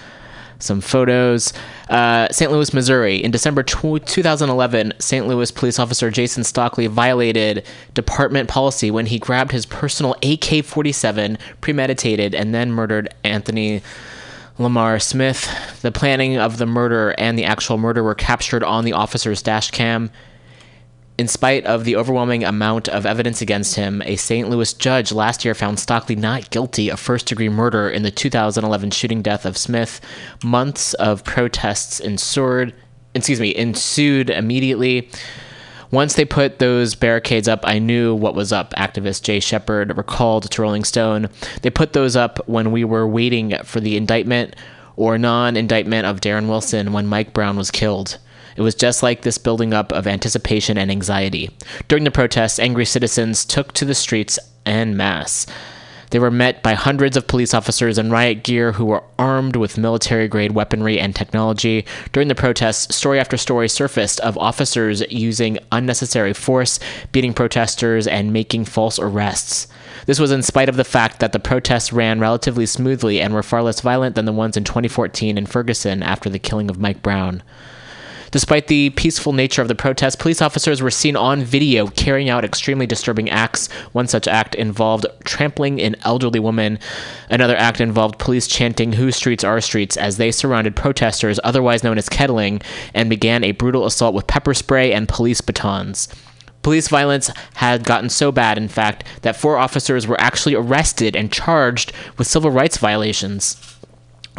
some 0.62 0.80
photos. 0.80 1.52
Uh, 1.88 2.28
St. 2.30 2.50
Louis, 2.50 2.72
Missouri. 2.72 3.16
In 3.22 3.30
December 3.30 3.62
tw- 3.62 4.04
2011, 4.04 4.94
St. 4.98 5.26
Louis 5.26 5.50
police 5.50 5.78
officer 5.78 6.10
Jason 6.10 6.44
Stockley 6.44 6.86
violated 6.86 7.64
department 7.94 8.48
policy 8.48 8.90
when 8.90 9.06
he 9.06 9.18
grabbed 9.18 9.52
his 9.52 9.66
personal 9.66 10.14
AK 10.22 10.64
47, 10.64 11.38
premeditated, 11.60 12.34
and 12.34 12.54
then 12.54 12.70
murdered 12.70 13.12
Anthony 13.24 13.82
Lamar 14.58 14.98
Smith. 14.98 15.48
The 15.80 15.90
planning 15.90 16.36
of 16.36 16.58
the 16.58 16.66
murder 16.66 17.14
and 17.18 17.38
the 17.38 17.44
actual 17.44 17.78
murder 17.78 18.02
were 18.02 18.14
captured 18.14 18.62
on 18.62 18.84
the 18.84 18.92
officer's 18.92 19.42
dash 19.42 19.70
cam. 19.70 20.10
In 21.20 21.28
spite 21.28 21.66
of 21.66 21.84
the 21.84 21.96
overwhelming 21.96 22.44
amount 22.44 22.88
of 22.88 23.04
evidence 23.04 23.42
against 23.42 23.74
him, 23.74 24.00
a 24.06 24.16
St. 24.16 24.48
Louis 24.48 24.72
judge 24.72 25.12
last 25.12 25.44
year 25.44 25.52
found 25.52 25.78
Stockley 25.78 26.16
not 26.16 26.48
guilty 26.48 26.88
of 26.88 26.98
first 26.98 27.26
degree 27.26 27.50
murder 27.50 27.90
in 27.90 28.02
the 28.02 28.10
2011 28.10 28.90
shooting 28.92 29.20
death 29.20 29.44
of 29.44 29.58
Smith. 29.58 30.00
Months 30.42 30.94
of 30.94 31.22
protests 31.22 32.00
ensued, 32.00 32.72
excuse 33.14 33.38
me, 33.38 33.54
ensued 33.54 34.30
immediately. 34.30 35.10
Once 35.90 36.14
they 36.14 36.24
put 36.24 36.58
those 36.58 36.94
barricades 36.94 37.48
up, 37.48 37.60
I 37.64 37.80
knew 37.80 38.14
what 38.14 38.34
was 38.34 38.50
up, 38.50 38.72
activist 38.78 39.22
Jay 39.22 39.40
Shepard 39.40 39.98
recalled 39.98 40.50
to 40.50 40.62
Rolling 40.62 40.84
Stone. 40.84 41.28
They 41.60 41.68
put 41.68 41.92
those 41.92 42.16
up 42.16 42.48
when 42.48 42.72
we 42.72 42.82
were 42.82 43.06
waiting 43.06 43.54
for 43.64 43.80
the 43.80 43.98
indictment 43.98 44.56
or 44.96 45.18
non 45.18 45.58
indictment 45.58 46.06
of 46.06 46.22
Darren 46.22 46.48
Wilson 46.48 46.94
when 46.94 47.06
Mike 47.06 47.34
Brown 47.34 47.58
was 47.58 47.70
killed. 47.70 48.16
It 48.60 48.62
was 48.62 48.74
just 48.74 49.02
like 49.02 49.22
this 49.22 49.38
building 49.38 49.72
up 49.72 49.90
of 49.90 50.06
anticipation 50.06 50.76
and 50.76 50.90
anxiety. 50.90 51.48
During 51.88 52.04
the 52.04 52.10
protests, 52.10 52.58
angry 52.58 52.84
citizens 52.84 53.46
took 53.46 53.72
to 53.72 53.86
the 53.86 53.94
streets 53.94 54.38
en 54.66 54.98
masse. 54.98 55.46
They 56.10 56.18
were 56.18 56.30
met 56.30 56.62
by 56.62 56.74
hundreds 56.74 57.16
of 57.16 57.26
police 57.26 57.54
officers 57.54 57.96
in 57.96 58.10
riot 58.10 58.42
gear 58.42 58.72
who 58.72 58.84
were 58.84 59.02
armed 59.18 59.56
with 59.56 59.78
military 59.78 60.28
grade 60.28 60.52
weaponry 60.52 61.00
and 61.00 61.16
technology. 61.16 61.86
During 62.12 62.28
the 62.28 62.34
protests, 62.34 62.94
story 62.94 63.18
after 63.18 63.38
story 63.38 63.66
surfaced 63.66 64.20
of 64.20 64.36
officers 64.36 65.02
using 65.10 65.58
unnecessary 65.72 66.34
force, 66.34 66.78
beating 67.12 67.32
protesters, 67.32 68.06
and 68.06 68.30
making 68.30 68.66
false 68.66 68.98
arrests. 68.98 69.68
This 70.04 70.20
was 70.20 70.32
in 70.32 70.42
spite 70.42 70.68
of 70.68 70.76
the 70.76 70.84
fact 70.84 71.20
that 71.20 71.32
the 71.32 71.40
protests 71.40 71.94
ran 71.94 72.20
relatively 72.20 72.66
smoothly 72.66 73.22
and 73.22 73.32
were 73.32 73.42
far 73.42 73.62
less 73.62 73.80
violent 73.80 74.16
than 74.16 74.26
the 74.26 74.34
ones 74.34 74.58
in 74.58 74.64
2014 74.64 75.38
in 75.38 75.46
Ferguson 75.46 76.02
after 76.02 76.28
the 76.28 76.38
killing 76.38 76.68
of 76.68 76.78
Mike 76.78 77.00
Brown. 77.00 77.42
Despite 78.30 78.68
the 78.68 78.90
peaceful 78.90 79.32
nature 79.32 79.60
of 79.60 79.66
the 79.66 79.74
protest, 79.74 80.20
police 80.20 80.40
officers 80.40 80.80
were 80.80 80.90
seen 80.90 81.16
on 81.16 81.42
video 81.42 81.88
carrying 81.88 82.28
out 82.28 82.44
extremely 82.44 82.86
disturbing 82.86 83.28
acts. 83.28 83.68
One 83.92 84.06
such 84.06 84.28
act 84.28 84.54
involved 84.54 85.06
trampling 85.24 85.80
an 85.80 85.96
elderly 86.02 86.38
woman. 86.38 86.78
Another 87.28 87.56
act 87.56 87.80
involved 87.80 88.20
police 88.20 88.46
chanting, 88.46 88.92
Whose 88.92 89.16
streets 89.16 89.42
are 89.42 89.60
streets, 89.60 89.96
as 89.96 90.16
they 90.16 90.30
surrounded 90.30 90.76
protesters, 90.76 91.40
otherwise 91.42 91.82
known 91.82 91.98
as 91.98 92.08
kettling, 92.08 92.62
and 92.94 93.10
began 93.10 93.42
a 93.42 93.52
brutal 93.52 93.84
assault 93.84 94.14
with 94.14 94.28
pepper 94.28 94.54
spray 94.54 94.92
and 94.92 95.08
police 95.08 95.40
batons. 95.40 96.08
Police 96.62 96.88
violence 96.88 97.30
had 97.54 97.84
gotten 97.84 98.10
so 98.10 98.30
bad, 98.30 98.58
in 98.58 98.68
fact, 98.68 99.04
that 99.22 99.36
four 99.36 99.56
officers 99.56 100.06
were 100.06 100.20
actually 100.20 100.54
arrested 100.54 101.16
and 101.16 101.32
charged 101.32 101.92
with 102.16 102.26
civil 102.28 102.50
rights 102.50 102.76
violations. 102.76 103.79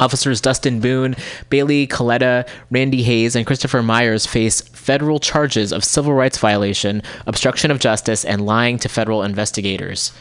Officers 0.02 0.42
Dustin 0.42 0.82
Boone, 0.82 1.16
Bailey 1.50 1.88
Colletta, 1.88 2.48
Randy 2.70 3.04
Hayes, 3.04 3.36
and 3.36 3.48
Christopher 3.48 3.82
Myers 3.82 4.26
face 4.26 4.60
federal 4.60 5.20
charges 5.20 5.72
of 5.72 5.86
civil 5.86 6.14
rights 6.14 6.38
violation, 6.40 7.02
obstruction 7.28 7.72
of 7.72 7.80
justice, 7.80 8.26
and 8.26 8.46
lying 8.46 8.78
to 8.80 8.90
federal 8.90 9.24
investigators. 9.24 10.12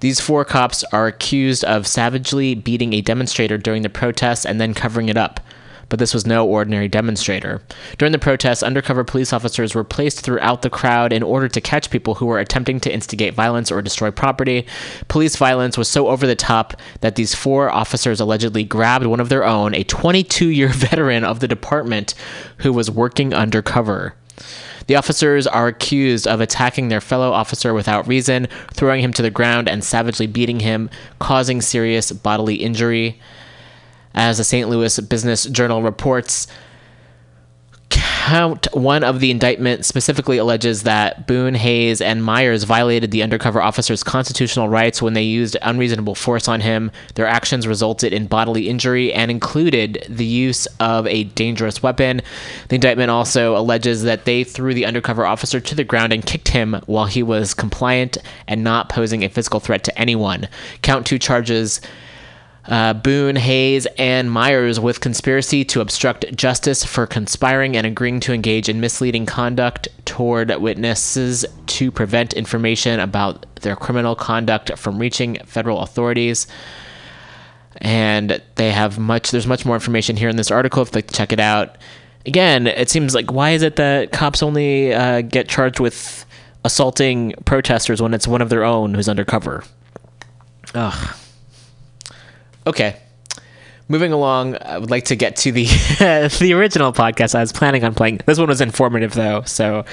These 0.00 0.20
four 0.20 0.46
cops 0.46 0.82
are 0.84 1.06
accused 1.06 1.62
of 1.64 1.86
savagely 1.86 2.54
beating 2.54 2.94
a 2.94 3.02
demonstrator 3.02 3.58
during 3.58 3.82
the 3.82 3.90
protests 3.90 4.46
and 4.46 4.58
then 4.58 4.72
covering 4.72 5.10
it 5.10 5.16
up 5.18 5.40
but 5.90 5.98
this 5.98 6.14
was 6.14 6.26
no 6.26 6.46
ordinary 6.46 6.88
demonstrator. 6.88 7.60
During 7.98 8.12
the 8.12 8.18
protests, 8.18 8.62
undercover 8.62 9.04
police 9.04 9.34
officers 9.34 9.74
were 9.74 9.84
placed 9.84 10.20
throughout 10.20 10.62
the 10.62 10.70
crowd 10.70 11.12
in 11.12 11.22
order 11.22 11.48
to 11.48 11.60
catch 11.60 11.90
people 11.90 12.14
who 12.14 12.26
were 12.26 12.38
attempting 12.38 12.80
to 12.80 12.92
instigate 12.92 13.34
violence 13.34 13.70
or 13.70 13.82
destroy 13.82 14.10
property. 14.10 14.66
Police 15.08 15.36
violence 15.36 15.76
was 15.76 15.88
so 15.88 16.08
over 16.08 16.26
the 16.26 16.34
top 16.34 16.74
that 17.02 17.16
these 17.16 17.34
four 17.34 17.68
officers 17.68 18.20
allegedly 18.20 18.64
grabbed 18.64 19.04
one 19.04 19.20
of 19.20 19.28
their 19.28 19.44
own, 19.44 19.74
a 19.74 19.84
22 19.84 20.48
year 20.48 20.68
veteran 20.72 21.24
of 21.24 21.40
the 21.40 21.48
department 21.48 22.14
who 22.58 22.72
was 22.72 22.90
working 22.90 23.34
undercover. 23.34 24.14
The 24.86 24.96
officers 24.96 25.46
are 25.46 25.68
accused 25.68 26.26
of 26.26 26.40
attacking 26.40 26.88
their 26.88 27.00
fellow 27.00 27.30
officer 27.30 27.74
without 27.74 28.08
reason, 28.08 28.48
throwing 28.72 29.02
him 29.02 29.12
to 29.12 29.22
the 29.22 29.30
ground, 29.30 29.68
and 29.68 29.84
savagely 29.84 30.26
beating 30.26 30.60
him, 30.60 30.90
causing 31.18 31.60
serious 31.60 32.10
bodily 32.10 32.56
injury. 32.56 33.20
As 34.14 34.38
the 34.38 34.44
St. 34.44 34.68
Louis 34.68 34.98
Business 35.00 35.44
Journal 35.44 35.82
reports, 35.82 36.46
count 38.30 38.68
one 38.72 39.02
of 39.02 39.18
the 39.18 39.30
indictment 39.30 39.84
specifically 39.84 40.38
alleges 40.38 40.84
that 40.84 41.26
Boone, 41.26 41.54
Hayes, 41.54 42.00
and 42.00 42.22
Myers 42.22 42.62
violated 42.62 43.10
the 43.10 43.22
undercover 43.22 43.60
officer's 43.60 44.04
constitutional 44.04 44.68
rights 44.68 45.02
when 45.02 45.14
they 45.14 45.22
used 45.22 45.56
unreasonable 45.62 46.14
force 46.14 46.46
on 46.46 46.60
him. 46.60 46.92
Their 47.14 47.26
actions 47.26 47.66
resulted 47.66 48.12
in 48.12 48.28
bodily 48.28 48.68
injury 48.68 49.12
and 49.12 49.30
included 49.30 50.06
the 50.08 50.24
use 50.24 50.66
of 50.78 51.06
a 51.08 51.24
dangerous 51.24 51.82
weapon. 51.82 52.22
The 52.68 52.76
indictment 52.76 53.10
also 53.10 53.56
alleges 53.56 54.04
that 54.04 54.26
they 54.26 54.44
threw 54.44 54.74
the 54.74 54.86
undercover 54.86 55.26
officer 55.26 55.58
to 55.58 55.74
the 55.74 55.82
ground 55.82 56.12
and 56.12 56.24
kicked 56.24 56.48
him 56.48 56.80
while 56.86 57.06
he 57.06 57.22
was 57.24 57.52
compliant 57.52 58.16
and 58.46 58.62
not 58.62 58.88
posing 58.88 59.24
a 59.24 59.28
physical 59.28 59.58
threat 59.58 59.82
to 59.84 59.98
anyone. 59.98 60.48
Count 60.82 61.04
two 61.04 61.18
charges 61.18 61.80
uh, 62.66 62.94
Boone, 62.94 63.36
Hayes, 63.36 63.86
and 63.98 64.30
Myers 64.30 64.78
with 64.78 65.00
conspiracy 65.00 65.64
to 65.66 65.80
obstruct 65.80 66.34
justice 66.36 66.84
for 66.84 67.06
conspiring 67.06 67.76
and 67.76 67.86
agreeing 67.86 68.20
to 68.20 68.32
engage 68.32 68.68
in 68.68 68.80
misleading 68.80 69.26
conduct 69.26 69.88
toward 70.04 70.54
witnesses 70.60 71.44
to 71.66 71.90
prevent 71.90 72.32
information 72.34 73.00
about 73.00 73.46
their 73.56 73.76
criminal 73.76 74.14
conduct 74.14 74.78
from 74.78 74.98
reaching 74.98 75.36
federal 75.46 75.80
authorities. 75.80 76.46
And 77.76 78.42
they 78.56 78.72
have 78.72 78.98
much, 78.98 79.30
there's 79.30 79.46
much 79.46 79.64
more 79.64 79.76
information 79.76 80.16
here 80.16 80.28
in 80.28 80.36
this 80.36 80.50
article 80.50 80.82
if 80.82 80.88
you'd 80.88 80.96
like 80.96 81.06
to 81.06 81.14
check 81.14 81.32
it 81.32 81.40
out. 81.40 81.78
Again, 82.26 82.66
it 82.66 82.90
seems 82.90 83.14
like 83.14 83.32
why 83.32 83.50
is 83.50 83.62
it 83.62 83.76
that 83.76 84.12
cops 84.12 84.42
only 84.42 84.92
uh, 84.92 85.22
get 85.22 85.48
charged 85.48 85.80
with 85.80 86.26
assaulting 86.64 87.32
protesters 87.46 88.02
when 88.02 88.12
it's 88.12 88.28
one 88.28 88.42
of 88.42 88.50
their 88.50 88.64
own 88.64 88.92
who's 88.92 89.08
undercover? 89.08 89.64
Ugh. 90.74 91.16
Okay. 92.70 92.94
Moving 93.88 94.12
along, 94.12 94.56
I 94.62 94.78
would 94.78 94.90
like 94.90 95.06
to 95.06 95.16
get 95.16 95.34
to 95.36 95.50
the 95.50 95.64
the 96.38 96.52
original 96.54 96.92
podcast 96.92 97.34
I 97.34 97.40
was 97.40 97.52
planning 97.52 97.82
on 97.82 97.96
playing. 97.96 98.20
This 98.26 98.38
one 98.38 98.46
was 98.46 98.60
informative 98.60 99.12
though, 99.12 99.42
so 99.42 99.84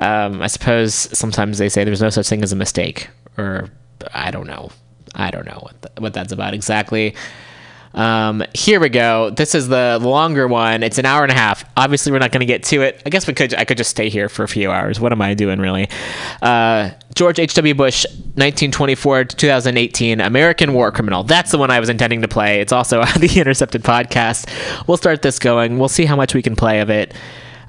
um, 0.00 0.42
I 0.42 0.48
suppose 0.48 0.92
sometimes 0.92 1.58
they 1.58 1.68
say 1.68 1.84
there's 1.84 2.02
no 2.02 2.10
such 2.10 2.28
thing 2.28 2.42
as 2.42 2.50
a 2.52 2.56
mistake, 2.56 3.08
or 3.38 3.70
I 4.12 4.32
don't 4.32 4.48
know. 4.48 4.72
I 5.14 5.30
don't 5.30 5.46
know 5.46 5.60
what 5.62 5.82
the, 5.82 5.92
what 6.00 6.12
that's 6.12 6.32
about 6.32 6.52
exactly. 6.52 7.14
Um, 7.92 8.44
here 8.54 8.78
we 8.78 8.88
go. 8.88 9.30
This 9.30 9.54
is 9.54 9.68
the 9.68 9.98
longer 10.00 10.46
one. 10.46 10.82
It's 10.82 10.98
an 10.98 11.06
hour 11.06 11.22
and 11.22 11.32
a 11.32 11.34
half. 11.34 11.64
Obviously, 11.76 12.12
we're 12.12 12.18
not 12.18 12.30
going 12.30 12.40
to 12.40 12.46
get 12.46 12.62
to 12.64 12.82
it. 12.82 13.02
I 13.04 13.10
guess 13.10 13.26
we 13.26 13.34
could. 13.34 13.54
I 13.54 13.64
could 13.64 13.76
just 13.76 13.90
stay 13.90 14.08
here 14.08 14.28
for 14.28 14.44
a 14.44 14.48
few 14.48 14.70
hours. 14.70 15.00
What 15.00 15.12
am 15.12 15.20
I 15.20 15.34
doing, 15.34 15.58
really? 15.58 15.88
Uh, 16.40 16.90
George 17.14 17.38
H.W. 17.38 17.74
Bush, 17.74 18.04
1924 18.06 19.24
to 19.24 19.36
2018, 19.36 20.20
American 20.20 20.72
War 20.72 20.92
Criminal. 20.92 21.24
That's 21.24 21.50
the 21.50 21.58
one 21.58 21.70
I 21.70 21.80
was 21.80 21.88
intending 21.88 22.22
to 22.22 22.28
play. 22.28 22.60
It's 22.60 22.72
also 22.72 23.00
on 23.02 23.20
the 23.20 23.40
Intercepted 23.40 23.82
podcast. 23.82 24.86
We'll 24.86 24.96
start 24.96 25.22
this 25.22 25.38
going. 25.38 25.78
We'll 25.78 25.88
see 25.88 26.04
how 26.04 26.16
much 26.16 26.34
we 26.34 26.42
can 26.42 26.54
play 26.56 26.80
of 26.80 26.90
it. 26.90 27.14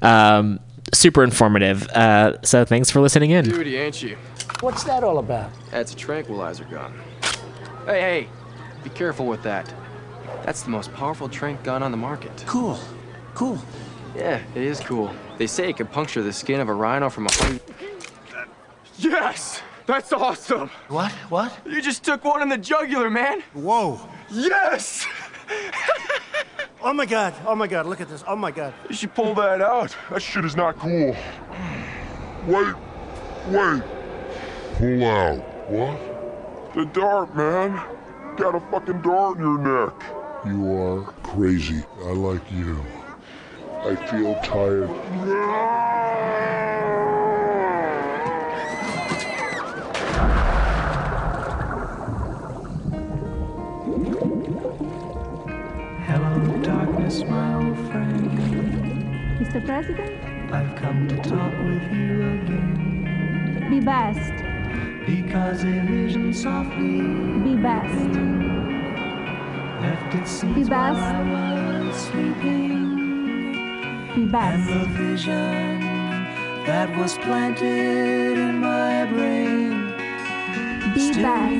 Um, 0.02 0.60
super 0.94 1.24
informative. 1.24 1.88
Uh, 1.88 2.40
so 2.42 2.64
thanks 2.64 2.90
for 2.90 3.00
listening 3.00 3.30
in. 3.30 3.44
Duty, 3.44 3.76
ain't 3.76 4.02
you? 4.02 4.16
What's 4.60 4.84
that 4.84 5.02
all 5.02 5.18
about? 5.18 5.50
That's 5.70 5.92
a 5.92 5.96
tranquilizer 5.96 6.64
gun. 6.64 6.94
Hey, 7.86 8.00
hey, 8.00 8.28
be 8.84 8.90
careful 8.90 9.26
with 9.26 9.42
that. 9.42 9.72
That's 10.44 10.62
the 10.62 10.70
most 10.70 10.92
powerful 10.92 11.28
tranq 11.28 11.62
gun 11.62 11.82
on 11.82 11.90
the 11.90 11.96
market. 11.96 12.44
Cool. 12.46 12.78
Cool. 13.34 13.58
Yeah, 14.16 14.42
it 14.54 14.62
is 14.62 14.80
cool. 14.80 15.10
They 15.38 15.46
say 15.46 15.70
it 15.70 15.76
can 15.76 15.86
puncture 15.86 16.22
the 16.22 16.32
skin 16.32 16.60
of 16.60 16.68
a 16.68 16.74
rhino 16.74 17.08
from 17.08 17.26
a 17.26 17.32
hundred. 17.32 17.60
Yes! 18.98 19.62
That's 19.86 20.12
awesome! 20.12 20.70
What? 20.88 21.10
What? 21.28 21.52
You 21.66 21.82
just 21.82 22.04
took 22.04 22.24
one 22.24 22.42
in 22.42 22.48
the 22.48 22.58
jugular, 22.58 23.10
man! 23.10 23.42
Whoa! 23.52 24.00
Yes! 24.30 25.06
oh 26.82 26.92
my 26.92 27.06
god, 27.06 27.34
oh 27.46 27.54
my 27.54 27.66
god, 27.66 27.86
look 27.86 28.00
at 28.00 28.08
this, 28.08 28.22
oh 28.28 28.36
my 28.36 28.50
god. 28.50 28.74
You 28.88 28.94
should 28.94 29.14
pull 29.14 29.34
that 29.34 29.60
out. 29.60 29.96
That 30.10 30.22
shit 30.22 30.44
is 30.44 30.56
not 30.56 30.78
cool. 30.78 31.16
Wait, 32.46 32.74
wait. 33.48 33.82
Pull 34.74 35.04
out. 35.04 35.70
What? 35.70 36.74
The 36.74 36.84
dart, 36.86 37.34
man. 37.34 37.82
Got 38.36 38.54
a 38.54 38.60
fucking 38.70 39.02
dart 39.02 39.38
in 39.38 39.42
your 39.42 39.58
neck. 39.58 40.21
You 40.44 40.76
are 40.76 41.02
crazy. 41.22 41.84
I 42.04 42.10
like 42.10 42.50
you. 42.50 42.84
I 43.84 43.94
feel 43.94 44.34
tired. 44.42 44.88
Hello, 56.06 56.62
darkness, 56.64 57.22
my 57.22 57.54
old 57.54 57.78
friend. 57.92 58.28
Mr. 59.38 59.64
President? 59.64 60.52
I've 60.52 60.74
come 60.74 61.06
to 61.06 61.16
talk 61.18 61.52
with 61.52 61.92
you 61.92 62.40
again. 62.42 63.66
Be 63.70 63.78
best. 63.78 64.32
Because 65.06 65.62
a 65.62 65.80
vision 65.86 66.34
softly. 66.34 67.00
Be 67.44 67.56
best. 67.62 68.42
Left 69.82 70.14
its 70.14 70.30
seeds 70.30 70.54
Be 70.54 70.64
best. 70.64 71.00
while 71.00 71.36
I 71.36 71.84
was 71.86 71.96
sleeping. 71.96 72.78
Be 74.14 74.24
best. 74.26 74.70
And 74.70 74.80
the 74.80 74.86
vision 75.02 75.80
that 76.66 76.88
was 76.96 77.18
planted 77.18 78.38
in 78.38 78.54
my 78.60 79.04
brain 79.06 79.70
Be 80.94 81.06
best. 81.22 81.52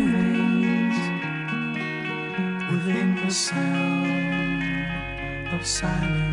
within 2.73 3.09
the 3.25 3.31
sound 3.31 4.87
of 5.55 5.67
silence. 5.67 6.32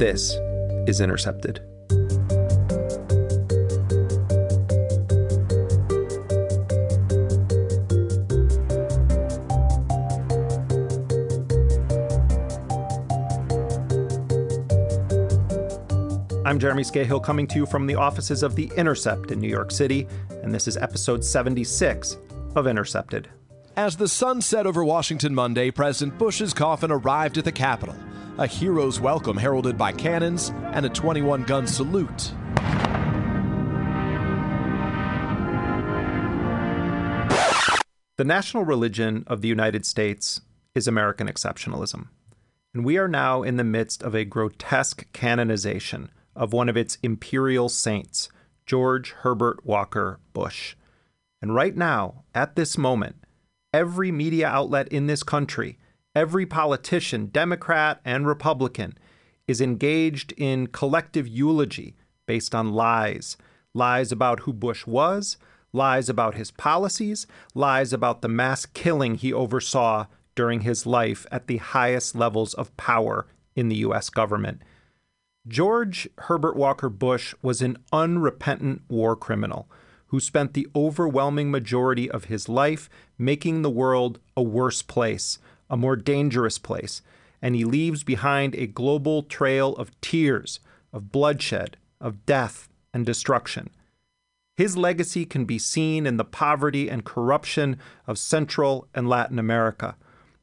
This 0.00 0.38
is 0.86 1.02
Intercepted. 1.02 1.60
I'm 16.46 16.58
Jeremy 16.58 16.82
Scahill 16.82 17.22
coming 17.22 17.46
to 17.48 17.56
you 17.56 17.66
from 17.66 17.86
the 17.86 17.94
offices 17.94 18.42
of 18.42 18.56
The 18.56 18.72
Intercept 18.78 19.30
in 19.30 19.38
New 19.38 19.50
York 19.50 19.70
City, 19.70 20.08
and 20.42 20.54
this 20.54 20.66
is 20.66 20.78
episode 20.78 21.22
76 21.22 22.16
of 22.56 22.66
Intercepted. 22.66 23.28
As 23.76 23.98
the 23.98 24.08
sun 24.08 24.40
set 24.40 24.66
over 24.66 24.82
Washington 24.82 25.34
Monday, 25.34 25.70
President 25.70 26.18
Bush's 26.18 26.54
coffin 26.54 26.90
arrived 26.90 27.36
at 27.36 27.44
the 27.44 27.52
Capitol. 27.52 27.94
A 28.40 28.46
hero's 28.46 28.98
welcome 28.98 29.36
heralded 29.36 29.76
by 29.76 29.92
cannons 29.92 30.48
and 30.72 30.86
a 30.86 30.88
21 30.88 31.42
gun 31.42 31.66
salute. 31.66 32.32
The 38.16 38.24
national 38.24 38.64
religion 38.64 39.24
of 39.26 39.42
the 39.42 39.48
United 39.48 39.84
States 39.84 40.40
is 40.74 40.88
American 40.88 41.28
exceptionalism. 41.28 42.08
And 42.72 42.82
we 42.82 42.96
are 42.96 43.08
now 43.08 43.42
in 43.42 43.58
the 43.58 43.62
midst 43.62 44.02
of 44.02 44.14
a 44.14 44.24
grotesque 44.24 45.12
canonization 45.12 46.10
of 46.34 46.54
one 46.54 46.70
of 46.70 46.78
its 46.78 46.96
imperial 47.02 47.68
saints, 47.68 48.30
George 48.64 49.10
Herbert 49.10 49.66
Walker 49.66 50.18
Bush. 50.32 50.76
And 51.42 51.54
right 51.54 51.76
now, 51.76 52.24
at 52.34 52.56
this 52.56 52.78
moment, 52.78 53.16
every 53.74 54.10
media 54.10 54.48
outlet 54.48 54.88
in 54.88 55.08
this 55.08 55.22
country, 55.22 55.76
every 56.14 56.46
politician, 56.46 57.26
Democrat 57.26 58.00
and 58.04 58.26
Republican, 58.26 58.96
is 59.46 59.60
engaged 59.60 60.32
in 60.36 60.66
collective 60.68 61.26
eulogy 61.26 61.96
based 62.26 62.54
on 62.54 62.72
lies 62.72 63.36
lies 63.74 64.10
about 64.10 64.40
who 64.40 64.52
Bush 64.52 64.86
was, 64.86 65.36
lies 65.72 66.08
about 66.08 66.34
his 66.34 66.50
policies, 66.50 67.26
lies 67.54 67.92
about 67.92 68.22
the 68.22 68.28
mass 68.28 68.66
killing 68.66 69.14
he 69.14 69.32
oversaw 69.32 70.06
during 70.34 70.62
his 70.62 70.86
life 70.86 71.26
at 71.30 71.46
the 71.46 71.58
highest 71.58 72.14
levels 72.14 72.54
of 72.54 72.76
power 72.76 73.26
in 73.54 73.68
the 73.68 73.76
U.S. 73.76 74.10
government. 74.10 74.62
George 75.46 76.08
Herbert 76.18 76.56
Walker 76.56 76.88
Bush 76.88 77.34
was 77.42 77.62
an 77.62 77.78
unrepentant 77.92 78.82
war 78.88 79.16
criminal 79.16 79.68
who 80.08 80.20
spent 80.20 80.54
the 80.54 80.66
overwhelming 80.74 81.50
majority 81.50 82.10
of 82.10 82.24
his 82.24 82.48
life 82.48 82.90
making 83.16 83.62
the 83.62 83.70
world 83.70 84.18
a 84.36 84.42
worse 84.42 84.82
place, 84.82 85.38
a 85.70 85.76
more 85.76 85.96
dangerous 85.96 86.58
place, 86.58 87.00
and 87.40 87.54
he 87.54 87.64
leaves 87.64 88.04
behind 88.04 88.54
a 88.54 88.66
global 88.66 89.22
trail 89.22 89.74
of 89.76 89.98
tears, 90.00 90.60
of 90.92 91.12
bloodshed, 91.12 91.76
of 92.00 92.26
death, 92.26 92.68
and 92.92 93.06
destruction. 93.06 93.70
His 94.56 94.76
legacy 94.76 95.24
can 95.24 95.46
be 95.46 95.58
seen 95.58 96.06
in 96.06 96.18
the 96.18 96.24
poverty 96.24 96.90
and 96.90 97.04
corruption 97.04 97.78
of 98.06 98.18
Central 98.18 98.88
and 98.94 99.08
Latin 99.08 99.38
America. 99.38 99.96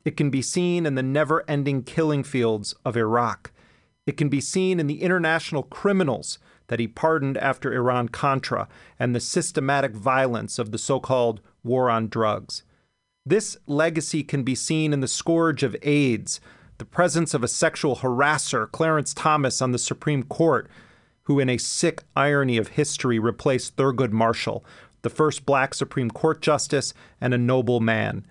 It 0.06 0.18
can 0.18 0.30
be 0.32 0.42
seen 0.42 0.86
in 0.86 0.96
the 0.96 1.04
never 1.04 1.44
ending 1.48 1.84
killing 1.84 2.24
fields 2.24 2.74
of 2.84 2.98
Iraq. 2.98 3.52
It 4.08 4.18
can 4.18 4.30
be 4.30 4.42
seen 4.42 4.80
in 4.80 4.88
the 4.88 5.04
international 5.04 5.64
criminals 5.64 6.40
that 6.68 6.80
he 6.80 6.88
pardoned 6.88 7.38
after 7.38 7.74
Iran 7.74 8.10
Contra 8.10 8.68
and 8.98 9.14
the 9.14 9.20
systematic 9.20 9.92
violence 9.92 10.58
of 10.58 10.72
the 10.72 10.78
so 10.78 11.00
called 11.00 11.42
war 11.64 11.90
on 11.90 12.08
drugs. 12.08 12.64
This 13.30 13.58
legacy 13.68 14.24
can 14.24 14.44
be 14.44 14.56
seen 14.56 14.94
in 14.94 15.02
the 15.02 15.08
scourge 15.08 15.62
of 15.62 15.76
AIDS, 15.82 16.40
the 16.78 16.86
presence 16.86 17.34
of 17.34 17.44
a 17.44 17.50
sexual 17.50 17.98
harasser, 17.98 18.72
Clarence 18.72 19.14
Thomas, 19.14 19.62
on 19.62 19.74
the 19.74 19.78
Supreme 19.78 20.24
Court, 20.24 20.70
who, 21.24 21.38
in 21.38 21.50
a 21.50 21.58
sick 21.58 22.04
irony 22.16 22.56
of 22.56 22.70
history, 22.70 23.20
replaced 23.20 23.76
Thurgood 23.76 24.14
Marshall, 24.14 24.64
the 25.02 25.10
first 25.10 25.46
black 25.46 25.74
Supreme 25.74 26.10
Court 26.10 26.42
justice 26.42 26.94
and 27.20 27.34
a 27.34 27.38
noble 27.38 27.82
man. 27.82 28.26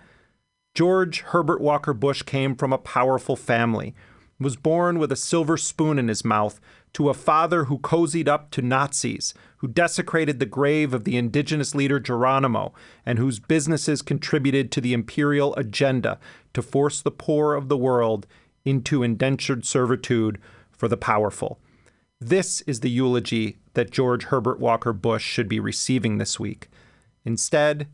George 0.73 1.21
Herbert 1.21 1.61
Walker 1.61 1.93
Bush 1.93 2.23
came 2.23 2.55
from 2.55 2.73
a 2.73 2.79
powerful 2.79 3.35
family, 3.35 3.93
was 4.39 4.55
born 4.55 4.97
with 4.97 5.11
a 5.11 5.15
silver 5.15 5.57
spoon 5.57 5.99
in 5.99 6.07
his 6.07 6.25
mouth 6.25 6.59
to 6.93 7.09
a 7.09 7.13
father 7.13 7.65
who 7.65 7.77
cozied 7.79 8.27
up 8.27 8.49
to 8.51 8.61
Nazis, 8.61 9.33
who 9.57 9.67
desecrated 9.67 10.39
the 10.39 10.45
grave 10.45 10.93
of 10.93 11.03
the 11.03 11.17
indigenous 11.17 11.75
leader 11.75 11.99
Geronimo, 11.99 12.73
and 13.05 13.19
whose 13.19 13.39
businesses 13.39 14.01
contributed 14.01 14.71
to 14.71 14.81
the 14.81 14.93
imperial 14.93 15.55
agenda 15.55 16.19
to 16.53 16.61
force 16.61 17.01
the 17.01 17.11
poor 17.11 17.53
of 17.53 17.69
the 17.69 17.77
world 17.77 18.25
into 18.65 19.03
indentured 19.03 19.65
servitude 19.65 20.39
for 20.71 20.87
the 20.87 20.97
powerful. 20.97 21.59
This 22.19 22.61
is 22.61 22.79
the 22.79 22.89
eulogy 22.89 23.57
that 23.73 23.91
George 23.91 24.25
Herbert 24.25 24.59
Walker 24.59 24.91
Bush 24.91 25.23
should 25.23 25.47
be 25.47 25.59
receiving 25.59 26.17
this 26.17 26.39
week. 26.39 26.67
Instead, 27.23 27.87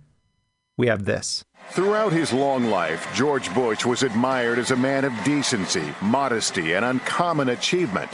we 0.78 0.88
have 0.88 1.06
this. 1.06 1.44
Throughout 1.72 2.14
his 2.14 2.34
long 2.34 2.65
life, 2.65 3.07
George 3.14 3.53
Bush 3.53 3.86
was 3.86 4.03
admired 4.03 4.60
as 4.60 4.72
a 4.72 4.76
man 4.76 5.06
of 5.06 5.14
decency, 5.24 5.84
modesty, 6.02 6.74
and 6.74 6.84
uncommon 6.84 7.49
achievement. 7.49 8.10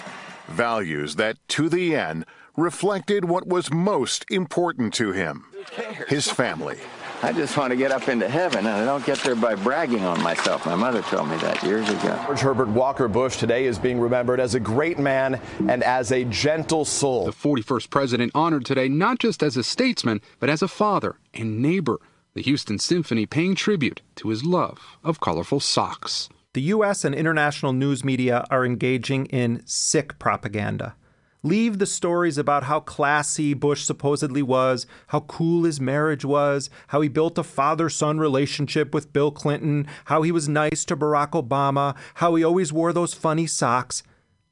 Values 0.49 1.15
that, 1.15 1.37
to 1.49 1.69
the 1.69 1.95
end, 1.95 2.25
reflected 2.57 3.25
what 3.25 3.47
was 3.47 3.71
most 3.71 4.25
important 4.29 4.93
to 4.95 5.11
him 5.11 5.45
his 6.07 6.29
family. 6.29 6.77
I 7.21 7.33
just 7.33 7.57
want 7.57 7.71
to 7.71 7.75
get 7.75 7.91
up 7.91 8.07
into 8.07 8.29
heaven, 8.29 8.59
and 8.59 8.69
I 8.69 8.85
don't 8.85 9.05
get 9.05 9.17
there 9.19 9.35
by 9.35 9.55
bragging 9.55 10.05
on 10.05 10.23
myself. 10.23 10.65
My 10.65 10.75
mother 10.75 11.01
told 11.01 11.29
me 11.29 11.35
that 11.37 11.61
years 11.63 11.87
ago. 11.89 12.17
George 12.25 12.39
Herbert 12.39 12.69
Walker 12.69 13.09
Bush 13.09 13.35
today 13.37 13.65
is 13.65 13.77
being 13.77 13.99
remembered 13.99 14.39
as 14.39 14.55
a 14.55 14.59
great 14.59 14.97
man 14.97 15.41
and 15.67 15.83
as 15.83 16.13
a 16.13 16.23
gentle 16.25 16.85
soul. 16.85 17.25
The 17.25 17.31
41st 17.31 17.89
president 17.89 18.31
honored 18.33 18.65
today 18.65 18.87
not 18.87 19.19
just 19.19 19.43
as 19.43 19.57
a 19.57 19.63
statesman, 19.63 20.21
but 20.39 20.49
as 20.49 20.61
a 20.61 20.67
father 20.69 21.17
and 21.33 21.61
neighbor. 21.61 21.97
The 22.35 22.41
Houston 22.41 22.79
Symphony 22.79 23.25
paying 23.25 23.53
tribute 23.53 24.01
to 24.15 24.29
his 24.29 24.45
love 24.45 24.79
of 25.03 25.19
colorful 25.19 25.59
socks. 25.59 26.29
The 26.53 26.61
U.S. 26.61 27.05
and 27.05 27.13
international 27.13 27.73
news 27.73 28.03
media 28.03 28.43
are 28.49 28.65
engaging 28.65 29.27
in 29.27 29.61
sick 29.67 30.17
propaganda. 30.17 30.95
Leave 31.43 31.77
the 31.77 31.85
stories 31.85 32.39
about 32.39 32.63
how 32.63 32.79
classy 32.79 33.53
Bush 33.53 33.83
supposedly 33.83 34.41
was, 34.41 34.87
how 35.09 35.19
cool 35.19 35.65
his 35.65 35.79
marriage 35.79 36.25
was, 36.25 36.71
how 36.87 37.01
he 37.01 37.07
built 37.07 37.37
a 37.37 37.43
father 37.43 37.87
son 37.87 38.17
relationship 38.17 38.95
with 38.95 39.13
Bill 39.13 39.29
Clinton, 39.29 39.85
how 40.05 40.23
he 40.23 40.31
was 40.31 40.49
nice 40.49 40.83
to 40.85 40.97
Barack 40.97 41.31
Obama, 41.31 41.95
how 42.15 42.33
he 42.33 42.43
always 42.43 42.73
wore 42.73 42.93
those 42.93 43.13
funny 43.13 43.45
socks. 43.45 44.01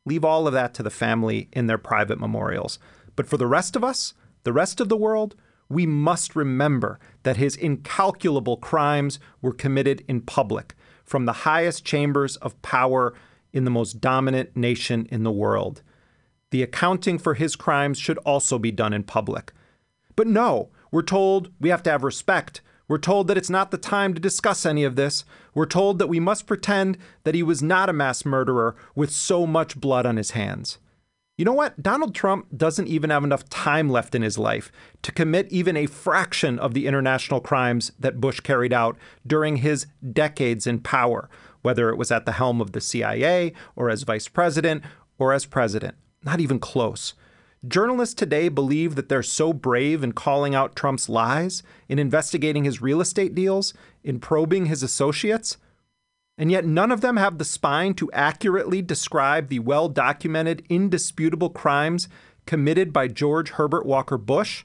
Leave 0.06 0.24
all 0.24 0.46
of 0.46 0.54
that 0.54 0.76
to 0.76 0.84
the 0.84 0.92
family 0.92 1.50
in 1.52 1.66
their 1.66 1.80
private 1.80 2.20
memorials. 2.20 2.78
But 3.16 3.28
for 3.28 3.38
the 3.38 3.48
rest 3.48 3.76
of 3.76 3.84
us, 3.84 4.14
the 4.44 4.54
rest 4.54 4.80
of 4.80 4.88
the 4.88 4.96
world, 4.96 5.36
we 5.68 5.88
must 5.88 6.36
remember 6.36 7.00
that 7.24 7.38
his 7.38 7.56
incalculable 7.56 8.58
crimes 8.58 9.20
were 9.42 9.52
committed 9.52 10.06
in 10.08 10.22
public 10.22 10.76
from 11.08 11.26
the 11.26 11.34
highest 11.34 11.86
chambers 11.86 12.36
of 12.38 12.62
power 12.62 13.16
in 13.52 13.64
the 13.64 13.72
most 13.72 14.00
dominant 14.02 14.56
nation 14.56 15.08
in 15.10 15.24
the 15.24 15.32
world. 15.32 15.82
The 16.52 16.62
accounting 16.62 17.18
for 17.18 17.34
his 17.34 17.56
crimes 17.56 17.98
should 17.98 18.18
also 18.20 18.60
be 18.60 18.72
done 18.72 18.94
in 18.94 19.04
public. 19.04 19.54
But 20.16 20.28
no, 20.28 20.70
we're 20.92 21.02
told 21.02 21.52
we 21.60 21.70
have 21.70 21.82
to 21.84 21.90
have 21.90 22.04
respect. 22.04 22.62
We're 22.88 22.98
told 22.98 23.28
that 23.28 23.38
it's 23.38 23.50
not 23.50 23.72
the 23.72 23.78
time 23.78 24.14
to 24.14 24.20
discuss 24.20 24.66
any 24.66 24.84
of 24.84 24.96
this. 24.96 25.26
We're 25.54 25.66
told 25.66 25.98
that 26.00 26.08
we 26.08 26.20
must 26.20 26.46
pretend 26.46 26.98
that 27.24 27.36
he 27.36 27.44
was 27.44 27.64
not 27.64 27.90
a 27.90 27.94
mass 27.94 28.26
murderer 28.26 28.76
with 28.96 29.12
so 29.12 29.48
much 29.48 29.80
blood 29.80 30.06
on 30.06 30.18
his 30.18 30.32
hands. 30.32 30.78
You 31.38 31.46
know 31.46 31.54
what? 31.54 31.84
Donald 31.84 32.16
Trump 32.16 32.48
doesn't 32.58 32.88
even 32.88 33.12
have 33.12 33.24
enough 33.24 33.48
time 33.48 33.92
left 33.92 34.16
in 34.16 34.24
his 34.24 34.40
life 34.40 34.72
to 35.04 35.12
commit 35.12 35.48
even 35.52 35.78
a 35.78 35.86
fraction 35.86 36.58
of 36.58 36.74
the 36.74 36.88
international 36.88 37.42
crimes 37.42 37.92
that 38.00 38.20
Bush 38.20 38.40
carried 38.40 38.74
out 38.74 38.98
during 39.26 39.58
his 39.58 39.86
decades 40.14 40.66
in 40.66 40.80
power, 40.80 41.30
whether 41.62 41.90
it 41.90 41.96
was 41.96 42.10
at 42.10 42.26
the 42.26 42.32
helm 42.32 42.60
of 42.60 42.72
the 42.72 42.82
CIA 42.82 43.54
or 43.76 43.92
as 43.92 44.02
vice 44.02 44.28
president 44.28 44.84
or 45.20 45.32
as 45.32 45.46
president. 45.46 45.94
Not 46.24 46.40
even 46.40 46.58
close. 46.58 47.14
Journalists 47.68 48.16
today 48.16 48.50
believe 48.50 48.96
that 48.96 49.08
they're 49.08 49.22
so 49.22 49.54
brave 49.54 50.04
in 50.04 50.14
calling 50.14 50.56
out 50.56 50.76
Trump's 50.76 51.08
lies, 51.08 51.62
in 51.88 52.00
investigating 52.00 52.64
his 52.64 52.82
real 52.82 53.00
estate 53.00 53.36
deals, 53.36 53.76
in 54.04 54.20
probing 54.20 54.66
his 54.66 54.82
associates. 54.82 55.58
And 56.38 56.52
yet, 56.52 56.66
none 56.66 56.92
of 56.92 57.02
them 57.02 57.18
have 57.18 57.38
the 57.38 57.46
spine 57.46 57.96
to 57.96 58.12
accurately 58.12 58.82
describe 58.82 59.50
the 59.50 59.60
well 59.60 59.90
documented, 59.90 60.64
indisputable 60.70 61.50
crimes 61.50 62.08
committed 62.46 62.94
by 62.94 63.08
George 63.08 63.52
Herbert 63.52 63.86
Walker 63.86 64.18
Bush. 64.18 64.64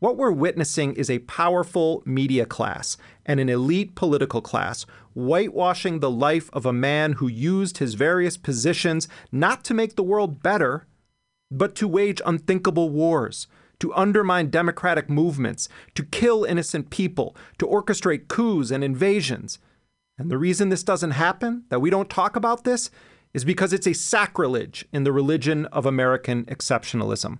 What 0.00 0.16
we're 0.16 0.30
witnessing 0.30 0.94
is 0.94 1.10
a 1.10 1.18
powerful 1.20 2.02
media 2.06 2.46
class 2.46 2.96
and 3.26 3.40
an 3.40 3.48
elite 3.48 3.94
political 3.96 4.40
class 4.40 4.86
whitewashing 5.12 5.98
the 5.98 6.10
life 6.10 6.48
of 6.52 6.64
a 6.64 6.72
man 6.72 7.14
who 7.14 7.26
used 7.26 7.78
his 7.78 7.94
various 7.94 8.36
positions 8.36 9.08
not 9.32 9.64
to 9.64 9.74
make 9.74 9.96
the 9.96 10.04
world 10.04 10.40
better, 10.40 10.86
but 11.50 11.74
to 11.74 11.88
wage 11.88 12.22
unthinkable 12.24 12.90
wars, 12.90 13.48
to 13.80 13.92
undermine 13.94 14.50
democratic 14.50 15.10
movements, 15.10 15.68
to 15.94 16.04
kill 16.04 16.44
innocent 16.44 16.90
people, 16.90 17.36
to 17.58 17.66
orchestrate 17.66 18.28
coups 18.28 18.70
and 18.70 18.84
invasions. 18.84 19.58
And 20.18 20.30
the 20.30 20.38
reason 20.38 20.68
this 20.68 20.82
doesn't 20.82 21.12
happen, 21.12 21.64
that 21.68 21.80
we 21.80 21.90
don't 21.90 22.10
talk 22.10 22.34
about 22.34 22.64
this, 22.64 22.90
is 23.32 23.44
because 23.44 23.72
it's 23.72 23.86
a 23.86 23.92
sacrilege 23.92 24.84
in 24.92 25.04
the 25.04 25.12
religion 25.12 25.66
of 25.66 25.86
American 25.86 26.44
exceptionalism. 26.46 27.38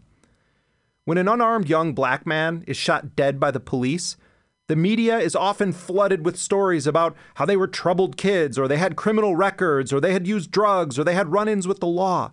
When 1.04 1.18
an 1.18 1.28
unarmed 1.28 1.68
young 1.68 1.92
black 1.92 2.26
man 2.26 2.62
is 2.66 2.76
shot 2.76 3.16
dead 3.16 3.40
by 3.40 3.50
the 3.50 3.60
police, 3.60 4.16
the 4.68 4.76
media 4.76 5.18
is 5.18 5.34
often 5.34 5.72
flooded 5.72 6.24
with 6.24 6.36
stories 6.36 6.86
about 6.86 7.16
how 7.36 7.46
they 7.46 7.56
were 7.56 7.66
troubled 7.66 8.18
kids, 8.18 8.58
or 8.58 8.68
they 8.68 8.76
had 8.76 8.96
criminal 8.96 9.34
records, 9.34 9.92
or 9.92 10.00
they 10.00 10.12
had 10.12 10.26
used 10.26 10.50
drugs, 10.50 10.98
or 10.98 11.04
they 11.04 11.14
had 11.14 11.32
run 11.32 11.48
ins 11.48 11.66
with 11.66 11.80
the 11.80 11.86
law. 11.86 12.32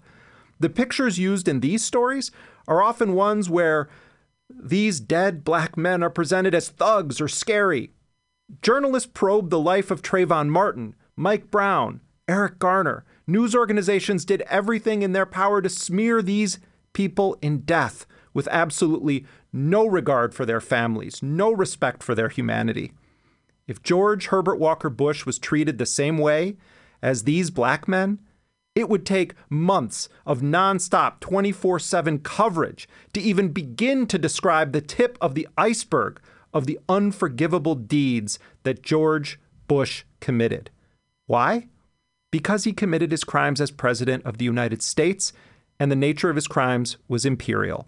The 0.59 0.69
pictures 0.69 1.17
used 1.17 1.47
in 1.47 1.61
these 1.61 1.84
stories 1.84 2.31
are 2.67 2.84
often 2.84 3.13
ones 3.13 3.49
where 3.49 3.88
these 4.49 4.99
dead 4.99 5.43
black 5.43 5.77
men 5.77 6.03
are 6.03 6.09
presented 6.09 6.53
as 6.53 6.69
thugs 6.69 7.19
or 7.19 7.27
scary. 7.27 7.91
Journalists 8.61 9.09
probed 9.11 9.49
the 9.49 9.59
life 9.59 9.89
of 9.89 10.01
Trayvon 10.01 10.49
Martin, 10.49 10.95
Mike 11.15 11.49
Brown, 11.49 12.01
Eric 12.27 12.59
Garner. 12.59 13.03
News 13.27 13.55
organizations 13.55 14.26
did 14.26 14.41
everything 14.41 15.01
in 15.01 15.13
their 15.13 15.26
power 15.26 15.61
to 15.61 15.69
smear 15.69 16.22
these 16.22 16.59
people 16.93 17.38
in 17.41 17.59
death 17.59 18.05
with 18.34 18.47
absolutely 18.51 19.26
no 19.51 19.85
regard 19.85 20.34
for 20.34 20.45
their 20.45 20.61
families, 20.61 21.23
no 21.23 21.51
respect 21.51 22.03
for 22.03 22.13
their 22.13 22.30
humanity. 22.30 22.91
If 23.67 23.81
George 23.81 24.27
Herbert 24.27 24.59
Walker 24.59 24.89
Bush 24.89 25.26
was 25.26 25.39
treated 25.39 25.77
the 25.77 25.85
same 25.85 26.17
way 26.17 26.57
as 27.01 27.23
these 27.23 27.49
black 27.49 27.88
men, 27.88 28.19
it 28.76 28.89
would 28.89 29.05
take 29.05 29.34
months 29.49 30.09
of 30.26 30.41
nonstop 30.41 31.19
24 31.19 31.80
7 31.80 32.19
coverage 32.19 32.88
to 33.13 33.22
even 33.22 33.49
begin 33.49 34.05
to 34.07 34.19
describe 34.19 34.72
the 34.72 34.81
tip 34.81 35.17
of 35.22 35.34
the 35.34 35.47
iceberg 35.57 36.19
of 36.56 36.65
the 36.65 36.80
unforgivable 36.88 37.76
deeds 37.76 38.40
that 38.64 38.82
George 38.82 39.40
Bush 39.68 40.06
committed. 40.22 40.72
Why? 41.27 41.68
Because 42.32 42.64
he 42.64 42.72
committed 42.72 43.11
his 43.11 43.26
crimes 43.26 43.60
as 43.60 43.69
President 43.69 44.26
of 44.26 44.38
the 44.38 44.45
United 44.45 44.82
States, 44.82 45.34
and 45.80 45.91
the 45.91 45.95
nature 45.98 46.30
of 46.30 46.38
his 46.38 46.48
crimes 46.48 46.95
was 47.10 47.26
imperial. 47.26 47.88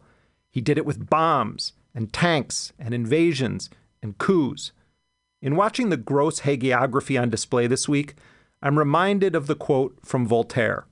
He 0.52 0.60
did 0.60 0.78
it 0.78 0.86
with 0.86 1.10
bombs 1.10 1.72
and 1.96 2.12
tanks 2.12 2.74
and 2.78 2.94
invasions 2.94 3.70
and 4.04 4.18
coups. 4.18 4.74
In 5.42 5.56
watching 5.56 5.90
the 5.90 5.98
gross 5.98 6.42
hagiography 6.42 7.20
on 7.20 7.30
display 7.30 7.68
this 7.68 7.88
week, 7.88 8.16
I'm 8.62 8.78
reminded 8.78 9.34
of 9.34 9.48
the 9.48 9.56
quote 9.56 9.98
from 10.04 10.28
Voltaire 10.28 10.86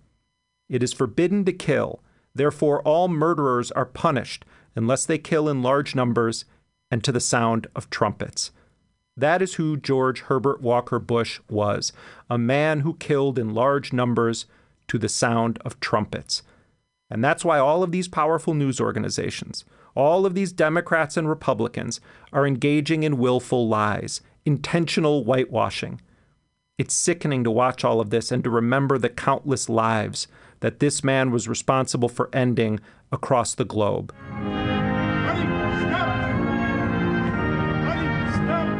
It 0.69 0.81
is 0.81 0.93
forbidden 0.93 1.43
to 1.45 1.51
kill, 1.51 2.01
therefore, 2.33 2.81
all 2.83 3.09
murderers 3.09 3.71
are 3.71 3.85
punished 3.85 4.45
unless 4.75 5.05
they 5.05 5.17
kill 5.17 5.49
in 5.49 5.61
large 5.61 5.93
numbers 5.93 6.45
and 6.91 7.03
to 7.03 7.11
the 7.11 7.19
sound 7.19 7.67
of 7.75 7.89
trumpets. 7.89 8.51
That 9.17 9.41
is 9.41 9.55
who 9.55 9.77
George 9.77 10.21
Herbert 10.21 10.61
Walker 10.61 10.99
Bush 10.99 11.39
was 11.49 11.93
a 12.29 12.37
man 12.37 12.81
who 12.81 12.95
killed 12.95 13.39
in 13.39 13.53
large 13.53 13.93
numbers 13.93 14.45
to 14.87 14.97
the 14.97 15.09
sound 15.09 15.57
of 15.63 15.79
trumpets. 15.79 16.43
And 17.09 17.23
that's 17.23 17.45
why 17.45 17.59
all 17.59 17.83
of 17.83 17.91
these 17.91 18.07
powerful 18.07 18.53
news 18.53 18.81
organizations, 18.81 19.63
all 19.95 20.25
of 20.25 20.33
these 20.33 20.51
Democrats 20.51 21.15
and 21.15 21.29
Republicans, 21.29 22.01
are 22.33 22.45
engaging 22.45 23.03
in 23.03 23.17
willful 23.17 23.67
lies, 23.67 24.21
intentional 24.45 25.23
whitewashing. 25.23 26.01
It's 26.77 26.93
sickening 26.93 27.43
to 27.45 27.51
watch 27.51 27.85
all 27.85 28.01
of 28.01 28.09
this 28.09 28.31
and 28.31 28.43
to 28.43 28.49
remember 28.49 28.97
the 28.97 29.09
countless 29.09 29.69
lives 29.69 30.27
that 30.59 30.79
this 30.79 31.03
man 31.03 31.31
was 31.31 31.47
responsible 31.47 32.09
for 32.09 32.29
ending 32.33 32.79
across 33.11 33.55
the 33.55 33.65
globe. 33.65 34.13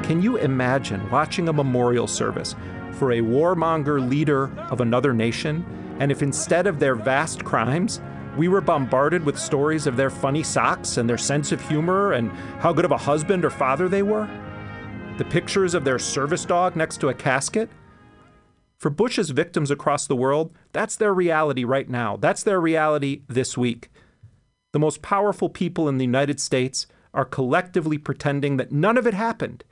Can 0.06 0.22
you 0.22 0.38
imagine 0.38 1.10
watching 1.10 1.50
a 1.50 1.54
memorial 1.54 2.06
service 2.06 2.54
for 2.92 3.14
a 3.14 3.22
warmonger 3.22 4.08
leader 4.08 4.52
of 4.70 4.80
another 4.80 5.16
nation, 5.16 5.66
and 6.00 6.12
if 6.12 6.22
instead 6.22 6.68
of 6.68 6.78
their 6.78 6.94
vast 6.94 7.44
crimes, 7.44 8.02
we 8.38 8.48
were 8.48 8.62
bombarded 8.62 9.26
with 9.26 9.40
stories 9.40 9.88
of 9.88 9.98
their 9.98 10.12
funny 10.12 10.44
socks 10.44 10.98
and 10.98 11.10
their 11.10 11.18
sense 11.18 11.52
of 11.52 11.68
humor 11.68 12.12
and 12.14 12.30
how 12.60 12.72
good 12.72 12.86
of 12.86 12.92
a 12.92 12.98
husband 12.98 13.44
or 13.44 13.50
father 13.50 13.90
they 13.90 14.04
were? 14.04 14.30
The 15.18 15.26
pictures 15.26 15.74
of 15.74 15.86
their 15.86 15.98
service 15.98 16.46
dog 16.46 16.76
next 16.76 16.98
to 16.98 17.10
a 17.10 17.14
casket? 17.16 17.72
For 18.78 18.92
Bush's 18.92 19.32
victims 19.32 19.72
across 19.72 20.06
the 20.06 20.16
world, 20.16 20.56
that's 20.72 20.96
their 20.96 21.16
reality 21.16 21.64
right 21.64 21.90
now. 21.90 22.16
That's 22.16 22.44
their 22.44 22.62
reality 22.62 23.24
this 23.28 23.58
week. 23.58 23.90
The 24.72 24.78
most 24.78 25.02
powerful 25.02 25.50
people 25.50 25.90
in 25.90 25.98
the 25.98 26.06
United 26.06 26.40
States 26.40 26.86
are 27.12 27.26
collectively 27.26 27.98
pretending 27.98 28.58
that 28.58 28.72
none 28.72 29.00
of 29.00 29.08
it 29.08 29.16
happened 29.16 29.64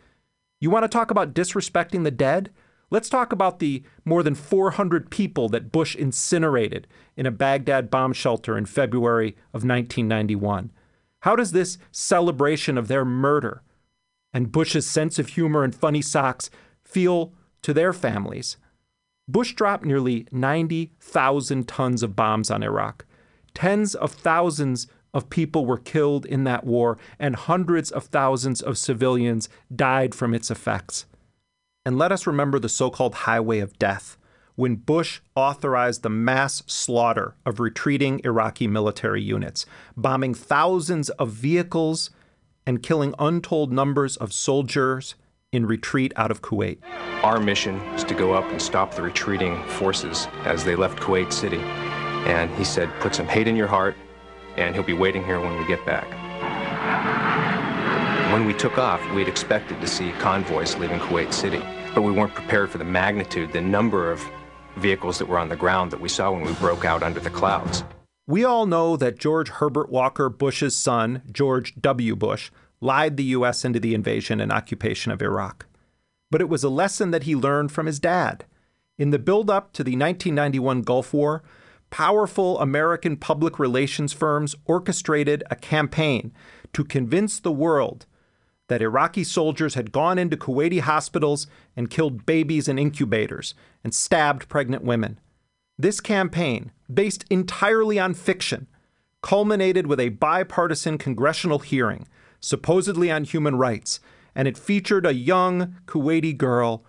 you 0.64 0.70
want 0.70 0.84
to 0.84 0.90
talk 0.90 1.12
about 1.12 1.34
disrespecting 1.34 2.06
the 2.06 2.12
dead? 2.12 2.50
Let's 2.90 3.10
talk 3.10 3.34
about 3.34 3.60
the 3.60 3.84
more 4.06 4.24
than 4.24 4.34
400 4.34 5.10
people 5.10 5.50
that 5.50 5.72
Bush 5.72 5.94
incinerated 5.94 6.88
in 7.18 7.26
a 7.26 7.32
Baghdad 7.32 7.90
bomb 7.90 8.14
shelter 8.14 8.58
in 8.58 8.66
February 8.66 9.36
of 9.50 9.66
1991. 9.66 10.72
How 11.22 11.36
does 11.36 11.52
this 11.52 11.78
celebration 11.92 12.78
of 12.78 12.88
their 12.88 13.04
murder 13.04 13.62
and 14.34 14.52
Bush's 14.52 14.88
sense 14.88 15.20
of 15.20 15.30
humor 15.30 15.66
and 15.66 15.76
funny 15.76 16.02
socks 16.02 16.50
feel 16.84 17.34
to 17.62 17.74
their 17.74 17.92
families? 17.92 18.56
Bush 19.28 19.54
dropped 19.56 19.84
nearly 19.84 20.28
90,000 20.32 21.68
tons 21.68 22.04
of 22.04 22.16
bombs 22.16 22.50
on 22.50 22.64
Iraq. 22.64 23.06
Tens 23.54 23.96
of 23.96 24.14
thousands 24.14 24.88
of 25.14 25.30
people 25.30 25.66
were 25.66 25.78
killed 25.78 26.26
in 26.26 26.44
that 26.46 26.64
war, 26.64 26.98
and 27.20 27.36
hundreds 27.36 27.92
of 27.92 28.06
thousands 28.06 28.62
of 28.62 28.78
civilians 28.78 29.50
died 29.74 30.16
from 30.16 30.34
its 30.34 30.50
effects. 30.50 31.06
And 31.86 31.98
let 31.98 32.12
us 32.12 32.26
remember 32.26 32.60
the 32.60 32.70
so 32.70 32.90
called 32.90 33.14
highway 33.14 33.60
of 33.60 33.78
death, 33.78 34.18
when 34.56 34.76
Bush 34.76 35.20
authorized 35.36 36.04
the 36.04 36.10
mass 36.10 36.64
slaughter 36.68 37.36
of 37.46 37.60
retreating 37.60 38.22
Iraqi 38.24 38.68
military 38.68 39.22
units, 39.22 39.66
bombing 39.98 40.34
thousands 40.34 41.10
of 41.12 41.30
vehicles 41.32 42.12
and 42.66 42.84
killing 42.84 43.14
untold 43.20 43.72
numbers 43.74 44.16
of 44.18 44.32
soldiers 44.32 45.16
in 45.52 45.66
retreat 45.66 46.14
out 46.16 46.32
of 46.32 46.42
Kuwait. 46.42 46.80
Our 47.24 47.40
mission 47.40 47.76
is 47.94 48.04
to 48.06 48.14
go 48.14 48.34
up 48.34 48.46
and 48.46 48.62
stop 48.62 48.94
the 48.94 49.02
retreating 49.02 49.64
forces 49.66 50.28
as 50.46 50.64
they 50.64 50.76
left 50.76 51.00
Kuwait 51.00 51.34
City. 51.34 51.60
And 51.60 52.50
he 52.56 52.64
said, 52.64 52.90
put 53.02 53.14
some 53.14 53.28
hate 53.28 53.48
in 53.48 53.56
your 53.56 53.68
heart, 53.68 53.96
and 54.58 54.74
he'll 54.76 54.84
be 54.84 54.94
waiting 54.94 55.24
here 55.24 55.40
when 55.40 55.58
we 55.58 55.66
get 55.68 55.86
back. 55.86 56.08
When 58.34 58.46
we 58.46 58.54
took 58.54 58.78
off, 58.78 59.00
we 59.14 59.20
had 59.20 59.28
expected 59.28 59.80
to 59.80 59.88
see 59.88 60.12
convoys 60.14 60.76
leaving 60.78 61.00
Kuwait 61.00 61.32
City, 61.34 61.62
but 61.94 62.02
we 62.02 62.12
weren't 62.12 62.34
prepared 62.34 62.70
for 62.70 62.80
the 62.80 62.84
magnitude, 62.84 63.52
the 63.52 63.62
number 63.62 64.12
of 64.12 64.24
vehicles 64.78 65.20
that 65.20 65.28
were 65.28 65.38
on 65.38 65.50
the 65.50 65.56
ground 65.56 65.92
that 65.92 66.02
we 66.02 66.10
saw 66.10 66.32
when 66.32 66.44
we 66.44 66.54
broke 66.54 66.84
out 66.84 67.04
under 67.04 67.20
the 67.20 67.30
clouds. 67.30 67.84
We 68.26 68.44
all 68.44 68.66
know 68.66 68.96
that 68.98 69.20
George 69.20 69.50
Herbert 69.50 69.90
Walker 69.90 70.30
Bush's 70.30 70.76
son, 70.76 71.22
George 71.32 71.76
W. 71.76 72.16
Bush, 72.16 72.52
lied 72.82 73.18
the 73.18 73.24
U.S. 73.26 73.64
into 73.66 73.80
the 73.80 73.94
invasion 73.94 74.40
and 74.40 74.52
occupation 74.52 75.12
of 75.12 75.22
Iraq. 75.22 75.68
But 76.32 76.42
it 76.42 76.50
was 76.50 76.64
a 76.64 76.70
lesson 76.70 77.12
that 77.12 77.24
he 77.24 77.36
learned 77.36 77.72
from 77.72 77.86
his 77.86 78.00
dad. 78.00 78.46
In 78.98 79.12
the 79.12 79.20
build 79.20 79.50
up 79.50 79.74
to 79.74 79.84
the 79.84 79.92
1991 79.92 80.82
Gulf 80.82 81.14
War, 81.14 81.44
powerful 81.94 82.60
American 82.60 83.16
public 83.16 83.60
relations 83.60 84.14
firms 84.14 84.56
orchestrated 84.66 85.44
a 85.52 85.56
campaign 85.56 86.34
to 86.74 86.84
convince 86.84 87.40
the 87.40 87.52
world 87.52 88.08
that 88.68 88.82
Iraqi 88.82 89.24
soldiers 89.24 89.76
had 89.76 89.92
gone 89.92 90.18
into 90.18 90.36
Kuwaiti 90.36 90.80
hospitals 90.80 91.46
and 91.78 91.92
killed 91.92 92.26
babies 92.26 92.68
in 92.68 92.80
incubators 92.80 93.54
and 93.84 93.94
stabbed 93.94 94.50
pregnant 94.50 94.84
women. 94.84 95.20
This 95.78 96.02
campaign, 96.02 96.72
based 96.92 97.26
entirely 97.30 98.00
on 98.00 98.16
fiction, 98.16 98.66
culminated 99.22 99.86
with 99.86 100.00
a 100.00 100.10
bipartisan 100.10 100.98
congressional 100.98 101.60
hearing, 101.60 102.08
supposedly 102.40 103.12
on 103.12 103.24
human 103.24 103.56
rights, 103.56 104.00
and 104.34 104.48
it 104.48 104.58
featured 104.58 105.06
a 105.06 105.14
young 105.14 105.76
Kuwaiti 105.86 106.36
girl 106.36 106.84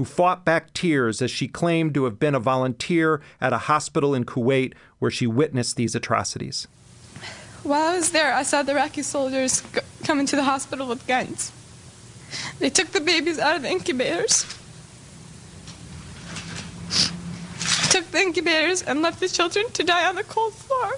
who 0.00 0.04
fought 0.06 0.46
back 0.46 0.72
tears 0.72 1.20
as 1.20 1.30
she 1.30 1.46
claimed 1.46 1.92
to 1.92 2.04
have 2.04 2.18
been 2.18 2.34
a 2.34 2.40
volunteer 2.40 3.20
at 3.38 3.52
a 3.52 3.58
hospital 3.58 4.14
in 4.14 4.24
Kuwait 4.24 4.72
where 4.98 5.10
she 5.10 5.26
witnessed 5.26 5.76
these 5.76 5.94
atrocities. 5.94 6.66
While 7.64 7.88
I 7.88 7.96
was 7.96 8.10
there, 8.10 8.32
I 8.32 8.42
saw 8.42 8.62
the 8.62 8.72
Iraqi 8.72 9.02
soldiers 9.02 9.60
c- 9.60 9.80
come 10.04 10.18
into 10.18 10.36
the 10.36 10.44
hospital 10.44 10.86
with 10.88 11.06
guns. 11.06 11.52
They 12.60 12.70
took 12.70 12.92
the 12.92 13.02
babies 13.02 13.38
out 13.38 13.56
of 13.56 13.60
the 13.60 13.68
incubators, 13.68 14.44
took 17.90 18.10
the 18.10 18.20
incubators, 18.20 18.80
and 18.80 19.02
left 19.02 19.20
the 19.20 19.28
children 19.28 19.66
to 19.72 19.84
die 19.84 20.08
on 20.08 20.14
the 20.14 20.24
cold 20.24 20.54
floor. 20.54 20.92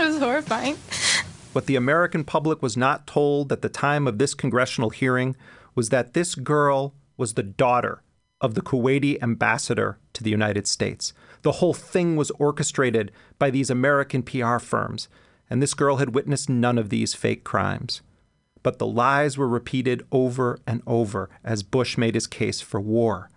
It 0.00 0.04
was 0.08 0.18
horrifying. 0.18 0.76
What 1.56 1.64
the 1.64 1.76
American 1.76 2.22
public 2.22 2.60
was 2.60 2.76
not 2.76 3.06
told 3.06 3.50
at 3.50 3.62
the 3.62 3.70
time 3.70 4.06
of 4.06 4.18
this 4.18 4.34
congressional 4.34 4.90
hearing 4.90 5.36
was 5.74 5.88
that 5.88 6.12
this 6.12 6.34
girl 6.34 6.92
was 7.16 7.32
the 7.32 7.42
daughter 7.42 8.02
of 8.42 8.52
the 8.54 8.60
Kuwaiti 8.60 9.16
ambassador 9.22 9.98
to 10.12 10.22
the 10.22 10.28
United 10.28 10.66
States. 10.66 11.14
The 11.40 11.52
whole 11.52 11.72
thing 11.72 12.14
was 12.14 12.30
orchestrated 12.32 13.10
by 13.38 13.48
these 13.48 13.70
American 13.70 14.22
PR 14.22 14.58
firms, 14.58 15.08
and 15.48 15.62
this 15.62 15.72
girl 15.72 15.96
had 15.96 16.14
witnessed 16.14 16.50
none 16.50 16.76
of 16.76 16.90
these 16.90 17.14
fake 17.14 17.42
crimes. 17.42 18.02
But 18.62 18.78
the 18.78 18.86
lies 18.86 19.38
were 19.38 19.48
repeated 19.48 20.04
over 20.12 20.58
and 20.66 20.82
over 20.86 21.30
as 21.42 21.62
Bush 21.62 21.96
made 21.96 22.16
his 22.16 22.26
case 22.26 22.60
for 22.60 22.82
war. 22.82 23.30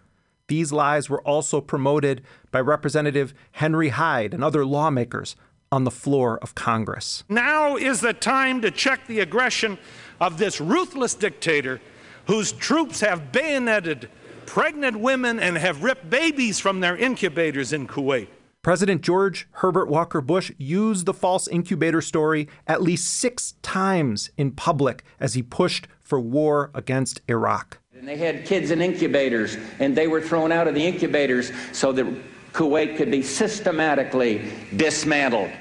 These 0.50 0.74
lies 0.74 1.10
were 1.10 1.22
also 1.22 1.62
promoted 1.62 2.22
by 2.52 2.60
Representative 2.60 3.34
Henry 3.54 3.90
Hyde 3.90 4.34
and 4.34 4.44
other 4.44 4.66
lawmakers 4.66 5.38
on 5.72 5.84
the 5.84 5.92
floor 5.92 6.40
of 6.40 6.56
Congress. 6.56 7.24
Now 7.30 7.76
is 7.76 8.02
the 8.02 8.14
time 8.14 8.62
to 8.62 8.72
check 8.72 9.06
the 9.08 9.20
aggression 9.20 9.78
of 10.20 10.38
this 10.38 10.60
ruthless 10.60 11.16
dictator 11.16 11.80
whose 12.28 12.52
troops 12.52 13.02
have 13.02 13.32
bayoneted 13.32 14.10
pregnant 14.46 15.00
women 15.00 15.40
and 15.40 15.58
have 15.58 15.84
ripped 15.84 16.10
babies 16.10 16.60
from 16.60 16.80
their 16.80 16.98
incubators 16.98 17.72
in 17.72 17.88
Kuwait. 17.88 18.28
President 18.62 19.02
George 19.02 19.48
Herbert 19.52 19.88
Walker 19.88 20.20
Bush 20.20 20.52
used 20.58 21.06
the 21.06 21.14
false 21.14 21.48
incubator 21.48 22.02
story 22.02 22.50
at 22.68 22.82
least 22.82 23.08
six 23.08 23.54
times 23.62 24.32
in 24.38 24.52
public 24.52 25.04
as 25.20 25.34
he 25.34 25.42
pushed 25.42 25.88
for 26.02 26.20
war 26.20 26.70
against 26.74 27.22
Iraq. 27.30 27.80
And 27.98 28.08
they 28.08 28.18
had 28.18 28.46
kids 28.46 28.72
in 28.72 28.82
incubators, 28.82 29.58
and 29.80 29.96
they 29.96 30.08
were 30.08 30.22
thrown 30.22 30.52
out 30.52 30.68
of 30.68 30.76
the 30.76 30.86
incubators 30.86 31.52
so 31.72 31.92
that 31.94 32.06
Kuwait 32.54 32.98
could 32.98 33.12
be 33.12 33.22
systematically 33.22 34.52
dismantled. 34.76 35.52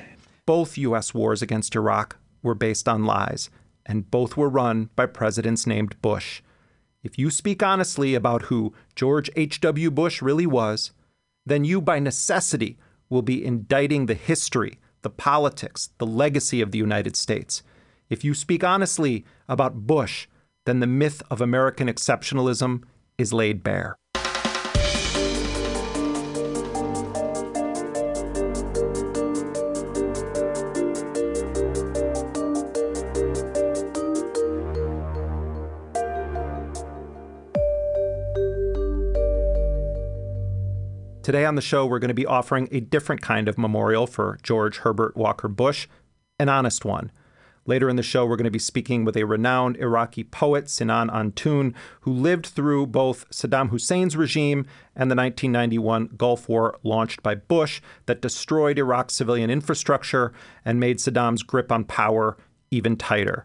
Both 0.47 0.79
U.S. 0.79 1.13
wars 1.13 1.43
against 1.43 1.77
Iraq 1.77 2.17
were 2.43 2.55
based 2.55 2.89
on 2.89 3.05
lies, 3.05 3.51
and 3.85 4.11
both 4.11 4.37
were 4.37 4.49
run 4.49 4.91
by 4.97 5.07
presidents 5.07 5.67
named 5.67 6.01
Bush. 6.01 6.43
If 7.03 7.19
you 7.19 7.31
speak 7.31 7.63
honestly 7.63 8.15
about 8.15 8.43
who 8.43 8.75
George 8.95 9.31
H.W. 9.37 9.91
Bush 9.91 10.21
really 10.21 10.47
was, 10.47 10.93
then 11.47 11.65
you, 11.65 11.81
by 11.81 11.99
necessity, 11.99 12.79
will 13.09 13.23
be 13.23 13.45
indicting 13.45 14.07
the 14.07 14.15
history, 14.15 14.79
the 15.03 15.11
politics, 15.11 15.91
the 15.99 16.07
legacy 16.07 16.61
of 16.61 16.71
the 16.71 16.79
United 16.79 17.17
States. 17.17 17.63
If 18.11 18.25
you 18.25 18.35
speak 18.35 18.65
honestly 18.65 19.25
about 19.49 19.87
Bush, 19.87 20.27
then 20.67 20.81
the 20.81 20.87
myth 20.87 21.23
of 21.31 21.41
American 21.41 21.89
exceptionalism 21.89 22.83
is 23.17 23.33
laid 23.33 23.63
bare. 23.63 23.97
Today 41.29 41.45
on 41.45 41.57
the 41.57 41.61
show, 41.61 41.85
we're 41.85 41.99
going 41.99 42.09
to 42.09 42.15
be 42.15 42.25
offering 42.25 42.71
a 42.73 42.81
different 42.81 43.21
kind 43.21 43.49
of 43.49 43.59
memorial 43.59 44.07
for 44.07 44.39
George 44.43 44.79
Herbert 44.79 45.15
Walker 45.15 45.47
Bush, 45.47 45.87
an 46.39 46.49
honest 46.49 46.87
one. 46.87 47.13
Later 47.67 47.91
in 47.91 47.97
the 47.97 48.03
show, 48.03 48.25
we're 48.25 48.37
going 48.37 48.45
to 48.45 48.51
be 48.51 48.59
speaking 48.59 49.05
with 49.05 49.15
a 49.15 49.25
renowned 49.25 49.77
Iraqi 49.77 50.25
poet, 50.25 50.71
Sinan 50.71 51.11
Antoon, 51.11 51.75
who 52.01 52.15
lived 52.15 52.47
through 52.47 52.87
both 52.87 53.29
Saddam 53.29 53.69
Hussein's 53.69 54.17
regime 54.17 54.61
and 54.97 55.11
the 55.11 55.17
1991 55.17 56.15
Gulf 56.17 56.49
War 56.49 56.79
launched 56.83 57.23
by 57.23 57.35
Bush 57.35 57.83
that 58.07 58.23
destroyed 58.23 58.79
Iraq's 58.79 59.15
civilian 59.15 59.51
infrastructure 59.51 60.33
and 60.65 60.81
made 60.81 60.97
Saddam's 60.97 61.43
grip 61.43 61.71
on 61.71 61.85
power 61.85 62.39
even 62.71 62.97
tighter. 62.97 63.45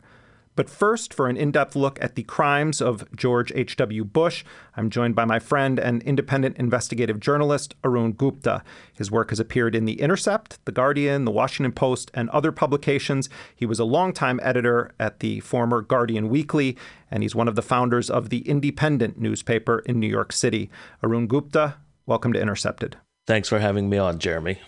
But 0.55 0.69
first, 0.69 1.13
for 1.13 1.27
an 1.27 1.38
in 1.38 1.51
depth 1.51 1.75
look 1.75 2.01
at 2.01 2.15
the 2.15 2.23
crimes 2.23 2.81
of 2.81 3.03
George 3.15 3.51
H.W. 3.55 4.05
Bush, 4.05 4.43
I'm 4.77 4.89
joined 4.89 5.15
by 5.15 5.25
my 5.25 5.39
friend 5.39 5.80
and 5.80 6.03
independent 6.03 6.57
investigative 6.57 7.19
journalist, 7.19 7.73
Arun 7.84 8.11
Gupta. 8.11 8.63
His 8.93 9.09
work 9.09 9.30
has 9.31 9.39
appeared 9.39 9.75
in 9.75 9.85
The 9.85 9.99
Intercept, 9.99 10.63
The 10.65 10.71
Guardian, 10.71 11.25
The 11.25 11.31
Washington 11.31 11.71
Post, 11.71 12.11
and 12.13 12.30
other 12.30 12.51
publications. 12.51 13.30
He 13.55 13.65
was 13.65 13.80
a 13.80 13.85
longtime 13.85 14.39
editor 14.43 14.91
at 14.99 15.21
the 15.21 15.39
former 15.39 15.81
Guardian 15.81 16.30
Weekly, 16.30 16.77
and 17.09 17.23
he's 17.23 17.35
one 17.35 17.47
of 17.47 17.55
the 17.55 17.61
founders 17.61 18.09
of 18.09 18.30
The 18.30 18.41
Indypendent 18.41 19.17
newspaper 19.17 19.80
in 19.80 19.99
New 19.99 20.07
York 20.07 20.31
City. 20.31 20.69
Arun 21.03 21.27
Gupta, 21.27 21.77
welcome 22.05 22.31
to 22.34 22.41
Intercepted. 22.41 22.97
Thanks 23.25 23.49
for 23.49 23.59
having 23.59 23.89
me 23.89 23.97
on, 23.97 24.19
Jeremy 24.19 24.59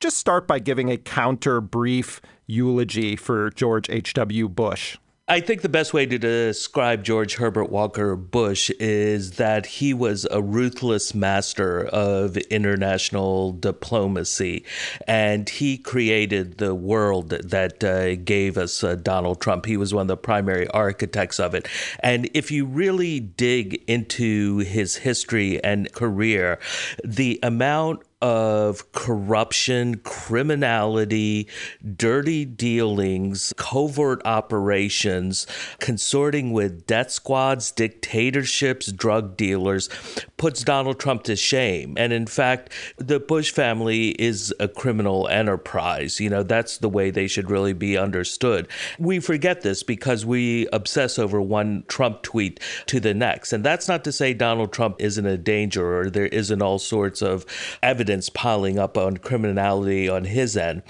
just 0.00 0.18
start 0.18 0.46
by 0.46 0.58
giving 0.58 0.90
a 0.90 0.98
counter 0.98 1.62
brief 1.62 2.20
eulogy 2.46 3.16
for 3.16 3.48
George 3.48 3.88
H.W. 3.88 4.50
Bush. 4.50 4.98
I 5.26 5.40
think 5.40 5.62
the 5.62 5.70
best 5.70 5.94
way 5.94 6.04
to 6.04 6.18
describe 6.18 7.02
George 7.02 7.36
Herbert 7.36 7.70
Walker 7.70 8.14
Bush 8.14 8.68
is 8.78 9.32
that 9.32 9.64
he 9.64 9.94
was 9.94 10.26
a 10.30 10.42
ruthless 10.42 11.14
master 11.14 11.86
of 11.86 12.36
international 12.36 13.52
diplomacy, 13.52 14.66
and 15.06 15.48
he 15.48 15.78
created 15.78 16.58
the 16.58 16.74
world 16.74 17.30
that 17.30 17.82
uh, 17.82 18.16
gave 18.16 18.58
us 18.58 18.84
uh, 18.84 18.96
Donald 18.96 19.40
Trump. 19.40 19.64
He 19.64 19.78
was 19.78 19.94
one 19.94 20.02
of 20.02 20.08
the 20.08 20.18
primary 20.18 20.68
architects 20.68 21.40
of 21.40 21.54
it. 21.54 21.68
And 22.00 22.28
if 22.34 22.50
you 22.50 22.66
really 22.66 23.18
dig 23.18 23.82
into 23.86 24.58
his 24.58 24.96
history 24.96 25.62
and 25.64 25.90
career, 25.92 26.58
the 27.02 27.40
amount 27.42 28.02
of 28.24 28.90
corruption, 28.92 29.96
criminality, 29.98 31.46
dirty 31.94 32.46
dealings, 32.46 33.52
covert 33.58 34.22
operations, 34.24 35.46
consorting 35.78 36.50
with 36.50 36.86
death 36.86 37.10
squads, 37.10 37.70
dictatorships, 37.70 38.90
drug 38.90 39.36
dealers, 39.36 39.90
puts 40.38 40.64
Donald 40.64 40.98
Trump 40.98 41.24
to 41.24 41.36
shame. 41.36 41.98
And 41.98 42.14
in 42.14 42.26
fact, 42.26 42.70
the 42.96 43.20
Bush 43.20 43.50
family 43.50 44.12
is 44.12 44.54
a 44.58 44.68
criminal 44.68 45.28
enterprise. 45.28 46.18
You 46.18 46.30
know, 46.30 46.42
that's 46.42 46.78
the 46.78 46.88
way 46.88 47.10
they 47.10 47.26
should 47.26 47.50
really 47.50 47.74
be 47.74 47.98
understood. 47.98 48.68
We 48.98 49.20
forget 49.20 49.60
this 49.60 49.82
because 49.82 50.24
we 50.24 50.66
obsess 50.72 51.18
over 51.18 51.42
one 51.42 51.84
Trump 51.88 52.22
tweet 52.22 52.58
to 52.86 53.00
the 53.00 53.12
next. 53.12 53.52
And 53.52 53.62
that's 53.62 53.86
not 53.86 54.02
to 54.04 54.12
say 54.12 54.32
Donald 54.32 54.72
Trump 54.72 54.96
isn't 54.98 55.26
a 55.26 55.36
danger 55.36 56.00
or 56.00 56.08
there 56.08 56.28
isn't 56.28 56.62
all 56.62 56.78
sorts 56.78 57.20
of 57.20 57.44
evidence 57.82 58.13
evidence 58.14 58.28
piling 58.28 58.78
up 58.78 58.96
on 58.96 59.16
criminality 59.16 60.08
on 60.08 60.24
his 60.24 60.56
end. 60.56 60.82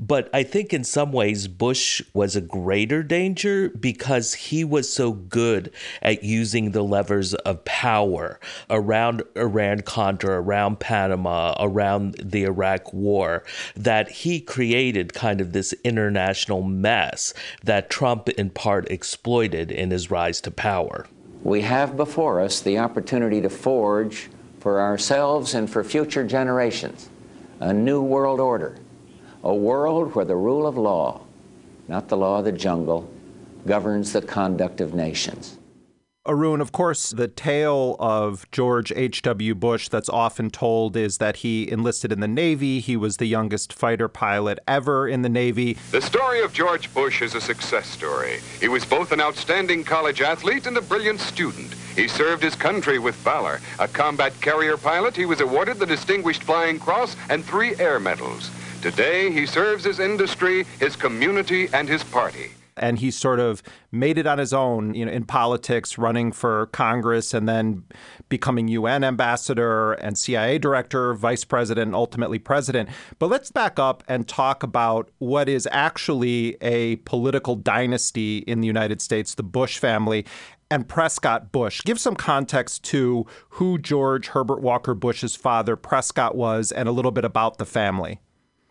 But 0.00 0.28
I 0.34 0.42
think 0.42 0.72
in 0.72 0.82
some 0.82 1.12
ways, 1.12 1.46
Bush 1.46 2.02
was 2.12 2.34
a 2.34 2.40
greater 2.40 3.04
danger 3.04 3.68
because 3.68 4.34
he 4.34 4.64
was 4.64 4.92
so 4.92 5.12
good 5.12 5.70
at 6.02 6.24
using 6.24 6.72
the 6.72 6.82
levers 6.82 7.34
of 7.34 7.64
power 7.64 8.40
around 8.68 9.22
Iran 9.36 9.82
Contra, 9.82 10.42
around 10.42 10.80
Panama, 10.80 11.54
around 11.60 12.16
the 12.20 12.42
Iraq 12.42 12.92
War, 12.92 13.44
that 13.76 14.10
he 14.10 14.40
created 14.40 15.14
kind 15.14 15.40
of 15.40 15.52
this 15.52 15.72
international 15.84 16.62
mess 16.62 17.32
that 17.62 17.90
Trump 17.90 18.28
in 18.30 18.50
part 18.50 18.90
exploited 18.90 19.70
in 19.70 19.92
his 19.92 20.10
rise 20.10 20.40
to 20.40 20.50
power. 20.50 21.06
We 21.44 21.60
have 21.60 21.96
before 21.96 22.40
us 22.40 22.60
the 22.60 22.78
opportunity 22.78 23.40
to 23.40 23.48
forge 23.48 24.28
for 24.62 24.80
ourselves 24.80 25.54
and 25.54 25.68
for 25.68 25.82
future 25.82 26.24
generations 26.24 27.08
a 27.58 27.72
new 27.72 28.00
world 28.00 28.38
order, 28.38 28.76
a 29.42 29.52
world 29.52 30.14
where 30.14 30.24
the 30.24 30.36
rule 30.36 30.68
of 30.68 30.76
law, 30.76 31.20
not 31.88 32.08
the 32.08 32.16
law 32.16 32.38
of 32.38 32.44
the 32.44 32.52
jungle, 32.52 33.10
governs 33.66 34.12
the 34.12 34.22
conduct 34.22 34.80
of 34.80 34.94
nations. 34.94 35.58
Arun, 36.24 36.60
of 36.60 36.70
course, 36.70 37.10
the 37.10 37.26
tale 37.26 37.96
of 37.98 38.48
George 38.52 38.92
H.W. 38.94 39.56
Bush 39.56 39.88
that's 39.88 40.08
often 40.08 40.50
told 40.50 40.96
is 40.96 41.18
that 41.18 41.38
he 41.38 41.68
enlisted 41.68 42.12
in 42.12 42.20
the 42.20 42.28
Navy. 42.28 42.78
He 42.78 42.96
was 42.96 43.16
the 43.16 43.26
youngest 43.26 43.72
fighter 43.72 44.06
pilot 44.06 44.60
ever 44.68 45.08
in 45.08 45.22
the 45.22 45.28
Navy. 45.28 45.76
The 45.90 46.00
story 46.00 46.40
of 46.40 46.52
George 46.52 46.94
Bush 46.94 47.22
is 47.22 47.34
a 47.34 47.40
success 47.40 47.88
story. 47.88 48.38
He 48.60 48.68
was 48.68 48.84
both 48.84 49.10
an 49.10 49.20
outstanding 49.20 49.82
college 49.82 50.22
athlete 50.22 50.68
and 50.68 50.76
a 50.76 50.82
brilliant 50.82 51.18
student. 51.18 51.74
He 51.96 52.06
served 52.06 52.44
his 52.44 52.54
country 52.54 53.00
with 53.00 53.16
valor. 53.16 53.60
A 53.80 53.88
combat 53.88 54.32
carrier 54.40 54.76
pilot, 54.76 55.16
he 55.16 55.26
was 55.26 55.40
awarded 55.40 55.80
the 55.80 55.86
Distinguished 55.86 56.44
Flying 56.44 56.78
Cross 56.78 57.16
and 57.30 57.44
three 57.44 57.74
air 57.80 57.98
medals. 57.98 58.48
Today, 58.80 59.32
he 59.32 59.44
serves 59.44 59.82
his 59.82 59.98
industry, 59.98 60.66
his 60.78 60.94
community, 60.94 61.68
and 61.72 61.88
his 61.88 62.04
party 62.04 62.52
and 62.76 62.98
he 62.98 63.10
sort 63.10 63.40
of 63.40 63.62
made 63.90 64.18
it 64.18 64.26
on 64.26 64.38
his 64.38 64.52
own, 64.52 64.94
you 64.94 65.04
know, 65.04 65.12
in 65.12 65.24
politics, 65.24 65.98
running 65.98 66.32
for 66.32 66.66
Congress 66.66 67.34
and 67.34 67.48
then 67.48 67.84
becoming 68.28 68.68
UN 68.68 69.04
ambassador 69.04 69.92
and 69.94 70.16
CIA 70.16 70.58
director, 70.58 71.14
vice 71.14 71.44
president, 71.44 71.94
ultimately 71.94 72.38
president. 72.38 72.88
But 73.18 73.28
let's 73.28 73.50
back 73.50 73.78
up 73.78 74.02
and 74.08 74.26
talk 74.26 74.62
about 74.62 75.10
what 75.18 75.48
is 75.48 75.68
actually 75.70 76.56
a 76.60 76.96
political 76.96 77.56
dynasty 77.56 78.38
in 78.38 78.60
the 78.60 78.66
United 78.66 79.00
States, 79.02 79.34
the 79.34 79.42
Bush 79.42 79.78
family 79.78 80.24
and 80.70 80.88
Prescott 80.88 81.52
Bush. 81.52 81.82
Give 81.84 82.00
some 82.00 82.16
context 82.16 82.82
to 82.84 83.26
who 83.50 83.78
George 83.78 84.28
Herbert 84.28 84.62
Walker 84.62 84.94
Bush's 84.94 85.36
father, 85.36 85.76
Prescott, 85.76 86.34
was 86.34 86.72
and 86.72 86.88
a 86.88 86.92
little 86.92 87.10
bit 87.10 87.26
about 87.26 87.58
the 87.58 87.66
family 87.66 88.20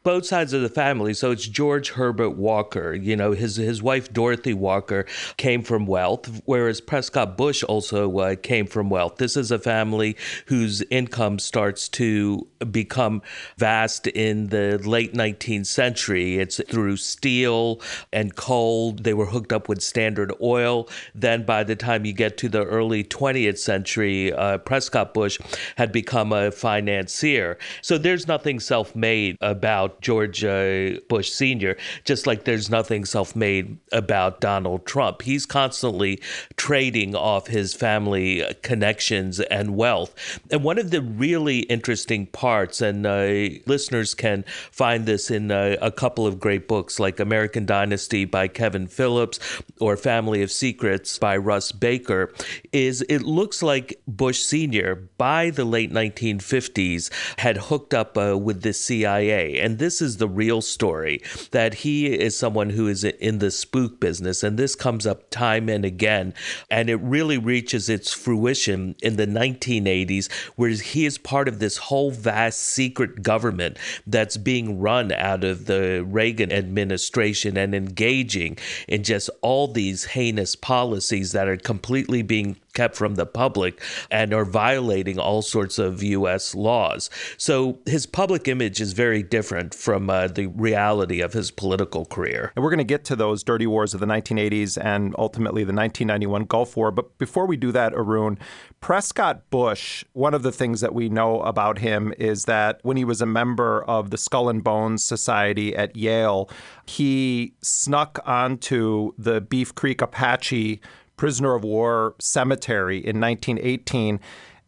both 0.03 0.25
sides 0.25 0.53
of 0.53 0.61
the 0.61 0.69
family. 0.69 1.13
So 1.13 1.31
it's 1.31 1.47
George 1.47 1.91
Herbert 1.91 2.31
Walker. 2.31 2.93
You 2.93 3.15
know, 3.15 3.31
his 3.33 3.55
his 3.55 3.83
wife 3.83 4.11
Dorothy 4.11 4.53
Walker 4.53 5.05
came 5.37 5.63
from 5.63 5.85
wealth, 5.85 6.41
whereas 6.45 6.81
Prescott 6.81 7.37
Bush 7.37 7.63
also 7.63 8.17
uh, 8.19 8.35
came 8.35 8.65
from 8.65 8.89
wealth. 8.89 9.17
This 9.17 9.37
is 9.37 9.51
a 9.51 9.59
family 9.59 10.17
whose 10.47 10.81
income 10.89 11.39
starts 11.39 11.87
to 11.89 12.47
become 12.71 13.21
vast 13.57 14.07
in 14.07 14.47
the 14.47 14.79
late 14.83 15.13
19th 15.13 15.67
century. 15.67 16.39
It's 16.39 16.59
through 16.67 16.97
steel 16.97 17.81
and 18.11 18.35
coal. 18.35 18.93
They 18.93 19.13
were 19.13 19.27
hooked 19.27 19.53
up 19.53 19.69
with 19.69 19.81
Standard 19.81 20.33
Oil. 20.41 20.89
Then 21.13 21.43
by 21.43 21.63
the 21.63 21.75
time 21.75 22.05
you 22.05 22.13
get 22.13 22.37
to 22.37 22.49
the 22.49 22.63
early 22.65 23.03
20th 23.03 23.57
century, 23.57 24.33
uh, 24.33 24.57
Prescott 24.59 25.13
Bush 25.13 25.39
had 25.77 25.91
become 25.91 26.31
a 26.33 26.51
financier. 26.51 27.57
So 27.81 27.97
there's 27.97 28.27
nothing 28.27 28.59
self-made 28.59 29.37
about 29.41 29.90
about 29.91 30.01
George 30.01 30.43
uh, 30.43 30.99
Bush 31.09 31.31
Sr., 31.31 31.77
just 32.03 32.27
like 32.27 32.45
there's 32.45 32.69
nothing 32.69 33.05
self 33.05 33.35
made 33.35 33.77
about 33.91 34.41
Donald 34.41 34.85
Trump. 34.85 35.21
He's 35.21 35.45
constantly 35.45 36.21
trading 36.55 37.15
off 37.15 37.47
his 37.47 37.73
family 37.73 38.43
connections 38.61 39.39
and 39.39 39.75
wealth. 39.75 40.39
And 40.51 40.63
one 40.63 40.77
of 40.77 40.91
the 40.91 41.01
really 41.01 41.59
interesting 41.59 42.27
parts, 42.27 42.81
and 42.81 43.05
uh, 43.05 43.59
listeners 43.65 44.13
can 44.13 44.43
find 44.71 45.05
this 45.05 45.29
in 45.29 45.51
uh, 45.51 45.77
a 45.81 45.91
couple 45.91 46.25
of 46.25 46.39
great 46.39 46.67
books 46.67 46.99
like 46.99 47.19
American 47.19 47.65
Dynasty 47.65 48.25
by 48.25 48.47
Kevin 48.47 48.87
Phillips 48.87 49.39
or 49.79 49.97
Family 49.97 50.41
of 50.41 50.51
Secrets 50.51 51.17
by 51.17 51.35
Russ 51.37 51.71
Baker, 51.71 52.33
is 52.71 53.01
it 53.09 53.23
looks 53.23 53.61
like 53.61 53.99
Bush 54.07 54.39
Sr. 54.39 54.95
by 55.17 55.49
the 55.49 55.65
late 55.65 55.91
1950s 55.91 57.09
had 57.39 57.57
hooked 57.57 57.93
up 57.93 58.17
uh, 58.17 58.37
with 58.37 58.61
the 58.61 58.73
CIA. 58.73 59.59
And 59.59 59.80
this 59.81 60.01
is 60.01 60.17
the 60.17 60.27
real 60.27 60.61
story 60.61 61.21
that 61.49 61.73
he 61.73 62.05
is 62.13 62.37
someone 62.37 62.69
who 62.69 62.87
is 62.87 63.03
in 63.03 63.39
the 63.39 63.49
spook 63.49 63.99
business. 63.99 64.43
And 64.43 64.57
this 64.57 64.75
comes 64.75 65.07
up 65.07 65.29
time 65.31 65.67
and 65.69 65.83
again. 65.83 66.33
And 66.69 66.89
it 66.89 66.97
really 66.97 67.37
reaches 67.37 67.89
its 67.89 68.13
fruition 68.13 68.95
in 69.01 69.15
the 69.15 69.25
1980s, 69.25 70.31
where 70.55 70.69
he 70.69 71.05
is 71.05 71.17
part 71.17 71.47
of 71.47 71.59
this 71.59 71.77
whole 71.77 72.11
vast 72.11 72.59
secret 72.59 73.23
government 73.23 73.77
that's 74.05 74.37
being 74.37 74.79
run 74.79 75.11
out 75.11 75.43
of 75.43 75.65
the 75.65 76.05
Reagan 76.07 76.51
administration 76.51 77.57
and 77.57 77.73
engaging 77.73 78.57
in 78.87 79.03
just 79.03 79.29
all 79.41 79.67
these 79.67 80.05
heinous 80.05 80.55
policies 80.55 81.31
that 81.31 81.47
are 81.47 81.57
completely 81.57 82.21
being 82.21 82.57
kept 82.73 82.95
from 82.95 83.15
the 83.15 83.25
public 83.25 83.81
and 84.09 84.33
are 84.33 84.45
violating 84.45 85.19
all 85.19 85.41
sorts 85.41 85.77
of 85.79 86.01
U.S. 86.03 86.55
laws. 86.55 87.09
So 87.37 87.79
his 87.85 88.05
public 88.05 88.47
image 88.47 88.81
is 88.81 88.93
very 88.93 89.23
different 89.23 89.73
from 89.73 90.09
uh, 90.09 90.27
the 90.27 90.47
reality 90.47 91.21
of 91.21 91.33
his 91.33 91.51
political 91.51 92.05
career. 92.05 92.51
And 92.55 92.63
we're 92.63 92.71
going 92.71 92.79
to 92.79 92.83
get 92.83 93.03
to 93.05 93.15
those 93.15 93.43
dirty 93.43 93.67
wars 93.67 93.93
of 93.93 93.99
the 93.99 94.05
1980s 94.05 94.83
and 94.83 95.15
ultimately 95.17 95.63
the 95.63 95.73
1991 95.73 96.45
Gulf 96.45 96.77
War. 96.77 96.91
But 96.91 97.17
before 97.17 97.45
we 97.45 97.57
do 97.57 97.71
that, 97.71 97.93
Arun, 97.93 98.37
Prescott 98.79 99.49
Bush, 99.49 100.03
one 100.13 100.33
of 100.33 100.43
the 100.43 100.51
things 100.51 100.81
that 100.81 100.93
we 100.93 101.09
know 101.09 101.41
about 101.41 101.79
him 101.79 102.13
is 102.17 102.45
that 102.45 102.79
when 102.83 102.97
he 102.97 103.05
was 103.05 103.21
a 103.21 103.25
member 103.25 103.83
of 103.83 104.09
the 104.09 104.17
Skull 104.17 104.49
and 104.49 104.63
Bones 104.63 105.03
Society 105.03 105.75
at 105.75 105.95
Yale, 105.95 106.49
he 106.85 107.53
snuck 107.61 108.19
onto 108.25 109.13
the 109.17 109.39
Beef 109.41 109.75
Creek 109.75 110.01
Apache 110.01 110.81
prisoner 111.21 111.53
of 111.53 111.63
war 111.63 112.15
cemetery 112.17 112.97
in 112.97 113.21
1918 113.21 114.19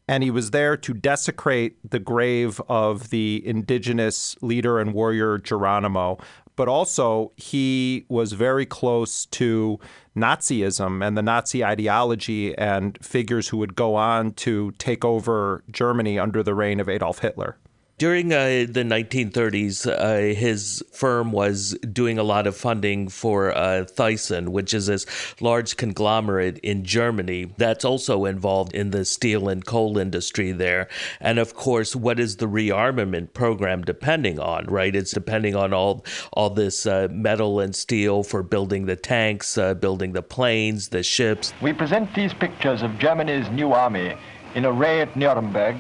and 0.08 0.24
he 0.24 0.30
was 0.30 0.52
there 0.52 0.78
to 0.78 0.94
desecrate 0.94 1.78
the 1.90 1.98
grave 1.98 2.62
of 2.70 3.10
the 3.10 3.42
indigenous 3.44 4.36
leader 4.40 4.78
and 4.78 4.94
warrior 4.94 5.40
Geronimo. 5.40 6.20
But 6.56 6.68
also, 6.68 7.32
he 7.38 8.06
was 8.08 8.34
very 8.34 8.68
close 8.68 9.26
to 9.28 9.80
Nazism 10.16 11.04
and 11.04 11.18
the 11.18 11.24
Nazi 11.24 11.66
ideology 11.66 12.56
and 12.56 13.04
figures 13.04 13.48
who 13.48 13.58
would 13.58 13.74
go 13.74 13.96
on 13.96 14.34
to 14.34 14.74
take 14.78 15.04
over 15.04 15.64
Germany 15.72 16.20
under 16.20 16.44
the 16.44 16.54
reign 16.54 16.80
of 16.80 16.88
Adolf 16.88 17.18
Hitler. 17.18 17.58
During 18.04 18.34
uh, 18.34 18.66
the 18.70 18.84
1930s, 18.84 19.88
uh, 19.88 20.36
his 20.38 20.84
firm 20.92 21.32
was 21.32 21.72
doing 21.90 22.18
a 22.18 22.24
lot 22.24 22.48
of 22.48 22.58
funding 22.58 23.08
for 23.08 23.56
uh, 23.56 23.86
Thyssen, 23.86 24.50
which 24.50 24.74
is 24.74 24.88
this 24.88 25.06
large 25.40 25.78
conglomerate 25.78 26.58
in 26.58 26.84
Germany 26.84 27.54
that's 27.56 27.86
also 27.86 28.26
involved 28.26 28.76
in 28.76 28.92
the 28.92 29.06
steel 29.06 29.48
and 29.48 29.66
coal 29.66 29.98
industry 29.98 30.52
there. 30.52 30.90
And 31.22 31.40
of 31.40 31.54
course, 31.54 31.96
what 31.96 32.20
is 32.20 32.36
the 32.36 32.46
rearmament 32.46 33.32
program 33.32 33.84
depending 33.84 34.38
on, 34.38 34.66
right? 34.66 34.94
It's 34.94 35.12
depending 35.12 35.56
on 35.56 35.72
all, 35.72 36.04
all 36.34 36.50
this 36.50 36.86
uh, 36.86 37.08
metal 37.10 37.62
and 37.62 37.74
steel 37.74 38.24
for 38.24 38.44
building 38.44 38.86
the 38.86 38.98
tanks, 38.98 39.58
uh, 39.58 39.76
building 39.76 40.12
the 40.12 40.22
planes, 40.22 40.90
the 40.90 41.04
ships. 41.04 41.54
We 41.62 41.72
present 41.72 42.14
these 42.14 42.34
pictures 42.34 42.82
of 42.82 43.00
Germany's 43.00 43.50
new 43.52 43.72
army 43.72 44.18
in 44.56 44.66
array 44.66 45.00
at 45.00 45.16
Nuremberg 45.16 45.78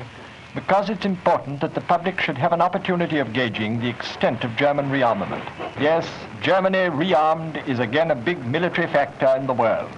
because 0.55 0.89
it's 0.89 1.05
important 1.05 1.61
that 1.61 1.73
the 1.73 1.81
public 1.81 2.19
should 2.19 2.37
have 2.37 2.53
an 2.53 2.61
opportunity 2.61 3.19
of 3.19 3.33
gauging 3.33 3.79
the 3.79 3.89
extent 3.89 4.43
of 4.43 4.55
German 4.55 4.89
rearmament. 4.89 5.43
Yes, 5.79 6.07
Germany 6.41 6.89
rearmed 6.89 7.67
is 7.67 7.79
again 7.79 8.11
a 8.11 8.15
big 8.15 8.45
military 8.45 8.87
factor 8.87 9.35
in 9.35 9.47
the 9.47 9.53
world. 9.53 9.91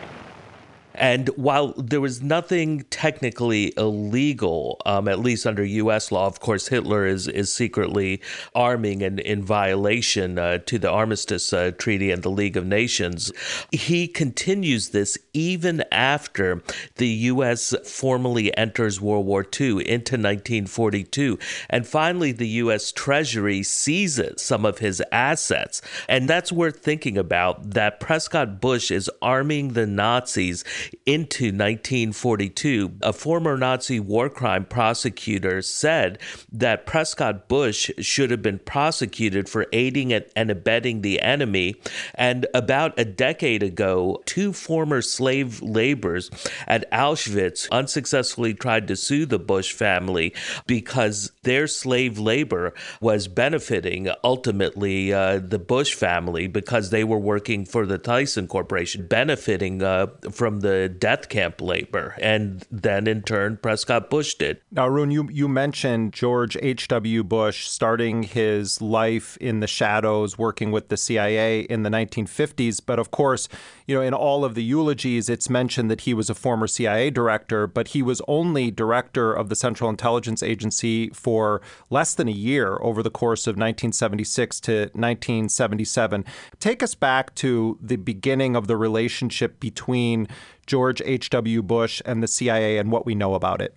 And 0.98 1.30
while 1.30 1.74
there 1.78 2.02
was 2.02 2.22
nothing 2.22 2.86
technically 2.90 3.74
illegal, 3.78 4.82
um, 4.86 5.08
at 5.08 5.20
least 5.20 5.46
under 5.46 5.64
U.S. 5.64 6.12
law, 6.12 6.26
of 6.26 6.40
course, 6.40 6.68
Hitler 6.68 7.06
is 7.06 7.28
is 7.28 7.52
secretly 7.52 8.22
arming 8.54 9.04
and 9.04 9.20
in 9.20 9.44
violation 9.44 10.40
uh, 10.40 10.60
to 10.60 10.80
the 10.80 10.90
Armistice 10.90 11.52
uh, 11.54 11.72
Treaty 11.78 12.12
and 12.12 12.24
the 12.24 12.30
League 12.30 12.58
of 12.58 12.66
Nations. 12.66 13.32
He 13.72 14.08
continues 14.08 14.90
this 14.90 15.18
even 15.34 15.84
after 15.92 16.62
the 16.96 17.08
U.S. 17.08 17.74
formally 17.86 18.56
enters 18.58 19.02
World 19.02 19.26
War 19.26 19.42
II 19.44 19.88
into 19.88 20.16
1942, 20.16 21.38
and 21.70 21.86
finally 21.86 22.32
the 22.32 22.48
U.S. 22.48 22.92
Treasury 22.92 23.64
seizes 23.64 24.42
some 24.42 24.66
of 24.66 24.80
his 24.80 25.04
assets, 25.12 25.82
and 26.08 26.30
that's 26.30 26.52
worth 26.52 26.80
thinking 26.80 27.18
about. 27.18 27.72
That 27.72 28.00
Prescott 28.00 28.62
Bush 28.62 28.92
is 28.92 29.10
arming 29.22 29.74
the 29.74 29.86
Nazis 29.86 30.64
into 31.06 31.46
1942, 31.46 32.98
a 33.02 33.14
former 33.14 33.58
Nazi 33.58 34.00
war 34.00 34.30
crime 34.30 34.66
prosecutor 34.66 35.62
said 35.62 36.20
that 36.52 36.86
Prescott 36.86 37.48
Bush 37.48 37.92
should 38.00 38.32
have 38.32 38.42
been 38.42 38.60
prosecuted 38.60 39.50
for 39.50 39.68
aiding 39.72 40.14
and 40.14 40.52
abetting 40.52 41.02
the 41.02 41.22
enemy. 41.22 41.76
And 42.14 42.48
about 42.54 43.00
a 43.00 43.06
decade 43.06 43.64
ago, 43.64 44.22
two 44.26 44.54
former 44.54 45.02
slave 45.02 45.62
laborers 45.62 46.30
at 46.68 46.90
Auschwitz 46.92 47.70
unsuccessfully 47.72 48.54
tried 48.54 48.88
to 48.88 48.96
sue 48.96 49.26
the 49.26 49.40
Bush 49.40 49.74
family 49.74 50.34
because 50.68 51.32
their 51.44 51.68
slave 51.68 52.20
labor 52.20 52.74
was 53.02 53.28
benefiting 53.28 54.10
ultimately 54.24 55.14
uh, 55.14 55.40
the 55.40 55.60
Bush 55.60 55.94
family 55.94 56.48
because 56.48 56.90
they 56.90 57.04
were 57.04 57.20
working 57.20 57.66
for 57.66 57.86
the 57.86 58.00
Thyssen 58.00 58.48
Corporation, 58.48 59.08
benefiting 59.08 59.82
uh, 59.82 60.08
from 60.32 60.62
the 60.62 60.75
death 60.88 61.30
camp 61.30 61.62
labor. 61.62 62.16
And 62.22 62.66
then 62.72 63.08
in 63.08 63.22
turn, 63.22 63.58
Prescott 63.58 64.10
Bush 64.10 64.36
did. 64.36 64.62
Now, 64.72 64.86
Arun, 64.86 65.12
you, 65.12 65.30
you 65.32 65.48
mentioned 65.48 66.14
George 66.14 66.58
H.W. 66.62 67.24
Bush 67.24 67.68
starting 67.68 68.24
his 68.24 68.82
life 68.82 69.38
in 69.38 69.60
the 69.60 69.68
shadows, 69.68 70.38
working 70.38 70.72
with 70.72 70.90
the 70.90 70.98
CIA 70.98 71.62
in 71.62 71.84
the 71.84 71.90
1950s. 71.90 72.82
But 72.86 73.00
of 73.00 73.12
course, 73.12 73.48
you 73.88 73.96
know, 73.96 74.02
in 74.02 74.14
all 74.14 74.44
of 74.44 74.56
the 74.56 74.64
eulogies, 74.64 75.30
it's 75.30 75.50
mentioned 75.50 75.92
that 75.92 76.02
he 76.02 76.14
was 76.14 76.30
a 76.30 76.36
former 76.36 76.68
CIA 76.68 77.10
director, 77.10 77.68
but 77.68 77.90
he 77.90 78.02
was 78.02 78.22
only 78.28 78.72
director 78.72 79.34
of 79.34 79.50
the 79.50 79.56
Central 79.56 79.90
Intelligence 79.90 80.42
Agency 80.42 81.10
for 81.10 81.62
less 81.90 82.16
than 82.16 82.28
a 82.28 82.32
year 82.32 82.78
over 82.82 83.04
the 83.04 83.12
course 83.12 83.48
of 83.48 83.54
1976 83.54 84.60
to 84.62 84.72
1977. 84.94 86.26
Take 86.60 86.82
us 86.82 86.96
back 86.96 87.36
to 87.36 87.78
the 87.82 87.96
beginning 87.96 88.56
of 88.56 88.68
the 88.68 88.78
relationship 88.78 89.60
between 89.60 90.28
George 90.68 91.02
H.W. 91.06 91.62
Bush 91.64 92.02
and 92.06 92.24
the 92.24 92.28
CIA 92.28 92.78
and 92.78 92.92
what 92.92 93.06
we 93.06 93.16
know 93.16 93.36
about 93.36 93.62
it. 93.62 93.76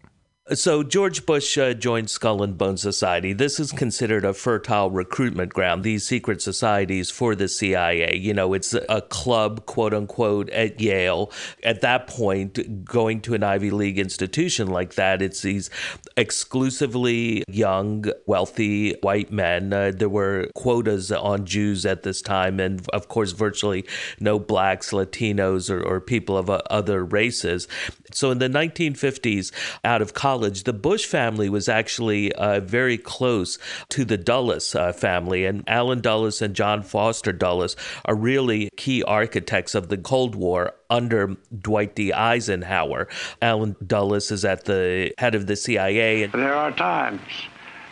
So 0.54 0.82
George 0.82 1.26
Bush 1.26 1.58
uh, 1.58 1.74
joined 1.74 2.08
Skull 2.08 2.42
and 2.42 2.56
Bone 2.56 2.78
Society. 2.78 3.34
This 3.34 3.60
is 3.60 3.70
considered 3.70 4.24
a 4.24 4.32
fertile 4.32 4.90
recruitment 4.90 5.52
ground. 5.52 5.84
These 5.84 6.06
secret 6.06 6.40
societies 6.40 7.10
for 7.10 7.34
the 7.34 7.48
CIA. 7.48 8.16
You 8.16 8.32
know, 8.32 8.54
it's 8.54 8.72
a 8.72 9.02
club, 9.02 9.66
quote 9.66 9.92
unquote, 9.92 10.48
at 10.48 10.80
Yale. 10.80 11.30
At 11.62 11.82
that 11.82 12.06
point, 12.06 12.82
going 12.82 13.20
to 13.22 13.34
an 13.34 13.42
Ivy 13.42 13.70
League 13.70 13.98
institution 13.98 14.68
like 14.68 14.94
that, 14.94 15.20
it's 15.20 15.42
these 15.42 15.68
exclusively 16.16 17.44
young, 17.46 18.06
wealthy 18.24 18.94
white 19.02 19.30
men. 19.30 19.74
Uh, 19.74 19.92
there 19.94 20.08
were 20.08 20.48
quotas 20.54 21.12
on 21.12 21.44
Jews 21.44 21.84
at 21.84 22.04
this 22.04 22.22
time, 22.22 22.58
and 22.58 22.88
of 22.94 23.08
course, 23.08 23.32
virtually 23.32 23.84
no 24.18 24.38
blacks, 24.38 24.92
Latinos, 24.92 25.68
or, 25.68 25.82
or 25.82 26.00
people 26.00 26.38
of 26.38 26.48
uh, 26.48 26.62
other 26.70 27.04
races. 27.04 27.68
So 28.12 28.30
in 28.30 28.38
the 28.38 28.48
1950s, 28.48 29.52
out 29.84 30.02
of 30.02 30.14
college, 30.14 30.64
the 30.64 30.72
Bush 30.72 31.06
family 31.06 31.48
was 31.48 31.68
actually 31.68 32.32
uh, 32.32 32.60
very 32.60 32.98
close 32.98 33.58
to 33.90 34.04
the 34.04 34.16
Dulles 34.16 34.74
uh, 34.74 34.92
family. 34.92 35.44
And 35.44 35.64
Allen 35.66 36.00
Dulles 36.00 36.42
and 36.42 36.54
John 36.54 36.82
Foster 36.82 37.32
Dulles 37.32 37.76
are 38.04 38.14
really 38.14 38.70
key 38.76 39.02
architects 39.02 39.74
of 39.74 39.88
the 39.88 39.98
Cold 39.98 40.34
War 40.34 40.72
under 40.90 41.36
Dwight 41.60 41.94
D. 41.94 42.12
Eisenhower. 42.12 43.08
Allen 43.42 43.76
Dulles 43.86 44.30
is 44.30 44.44
at 44.44 44.64
the 44.64 45.12
head 45.18 45.34
of 45.34 45.46
the 45.46 45.56
CIA. 45.56 46.26
There 46.26 46.54
are 46.54 46.72
times 46.72 47.20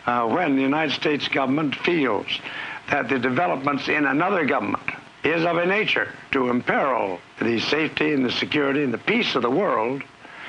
uh, 0.07 0.27
when 0.29 0.57
the 0.57 0.63
United 0.63 0.95
States 0.95 1.29
government 1.29 1.75
feels 1.75 2.27
that 2.91 3.09
the 3.09 3.19
developments 3.19 3.89
in 3.89 4.07
another 4.07 4.45
government 4.45 4.91
is 5.25 5.45
of 5.45 5.57
a 5.57 5.67
nature 5.67 6.13
to 6.31 6.51
imperil 6.51 7.21
the 7.41 7.61
safety 7.61 8.13
and 8.13 8.25
the 8.25 8.33
security 8.33 8.83
and 8.83 8.93
the 8.93 8.99
peace 8.99 9.35
of 9.35 9.43
the 9.43 9.51
world 9.51 10.03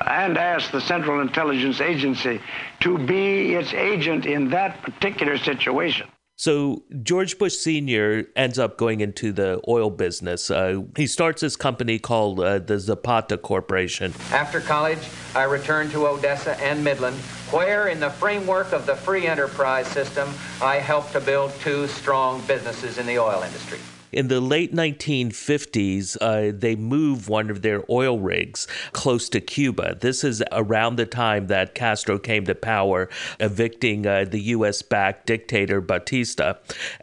and 0.06 0.38
ask 0.38 0.70
the 0.70 0.80
Central 0.80 1.20
Intelligence 1.20 1.80
Agency 1.80 2.40
to 2.80 2.98
be 2.98 3.54
its 3.54 3.74
agent 3.74 4.26
in 4.26 4.50
that 4.50 4.82
particular 4.82 5.36
situation. 5.38 6.08
So 6.36 6.84
George 7.02 7.36
Bush 7.36 7.56
Sr. 7.56 8.26
ends 8.36 8.60
up 8.60 8.78
going 8.78 9.00
into 9.00 9.32
the 9.32 9.60
oil 9.66 9.90
business. 9.90 10.52
Uh, 10.52 10.82
he 10.96 11.08
starts 11.08 11.40
his 11.40 11.56
company 11.56 11.98
called 11.98 12.38
uh, 12.38 12.60
the 12.60 12.78
Zapata 12.78 13.36
Corporation. 13.36 14.14
After 14.30 14.60
college, 14.60 15.00
I 15.34 15.42
returned 15.42 15.90
to 15.92 16.06
Odessa 16.06 16.56
and 16.60 16.84
Midland, 16.84 17.16
where, 17.50 17.88
in 17.88 17.98
the 17.98 18.10
framework 18.10 18.72
of 18.72 18.86
the 18.86 18.94
free 18.94 19.26
enterprise 19.26 19.88
system, 19.88 20.32
I 20.62 20.76
helped 20.76 21.10
to 21.14 21.20
build 21.20 21.50
two 21.60 21.88
strong 21.88 22.40
businesses 22.42 22.98
in 22.98 23.06
the 23.06 23.18
oil 23.18 23.42
industry. 23.42 23.80
In 24.12 24.28
the 24.28 24.40
late 24.40 24.74
1950s, 24.74 26.16
uh, 26.20 26.52
they 26.56 26.76
move 26.76 27.28
one 27.28 27.50
of 27.50 27.62
their 27.62 27.84
oil 27.90 28.18
rigs 28.18 28.66
close 28.92 29.28
to 29.30 29.40
Cuba. 29.40 29.96
This 30.00 30.24
is 30.24 30.42
around 30.50 30.96
the 30.96 31.06
time 31.06 31.48
that 31.48 31.74
Castro 31.74 32.18
came 32.18 32.44
to 32.46 32.54
power, 32.54 33.08
evicting 33.38 34.06
uh, 34.06 34.24
the 34.24 34.40
U.S. 34.40 34.82
backed 34.82 35.26
dictator 35.26 35.80
Batista. 35.80 36.54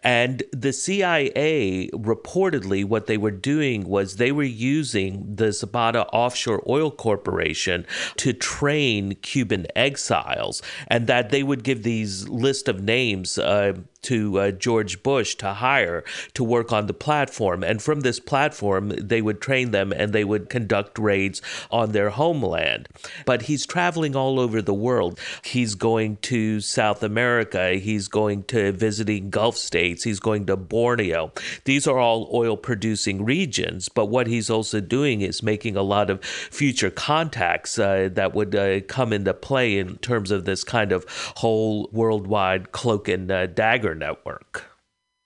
And 0.04 0.44
the 0.52 0.74
CIA 0.74 1.90
reportedly, 1.94 2.84
what 2.84 3.08
they 3.08 3.18
were 3.18 3.32
doing 3.32 3.88
was 3.88 4.16
they 4.16 4.32
were 4.32 4.44
using 4.44 5.36
the 5.36 5.52
Zapata 5.52 6.08
Offshore 6.08 6.64
Oil 6.68 6.90
Corporation 6.90 7.86
to 8.18 8.34
train 8.34 9.16
Cuban 9.22 9.68
exiles, 9.76 10.62
and 10.88 11.08
that 11.08 11.30
they 11.30 11.44
would 11.44 11.64
give 11.64 11.84
these 11.84 12.28
list 12.28 12.68
of 12.68 12.82
names. 12.82 13.38
Uh, 13.38 13.74
to 14.06 14.40
uh, 14.40 14.52
George 14.52 15.04
Bush 15.04 15.36
to 15.36 15.54
hire 15.54 16.04
to 16.34 16.44
work 16.44 16.72
on 16.72 16.88
the 16.88 16.94
platform. 16.94 17.64
And 17.64 17.82
from 17.82 18.02
this 18.02 18.20
platform, 18.20 18.90
they 18.90 19.22
would 19.22 19.42
train 19.42 19.72
them 19.72 19.92
and 19.92 20.14
they 20.14 20.24
would 20.24 20.50
conduct 20.50 20.98
raids 20.98 21.42
on 21.72 21.92
their 21.92 22.12
homeland. 22.12 22.88
But 23.26 23.44
he's 23.44 23.66
traveling 23.66 24.16
all 24.16 24.40
over 24.40 24.62
the 24.62 24.74
world. 24.74 25.20
He's 25.44 25.76
going 25.76 26.18
to 26.24 26.62
South 26.62 27.04
America, 27.04 27.74
he's 27.74 28.08
going 28.08 28.44
to 28.46 28.72
visiting 28.72 29.30
Gulf 29.30 29.58
states, 29.58 30.04
he's 30.04 30.20
going 30.20 30.46
to 30.46 30.56
Borneo. 30.56 31.32
These 31.66 31.88
are 31.88 32.00
all 32.00 32.30
oil 32.34 32.58
producing 32.58 33.26
regions. 33.26 33.90
But 33.90 34.06
what 34.06 34.28
he's 34.28 34.50
also 34.50 34.82
doing 34.82 35.22
is 35.22 35.44
making 35.44 35.76
a 35.76 35.82
lot 35.82 36.10
of 36.10 36.24
future 36.24 36.90
contacts 36.90 37.78
uh, 37.78 38.10
that 38.14 38.34
would 38.34 38.56
uh, 38.56 38.82
come 38.82 39.14
into 39.14 39.34
play 39.34 39.78
in 39.78 39.98
terms 39.98 40.32
of 40.32 40.46
this 40.46 40.64
kind 40.64 40.92
of 40.92 41.06
whole 41.38 41.90
worldwide 41.92 42.72
cloak 42.72 43.08
and 43.08 43.32
uh, 43.32 43.48
dagger 43.96 44.06
network. 44.06 44.72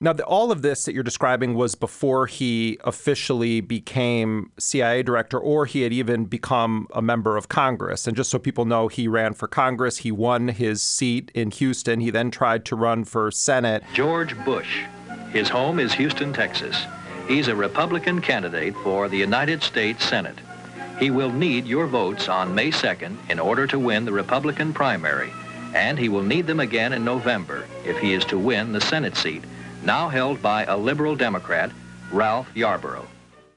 Now, 0.01 0.13
the, 0.13 0.23
all 0.23 0.49
of 0.49 0.61
this 0.61 0.85
that 0.85 0.93
you're 0.93 1.03
describing 1.03 1.55
was 1.55 1.75
before 1.75 2.25
he 2.25 2.77
officially 2.85 3.59
became 3.59 4.51
CIA 4.57 5.03
director, 5.03 5.37
or 5.37 5.65
he 5.65 5.81
had 5.81 5.91
even 5.91 6.23
become 6.23 6.87
a 6.93 7.01
member 7.01 7.35
of 7.35 7.49
Congress. 7.49 8.07
And 8.07 8.15
just 8.15 8.29
so 8.29 8.39
people 8.39 8.63
know, 8.63 8.87
he 8.87 9.09
ran 9.09 9.33
for 9.33 9.49
Congress. 9.49 9.97
He 9.97 10.11
won 10.11 10.47
his 10.47 10.81
seat 10.81 11.31
in 11.35 11.51
Houston. 11.51 11.99
He 11.99 12.11
then 12.11 12.31
tried 12.31 12.63
to 12.65 12.77
run 12.77 13.03
for 13.03 13.29
Senate. 13.29 13.83
George 13.93 14.37
Bush. 14.45 14.83
His 15.33 15.49
home 15.49 15.79
is 15.79 15.91
Houston, 15.93 16.31
Texas. 16.31 16.85
He's 17.27 17.49
a 17.49 17.55
Republican 17.55 18.21
candidate 18.21 18.75
for 18.77 19.09
the 19.09 19.17
United 19.17 19.61
States 19.61 20.05
Senate. 20.05 20.37
He 20.97 21.11
will 21.11 21.31
need 21.31 21.65
your 21.65 21.87
votes 21.87 22.29
on 22.29 22.55
May 22.55 22.71
2nd 22.71 23.17
in 23.29 23.37
order 23.37 23.67
to 23.67 23.77
win 23.77 24.05
the 24.05 24.13
Republican 24.13 24.73
primary, 24.73 25.31
and 25.73 25.97
he 25.97 26.09
will 26.09 26.23
need 26.23 26.47
them 26.47 26.59
again 26.59 26.93
in 26.93 27.03
November 27.03 27.65
if 27.85 27.97
he 27.97 28.13
is 28.13 28.25
to 28.25 28.37
win 28.37 28.71
the 28.71 28.81
Senate 28.81 29.15
seat 29.15 29.43
now 29.83 30.09
held 30.09 30.41
by 30.41 30.65
a 30.65 30.77
liberal 30.77 31.15
Democrat, 31.15 31.71
Ralph 32.11 32.55
Yarborough. 32.55 33.07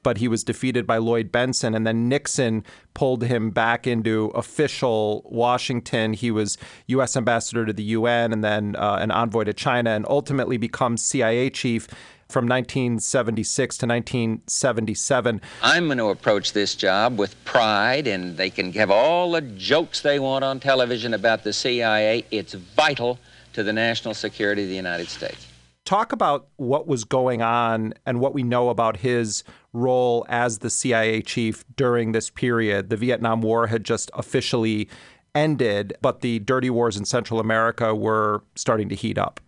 But 0.03 0.17
he 0.17 0.27
was 0.27 0.43
defeated 0.43 0.85
by 0.85 0.97
Lloyd 0.97 1.31
Bentsen, 1.31 1.73
and 1.75 1.87
then 1.87 2.09
Nixon 2.09 2.65
pulled 2.93 3.23
him 3.23 3.51
back 3.51 3.87
into 3.87 4.25
official 4.35 5.25
Washington. 5.25 6.11
He 6.11 6.29
was 6.29 6.57
U.S. 6.87 7.15
ambassador 7.15 7.65
to 7.65 7.71
the 7.71 7.83
UN 7.83 8.33
and 8.33 8.43
then 8.43 8.75
uh, 8.75 8.97
an 8.99 9.11
envoy 9.11 9.45
to 9.45 9.53
China, 9.53 9.91
and 9.91 10.05
ultimately 10.09 10.57
becomes 10.57 11.01
CIA 11.01 11.49
chief 11.49 11.87
from 12.33 12.45
1976 12.45 13.77
to 13.77 13.85
1977. 13.85 15.41
I'm 15.61 15.85
going 15.85 15.99
to 15.99 16.09
approach 16.09 16.51
this 16.51 16.75
job 16.75 17.17
with 17.17 17.41
pride, 17.45 18.07
and 18.07 18.35
they 18.35 18.49
can 18.49 18.73
have 18.73 18.91
all 18.91 19.31
the 19.31 19.41
jokes 19.41 20.01
they 20.01 20.19
want 20.19 20.43
on 20.43 20.59
television 20.59 21.13
about 21.13 21.43
the 21.43 21.53
CIA. 21.53 22.25
It's 22.31 22.53
vital 22.53 23.19
to 23.53 23.63
the 23.63 23.71
national 23.71 24.15
security 24.15 24.63
of 24.63 24.69
the 24.69 24.75
United 24.75 25.07
States 25.07 25.47
talk 25.85 26.13
about 26.13 26.47
what 26.55 26.87
was 26.87 27.03
going 27.03 27.41
on 27.41 27.93
and 28.05 28.19
what 28.21 28.33
we 28.33 28.41
know 28.41 28.69
about 28.69 28.97
his 28.97 29.43
role 29.73 30.25
as 30.29 30.59
the 30.59 30.69
CIA 30.69 31.21
chief 31.21 31.65
during 31.75 32.13
this 32.13 32.29
period. 32.29 32.89
The 32.89 32.97
Vietnam 32.97 33.41
War 33.41 33.67
had 33.67 33.83
just 33.83 34.09
officially 34.13 34.87
ended, 35.35 35.93
but 36.01 36.21
the 36.21 36.39
dirty 36.39 36.69
wars 36.69 36.95
in 36.95 37.05
Central 37.05 37.39
America 37.39 37.93
were 37.93 38.43
starting 38.55 38.87
to 38.89 38.95
heat 38.95 39.17
up. 39.17 39.39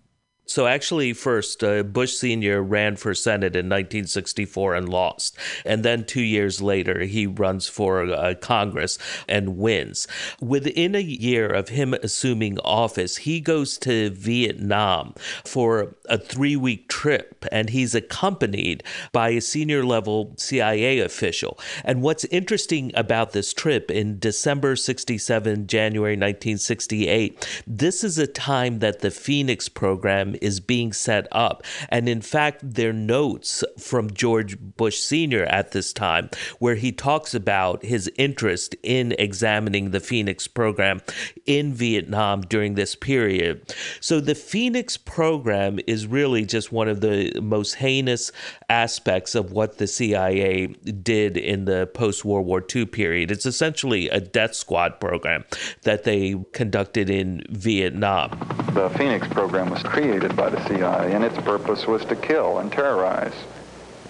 So, 0.48 0.68
actually, 0.68 1.14
first, 1.14 1.64
uh, 1.64 1.82
Bush 1.82 2.14
Sr. 2.14 2.62
ran 2.62 2.98
for 2.98 3.16
Senate 3.16 3.56
in 3.56 3.66
1964 3.66 4.76
and 4.76 4.88
lost. 4.88 5.38
And 5.66 5.84
then 5.84 6.06
two 6.06 6.22
years 6.22 6.62
later, 6.62 7.04
he 7.04 7.26
runs 7.26 7.68
for 7.68 8.04
uh, 8.04 8.36
Congress 8.36 9.00
and 9.28 9.58
wins. 9.58 10.08
Within 10.40 10.94
a 10.94 11.00
year 11.00 11.48
of 11.48 11.70
him 11.70 11.96
assuming 11.96 12.60
office, 12.60 13.18
he 13.18 13.40
goes 13.40 13.78
to 13.80 14.12
Vietnam 14.12 15.16
for 15.44 15.96
a 16.08 16.18
three 16.18 16.56
week 16.56 16.90
trip, 16.90 17.46
and 17.52 17.72
he's 17.72 17.96
accompanied 17.96 18.84
by 19.12 19.30
a 19.30 19.42
senior 19.42 19.84
level 19.84 20.34
CIA 20.38 21.00
official. 21.00 21.58
And 21.84 22.04
what's 22.04 22.26
interesting 22.26 22.92
about 22.94 23.32
this 23.32 23.52
trip 23.52 23.90
in 23.90 24.20
December 24.20 24.76
67, 24.76 25.66
January 25.66 26.14
1968, 26.14 27.64
this 27.66 28.04
is 28.04 28.20
a 28.20 28.28
time 28.28 28.80
that 28.80 29.00
the 29.00 29.12
Phoenix 29.12 29.70
program 29.70 30.35
is 30.41 30.60
being 30.60 30.94
set 30.94 31.28
up. 31.32 31.64
And 31.90 32.07
in 32.07 32.22
fact, 32.22 32.60
there 32.62 32.90
are 32.90 32.94
notes 32.94 33.64
from 33.78 34.12
George 34.12 34.57
Bush 34.60 34.98
Sr. 34.98 35.44
at 35.45 35.72
this 35.72 35.94
time 35.94 36.30
where 36.60 36.76
he 36.76 36.91
talks 36.91 37.34
about 37.34 37.84
his 37.84 38.12
interest 38.18 38.76
in 38.84 39.14
examining 39.18 39.91
the 39.91 39.99
Phoenix 39.99 40.48
program 40.48 41.02
in 41.45 41.74
Vietnam 41.74 42.41
during 42.41 42.76
this 42.76 42.95
period. 42.95 43.74
So 43.99 44.20
the 44.20 44.36
Phoenix 44.36 44.98
program 44.98 45.80
is 45.88 46.07
really 46.07 46.45
just 46.45 46.72
one 46.72 46.88
of 46.88 47.02
the 47.02 47.40
most 47.41 47.76
heinous 47.76 48.32
aspects 48.70 49.36
of 49.36 49.52
what 49.52 49.78
the 49.78 49.88
CIA 49.88 50.68
did 50.68 51.38
in 51.38 51.66
the 51.66 51.88
post 51.94 52.26
World 52.26 52.45
War 52.45 52.64
II 52.74 52.86
period. 52.86 53.32
It's 53.32 53.45
essentially 53.45 54.10
a 54.10 54.20
death 54.20 54.56
squad 54.56 54.99
program 54.99 55.45
that 55.84 56.03
they 56.03 56.36
conducted 56.53 57.10
in 57.10 57.44
Vietnam. 57.49 58.32
The 58.74 58.90
Phoenix 58.91 59.28
program 59.28 59.70
was 59.70 59.84
created 59.84 60.25
by 60.34 60.50
the 60.50 60.66
CIA, 60.66 61.14
and 61.14 61.26
its 61.26 61.38
purpose 61.40 61.86
was 61.86 62.06
to 62.06 62.16
kill 62.16 62.60
and 62.60 62.72
terrorize. 62.72 63.34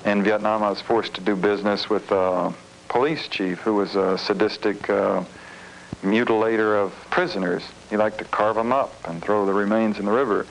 In 0.06 0.22
Vietnam, 0.22 0.62
I 0.62 0.70
was 0.70 0.80
forced 0.80 1.16
to 1.16 1.22
do 1.22 1.36
business 1.36 1.90
with 1.90 2.12
a 2.12 2.54
police 2.90 3.28
chief 3.28 3.62
who 3.62 3.74
was 3.74 3.96
a 3.96 4.16
sadistic 4.20 4.88
uh, 4.88 5.24
mutilator 6.04 6.76
of 6.76 6.94
prisoners. 7.10 7.64
He 7.90 7.98
liked 7.98 8.20
to 8.20 8.26
carve 8.26 8.56
them 8.56 8.72
up 8.72 8.94
and 9.08 9.20
throw 9.20 9.48
the 9.48 9.54
remains 9.54 9.98
in 9.98 10.06
the 10.06 10.12
river. 10.12 10.46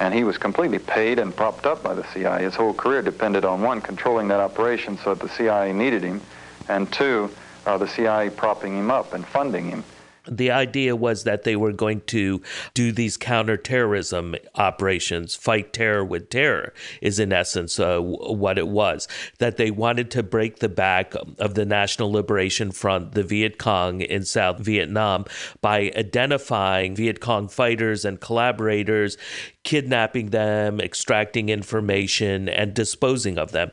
And 0.00 0.12
he 0.12 0.24
was 0.24 0.36
completely 0.36 0.80
paid 0.80 1.20
and 1.20 1.34
propped 1.34 1.64
up 1.64 1.82
by 1.82 1.94
the 1.94 2.04
CIA. 2.12 2.42
His 2.42 2.56
whole 2.56 2.74
career 2.74 3.02
depended 3.02 3.44
on 3.44 3.62
one, 3.62 3.80
controlling 3.80 4.26
that 4.28 4.40
operation 4.40 4.98
so 4.98 5.14
that 5.14 5.22
the 5.22 5.32
CIA 5.32 5.72
needed 5.72 6.02
him, 6.02 6.20
and 6.68 6.92
two, 6.92 7.30
uh, 7.66 7.78
the 7.78 7.86
CIA 7.86 8.30
propping 8.30 8.76
him 8.76 8.90
up 8.90 9.14
and 9.14 9.24
funding 9.24 9.70
him 9.70 9.84
the 10.30 10.50
idea 10.50 10.94
was 10.96 11.24
that 11.24 11.44
they 11.44 11.56
were 11.56 11.72
going 11.72 12.00
to 12.02 12.40
do 12.74 12.92
these 12.92 13.16
counterterrorism 13.16 14.34
operations, 14.54 15.34
fight 15.34 15.72
terror 15.72 16.04
with 16.04 16.30
terror, 16.30 16.72
is 17.00 17.18
in 17.18 17.32
essence 17.32 17.78
uh, 17.78 17.98
what 18.00 18.58
it 18.58 18.68
was. 18.68 19.08
That 19.38 19.56
they 19.56 19.70
wanted 19.70 20.10
to 20.12 20.22
break 20.22 20.58
the 20.58 20.68
back 20.68 21.14
of 21.38 21.54
the 21.54 21.64
National 21.64 22.12
Liberation 22.12 22.70
Front, 22.70 23.12
the 23.12 23.22
Viet 23.22 23.58
Cong 23.58 24.00
in 24.00 24.24
South 24.24 24.58
Vietnam, 24.58 25.24
by 25.60 25.92
identifying 25.96 26.94
Viet 26.94 27.20
Cong 27.20 27.48
fighters 27.48 28.04
and 28.04 28.20
collaborators, 28.20 29.16
kidnapping 29.64 30.30
them, 30.30 30.80
extracting 30.80 31.48
information, 31.48 32.48
and 32.48 32.74
disposing 32.74 33.38
of 33.38 33.52
them. 33.52 33.70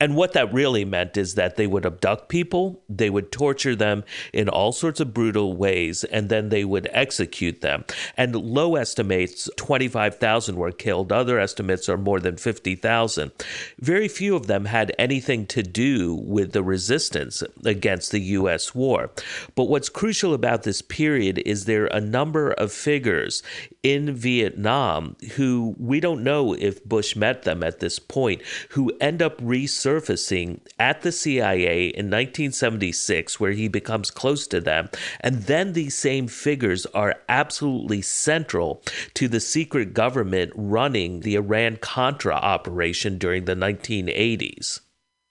And 0.00 0.16
what 0.16 0.32
that 0.32 0.52
really 0.52 0.84
meant 0.84 1.16
is 1.16 1.36
that 1.36 1.54
they 1.56 1.68
would 1.68 1.86
abduct 1.86 2.28
people, 2.28 2.82
they 2.88 3.08
would 3.08 3.30
torture 3.30 3.76
them 3.76 4.02
in 4.32 4.48
all 4.48 4.72
sorts 4.72 4.98
of 4.98 5.14
brutal 5.14 5.56
ways, 5.56 6.02
and 6.02 6.28
then 6.28 6.48
they 6.48 6.64
would 6.64 6.88
execute 6.92 7.60
them. 7.60 7.84
And 8.16 8.34
low 8.34 8.74
estimates, 8.74 9.48
25,000 9.56 10.56
were 10.56 10.72
killed. 10.72 11.12
Other 11.12 11.38
estimates 11.38 11.88
are 11.88 11.96
more 11.96 12.18
than 12.18 12.36
50,000. 12.36 13.30
Very 13.78 14.08
few 14.08 14.34
of 14.34 14.48
them 14.48 14.64
had 14.64 14.92
anything 14.98 15.46
to 15.46 15.62
do 15.62 16.14
with 16.14 16.52
the 16.52 16.62
resistance 16.64 17.44
against 17.64 18.10
the 18.10 18.20
U.S. 18.20 18.74
war. 18.74 19.10
But 19.54 19.68
what's 19.68 19.88
crucial 19.88 20.34
about 20.34 20.64
this 20.64 20.82
period 20.82 21.40
is 21.46 21.64
there 21.64 21.84
are 21.84 21.96
a 21.96 22.00
number 22.00 22.50
of 22.50 22.72
figures 22.72 23.44
in 23.84 24.14
Vietnam 24.14 25.14
who 25.34 25.76
we 25.78 26.00
don't 26.00 26.24
know 26.24 26.54
if 26.54 26.82
Bush 26.84 27.14
met 27.14 27.42
them 27.42 27.62
at 27.62 27.80
this 27.80 27.98
point, 27.98 28.40
who 28.70 28.90
end 28.98 29.20
up 29.20 29.38
resurfacing 29.40 30.58
at 30.78 31.02
the 31.02 31.12
CIA 31.12 31.88
in 31.88 32.06
1976, 32.06 33.38
where 33.38 33.52
he 33.52 33.68
becomes 33.68 34.10
close 34.10 34.46
to 34.48 34.60
them. 34.60 34.88
And 35.20 35.42
then 35.42 35.74
these 35.74 35.94
same 35.94 36.26
figures 36.26 36.86
are 36.86 37.20
absolutely 37.28 38.00
central 38.00 38.82
to 39.12 39.28
the 39.28 39.40
secret 39.40 39.92
government 39.92 40.52
running 40.56 41.20
the 41.20 41.34
Iran 41.36 41.76
Contra 41.76 42.34
operation 42.34 43.18
during 43.18 43.44
the 43.44 43.54
1980s 43.54 44.80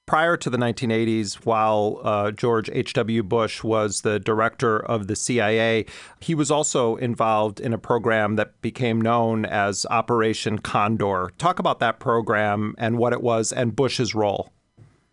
prior 0.05 0.37
to 0.37 0.49
the 0.49 0.57
1980s, 0.57 1.45
while 1.45 1.99
uh, 2.03 2.31
George 2.31 2.69
H.W. 2.71 3.23
Bush 3.23 3.63
was 3.63 4.01
the 4.01 4.19
director 4.19 4.79
of 4.79 5.07
the 5.07 5.15
CIA, 5.15 5.85
he 6.19 6.35
was 6.35 6.51
also 6.51 6.95
involved 6.97 7.59
in 7.59 7.73
a 7.73 7.77
program 7.77 8.35
that 8.35 8.61
became 8.61 9.01
known 9.01 9.45
as 9.45 9.85
Operation 9.89 10.59
Condor. 10.59 11.31
Talk 11.37 11.59
about 11.59 11.79
that 11.79 11.99
program 11.99 12.75
and 12.77 12.97
what 12.97 13.13
it 13.13 13.21
was 13.21 13.51
and 13.51 13.75
Bush's 13.75 14.13
role. 14.13 14.52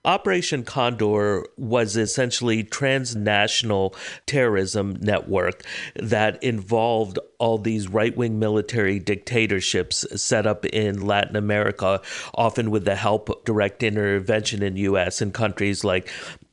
Operation 0.05 0.65
Condor 0.65 1.45
was 1.59 1.95
essentially 1.95 2.63
transnational 2.63 3.95
terrorism 4.25 4.97
network 5.01 5.63
that 5.95 6.43
involved 6.43 7.19
all 7.39 7.59
these 7.59 7.87
right-wing 7.87 8.39
military 8.39 8.99
dictatorships 8.99 10.07
set 10.21 10.47
up 10.47 10.65
in 10.65 11.07
Latin 11.07 11.37
America, 11.37 12.01
often 12.35 12.71
with 12.71 12.87
the 12.87 12.97
help 12.97 13.29
of 13.29 13.45
direct 13.45 13.83
intervention 13.83 14.63
in 14.63 14.77
US 14.77 15.21
and 15.21 15.35
countries 15.35 15.85
like 15.85 16.09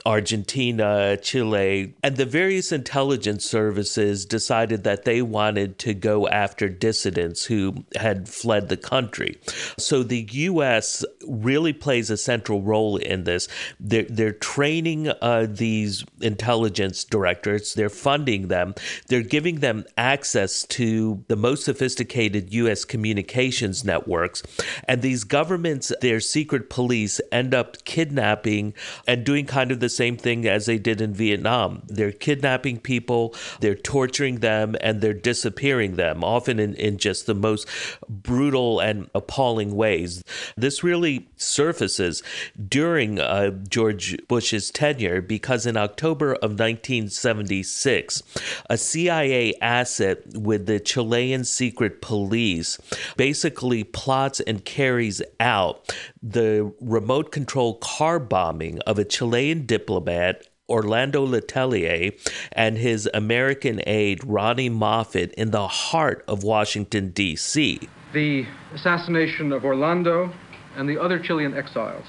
Argentina, 0.07 1.17
Chile, 1.21 1.93
and 2.01 2.15
the 2.15 2.25
various 2.25 2.71
intelligence 2.71 3.43
services 3.43 4.25
decided 4.25 4.85
that 4.85 5.03
they 5.03 5.21
wanted 5.21 5.77
to 5.79 5.93
go 5.93 6.29
after 6.29 6.69
dissidents 6.69 7.43
who 7.43 7.83
had 7.93 8.29
fled 8.29 8.69
the 8.69 8.77
country. 8.77 9.37
So 9.77 10.03
the 10.03 10.25
U.S. 10.31 11.03
really 11.27 11.73
plays 11.73 12.09
a 12.09 12.15
central 12.15 12.61
role 12.61 12.95
in 12.95 13.25
this. 13.25 13.49
They're, 13.81 14.05
they're 14.07 14.31
training 14.31 15.09
uh, 15.09 15.45
these 15.49 16.05
intelligence 16.21 17.03
directors, 17.03 17.73
they're 17.73 17.89
funding 17.89 18.47
them, 18.47 18.75
they're 19.07 19.21
giving 19.21 19.59
them 19.59 19.83
access 19.97 20.63
to 20.67 21.21
the 21.27 21.35
most 21.35 21.65
sophisticated 21.65 22.53
U.S. 22.53 22.85
communications 22.85 23.83
networks. 23.83 24.41
And 24.87 25.01
these 25.01 25.25
governments, 25.25 25.91
their 25.99 26.21
secret 26.21 26.69
police, 26.69 27.19
end 27.29 27.53
up 27.53 27.83
kidnapping 27.83 28.73
and 29.05 29.25
doing 29.25 29.45
kind 29.45 29.69
of 29.69 29.81
the 29.81 29.96
same 29.97 30.15
thing 30.15 30.47
as 30.47 30.67
they 30.67 30.77
did 30.77 31.01
in 31.01 31.13
Vietnam. 31.13 31.81
They're 31.87 32.11
kidnapping 32.11 32.79
people, 32.79 33.33
they're 33.59 33.75
torturing 33.75 34.39
them, 34.39 34.75
and 34.79 35.01
they're 35.01 35.13
disappearing 35.13 35.95
them, 35.95 36.23
often 36.23 36.59
in, 36.59 36.75
in 36.75 36.97
just 36.97 37.25
the 37.25 37.33
most 37.33 37.67
brutal 38.07 38.79
and 38.79 39.09
appalling 39.15 39.75
ways. 39.75 40.23
This 40.55 40.83
really 40.83 41.27
surfaces 41.35 42.21
during 42.67 43.19
uh, 43.19 43.49
George 43.67 44.15
Bush's 44.27 44.69
tenure 44.71 45.21
because 45.21 45.65
in 45.65 45.77
October 45.77 46.33
of 46.33 46.51
1976, 46.51 48.23
a 48.69 48.77
CIA 48.77 49.53
asset 49.61 50.19
with 50.35 50.67
the 50.67 50.79
Chilean 50.79 51.43
secret 51.43 52.01
police 52.01 52.77
basically 53.15 53.83
plots 53.83 54.39
and 54.41 54.63
carries 54.63 55.21
out 55.39 55.93
the 56.31 56.73
remote 56.81 57.31
control 57.31 57.75
car 57.75 58.19
bombing 58.19 58.79
of 58.79 58.99
a 58.99 59.05
Chilean 59.05 59.65
diplomat 59.65 60.47
Orlando 60.69 61.25
Letelier 61.25 62.11
and 62.51 62.77
his 62.77 63.09
American 63.13 63.81
aide 63.87 64.19
Ronni 64.19 64.69
Moffitt 64.69 65.33
in 65.35 65.51
the 65.51 65.67
heart 65.67 66.25
of 66.27 66.43
Washington, 66.43 67.11
D.C. 67.11 67.79
The 68.13 68.45
assassination 68.73 69.53
of 69.53 69.63
Orlando 69.63 70.33
and 70.75 70.89
the 70.89 71.01
other 71.01 71.19
Chilean 71.19 71.53
exiles 71.53 72.05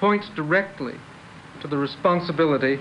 points 0.00 0.28
directly 0.34 0.94
to 1.60 1.68
the 1.68 1.76
responsibility 1.76 2.78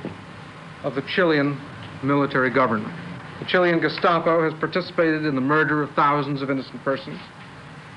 of 0.84 0.96
the 0.96 1.02
Chilean 1.02 1.60
military 2.02 2.50
government. 2.50 2.94
The 3.40 3.46
Chilean 3.46 3.82
Gestapo 3.82 4.50
has 4.50 4.58
participated 4.60 5.26
in 5.26 5.36
the 5.36 5.42
murder 5.42 5.84
of 5.84 5.92
thousands 5.92 6.42
of 6.42 6.50
innocent 6.50 6.82
persons 6.86 7.20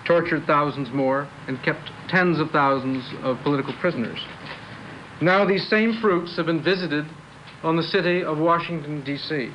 tortured 0.09 0.45
thousands 0.47 0.89
more, 0.93 1.29
and 1.47 1.63
kept 1.63 1.91
tens 2.09 2.41
of 2.41 2.51
thousands 2.51 3.05
of 3.23 3.39
political 3.45 3.75
prisoners. 3.75 4.19
Now 5.21 5.45
these 5.45 5.69
same 5.69 6.01
fruits 6.01 6.37
have 6.37 6.47
been 6.47 6.63
visited 6.63 7.05
on 7.63 7.77
the 7.77 7.83
city 7.83 8.25
of 8.25 8.39
Washington, 8.39 9.05
D.C. 9.05 9.53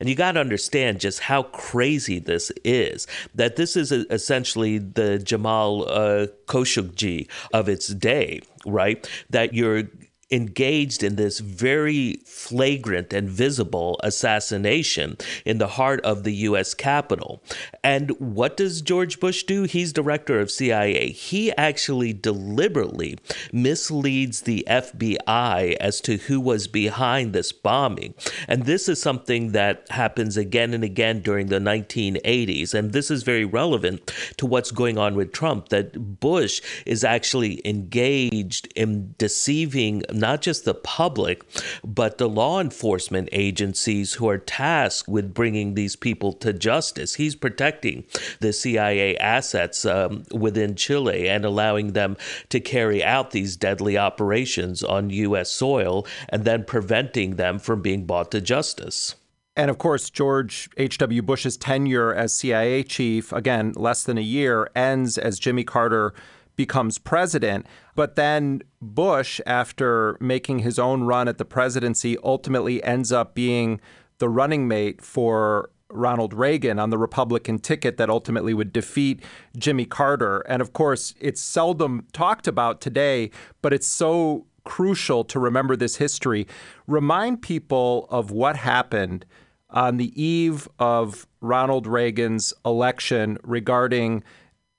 And 0.00 0.08
you 0.08 0.14
got 0.14 0.32
to 0.32 0.40
understand 0.40 0.98
just 0.98 1.20
how 1.20 1.42
crazy 1.42 2.18
this 2.18 2.50
is. 2.64 3.06
That 3.34 3.56
this 3.56 3.76
is 3.76 3.92
essentially 3.92 4.78
the 4.78 5.18
Jamal 5.18 5.86
uh, 5.86 6.26
Khashoggi 6.46 7.28
of 7.52 7.68
its 7.68 7.88
day, 7.88 8.40
right? 8.64 9.08
That 9.28 9.52
you're 9.52 9.84
engaged 10.30 11.02
in 11.02 11.16
this 11.16 11.40
very 11.40 12.20
flagrant 12.24 13.12
and 13.12 13.28
visible 13.28 13.98
assassination 14.02 15.16
in 15.44 15.58
the 15.58 15.68
heart 15.68 16.00
of 16.02 16.24
the 16.24 16.34
U.S. 16.34 16.74
Capitol. 16.74 17.42
And 17.82 18.10
what 18.20 18.56
does 18.56 18.82
George 18.82 19.20
Bush 19.20 19.42
do? 19.44 19.64
He's 19.64 19.92
director 19.92 20.40
of 20.40 20.50
CIA. 20.50 21.10
He 21.10 21.52
actually 21.56 22.12
deliberately 22.12 23.18
misleads 23.52 24.42
the 24.42 24.64
FBI 24.68 25.76
as 25.80 26.00
to 26.02 26.16
who 26.16 26.40
was 26.40 26.68
behind 26.68 27.32
this 27.32 27.52
bombing. 27.52 28.14
And 28.46 28.64
this 28.64 28.88
is 28.88 29.00
something 29.00 29.52
that 29.52 29.86
happens 29.90 30.36
again 30.36 30.74
and 30.74 30.84
again 30.84 31.20
during 31.20 31.46
the 31.46 31.58
1980s. 31.58 32.74
And 32.74 32.92
this 32.92 33.10
is 33.10 33.22
very 33.22 33.44
relevant 33.44 34.12
to 34.36 34.46
what's 34.46 34.70
going 34.70 34.98
on 34.98 35.14
with 35.14 35.32
Trump 35.32 35.68
that 35.70 36.20
Bush 36.20 36.60
is 36.86 37.04
actually 37.04 37.60
engaged 37.64 38.72
in 38.76 39.14
deceiving 39.18 40.02
not 40.20 40.42
just 40.42 40.64
the 40.64 40.74
public, 40.74 41.42
but 41.82 42.18
the 42.18 42.28
law 42.28 42.60
enforcement 42.60 43.28
agencies 43.32 44.14
who 44.14 44.28
are 44.28 44.38
tasked 44.38 45.08
with 45.08 45.34
bringing 45.34 45.74
these 45.74 45.96
people 45.96 46.32
to 46.34 46.52
justice. 46.52 47.14
He's 47.14 47.34
protecting 47.34 48.04
the 48.40 48.52
CIA 48.52 49.16
assets 49.16 49.84
um, 49.84 50.24
within 50.30 50.76
Chile 50.76 51.28
and 51.28 51.44
allowing 51.44 51.92
them 51.92 52.16
to 52.50 52.60
carry 52.60 53.02
out 53.02 53.30
these 53.30 53.56
deadly 53.56 53.98
operations 53.98 54.84
on 54.84 55.10
U.S. 55.10 55.50
soil 55.50 56.06
and 56.28 56.44
then 56.44 56.64
preventing 56.64 57.36
them 57.36 57.58
from 57.58 57.82
being 57.82 58.06
brought 58.06 58.30
to 58.30 58.40
justice. 58.40 59.14
And 59.56 59.70
of 59.70 59.78
course, 59.78 60.10
George 60.10 60.70
H.W. 60.76 61.22
Bush's 61.22 61.56
tenure 61.56 62.14
as 62.14 62.32
CIA 62.32 62.82
chief, 62.82 63.32
again, 63.32 63.72
less 63.76 64.04
than 64.04 64.16
a 64.16 64.22
year, 64.22 64.70
ends 64.76 65.18
as 65.18 65.38
Jimmy 65.38 65.64
Carter 65.64 66.14
becomes 66.56 66.98
president. 66.98 67.66
But 68.00 68.16
then 68.16 68.62
Bush, 68.80 69.42
after 69.44 70.16
making 70.20 70.60
his 70.60 70.78
own 70.78 71.02
run 71.02 71.28
at 71.28 71.36
the 71.36 71.44
presidency, 71.44 72.16
ultimately 72.24 72.82
ends 72.82 73.12
up 73.12 73.34
being 73.34 73.78
the 74.16 74.28
running 74.30 74.66
mate 74.66 75.02
for 75.02 75.68
Ronald 75.90 76.32
Reagan 76.32 76.78
on 76.78 76.88
the 76.88 76.96
Republican 76.96 77.58
ticket 77.58 77.98
that 77.98 78.08
ultimately 78.08 78.54
would 78.54 78.72
defeat 78.72 79.22
Jimmy 79.54 79.84
Carter. 79.84 80.38
And 80.48 80.62
of 80.62 80.72
course, 80.72 81.12
it's 81.20 81.42
seldom 81.42 82.06
talked 82.14 82.48
about 82.48 82.80
today, 82.80 83.30
but 83.60 83.74
it's 83.74 83.86
so 83.86 84.46
crucial 84.64 85.22
to 85.24 85.38
remember 85.38 85.76
this 85.76 85.96
history. 85.96 86.46
Remind 86.86 87.42
people 87.42 88.06
of 88.08 88.30
what 88.30 88.56
happened 88.56 89.26
on 89.68 89.98
the 89.98 90.10
eve 90.18 90.66
of 90.78 91.26
Ronald 91.42 91.86
Reagan's 91.86 92.54
election 92.64 93.36
regarding 93.42 94.24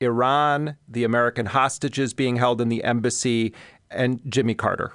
Iran, 0.02 0.76
the 0.88 1.04
American 1.04 1.46
hostages 1.46 2.14
being 2.14 2.38
held 2.38 2.60
in 2.60 2.70
the 2.70 2.84
embassy, 2.84 3.54
and 3.90 4.20
Jimmy 4.28 4.56
Carter. 4.56 4.94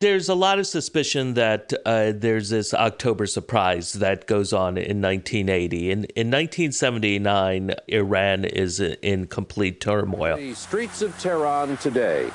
There's 0.00 0.28
a 0.28 0.34
lot 0.34 0.58
of 0.58 0.66
suspicion 0.66 1.34
that 1.34 1.72
uh, 1.86 2.12
there's 2.14 2.50
this 2.50 2.74
October 2.74 3.26
surprise 3.26 3.94
that 3.94 4.26
goes 4.26 4.52
on 4.52 4.76
in 4.76 5.00
1980. 5.00 5.90
In, 5.90 6.04
in 6.16 6.30
1979, 6.30 7.74
Iran 7.88 8.44
is 8.44 8.80
in 8.80 9.26
complete 9.28 9.80
turmoil. 9.80 10.36
The 10.36 10.54
streets 10.54 11.00
of 11.00 11.18
Tehran 11.18 11.76
today, 11.78 12.30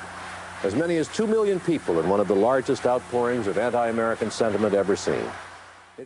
as 0.64 0.74
many 0.74 0.96
as 0.96 1.06
2 1.08 1.26
million 1.26 1.60
people 1.60 2.00
in 2.00 2.08
one 2.08 2.18
of 2.18 2.28
the 2.28 2.34
largest 2.34 2.86
outpourings 2.86 3.46
of 3.46 3.58
anti 3.58 3.88
American 3.88 4.30
sentiment 4.30 4.74
ever 4.74 4.96
seen. 4.96 5.24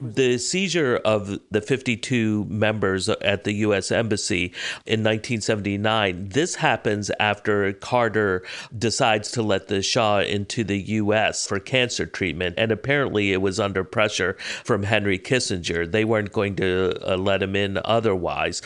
The 0.00 0.38
seizure 0.38 0.96
of 0.96 1.38
the 1.50 1.60
52 1.60 2.44
members 2.46 3.08
at 3.08 3.44
the 3.44 3.52
U.S. 3.52 3.90
Embassy 3.90 4.52
in 4.86 5.00
1979, 5.00 6.28
this 6.30 6.56
happens 6.56 7.10
after 7.20 7.72
Carter 7.72 8.44
decides 8.76 9.30
to 9.32 9.42
let 9.42 9.68
the 9.68 9.82
Shah 9.82 10.20
into 10.20 10.64
the 10.64 10.78
U.S. 10.78 11.46
for 11.46 11.58
cancer 11.58 12.06
treatment. 12.06 12.54
And 12.58 12.72
apparently 12.72 13.32
it 13.32 13.40
was 13.40 13.60
under 13.60 13.84
pressure 13.84 14.36
from 14.64 14.82
Henry 14.82 15.18
Kissinger. 15.18 15.90
They 15.90 16.04
weren't 16.04 16.32
going 16.32 16.56
to 16.56 16.98
uh, 17.06 17.16
let 17.16 17.42
him 17.42 17.56
in 17.56 17.78
otherwise 17.84 18.62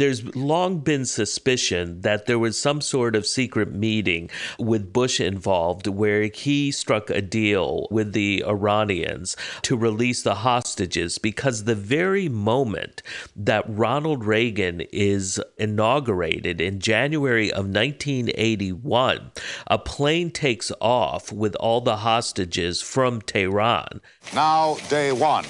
there's 0.00 0.34
long 0.34 0.78
been 0.78 1.04
suspicion 1.04 2.00
that 2.00 2.24
there 2.26 2.38
was 2.38 2.58
some 2.58 2.80
sort 2.80 3.14
of 3.14 3.26
secret 3.26 3.72
meeting 3.72 4.30
with 4.58 4.92
Bush 4.92 5.20
involved 5.20 5.86
where 5.86 6.22
he 6.22 6.70
struck 6.70 7.10
a 7.10 7.20
deal 7.20 7.86
with 7.90 8.14
the 8.14 8.42
Iranians 8.46 9.36
to 9.62 9.76
release 9.76 10.22
the 10.22 10.36
hostages 10.36 11.18
because 11.18 11.64
the 11.64 11.74
very 11.74 12.28
moment 12.28 13.02
that 13.36 13.64
Ronald 13.68 14.24
Reagan 14.24 14.80
is 14.92 15.40
inaugurated 15.58 16.60
in 16.60 16.80
January 16.80 17.50
of 17.50 17.66
1981, 17.66 19.32
a 19.66 19.78
plane 19.78 20.30
takes 20.30 20.72
off 20.80 21.30
with 21.30 21.54
all 21.56 21.82
the 21.82 21.98
hostages 21.98 22.80
from 22.80 23.20
Tehran. 23.20 24.00
Now, 24.32 24.76
day 24.88 25.12
one. 25.12 25.44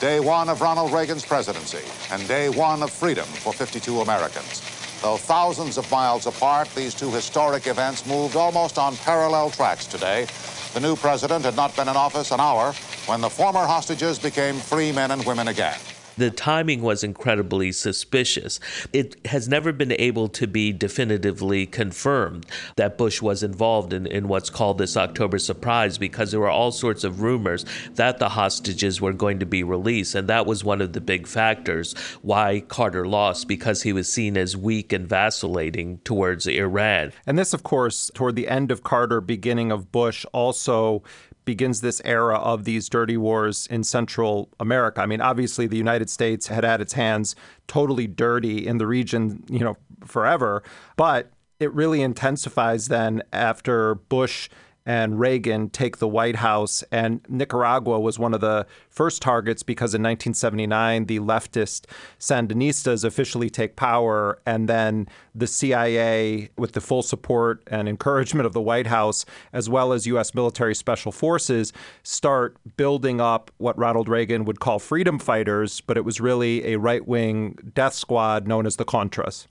Day 0.00 0.20
one 0.20 0.50
of 0.50 0.60
Ronald 0.60 0.92
Reagan's 0.92 1.24
presidency, 1.24 1.80
and 2.12 2.28
day 2.28 2.50
one 2.50 2.82
of 2.82 2.90
freedom 2.90 3.24
for 3.24 3.54
52 3.54 4.02
Americans. 4.02 4.60
Though 5.00 5.16
thousands 5.16 5.78
of 5.78 5.90
miles 5.90 6.26
apart, 6.26 6.68
these 6.74 6.92
two 6.92 7.10
historic 7.10 7.66
events 7.66 8.06
moved 8.06 8.36
almost 8.36 8.76
on 8.76 8.94
parallel 8.98 9.48
tracks 9.48 9.86
today. 9.86 10.26
The 10.74 10.80
new 10.80 10.96
president 10.96 11.46
had 11.46 11.56
not 11.56 11.74
been 11.76 11.88
in 11.88 11.96
office 11.96 12.30
an 12.30 12.40
hour 12.40 12.74
when 13.06 13.22
the 13.22 13.30
former 13.30 13.64
hostages 13.64 14.18
became 14.18 14.56
free 14.56 14.92
men 14.92 15.12
and 15.12 15.24
women 15.24 15.48
again. 15.48 15.78
The 16.16 16.30
timing 16.30 16.82
was 16.82 17.04
incredibly 17.04 17.72
suspicious. 17.72 18.58
It 18.92 19.16
has 19.26 19.48
never 19.48 19.72
been 19.72 19.92
able 19.92 20.28
to 20.28 20.46
be 20.46 20.72
definitively 20.72 21.66
confirmed 21.66 22.46
that 22.76 22.96
Bush 22.96 23.20
was 23.20 23.42
involved 23.42 23.92
in, 23.92 24.06
in 24.06 24.28
what's 24.28 24.48
called 24.48 24.78
this 24.78 24.96
October 24.96 25.38
surprise 25.38 25.98
because 25.98 26.30
there 26.30 26.40
were 26.40 26.48
all 26.48 26.72
sorts 26.72 27.04
of 27.04 27.20
rumors 27.20 27.64
that 27.94 28.18
the 28.18 28.30
hostages 28.30 29.00
were 29.00 29.12
going 29.12 29.38
to 29.40 29.46
be 29.46 29.62
released. 29.62 30.14
And 30.14 30.28
that 30.28 30.46
was 30.46 30.64
one 30.64 30.80
of 30.80 30.94
the 30.94 31.00
big 31.00 31.26
factors 31.26 31.94
why 32.22 32.60
Carter 32.60 33.06
lost 33.06 33.46
because 33.46 33.82
he 33.82 33.92
was 33.92 34.10
seen 34.10 34.36
as 34.38 34.56
weak 34.56 34.92
and 34.92 35.06
vacillating 35.06 35.98
towards 35.98 36.46
Iran. 36.46 37.12
And 37.26 37.38
this, 37.38 37.52
of 37.52 37.62
course, 37.62 38.10
toward 38.14 38.36
the 38.36 38.48
end 38.48 38.70
of 38.70 38.82
Carter, 38.82 39.20
beginning 39.20 39.70
of 39.70 39.92
Bush, 39.92 40.24
also 40.32 41.02
begins 41.46 41.80
this 41.80 42.02
era 42.04 42.36
of 42.36 42.64
these 42.64 42.90
dirty 42.90 43.16
wars 43.16 43.66
in 43.68 43.82
Central 43.82 44.50
America. 44.60 45.00
I 45.00 45.06
mean, 45.06 45.22
obviously, 45.22 45.66
the 45.66 45.78
United 45.78 46.10
States 46.10 46.48
had 46.48 46.64
had 46.64 46.82
its 46.82 46.92
hands 46.92 47.34
totally 47.66 48.06
dirty 48.06 48.66
in 48.66 48.76
the 48.76 48.86
region, 48.86 49.42
you 49.48 49.60
know, 49.60 49.78
forever, 50.04 50.62
but 50.96 51.30
it 51.58 51.72
really 51.72 52.02
intensifies 52.02 52.88
then 52.88 53.22
after 53.32 53.94
Bush 53.94 54.50
and 54.86 55.18
Reagan 55.18 55.68
take 55.68 55.98
the 55.98 56.06
White 56.06 56.36
House. 56.36 56.84
And 56.92 57.20
Nicaragua 57.28 57.98
was 57.98 58.18
one 58.18 58.32
of 58.32 58.40
the 58.40 58.66
first 58.88 59.20
targets 59.20 59.64
because 59.64 59.94
in 59.94 60.02
1979, 60.02 61.06
the 61.06 61.18
leftist 61.18 61.86
Sandinistas 62.20 63.04
officially 63.04 63.50
take 63.50 63.74
power. 63.74 64.38
And 64.46 64.68
then 64.68 65.08
the 65.34 65.48
CIA, 65.48 66.50
with 66.56 66.72
the 66.72 66.80
full 66.80 67.02
support 67.02 67.62
and 67.66 67.88
encouragement 67.88 68.46
of 68.46 68.52
the 68.52 68.60
White 68.60 68.86
House, 68.86 69.26
as 69.52 69.68
well 69.68 69.92
as 69.92 70.06
U.S. 70.06 70.34
military 70.34 70.74
special 70.74 71.10
forces, 71.10 71.72
start 72.04 72.56
building 72.76 73.20
up 73.20 73.50
what 73.58 73.76
Ronald 73.76 74.08
Reagan 74.08 74.44
would 74.44 74.60
call 74.60 74.78
freedom 74.78 75.18
fighters, 75.18 75.80
but 75.80 75.96
it 75.96 76.04
was 76.04 76.20
really 76.20 76.72
a 76.72 76.78
right 76.78 77.06
wing 77.06 77.58
death 77.74 77.94
squad 77.94 78.46
known 78.46 78.66
as 78.66 78.76
the 78.76 78.84
Contras. 78.84 79.46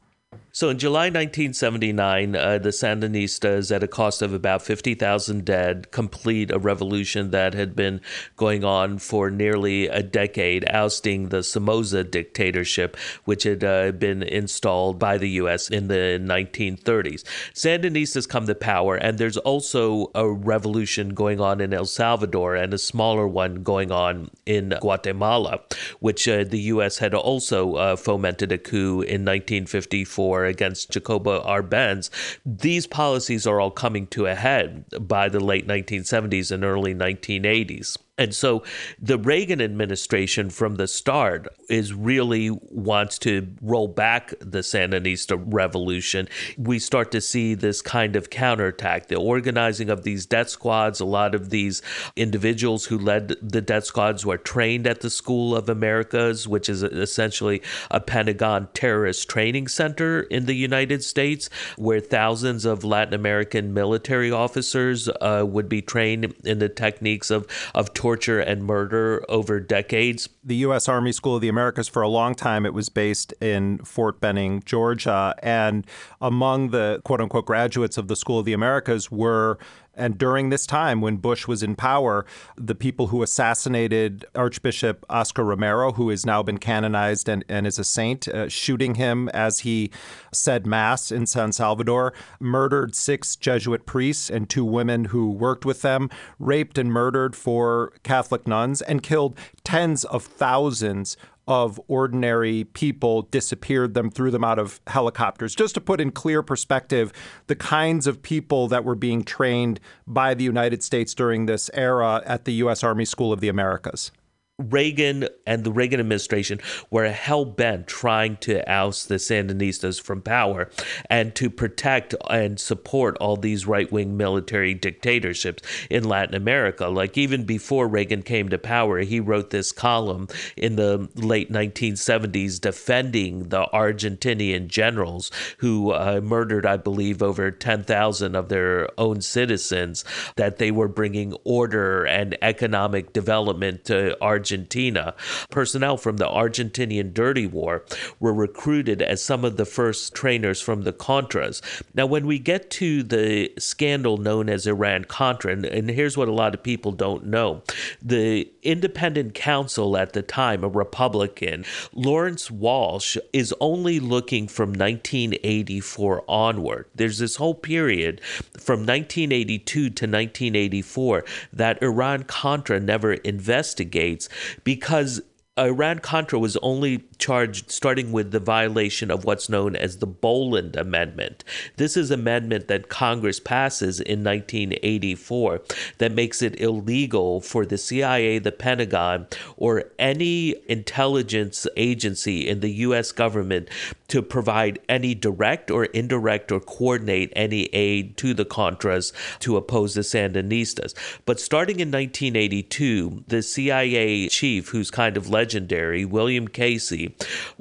So 0.55 0.69
in 0.69 0.79
July 0.79 1.07
1979, 1.07 2.33
uh, 2.33 2.57
the 2.59 2.69
Sandinistas, 2.69 3.75
at 3.75 3.83
a 3.83 3.89
cost 3.89 4.21
of 4.21 4.33
about 4.33 4.61
50,000 4.61 5.43
dead, 5.43 5.91
complete 5.91 6.49
a 6.49 6.57
revolution 6.57 7.31
that 7.31 7.53
had 7.53 7.75
been 7.75 7.99
going 8.37 8.63
on 8.63 8.99
for 8.99 9.29
nearly 9.29 9.87
a 9.87 10.01
decade, 10.01 10.65
ousting 10.69 11.27
the 11.27 11.43
Somoza 11.43 12.05
dictatorship, 12.05 12.95
which 13.25 13.43
had 13.43 13.65
uh, 13.65 13.91
been 13.91 14.23
installed 14.23 14.97
by 14.97 15.17
the 15.17 15.29
U.S. 15.31 15.69
in 15.69 15.89
the 15.89 16.19
1930s. 16.23 17.23
Sandinistas 17.53 18.27
come 18.27 18.47
to 18.47 18.55
power, 18.55 18.95
and 18.95 19.17
there's 19.17 19.35
also 19.35 20.09
a 20.15 20.25
revolution 20.25 21.13
going 21.13 21.41
on 21.41 21.59
in 21.59 21.73
El 21.73 21.83
Salvador 21.83 22.55
and 22.55 22.73
a 22.73 22.77
smaller 22.77 23.27
one 23.27 23.61
going 23.61 23.91
on 23.91 24.29
in 24.45 24.73
Guatemala, 24.79 25.59
which 25.99 26.29
uh, 26.29 26.45
the 26.45 26.61
U.S. 26.71 26.99
had 26.99 27.13
also 27.13 27.75
uh, 27.75 27.95
fomented 27.97 28.53
a 28.53 28.57
coup 28.57 29.01
in 29.01 29.25
1954 29.25 30.24
against 30.45 30.91
Jacobo 30.91 31.43
Arbenz, 31.43 32.09
these 32.45 32.87
policies 32.87 33.45
are 33.45 33.59
all 33.59 33.71
coming 33.71 34.07
to 34.07 34.25
a 34.25 34.35
head 34.35 34.85
by 34.99 35.29
the 35.29 35.39
late 35.39 35.67
1970s 35.67 36.51
and 36.51 36.63
early 36.63 36.95
1980s. 36.95 37.97
And 38.17 38.33
so 38.33 38.63
the 38.97 39.17
Reagan 39.17 39.61
administration 39.61 40.49
from 40.49 40.75
the 40.75 40.87
start 40.87 41.47
is 41.69 41.93
really 41.93 42.47
wants 42.49 43.17
to 43.19 43.47
roll 43.61 43.89
back 43.89 44.33
the 44.39 44.59
Sandinista 44.59 45.41
revolution. 45.45 46.29
We 46.57 46.79
start 46.79 47.11
to 47.11 47.19
see 47.19 47.55
this 47.55 47.81
kind 47.81 48.15
of 48.15 48.29
counterattack, 48.29 49.07
the 49.07 49.17
organizing 49.17 49.89
of 49.89 50.03
these 50.03 50.25
death 50.25 50.49
squads. 50.49 51.01
A 51.01 51.05
lot 51.05 51.35
of 51.35 51.49
these 51.49 51.81
individuals 52.15 52.85
who 52.85 52.97
led 52.97 53.35
the 53.41 53.61
death 53.61 53.85
squads 53.85 54.25
were 54.25 54.37
trained 54.37 54.87
at 54.87 55.01
the 55.01 55.09
School 55.09 55.53
of 55.53 55.67
Americas, 55.67 56.47
which 56.47 56.69
is 56.69 56.83
essentially 56.83 57.61
a 57.91 57.99
Pentagon 57.99 58.69
terrorist 58.73 59.29
training 59.29 59.67
center 59.67 60.21
in 60.21 60.45
the 60.45 60.55
United 60.55 61.03
States, 61.03 61.49
where 61.77 61.99
thousands 61.99 62.63
of 62.63 62.85
Latin 62.85 63.13
American 63.13 63.73
military 63.73 64.31
officers 64.31 65.09
uh, 65.19 65.43
would 65.45 65.67
be 65.67 65.81
trained 65.81 66.33
in 66.45 66.59
the 66.59 66.69
techniques 66.69 67.29
of, 67.29 67.45
of 67.73 67.93
torture 68.05 68.39
and 68.39 68.63
murder 68.63 69.25
over 69.29 69.59
decades. 69.59 70.29
The 70.43 70.57
U.S. 70.57 70.87
Army 70.87 71.11
School 71.11 71.37
of 71.37 71.41
the 71.41 71.47
Americas, 71.47 71.87
for 71.87 72.03
a 72.03 72.07
long 72.07 72.35
time, 72.35 72.63
it 72.63 72.71
was 72.71 72.87
based 72.87 73.33
in 73.41 73.79
Fort 73.79 74.21
Benning, 74.21 74.61
Georgia. 74.63 75.33
And 75.41 75.87
among 76.21 76.69
the 76.69 77.01
quote 77.03 77.19
unquote 77.19 77.47
graduates 77.47 77.97
of 77.97 78.07
the 78.07 78.15
School 78.15 78.37
of 78.37 78.45
the 78.45 78.53
Americas 78.53 79.09
were 79.09 79.57
and 79.95 80.17
during 80.17 80.49
this 80.49 80.65
time, 80.65 81.01
when 81.01 81.17
Bush 81.17 81.47
was 81.47 81.63
in 81.63 81.75
power, 81.75 82.25
the 82.57 82.75
people 82.75 83.07
who 83.07 83.23
assassinated 83.23 84.25
Archbishop 84.35 85.05
Oscar 85.09 85.43
Romero, 85.43 85.93
who 85.93 86.09
has 86.09 86.25
now 86.25 86.43
been 86.43 86.57
canonized 86.57 87.29
and, 87.29 87.43
and 87.47 87.65
is 87.65 87.79
a 87.79 87.83
saint, 87.83 88.27
uh, 88.27 88.49
shooting 88.49 88.95
him 88.95 89.29
as 89.29 89.59
he 89.59 89.91
said 90.31 90.65
Mass 90.67 91.11
in 91.11 91.25
San 91.25 91.51
Salvador, 91.51 92.13
murdered 92.39 92.95
six 92.95 93.35
Jesuit 93.35 93.85
priests 93.85 94.29
and 94.29 94.49
two 94.49 94.65
women 94.65 95.05
who 95.05 95.31
worked 95.31 95.65
with 95.65 95.81
them, 95.81 96.09
raped 96.39 96.77
and 96.77 96.91
murdered 96.91 97.35
four 97.35 97.93
Catholic 98.03 98.47
nuns, 98.47 98.81
and 98.81 99.01
killed 99.01 99.37
tens 99.63 100.03
of 100.05 100.23
thousands 100.23 101.17
of 101.47 101.79
ordinary 101.87 102.63
people 102.63 103.23
disappeared 103.23 103.93
them, 103.93 104.09
threw 104.09 104.31
them 104.31 104.43
out 104.43 104.59
of 104.59 104.81
helicopters. 104.87 105.55
Just 105.55 105.75
to 105.75 105.81
put 105.81 106.01
in 106.01 106.11
clear 106.11 106.41
perspective 106.41 107.13
the 107.47 107.55
kinds 107.55 108.07
of 108.07 108.21
people 108.21 108.67
that 108.67 108.83
were 108.83 108.95
being 108.95 109.23
trained 109.23 109.79
by 110.07 110.33
the 110.33 110.43
United 110.43 110.83
States 110.83 111.13
during 111.13 111.45
this 111.45 111.69
era 111.73 112.23
at 112.25 112.45
the 112.45 112.53
U.S. 112.53 112.83
Army 112.83 113.05
School 113.05 113.31
of 113.31 113.41
the 113.41 113.49
Americas. 113.49 114.11
Reagan 114.57 115.27
and 115.45 115.65
the 115.65 115.71
Reagan 115.71 115.99
administration 115.99 116.61
were 116.89 117.09
hell 117.09 117.43
bent 117.43 117.87
trying 117.87 118.37
to 118.37 118.63
oust 118.71 119.09
the 119.09 119.15
Sandinistas 119.15 120.01
from 120.01 120.21
power 120.21 120.69
and 121.09 121.35
to 121.35 121.49
protect 121.49 122.15
and 122.29 122.57
support 122.57 123.17
all 123.17 123.35
these 123.35 123.67
right 123.67 123.91
wing 123.91 124.15
military 124.15 124.73
dictatorships 124.73 125.61
in 125.89 126.05
Latin 126.05 126.35
America. 126.35 126.87
Like 126.87 127.17
even 127.17 127.43
before 127.43 127.89
Reagan 127.89 128.23
came 128.23 128.47
to 128.47 128.57
power, 128.57 128.99
he 128.99 129.19
wrote 129.19 129.49
this 129.49 129.73
column 129.73 130.29
in 130.55 130.77
the 130.77 131.09
late 131.15 131.51
1970s 131.51 132.61
defending 132.61 133.49
the 133.49 133.65
Argentinian 133.73 134.67
generals 134.67 135.31
who 135.57 135.91
uh, 135.91 136.21
murdered, 136.23 136.65
I 136.65 136.77
believe, 136.77 137.21
over 137.21 137.51
10,000 137.51 138.35
of 138.35 138.47
their 138.47 138.89
own 138.97 139.19
citizens, 139.19 140.05
that 140.37 140.59
they 140.59 140.71
were 140.71 140.87
bringing 140.87 141.33
order 141.43 142.05
and 142.05 142.37
economic 142.41 143.11
development 143.11 143.83
to 143.85 144.15
Argentina. 144.23 144.44
Argentina. 144.45 145.15
Personnel 145.49 145.97
from 145.97 146.17
the 146.17 146.27
Argentinian 146.27 147.11
Dirty 147.15 147.47
War 147.47 147.83
were 148.19 148.31
recruited 148.33 149.01
as 149.01 149.23
some 149.23 149.43
of 149.43 149.57
the 149.57 149.65
first 149.65 150.13
trainers 150.13 150.61
from 150.61 150.83
the 150.83 150.93
Contras. 150.93 151.63
Now, 151.95 152.05
when 152.05 152.27
we 152.27 152.37
get 152.37 152.69
to 152.71 153.01
the 153.01 153.51
scandal 153.57 154.17
known 154.17 154.47
as 154.47 154.67
Iran 154.67 155.05
Contra, 155.05 155.51
and, 155.51 155.65
and 155.65 155.89
here's 155.89 156.15
what 156.15 156.27
a 156.27 156.31
lot 156.31 156.53
of 156.53 156.61
people 156.61 156.91
don't 156.91 157.25
know 157.25 157.63
the 157.99 158.47
independent 158.61 159.33
counsel 159.33 159.97
at 159.97 160.13
the 160.13 160.21
time, 160.21 160.63
a 160.63 160.67
Republican, 160.67 161.65
Lawrence 161.91 162.51
Walsh, 162.51 163.17
is 163.33 163.51
only 163.59 163.99
looking 163.99 164.47
from 164.47 164.69
1984 164.69 166.23
onward. 166.27 166.85
There's 166.93 167.17
this 167.17 167.37
whole 167.37 167.55
period 167.55 168.21
from 168.59 168.81
1982 168.81 169.73
to 169.73 169.87
1984 169.87 171.25
that 171.51 171.81
Iran 171.81 172.23
Contra 172.23 172.79
never 172.79 173.13
investigates 173.13 174.29
because 174.63 175.21
Iran 175.57 175.99
Contra 175.99 176.37
was 176.37 176.57
only 176.57 177.05
charged 177.17 177.71
starting 177.71 178.11
with 178.11 178.31
the 178.31 178.39
violation 178.39 179.11
of 179.11 179.25
what's 179.25 179.49
known 179.49 179.75
as 179.75 179.97
the 179.97 180.07
Boland 180.07 180.75
Amendment. 180.75 181.43
This 181.77 181.97
is 181.97 182.11
amendment 182.11 182.67
that 182.67 182.89
Congress 182.89 183.39
passes 183.39 183.99
in 183.99 184.23
1984 184.23 185.61
that 185.97 186.11
makes 186.11 186.41
it 186.41 186.59
illegal 186.59 187.41
for 187.41 187.65
the 187.65 187.77
CIA, 187.77 188.39
the 188.39 188.51
Pentagon, 188.51 189.27
or 189.57 189.85
any 189.99 190.55
intelligence 190.67 191.67
agency 191.75 192.47
in 192.47 192.59
the 192.59 192.71
US 192.71 193.11
government 193.11 193.69
to 194.07 194.21
provide 194.21 194.79
any 194.87 195.15
direct 195.15 195.71
or 195.71 195.85
indirect 195.85 196.51
or 196.51 196.59
coordinate 196.59 197.31
any 197.35 197.65
aid 197.73 198.17
to 198.17 198.33
the 198.33 198.45
Contras 198.45 199.11
to 199.39 199.57
oppose 199.57 199.93
the 199.93 200.01
Sandinistas. 200.01 200.93
But 201.25 201.39
starting 201.39 201.79
in 201.79 201.89
1982, 201.89 203.23
the 203.27 203.41
CIA 203.41 204.27
chief, 204.29 204.69
who's 204.69 204.91
kind 204.91 205.17
of 205.17 205.29
legendary, 205.29 206.05
William 206.05 206.47
Casey, 206.47 207.04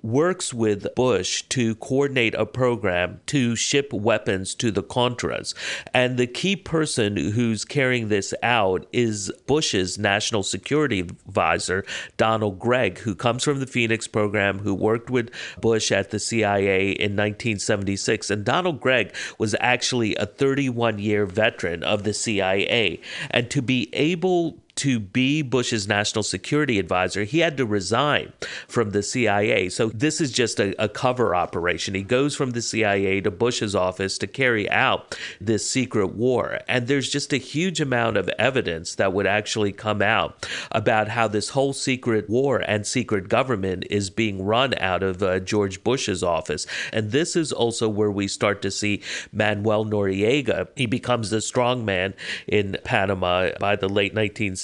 works 0.02 0.54
with 0.54 0.94
Bush 0.94 1.42
to 1.50 1.74
coordinate 1.76 2.34
a 2.34 2.46
program 2.46 3.20
to 3.26 3.56
ship 3.56 3.92
weapons 3.92 4.54
to 4.56 4.70
the 4.70 4.82
Contras. 4.82 5.54
And 5.92 6.16
the 6.16 6.26
key 6.26 6.56
person 6.56 7.16
who's 7.16 7.64
carrying 7.64 8.08
this 8.08 8.34
out 8.42 8.86
is 8.92 9.32
Bush's 9.46 9.98
national 9.98 10.42
security 10.42 11.00
advisor, 11.00 11.84
Donald 12.16 12.58
Gregg, 12.58 12.98
who 12.98 13.14
comes 13.14 13.44
from 13.44 13.60
the 13.60 13.66
Phoenix 13.66 14.06
program, 14.06 14.58
who 14.60 14.74
worked 14.74 15.10
with 15.10 15.30
Bush 15.60 15.90
at 15.92 16.10
the 16.10 16.18
CIA 16.18 16.90
in 16.90 17.12
1976. 17.12 18.30
And 18.30 18.44
Donald 18.44 18.80
Gregg 18.80 19.14
was 19.38 19.54
actually 19.60 20.14
a 20.16 20.26
31 20.26 20.98
year 20.98 21.26
veteran 21.26 21.82
of 21.82 22.04
the 22.04 22.14
CIA. 22.14 23.00
And 23.30 23.50
to 23.50 23.62
be 23.62 23.88
able 23.92 24.58
to 24.76 24.98
be 24.98 25.42
Bush's 25.42 25.86
national 25.86 26.22
security 26.22 26.78
advisor, 26.78 27.24
he 27.24 27.38
had 27.38 27.56
to 27.56 27.66
resign 27.66 28.32
from 28.66 28.90
the 28.90 29.02
CIA. 29.02 29.68
So 29.68 29.88
this 29.88 30.20
is 30.20 30.32
just 30.32 30.58
a, 30.58 30.74
a, 30.82 30.88
cover 30.88 31.34
operation. 31.34 31.94
He 31.94 32.02
goes 32.02 32.34
from 32.34 32.50
the 32.50 32.62
CIA 32.62 33.20
to 33.20 33.30
Bush's 33.30 33.74
office 33.74 34.18
to 34.18 34.26
carry 34.26 34.70
out 34.70 35.18
this 35.40 35.68
secret 35.68 36.14
war. 36.14 36.60
And 36.68 36.86
there's 36.86 37.08
just 37.08 37.32
a 37.32 37.36
huge 37.36 37.80
amount 37.80 38.16
of 38.16 38.28
evidence 38.38 38.94
that 38.96 39.12
would 39.12 39.26
actually 39.26 39.72
come 39.72 40.02
out 40.02 40.48
about 40.72 41.08
how 41.08 41.28
this 41.28 41.50
whole 41.50 41.72
secret 41.72 42.28
war 42.28 42.58
and 42.66 42.86
secret 42.86 43.28
government 43.28 43.84
is 43.90 44.10
being 44.10 44.44
run 44.44 44.74
out 44.78 45.02
of 45.02 45.22
uh, 45.22 45.40
George 45.40 45.82
Bush's 45.84 46.22
office. 46.22 46.66
And 46.92 47.10
this 47.10 47.36
is 47.36 47.52
also 47.52 47.88
where 47.88 48.10
we 48.10 48.28
start 48.28 48.62
to 48.62 48.70
see 48.70 49.02
Manuel 49.32 49.84
Noriega. 49.84 50.68
He 50.76 50.86
becomes 50.86 51.30
the 51.30 51.38
strongman 51.38 52.14
in 52.46 52.76
Panama 52.84 53.50
by 53.60 53.76
the 53.76 53.88
late 53.88 54.14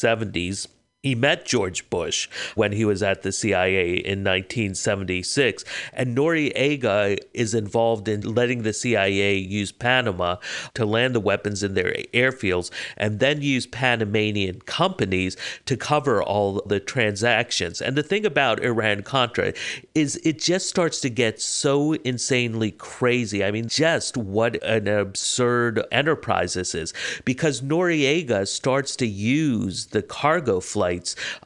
1970s 0.01 0.67
70s 0.67 0.80
he 1.03 1.15
met 1.15 1.47
George 1.47 1.89
Bush 1.89 2.29
when 2.55 2.73
he 2.73 2.85
was 2.85 3.03
at 3.03 3.23
the 3.23 3.33
CIA 3.33 3.95
in 3.95 4.23
1976, 4.23 5.65
and 5.95 6.17
Noriega 6.17 7.19
is 7.33 7.55
involved 7.55 8.07
in 8.07 8.21
letting 8.21 8.63
the 8.65 8.75
CIA 8.75 9.37
use 9.39 9.73
Panama 9.73 10.37
to 10.75 10.85
land 10.85 11.15
the 11.15 11.21
weapons 11.21 11.63
in 11.63 11.73
their 11.73 11.95
airfields 12.13 12.71
and 12.99 13.19
then 13.19 13.41
use 13.41 13.67
Panamanian 13.67 14.61
companies 14.63 15.39
to 15.65 15.75
cover 15.75 16.23
all 16.23 16.61
the 16.67 16.81
transactions. 16.81 17.81
And 17.81 17.97
the 17.97 18.03
thing 18.03 18.27
about 18.27 18.63
Iran 18.63 19.03
Contra 19.03 19.55
is 19.95 20.17
it 20.23 20.39
just 20.39 20.69
starts 20.69 21.01
to 21.01 21.09
get 21.09 21.41
so 21.41 21.95
insanely 22.05 22.73
crazy. 22.73 23.43
I 23.43 23.51
mean, 23.51 23.69
just 23.69 24.19
what 24.19 24.63
an 24.63 24.87
absurd 24.87 25.83
enterprise 25.91 26.55
this 26.55 26.75
is 26.75 26.93
because 27.25 27.63
Noriega 27.63 28.47
starts 28.47 28.97
to 28.97 29.07
use 29.07 29.87
the 29.87 30.03
cargo 30.03 30.61
flight 30.61 30.90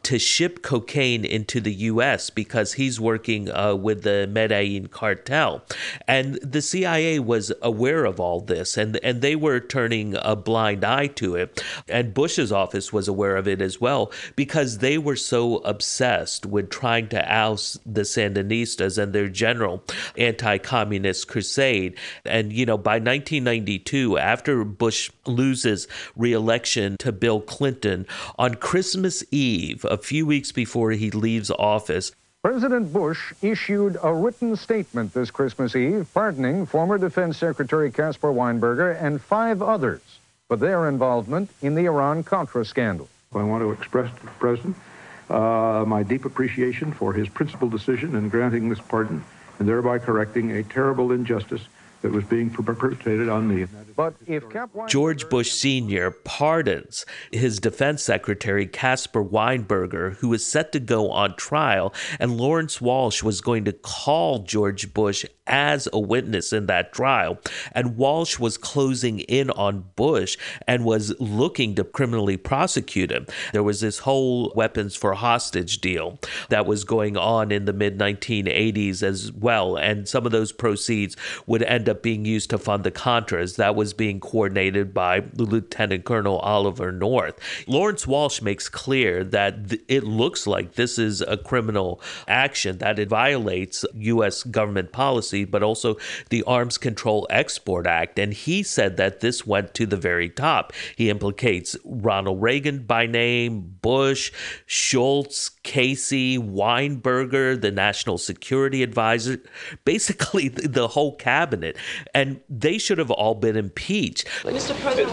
to 0.02 0.18
ship 0.18 0.62
cocaine 0.62 1.24
into 1.24 1.60
the 1.60 1.72
U.S. 1.72 2.30
because 2.30 2.74
he's 2.74 3.00
working 3.00 3.50
uh, 3.50 3.74
with 3.74 4.02
the 4.02 4.26
Medellin 4.30 4.88
cartel. 4.88 5.62
And 6.06 6.34
the 6.36 6.62
CIA 6.62 7.18
was 7.18 7.52
aware 7.62 8.04
of 8.04 8.20
all 8.20 8.40
this, 8.40 8.76
and, 8.76 8.98
and 9.02 9.22
they 9.22 9.36
were 9.36 9.60
turning 9.60 10.16
a 10.20 10.36
blind 10.36 10.84
eye 10.84 11.08
to 11.08 11.36
it. 11.36 11.62
And 11.88 12.14
Bush's 12.14 12.52
office 12.52 12.92
was 12.92 13.08
aware 13.08 13.36
of 13.36 13.48
it 13.48 13.60
as 13.60 13.80
well 13.80 14.12
because 14.36 14.78
they 14.78 14.98
were 14.98 15.16
so 15.16 15.58
obsessed 15.58 16.46
with 16.46 16.70
trying 16.70 17.08
to 17.08 17.32
oust 17.32 17.78
the 17.86 18.02
Sandinistas 18.02 18.98
and 18.98 19.12
their 19.12 19.28
general 19.28 19.82
anti 20.16 20.58
communist 20.58 21.28
crusade. 21.28 21.96
And, 22.24 22.52
you 22.52 22.66
know, 22.66 22.78
by 22.78 22.94
1992, 22.94 24.18
after 24.18 24.64
Bush 24.64 25.10
loses 25.26 25.88
re 26.16 26.32
election 26.32 26.96
to 26.98 27.12
Bill 27.12 27.40
Clinton, 27.40 28.06
on 28.38 28.54
Christmas 28.54 29.24
Eve, 29.34 29.84
a 29.84 29.98
few 29.98 30.24
weeks 30.24 30.52
before 30.52 30.92
he 30.92 31.10
leaves 31.10 31.50
office, 31.50 32.12
President 32.40 32.92
Bush 32.92 33.32
issued 33.42 33.96
a 34.02 34.14
written 34.14 34.54
statement 34.54 35.12
this 35.12 35.30
Christmas 35.30 35.74
Eve 35.74 36.06
pardoning 36.14 36.66
former 36.66 36.98
Defense 36.98 37.38
Secretary 37.38 37.90
Caspar 37.90 38.32
Weinberger 38.32 39.02
and 39.02 39.20
five 39.20 39.60
others 39.60 40.02
for 40.46 40.56
their 40.56 40.88
involvement 40.88 41.50
in 41.62 41.74
the 41.74 41.86
Iran 41.86 42.22
Contra 42.22 42.64
scandal. 42.64 43.08
I 43.34 43.42
want 43.42 43.62
to 43.62 43.72
express 43.72 44.14
to 44.14 44.22
the 44.24 44.30
President 44.32 44.76
uh, 45.30 45.84
my 45.86 46.02
deep 46.02 46.24
appreciation 46.24 46.92
for 46.92 47.12
his 47.12 47.28
principled 47.28 47.72
decision 47.72 48.14
in 48.14 48.28
granting 48.28 48.68
this 48.68 48.80
pardon 48.80 49.24
and 49.58 49.66
thereby 49.66 49.98
correcting 49.98 50.52
a 50.52 50.62
terrible 50.62 51.10
injustice 51.10 51.66
that 52.04 52.12
was 52.12 52.24
being 52.24 52.50
perpetrated 52.50 53.30
on 53.30 53.48
me. 53.48 53.66
But 53.96 54.14
if 54.26 54.50
Cap 54.50 54.68
George 54.88 55.26
Bush 55.30 55.50
Sr. 55.50 56.10
pardons 56.10 57.06
his 57.32 57.58
defense 57.58 58.02
secretary, 58.02 58.66
Caspar 58.66 59.24
Weinberger, 59.24 60.16
who 60.16 60.28
was 60.28 60.44
set 60.44 60.70
to 60.72 60.80
go 60.80 61.10
on 61.10 61.34
trial, 61.36 61.94
and 62.20 62.36
Lawrence 62.36 62.78
Walsh 62.78 63.22
was 63.22 63.40
going 63.40 63.64
to 63.64 63.72
call 63.72 64.40
George 64.40 64.92
Bush 64.92 65.24
as 65.46 65.88
a 65.92 65.98
witness 65.98 66.52
in 66.52 66.66
that 66.66 66.92
trial. 66.92 67.38
And 67.72 67.96
Walsh 67.96 68.38
was 68.38 68.56
closing 68.56 69.20
in 69.20 69.50
on 69.50 69.84
Bush 69.96 70.36
and 70.66 70.84
was 70.84 71.18
looking 71.20 71.74
to 71.74 71.84
criminally 71.84 72.36
prosecute 72.36 73.10
him. 73.10 73.26
There 73.52 73.62
was 73.62 73.80
this 73.80 74.00
whole 74.00 74.52
weapons 74.54 74.94
for 74.96 75.14
hostage 75.14 75.80
deal 75.80 76.18
that 76.48 76.66
was 76.66 76.84
going 76.84 77.16
on 77.16 77.52
in 77.52 77.64
the 77.64 77.72
mid 77.72 77.98
1980s 77.98 79.02
as 79.02 79.32
well. 79.32 79.76
And 79.76 80.08
some 80.08 80.26
of 80.26 80.32
those 80.32 80.52
proceeds 80.52 81.16
would 81.46 81.62
end 81.62 81.88
up 81.88 81.93
being 82.02 82.24
used 82.24 82.50
to 82.50 82.58
fund 82.58 82.84
the 82.84 82.90
Contras. 82.90 83.56
That 83.56 83.74
was 83.74 83.92
being 83.92 84.20
coordinated 84.20 84.94
by 84.94 85.24
Lieutenant 85.34 86.04
Colonel 86.04 86.38
Oliver 86.38 86.92
North. 86.92 87.38
Lawrence 87.66 88.06
Walsh 88.06 88.40
makes 88.42 88.68
clear 88.68 89.24
that 89.24 89.70
th- 89.70 89.82
it 89.88 90.04
looks 90.04 90.46
like 90.46 90.74
this 90.74 90.98
is 90.98 91.20
a 91.20 91.36
criminal 91.36 92.00
action, 92.28 92.78
that 92.78 92.98
it 92.98 93.08
violates 93.08 93.84
U.S. 93.94 94.42
government 94.42 94.92
policy, 94.92 95.44
but 95.44 95.62
also 95.62 95.96
the 96.30 96.42
Arms 96.44 96.78
Control 96.78 97.26
Export 97.30 97.86
Act. 97.86 98.18
And 98.18 98.32
he 98.32 98.62
said 98.62 98.96
that 98.96 99.20
this 99.20 99.46
went 99.46 99.74
to 99.74 99.86
the 99.86 99.96
very 99.96 100.28
top. 100.28 100.72
He 100.96 101.10
implicates 101.10 101.76
Ronald 101.84 102.42
Reagan 102.42 102.84
by 102.84 103.06
name, 103.06 103.76
Bush, 103.80 104.32
Shultz, 104.66 105.50
Casey, 105.62 106.38
Weinberger, 106.38 107.60
the 107.60 107.70
National 107.70 108.18
Security 108.18 108.82
Advisor, 108.82 109.38
basically 109.84 110.48
the 110.48 110.88
whole 110.88 111.16
cabinet. 111.16 111.76
And 112.14 112.40
they 112.48 112.78
should 112.78 112.98
have 112.98 113.10
all 113.10 113.34
been 113.34 113.56
impeached. 113.56 114.26
Mr. 114.42 114.78
President. 114.80 115.12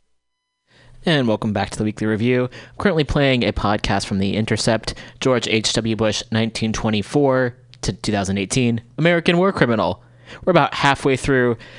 And 1.03 1.27
welcome 1.27 1.51
back 1.51 1.71
to 1.71 1.77
the 1.79 1.83
weekly 1.83 2.05
review. 2.05 2.43
I'm 2.43 2.77
currently 2.77 3.03
playing 3.03 3.43
a 3.43 3.51
podcast 3.51 4.05
from 4.05 4.19
The 4.19 4.35
Intercept, 4.35 4.93
George 5.19 5.47
H.W. 5.47 5.95
Bush, 5.95 6.21
1924 6.29 7.55
to 7.81 7.93
2018, 7.93 8.81
American 8.99 9.37
War 9.37 9.51
Criminal. 9.51 10.03
We're 10.45 10.51
about 10.51 10.75
halfway 10.75 11.17
through 11.17 11.57